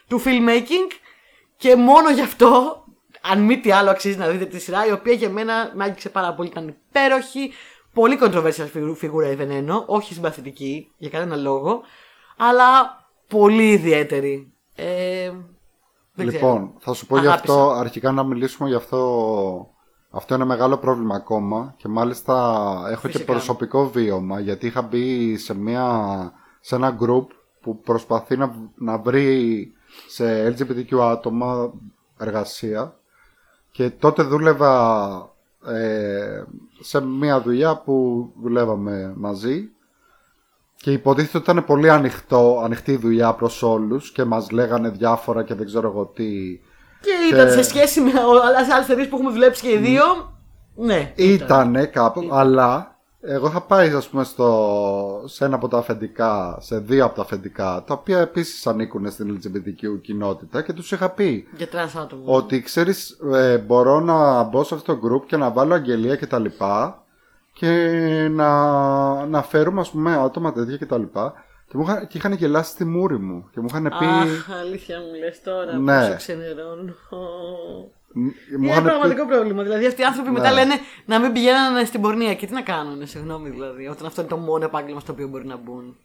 του 0.07 0.21
filmmaking. 0.26 0.91
Και 1.57 1.76
μόνο 1.76 2.11
γι' 2.11 2.21
αυτό, 2.21 2.84
αν 3.21 3.41
μη 3.41 3.59
τι 3.59 3.71
άλλο, 3.71 3.89
αξίζει 3.89 4.17
να 4.17 4.27
δείτε 4.27 4.45
τη 4.45 4.59
σειρά, 4.59 4.85
η 4.85 4.91
οποία 4.91 5.13
για 5.13 5.30
μένα 5.30 5.71
με 5.73 5.84
άγγιξε 5.84 6.09
πάρα 6.09 6.34
πολύ. 6.34 6.49
Ήταν 6.49 6.67
υπέροχη. 6.67 7.53
Πολύ 7.93 8.19
controversial 8.21 8.67
φιγου- 8.71 8.97
φιγούρα 8.97 9.31
η 9.31 9.35
Βενένο. 9.35 9.84
Όχι 9.88 10.13
συμπαθητική 10.13 10.91
για 10.97 11.09
κανένα 11.09 11.35
λόγο. 11.35 11.81
Αλλά 12.38 12.97
πολύ 13.27 13.71
ιδιαίτερη. 13.71 14.53
Ε, 14.80 15.31
δεν 16.14 16.26
Λοιπόν, 16.26 16.57
ξέρω. 16.57 16.73
θα 16.80 16.93
σου 16.93 17.06
πω 17.06 17.18
γι' 17.19 17.27
Αγάπησα. 17.27 17.53
αυτό, 17.53 17.69
αρχικά 17.72 18.11
να 18.11 18.23
μιλήσουμε 18.23 18.69
γι' 18.69 18.76
αυτό. 18.76 19.69
Αυτό 20.11 20.35
είναι 20.35 20.45
μεγάλο 20.45 20.77
πρόβλημα 20.77 21.15
ακόμα 21.15 21.73
και 21.77 21.88
μάλιστα 21.88 22.34
έχω 22.91 23.01
και 23.07 23.11
Φυσικά. 23.14 23.31
προσωπικό 23.31 23.89
βίωμα 23.89 24.39
γιατί 24.39 24.68
είχα 24.68 24.81
μπει 24.81 25.38
σε, 25.38 25.56
μια, 25.56 26.11
σε 26.60 26.76
ένα 26.76 26.97
group 27.01 27.26
που 27.61 27.80
προσπαθεί 27.80 28.38
να, 28.38 28.72
να 28.76 28.97
βρει 28.97 29.72
σε 30.07 30.47
LGBTQ 30.57 30.99
άτομα 30.99 31.73
εργασία 32.18 32.99
και 33.72 33.89
τότε 33.89 34.23
δούλευα 34.23 35.14
ε, 35.65 36.43
σε 36.80 37.01
μια 37.01 37.41
δουλειά 37.41 37.77
που 37.77 38.30
δουλεύαμε 38.41 39.14
μαζί 39.18 39.69
και 40.81 40.91
υποτίθεται 40.91 41.38
ότι 41.38 41.51
ήταν 41.51 41.65
πολύ 41.65 41.89
ανοιχτό, 41.89 42.61
ανοιχτή 42.64 42.91
η 42.91 42.97
δουλειά 42.97 43.34
προς 43.34 43.64
όλους 43.64 44.11
και 44.11 44.23
μας 44.23 44.51
λέγανε 44.51 44.89
διάφορα 44.89 45.43
και 45.43 45.53
δεν 45.53 45.65
ξέρω 45.65 45.88
εγώ 45.88 46.06
τι. 46.06 46.30
Και 47.01 47.34
ήταν 47.35 47.45
Και- 47.45 47.51
σε 47.51 47.64
σχέση 47.64 48.01
με 48.01 48.11
άλλες 48.68 48.84
εταιρείες 48.84 49.07
που 49.07 49.15
έχουμε 49.15 49.31
δουλέψει 49.31 49.61
και 49.61 49.72
οι 49.72 49.77
δύο. 49.77 50.03
Ναι. 50.76 51.14
Ήτανε 51.15 51.85
κάπου, 51.85 52.27
αλλά 52.31 52.97
εγώ 53.22 53.47
είχα 53.47 53.61
πάει 53.61 53.89
ας 53.89 54.07
πούμε 54.07 54.23
στο, 54.23 55.22
σε 55.26 55.45
ένα 55.45 55.56
από 55.56 55.68
τα 55.68 55.77
αφεντικά, 55.77 56.57
σε 56.61 56.77
δύο 56.80 57.06
από 57.06 57.15
τα 57.15 57.22
αφεντικά, 57.22 57.84
τα 57.88 57.93
οποία 57.93 58.19
επίσης 58.19 58.68
ανήκουν 58.68 59.11
στην 59.11 59.39
LGBTQ 59.39 60.01
κοινότητα 60.01 60.61
και 60.61 60.73
τους 60.73 60.91
είχα 60.91 61.10
πει 61.10 61.47
Για 61.57 61.68
τρανς 61.68 61.95
άτομα. 61.95 62.22
ότι 62.26 62.61
ξέρεις 62.61 63.10
ε, 63.34 63.57
μπορώ 63.57 63.99
να 63.99 64.43
μπω 64.43 64.64
σε 64.64 64.76
αυτό 64.76 64.95
το 64.97 65.07
group 65.07 65.26
και 65.26 65.38
να 65.38 65.49
βάλω 65.51 65.73
αγγελία 65.73 66.15
και 66.15 66.27
τα 66.27 66.39
λοιπά 66.39 67.03
και 67.60 68.27
να, 68.31 69.26
να 69.26 69.41
φέρουμε 69.44 69.81
ας 69.81 69.90
πούμε 69.91 70.15
άτομα 70.18 70.53
τέτοια 70.53 70.77
και 70.77 70.86
τα 70.86 70.98
λοιπά 70.98 71.34
και, 71.68 71.77
μου 71.77 71.84
είχα, 71.84 72.06
και 72.06 72.18
είχαν 72.18 72.31
γελάσει 72.34 72.72
στη 72.72 72.86
μούρη 72.86 73.19
μου 73.19 73.49
και 73.53 73.60
μου 73.60 73.65
είχαν 73.69 73.84
πει 73.99 74.06
Αχ, 74.06 74.49
αλήθεια 74.61 74.98
μου 74.99 75.19
λες 75.19 75.41
τώρα. 75.44 75.77
Ναι. 75.77 75.99
Πόσο 75.99 76.15
ξενερώνω. 76.18 76.94
μου 78.14 78.31
Είναι 78.57 78.68
είχαν 78.68 78.77
ένα 78.77 78.81
πει- 78.81 78.88
πραγματικό 78.90 79.26
πρόβλημα. 79.26 79.64
Δηλαδή 79.64 79.86
αυτοί 79.86 80.02
οι 80.02 80.03
άνθρωποι 80.06 80.30
μετά 80.30 80.49
Ναι. 80.49 80.53
λένε 80.56 80.73
να 81.06 81.19
μην 81.19 81.31
πηγαίνουν 81.34 81.86
στην 81.86 82.02
πορνεία. 82.02 82.34
Και 82.36 82.45
τι 82.45 82.53
να 82.53 82.61
κάνουν, 82.61 83.07
συγγνώμη 83.07 83.49
δηλαδή, 83.49 83.88
όταν 83.88 84.06
αυτό 84.06 84.22
είναι 84.22 84.30
το 84.30 84.38
μόνο 84.38 84.65
επάγγελμα 84.65 84.99
στο 84.99 85.11
οποίο 85.11 85.27
μπορεί 85.27 85.45
να 85.45 85.57
μπουν. 85.57 85.95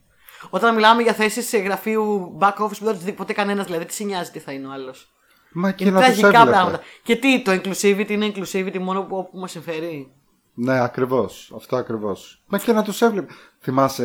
Όταν 0.49 0.75
μιλάμε 0.75 1.01
για 1.01 1.13
θέσεις 1.13 1.47
σε 1.47 1.57
γραφείου 1.57 2.37
back 2.39 2.53
office 2.63 2.77
που 2.79 2.85
δεν 2.85 2.93
του 2.93 2.99
δει 3.03 3.11
ποτέ 3.11 3.33
κανένας, 3.33 3.65
δηλαδή 3.65 3.85
τι 3.85 3.93
σε 3.93 4.03
νοιάζει 4.03 4.31
τι 4.31 4.39
θα 4.39 4.51
είναι 4.51 4.67
ο 4.67 4.71
άλλος. 4.71 5.09
Μα 5.51 5.71
και 5.71 5.83
Είναι 5.83 5.93
να 5.93 5.97
τους 5.99 6.05
τραγικά 6.07 6.27
έβλεπε. 6.27 6.49
πράγματα. 6.57 6.79
Και 7.03 7.15
τι, 7.15 7.41
το 7.41 7.51
inclusivity 7.51 8.09
είναι 8.09 8.31
inclusivity 8.35 8.77
μόνο 8.79 9.01
που, 9.01 9.17
όπου 9.17 9.37
μας 9.39 9.51
συμφέρει; 9.51 10.11
Ναι, 10.57 10.79
ακριβώς. 10.79 11.51
Αυτό 11.55 11.75
ακριβώς. 11.75 12.43
Μα 12.47 12.57
και 12.57 12.71
να 12.71 12.83
τους 12.83 13.01
έβλεπε. 13.01 13.33
Θυμάσαι 13.59 14.03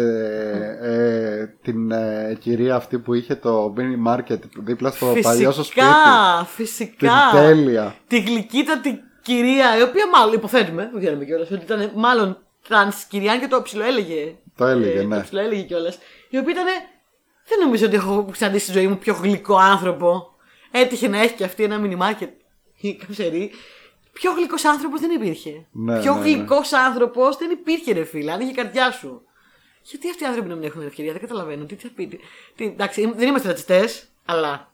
ε, 0.80 1.46
την 1.62 1.90
ε, 1.90 2.36
κυρία 2.40 2.74
αυτή 2.74 2.98
που 2.98 3.14
είχε 3.14 3.34
το 3.34 3.74
mini 3.76 4.12
market 4.12 4.38
δίπλα 4.56 4.90
στο 4.90 5.14
παλιό 5.22 5.52
σου 5.52 5.64
σπίτι. 5.64 5.86
Φυσικά, 5.86 6.44
φυσικά. 6.44 7.28
Την 7.30 7.40
τέλεια. 7.40 7.94
Τη 8.06 8.20
γλυκύτατη 8.20 9.00
κυρία, 9.22 9.78
η 9.78 9.82
οποία 9.82 10.08
μάλλον 10.08 10.34
υποθέτουμε, 10.34 10.90
δεν 10.92 11.00
ξέρουμε 11.00 11.24
κιόλας, 11.24 11.50
ότι 11.50 11.62
ήταν 11.62 11.90
μάλλον 11.94 12.38
τραν 12.68 12.92
κυρία 13.08 13.38
και 13.38 13.48
το 13.48 13.62
ψιλοέλεγε. 13.62 14.34
Το 14.56 14.66
έλεγε, 14.66 15.02
ναι. 15.02 15.16
Το 15.16 15.22
ψιλοέλεγε 15.22 15.62
κιόλας. 15.62 15.98
Η 16.28 16.38
οποία 16.38 16.52
ήταν. 16.52 16.66
Δεν 17.48 17.58
νομίζω 17.64 17.86
ότι 17.86 17.94
έχω 17.96 18.28
ξαναδεί 18.30 18.58
στη 18.58 18.72
ζωή 18.72 18.86
μου 18.86 18.98
πιο 18.98 19.14
γλυκό 19.22 19.56
άνθρωπο. 19.56 20.26
Έτυχε 20.70 21.08
να 21.08 21.20
έχει 21.22 21.34
και 21.34 21.44
αυτή 21.44 21.62
ένα 21.62 21.80
mini 21.82 21.98
market 21.98 22.28
ή 22.80 22.94
καψερή. 22.94 23.50
Πιο 24.12 24.32
γλυκός 24.32 24.64
άνθρωπος 24.64 25.00
δεν 25.00 25.10
υπήρχε. 25.10 25.66
Ναι, 25.72 26.00
πιο 26.00 26.14
ναι, 26.14 26.20
ναι. 26.20 26.24
γλυκός 26.30 26.72
άνθρωπος 26.72 27.36
δεν 27.36 27.50
υπήρχε, 27.50 27.92
ρε 27.92 28.04
φίλε, 28.04 28.32
αν 28.32 28.40
είχε 28.40 28.52
καρδιά 28.52 28.90
σου. 28.90 29.22
Γιατί 29.82 30.10
αυτοί 30.10 30.22
οι 30.22 30.26
άνθρωποι 30.26 30.48
να 30.48 30.54
μην 30.54 30.64
έχουν 30.64 30.82
ευκαιρία, 30.82 31.12
δεν 31.12 31.20
καταλαβαίνω. 31.20 31.64
Τι, 31.64 31.74
τι, 31.74 31.88
τι, 31.90 32.06
τι, 32.56 32.64
εντάξει, 32.64 33.12
δεν 33.16 33.28
είμαστε 33.28 33.48
ρατσιστές, 33.48 34.08
αλλά. 34.24 34.68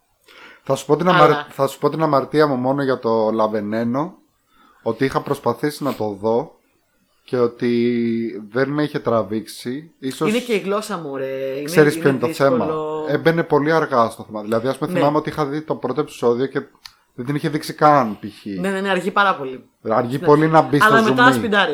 Θα 0.63 0.75
σου, 0.75 0.87
πω 0.87 0.97
την 0.97 1.09
Αλλά- 1.09 1.25
αμαρ... 1.25 1.45
θα 1.51 1.67
σου 1.67 1.79
πω 1.79 1.91
την 1.91 2.03
αμαρτία 2.03 2.47
μου 2.47 2.55
μόνο 2.57 2.83
για 2.83 2.99
το 2.99 3.31
Λαβενένο. 3.31 4.19
Ότι 4.83 5.05
είχα 5.05 5.21
προσπαθήσει 5.23 5.83
να 5.85 5.95
το 5.95 6.09
δω 6.21 6.59
και 7.25 7.39
ότι 7.39 8.47
δεν 8.51 8.69
με 8.69 8.83
είχε 8.83 8.99
τραβήξει. 8.99 9.91
Ίσως 9.99 10.29
Είναι 10.29 10.39
και 10.39 10.53
η 10.55 10.59
γλώσσα 10.59 10.99
μου, 10.99 11.17
ρε. 11.17 11.63
ξέρεις 11.65 11.99
ποιο 11.99 12.09
είναι 12.09 12.19
το 12.19 12.27
δύσκολο. 12.27 12.51
θέμα. 12.51 12.69
Έμπαινε 13.09 13.43
πολύ 13.43 13.73
αργά 13.73 14.09
στο 14.11 14.23
θέμα. 14.25 14.43
Δηλαδή, 14.43 14.69
ας 14.69 14.79
πούμε, 14.79 14.93
Ναι. 14.93 14.99
θυμάμαι 14.99 15.17
ότι 15.17 15.29
είχα 15.29 15.47
δει 15.47 15.63
το 15.63 15.75
πρώτο 15.75 16.01
επεισόδιο 16.01 16.47
και 16.47 16.63
δεν 17.17 17.27
την 17.27 17.35
είχε 17.35 17.49
δείξει 17.49 17.73
καν 17.75 18.19
π.χ. 18.21 18.45
Ναι, 18.61 18.71
ναι, 18.71 18.81
ναι, 18.81 18.89
αργεί 18.91 19.11
πάρα 19.11 19.37
πολύ. 19.37 19.69
Αργεί 19.89 20.19
πολύ 20.19 20.49
να 20.49 20.61
μπει 20.63 20.79
στο 20.81 20.87
Αλλά 20.95 21.03
μετά 21.03 21.29
zoom 21.29 21.33
in. 21.33 21.35
σπιντάρει. 21.35 21.73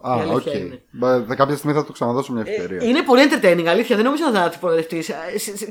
Α, 0.00 0.16
η 0.16 0.20
αλήθεια 0.20 0.52
οκ. 0.52 0.58
είναι. 0.58 0.82
Μπα- 0.90 1.20
δε- 1.20 1.34
Κάποια 1.34 1.56
στιγμή 1.56 1.76
θα 1.76 1.84
του 1.84 1.92
ξαναδώσω 1.92 2.32
μια 2.32 2.42
ευκαιρία. 2.46 2.84
Είναι 2.84 3.02
πολύ 3.02 3.22
entertaining, 3.30 3.64
αλήθεια. 3.66 3.96
Δεν 3.96 4.04
νομίζω 4.04 4.22
να 4.32 4.42
θα 4.42 4.48
την 4.48 4.60
βαρεθεί. 4.60 4.98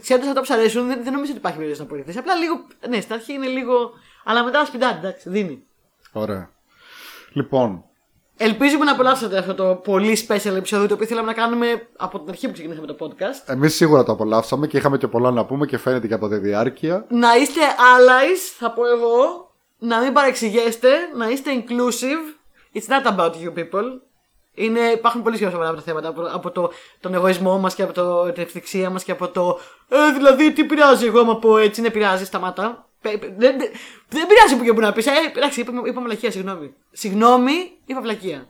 Ξέροντας 0.01 0.27
αυτά 0.27 0.39
που 0.39 0.45
σου 0.45 0.53
αρέσουν, 0.53 0.87
δεν, 0.87 1.03
δεν 1.03 1.11
νομίζω 1.13 1.31
ότι 1.31 1.39
υπάρχει 1.39 1.57
περίπτωση 1.57 1.83
να 1.83 1.87
βαρεθεί. 1.87 2.17
Απλά 2.17 2.35
λίγο. 2.35 2.53
Ναι, 2.89 3.01
στην 3.01 3.13
αρχή 3.13 3.33
είναι 3.33 3.47
λίγο. 3.47 3.91
Αλλά 4.23 4.43
μετά 4.43 4.65
σπιντάρει, 4.65 4.97
εντάξει, 4.97 5.29
δίνει. 5.29 5.63
Ωραία. 6.11 6.49
Λοιπόν, 7.33 7.83
Ελπίζουμε 8.37 8.85
να 8.85 8.91
απολαύσατε 8.91 9.37
αυτό 9.37 9.53
το 9.53 9.75
πολύ 9.75 10.25
special 10.27 10.55
επεισόδιο 10.55 10.87
το 10.87 10.93
οποίο 10.93 11.05
θέλαμε 11.07 11.27
να 11.27 11.33
κάνουμε 11.33 11.87
από 11.97 12.19
την 12.19 12.29
αρχή 12.29 12.47
που 12.47 12.53
ξεκινήσαμε 12.53 12.87
το 12.87 12.95
podcast. 12.99 13.43
εμείς 13.45 13.75
σίγουρα 13.75 14.03
το 14.03 14.11
απολαύσαμε 14.11 14.67
και 14.67 14.77
είχαμε 14.77 14.97
και 14.97 15.07
πολλά 15.07 15.31
να 15.31 15.45
πούμε 15.45 15.65
και 15.65 15.77
φαίνεται 15.77 16.07
και 16.07 16.13
από 16.13 16.27
τη 16.27 16.37
διάρκεια. 16.37 17.05
Να 17.09 17.35
είστε 17.35 17.61
allies, 17.61 18.55
θα 18.57 18.71
πω 18.71 18.87
εγώ. 18.87 19.51
Να 19.79 19.99
μην 19.99 20.13
παρεξηγέστε. 20.13 20.89
Να 21.15 21.29
είστε 21.29 21.51
inclusive. 21.53 22.23
It's 22.77 22.87
not 22.87 23.15
about 23.15 23.31
you 23.31 23.59
people. 23.59 23.85
Είναι, 24.53 24.79
υπάρχουν 24.79 25.21
πολύ 25.21 25.37
πιο 25.37 25.49
σοβαρά 25.49 25.69
από 25.69 25.77
τα 25.77 25.83
θέματα. 25.83 26.07
Από, 26.07 26.21
από 26.33 26.51
το, 26.51 26.71
τον 26.99 27.13
εγωισμό 27.13 27.57
μας 27.57 27.75
και 27.75 27.83
από 27.83 27.93
το, 27.93 28.31
την 28.31 28.43
ευθυξία 28.43 28.89
μας 28.89 29.03
και 29.03 29.11
από 29.11 29.27
το. 29.27 29.59
Ε, 29.89 30.11
δηλαδή, 30.11 30.53
τι 30.53 30.63
πειράζει 30.63 31.05
εγώ 31.05 31.19
άμα 31.19 31.37
πω 31.39 31.57
έτσι, 31.57 31.81
ναι, 31.81 31.89
πειράζει, 31.89 32.25
σταμάτα. 32.25 32.86
Πε- 33.01 33.17
πε- 33.17 33.33
Δεν, 33.37 33.57
δεν, 33.57 33.69
δεν 34.09 34.27
πειράζει 34.27 34.55
που 34.57 34.63
και 34.63 34.73
που 34.73 34.79
να 34.79 34.91
πεις. 34.91 35.05
Ε, 35.07 35.11
εντάξει, 35.35 35.59
είπα, 35.61 35.71
είπα 35.85 36.01
μαλακία, 36.01 36.31
συγγνώμη. 36.31 36.73
Συγγνώμη, 36.91 37.51
είπα 37.85 38.01
βλακία. 38.01 38.47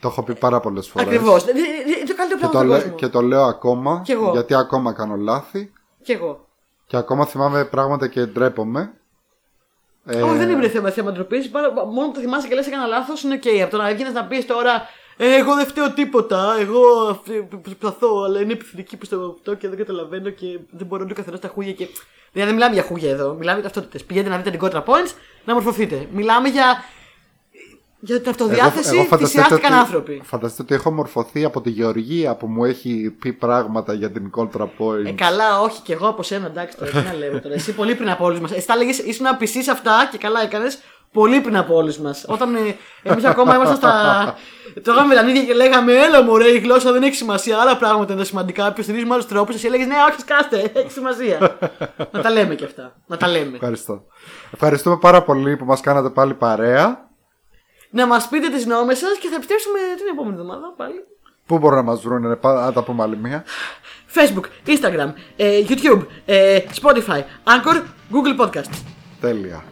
Το 0.00 0.08
έχω 0.08 0.22
πει 0.22 0.34
πάρα 0.34 0.60
πολλές 0.60 0.88
φορές. 0.88 1.06
Ακριβώς. 1.08 1.42
Είναι 1.42 2.04
το 2.06 2.14
καλύτερο 2.14 2.40
Και 2.40 2.46
πράγμα 2.46 2.50
το, 2.50 2.58
στον 2.58 2.66
λέ- 2.68 2.80
κόσμο. 2.82 2.96
και 2.96 3.08
το 3.08 3.20
λέω 3.20 3.42
ακόμα. 3.42 4.00
Κι 4.04 4.12
εγώ. 4.12 4.30
Γιατί 4.30 4.54
ακόμα 4.54 4.92
κάνω 4.92 5.16
λάθη. 5.16 5.72
Κι 6.02 6.12
εγώ. 6.12 6.46
Και 6.86 6.96
ακόμα 6.96 7.26
θυμάμαι 7.26 7.64
πράγματα 7.64 8.08
και 8.08 8.24
ντρέπομαι. 8.26 8.92
Ε, 10.04 10.22
Όχι, 10.22 10.36
δεν 10.36 10.48
είναι 10.50 10.68
θέμα, 10.68 10.90
θέμα 10.90 11.12
ντροπής. 11.12 11.50
Μόνο 11.92 12.06
που 12.08 12.12
το 12.12 12.20
θυμάσαι 12.20 12.48
και 12.48 12.54
λες: 12.54 12.66
Έκανα 12.66 12.86
λάθος 12.86 13.22
είναι 13.22 13.34
οκ. 13.34 13.62
Από 13.62 13.70
το 13.70 13.82
να 13.82 13.94
βγαίνεις 13.94 14.12
να 14.12 14.24
πεις 14.24 14.46
τώρα 14.46 14.82
«Ε, 15.20 15.34
Εγώ 15.34 15.54
δεν 15.54 15.66
φταίω 15.66 15.90
τίποτα. 15.92 16.56
Εγώ 16.60 16.80
αυτ- 17.10 17.56
προσπαθώ, 17.62 18.22
αλλά 18.26 18.40
είναι 18.40 18.52
επιθετική 18.52 18.96
προ 18.96 19.18
το 19.18 19.34
αυτό 19.38 19.54
και 19.54 19.68
δεν 19.68 19.78
καταλαβαίνω 19.78 20.30
και 20.30 20.58
δεν 20.70 20.86
μπορώ 20.86 21.04
να 21.04 21.12
καθένα 21.14 21.38
τα 21.38 21.48
χούγια. 21.48 21.72
Και... 21.72 21.86
Δηλαδή, 22.32 22.50
δεν 22.50 22.54
μιλάμε 22.54 22.74
για 22.74 22.82
χούγια 22.82 23.10
εδώ. 23.10 23.34
Μιλάμε 23.34 23.60
για 23.60 23.70
ταυτότητες. 23.70 24.04
Πηγαίνετε 24.04 24.30
να 24.30 24.36
δείτε 24.42 24.50
την 24.56 24.60
ContraPoints 24.68 25.12
να 25.44 25.54
μορφωθείτε. 25.54 26.08
Μιλάμε 26.12 26.48
για. 26.48 26.84
Για 28.00 28.20
την 28.20 28.28
αυτοδιάθεση 28.30 29.06
φανταστείτε 29.08 29.42
θυσιάστηκαν 29.42 29.72
ότι- 29.72 29.80
άνθρωποι. 29.80 30.22
Φανταστείτε 30.24 30.62
ότι 30.62 30.74
έχω 30.74 30.90
μορφωθεί 30.90 31.44
από 31.44 31.60
τη 31.60 31.70
Γεωργία 31.70 32.34
που 32.34 32.46
μου 32.46 32.64
έχει 32.64 33.16
πει 33.18 33.32
πράγματα 33.32 33.92
για 33.92 34.10
την 34.10 34.30
Contra 34.36 34.62
Point. 34.62 35.04
Ε, 35.06 35.10
καλά, 35.10 35.60
όχι 35.60 35.80
και 35.82 35.92
εγώ 35.92 36.08
από 36.08 36.22
σένα, 36.22 36.46
εντάξει 36.46 36.76
τώρα, 36.76 36.90
τι 36.90 36.96
να 36.96 37.14
λέμε 37.14 37.40
τώρα. 37.40 37.54
Εσύ 37.54 37.72
πολύ 37.74 37.94
πριν 37.94 38.10
από 38.10 38.24
όλους 38.24 38.40
μας. 38.40 38.52
Εσύ 38.52 38.66
τα 38.66 38.72
έλεγε, 38.74 39.02
ήσουν 39.02 39.24
να 39.24 39.36
πισεί 39.36 39.58
αυτά 39.70 40.08
και 40.10 40.18
καλά 40.18 40.42
έκανες 40.42 40.78
πολύ 41.12 41.40
πριν 41.40 41.56
από 41.56 41.74
όλους 41.74 41.98
μας. 41.98 42.24
Όταν 42.28 42.54
ε, 42.54 42.76
εμείς 43.02 43.24
ακόμα 43.24 43.54
ήμασταν 43.54 43.76
στα. 43.76 44.34
Τώρα 44.84 45.04
με 45.04 45.14
τα 45.14 45.28
ίδια 45.28 45.44
και 45.44 45.54
λέγαμε, 45.54 45.92
Έλα 45.92 46.22
μωρέ, 46.22 46.48
η 46.48 46.58
γλώσσα 46.58 46.92
δεν 46.92 47.02
έχει 47.02 47.14
σημασία. 47.14 47.58
Άλλα 47.58 47.76
πράγματα 47.76 48.12
είναι 48.12 48.24
σημαντικά. 48.24 48.68
Υποστηρίζουμε 48.68 49.14
άλλου 49.14 49.24
τρόπου. 49.28 49.52
Εσύ 49.52 49.66
έλεγες, 49.66 49.86
Ναι, 49.86 49.94
όχι, 50.10 50.20
σκάστε, 50.20 50.72
έχει 50.74 50.90
σημασία. 50.90 51.58
να 52.12 52.20
τα 52.20 52.30
λέμε 52.30 52.54
και 52.54 52.64
αυτά. 52.64 52.96
Να 53.06 53.16
τα 53.16 53.28
λέμε. 53.28 53.54
Ευχαριστώ. 53.54 54.04
Ευχαριστούμε 54.52 54.96
πάρα 54.96 55.22
πολύ 55.22 55.56
που 55.56 55.64
μας 55.64 55.80
κάνατε 55.80 56.10
πάλι 56.10 56.34
παρέα. 56.34 57.08
να 57.90 58.06
μας 58.06 58.28
πείτε 58.28 58.48
τις 58.48 58.66
νόμες 58.66 58.98
σας 58.98 59.18
και 59.20 59.28
θα 59.28 59.34
επιστρέψουμε 59.34 59.78
την 59.96 60.06
επόμενη 60.12 60.34
εβδομάδα 60.34 60.74
πάλι. 60.76 60.94
Πού 61.46 61.58
μπορούν 61.58 61.76
να 61.76 61.82
μας 61.82 62.00
βρουν, 62.00 62.38
να 62.42 62.72
τα 62.72 62.82
πούμε 62.82 63.02
άλλη 63.02 63.16
μία. 63.16 63.44
Facebook, 64.14 64.44
Instagram, 64.66 65.12
ε, 65.36 65.62
YouTube, 65.68 66.06
ε, 66.24 66.58
Spotify, 66.82 67.22
Anchor, 67.44 67.82
Google 68.12 68.46
Podcast. 68.46 68.72
Τέλεια. 69.20 69.64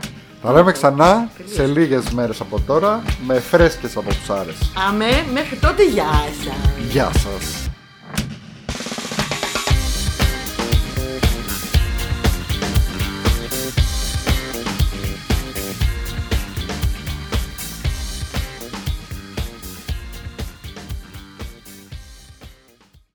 Θα 0.48 0.54
λέμε 0.54 0.72
ξανά 0.72 1.28
σε 1.54 1.66
λίγες 1.66 2.10
μέρες 2.10 2.40
από 2.40 2.60
τώρα 2.66 3.02
με 3.26 3.40
φρέσκες 3.40 3.96
απόψάρες. 3.96 4.56
Αμέ, 4.88 5.24
μέχρι 5.32 5.56
τότε, 5.56 5.84
γεια 5.84 6.10
σας. 6.44 6.88
Γεια 6.90 7.10
σας. 7.12 7.68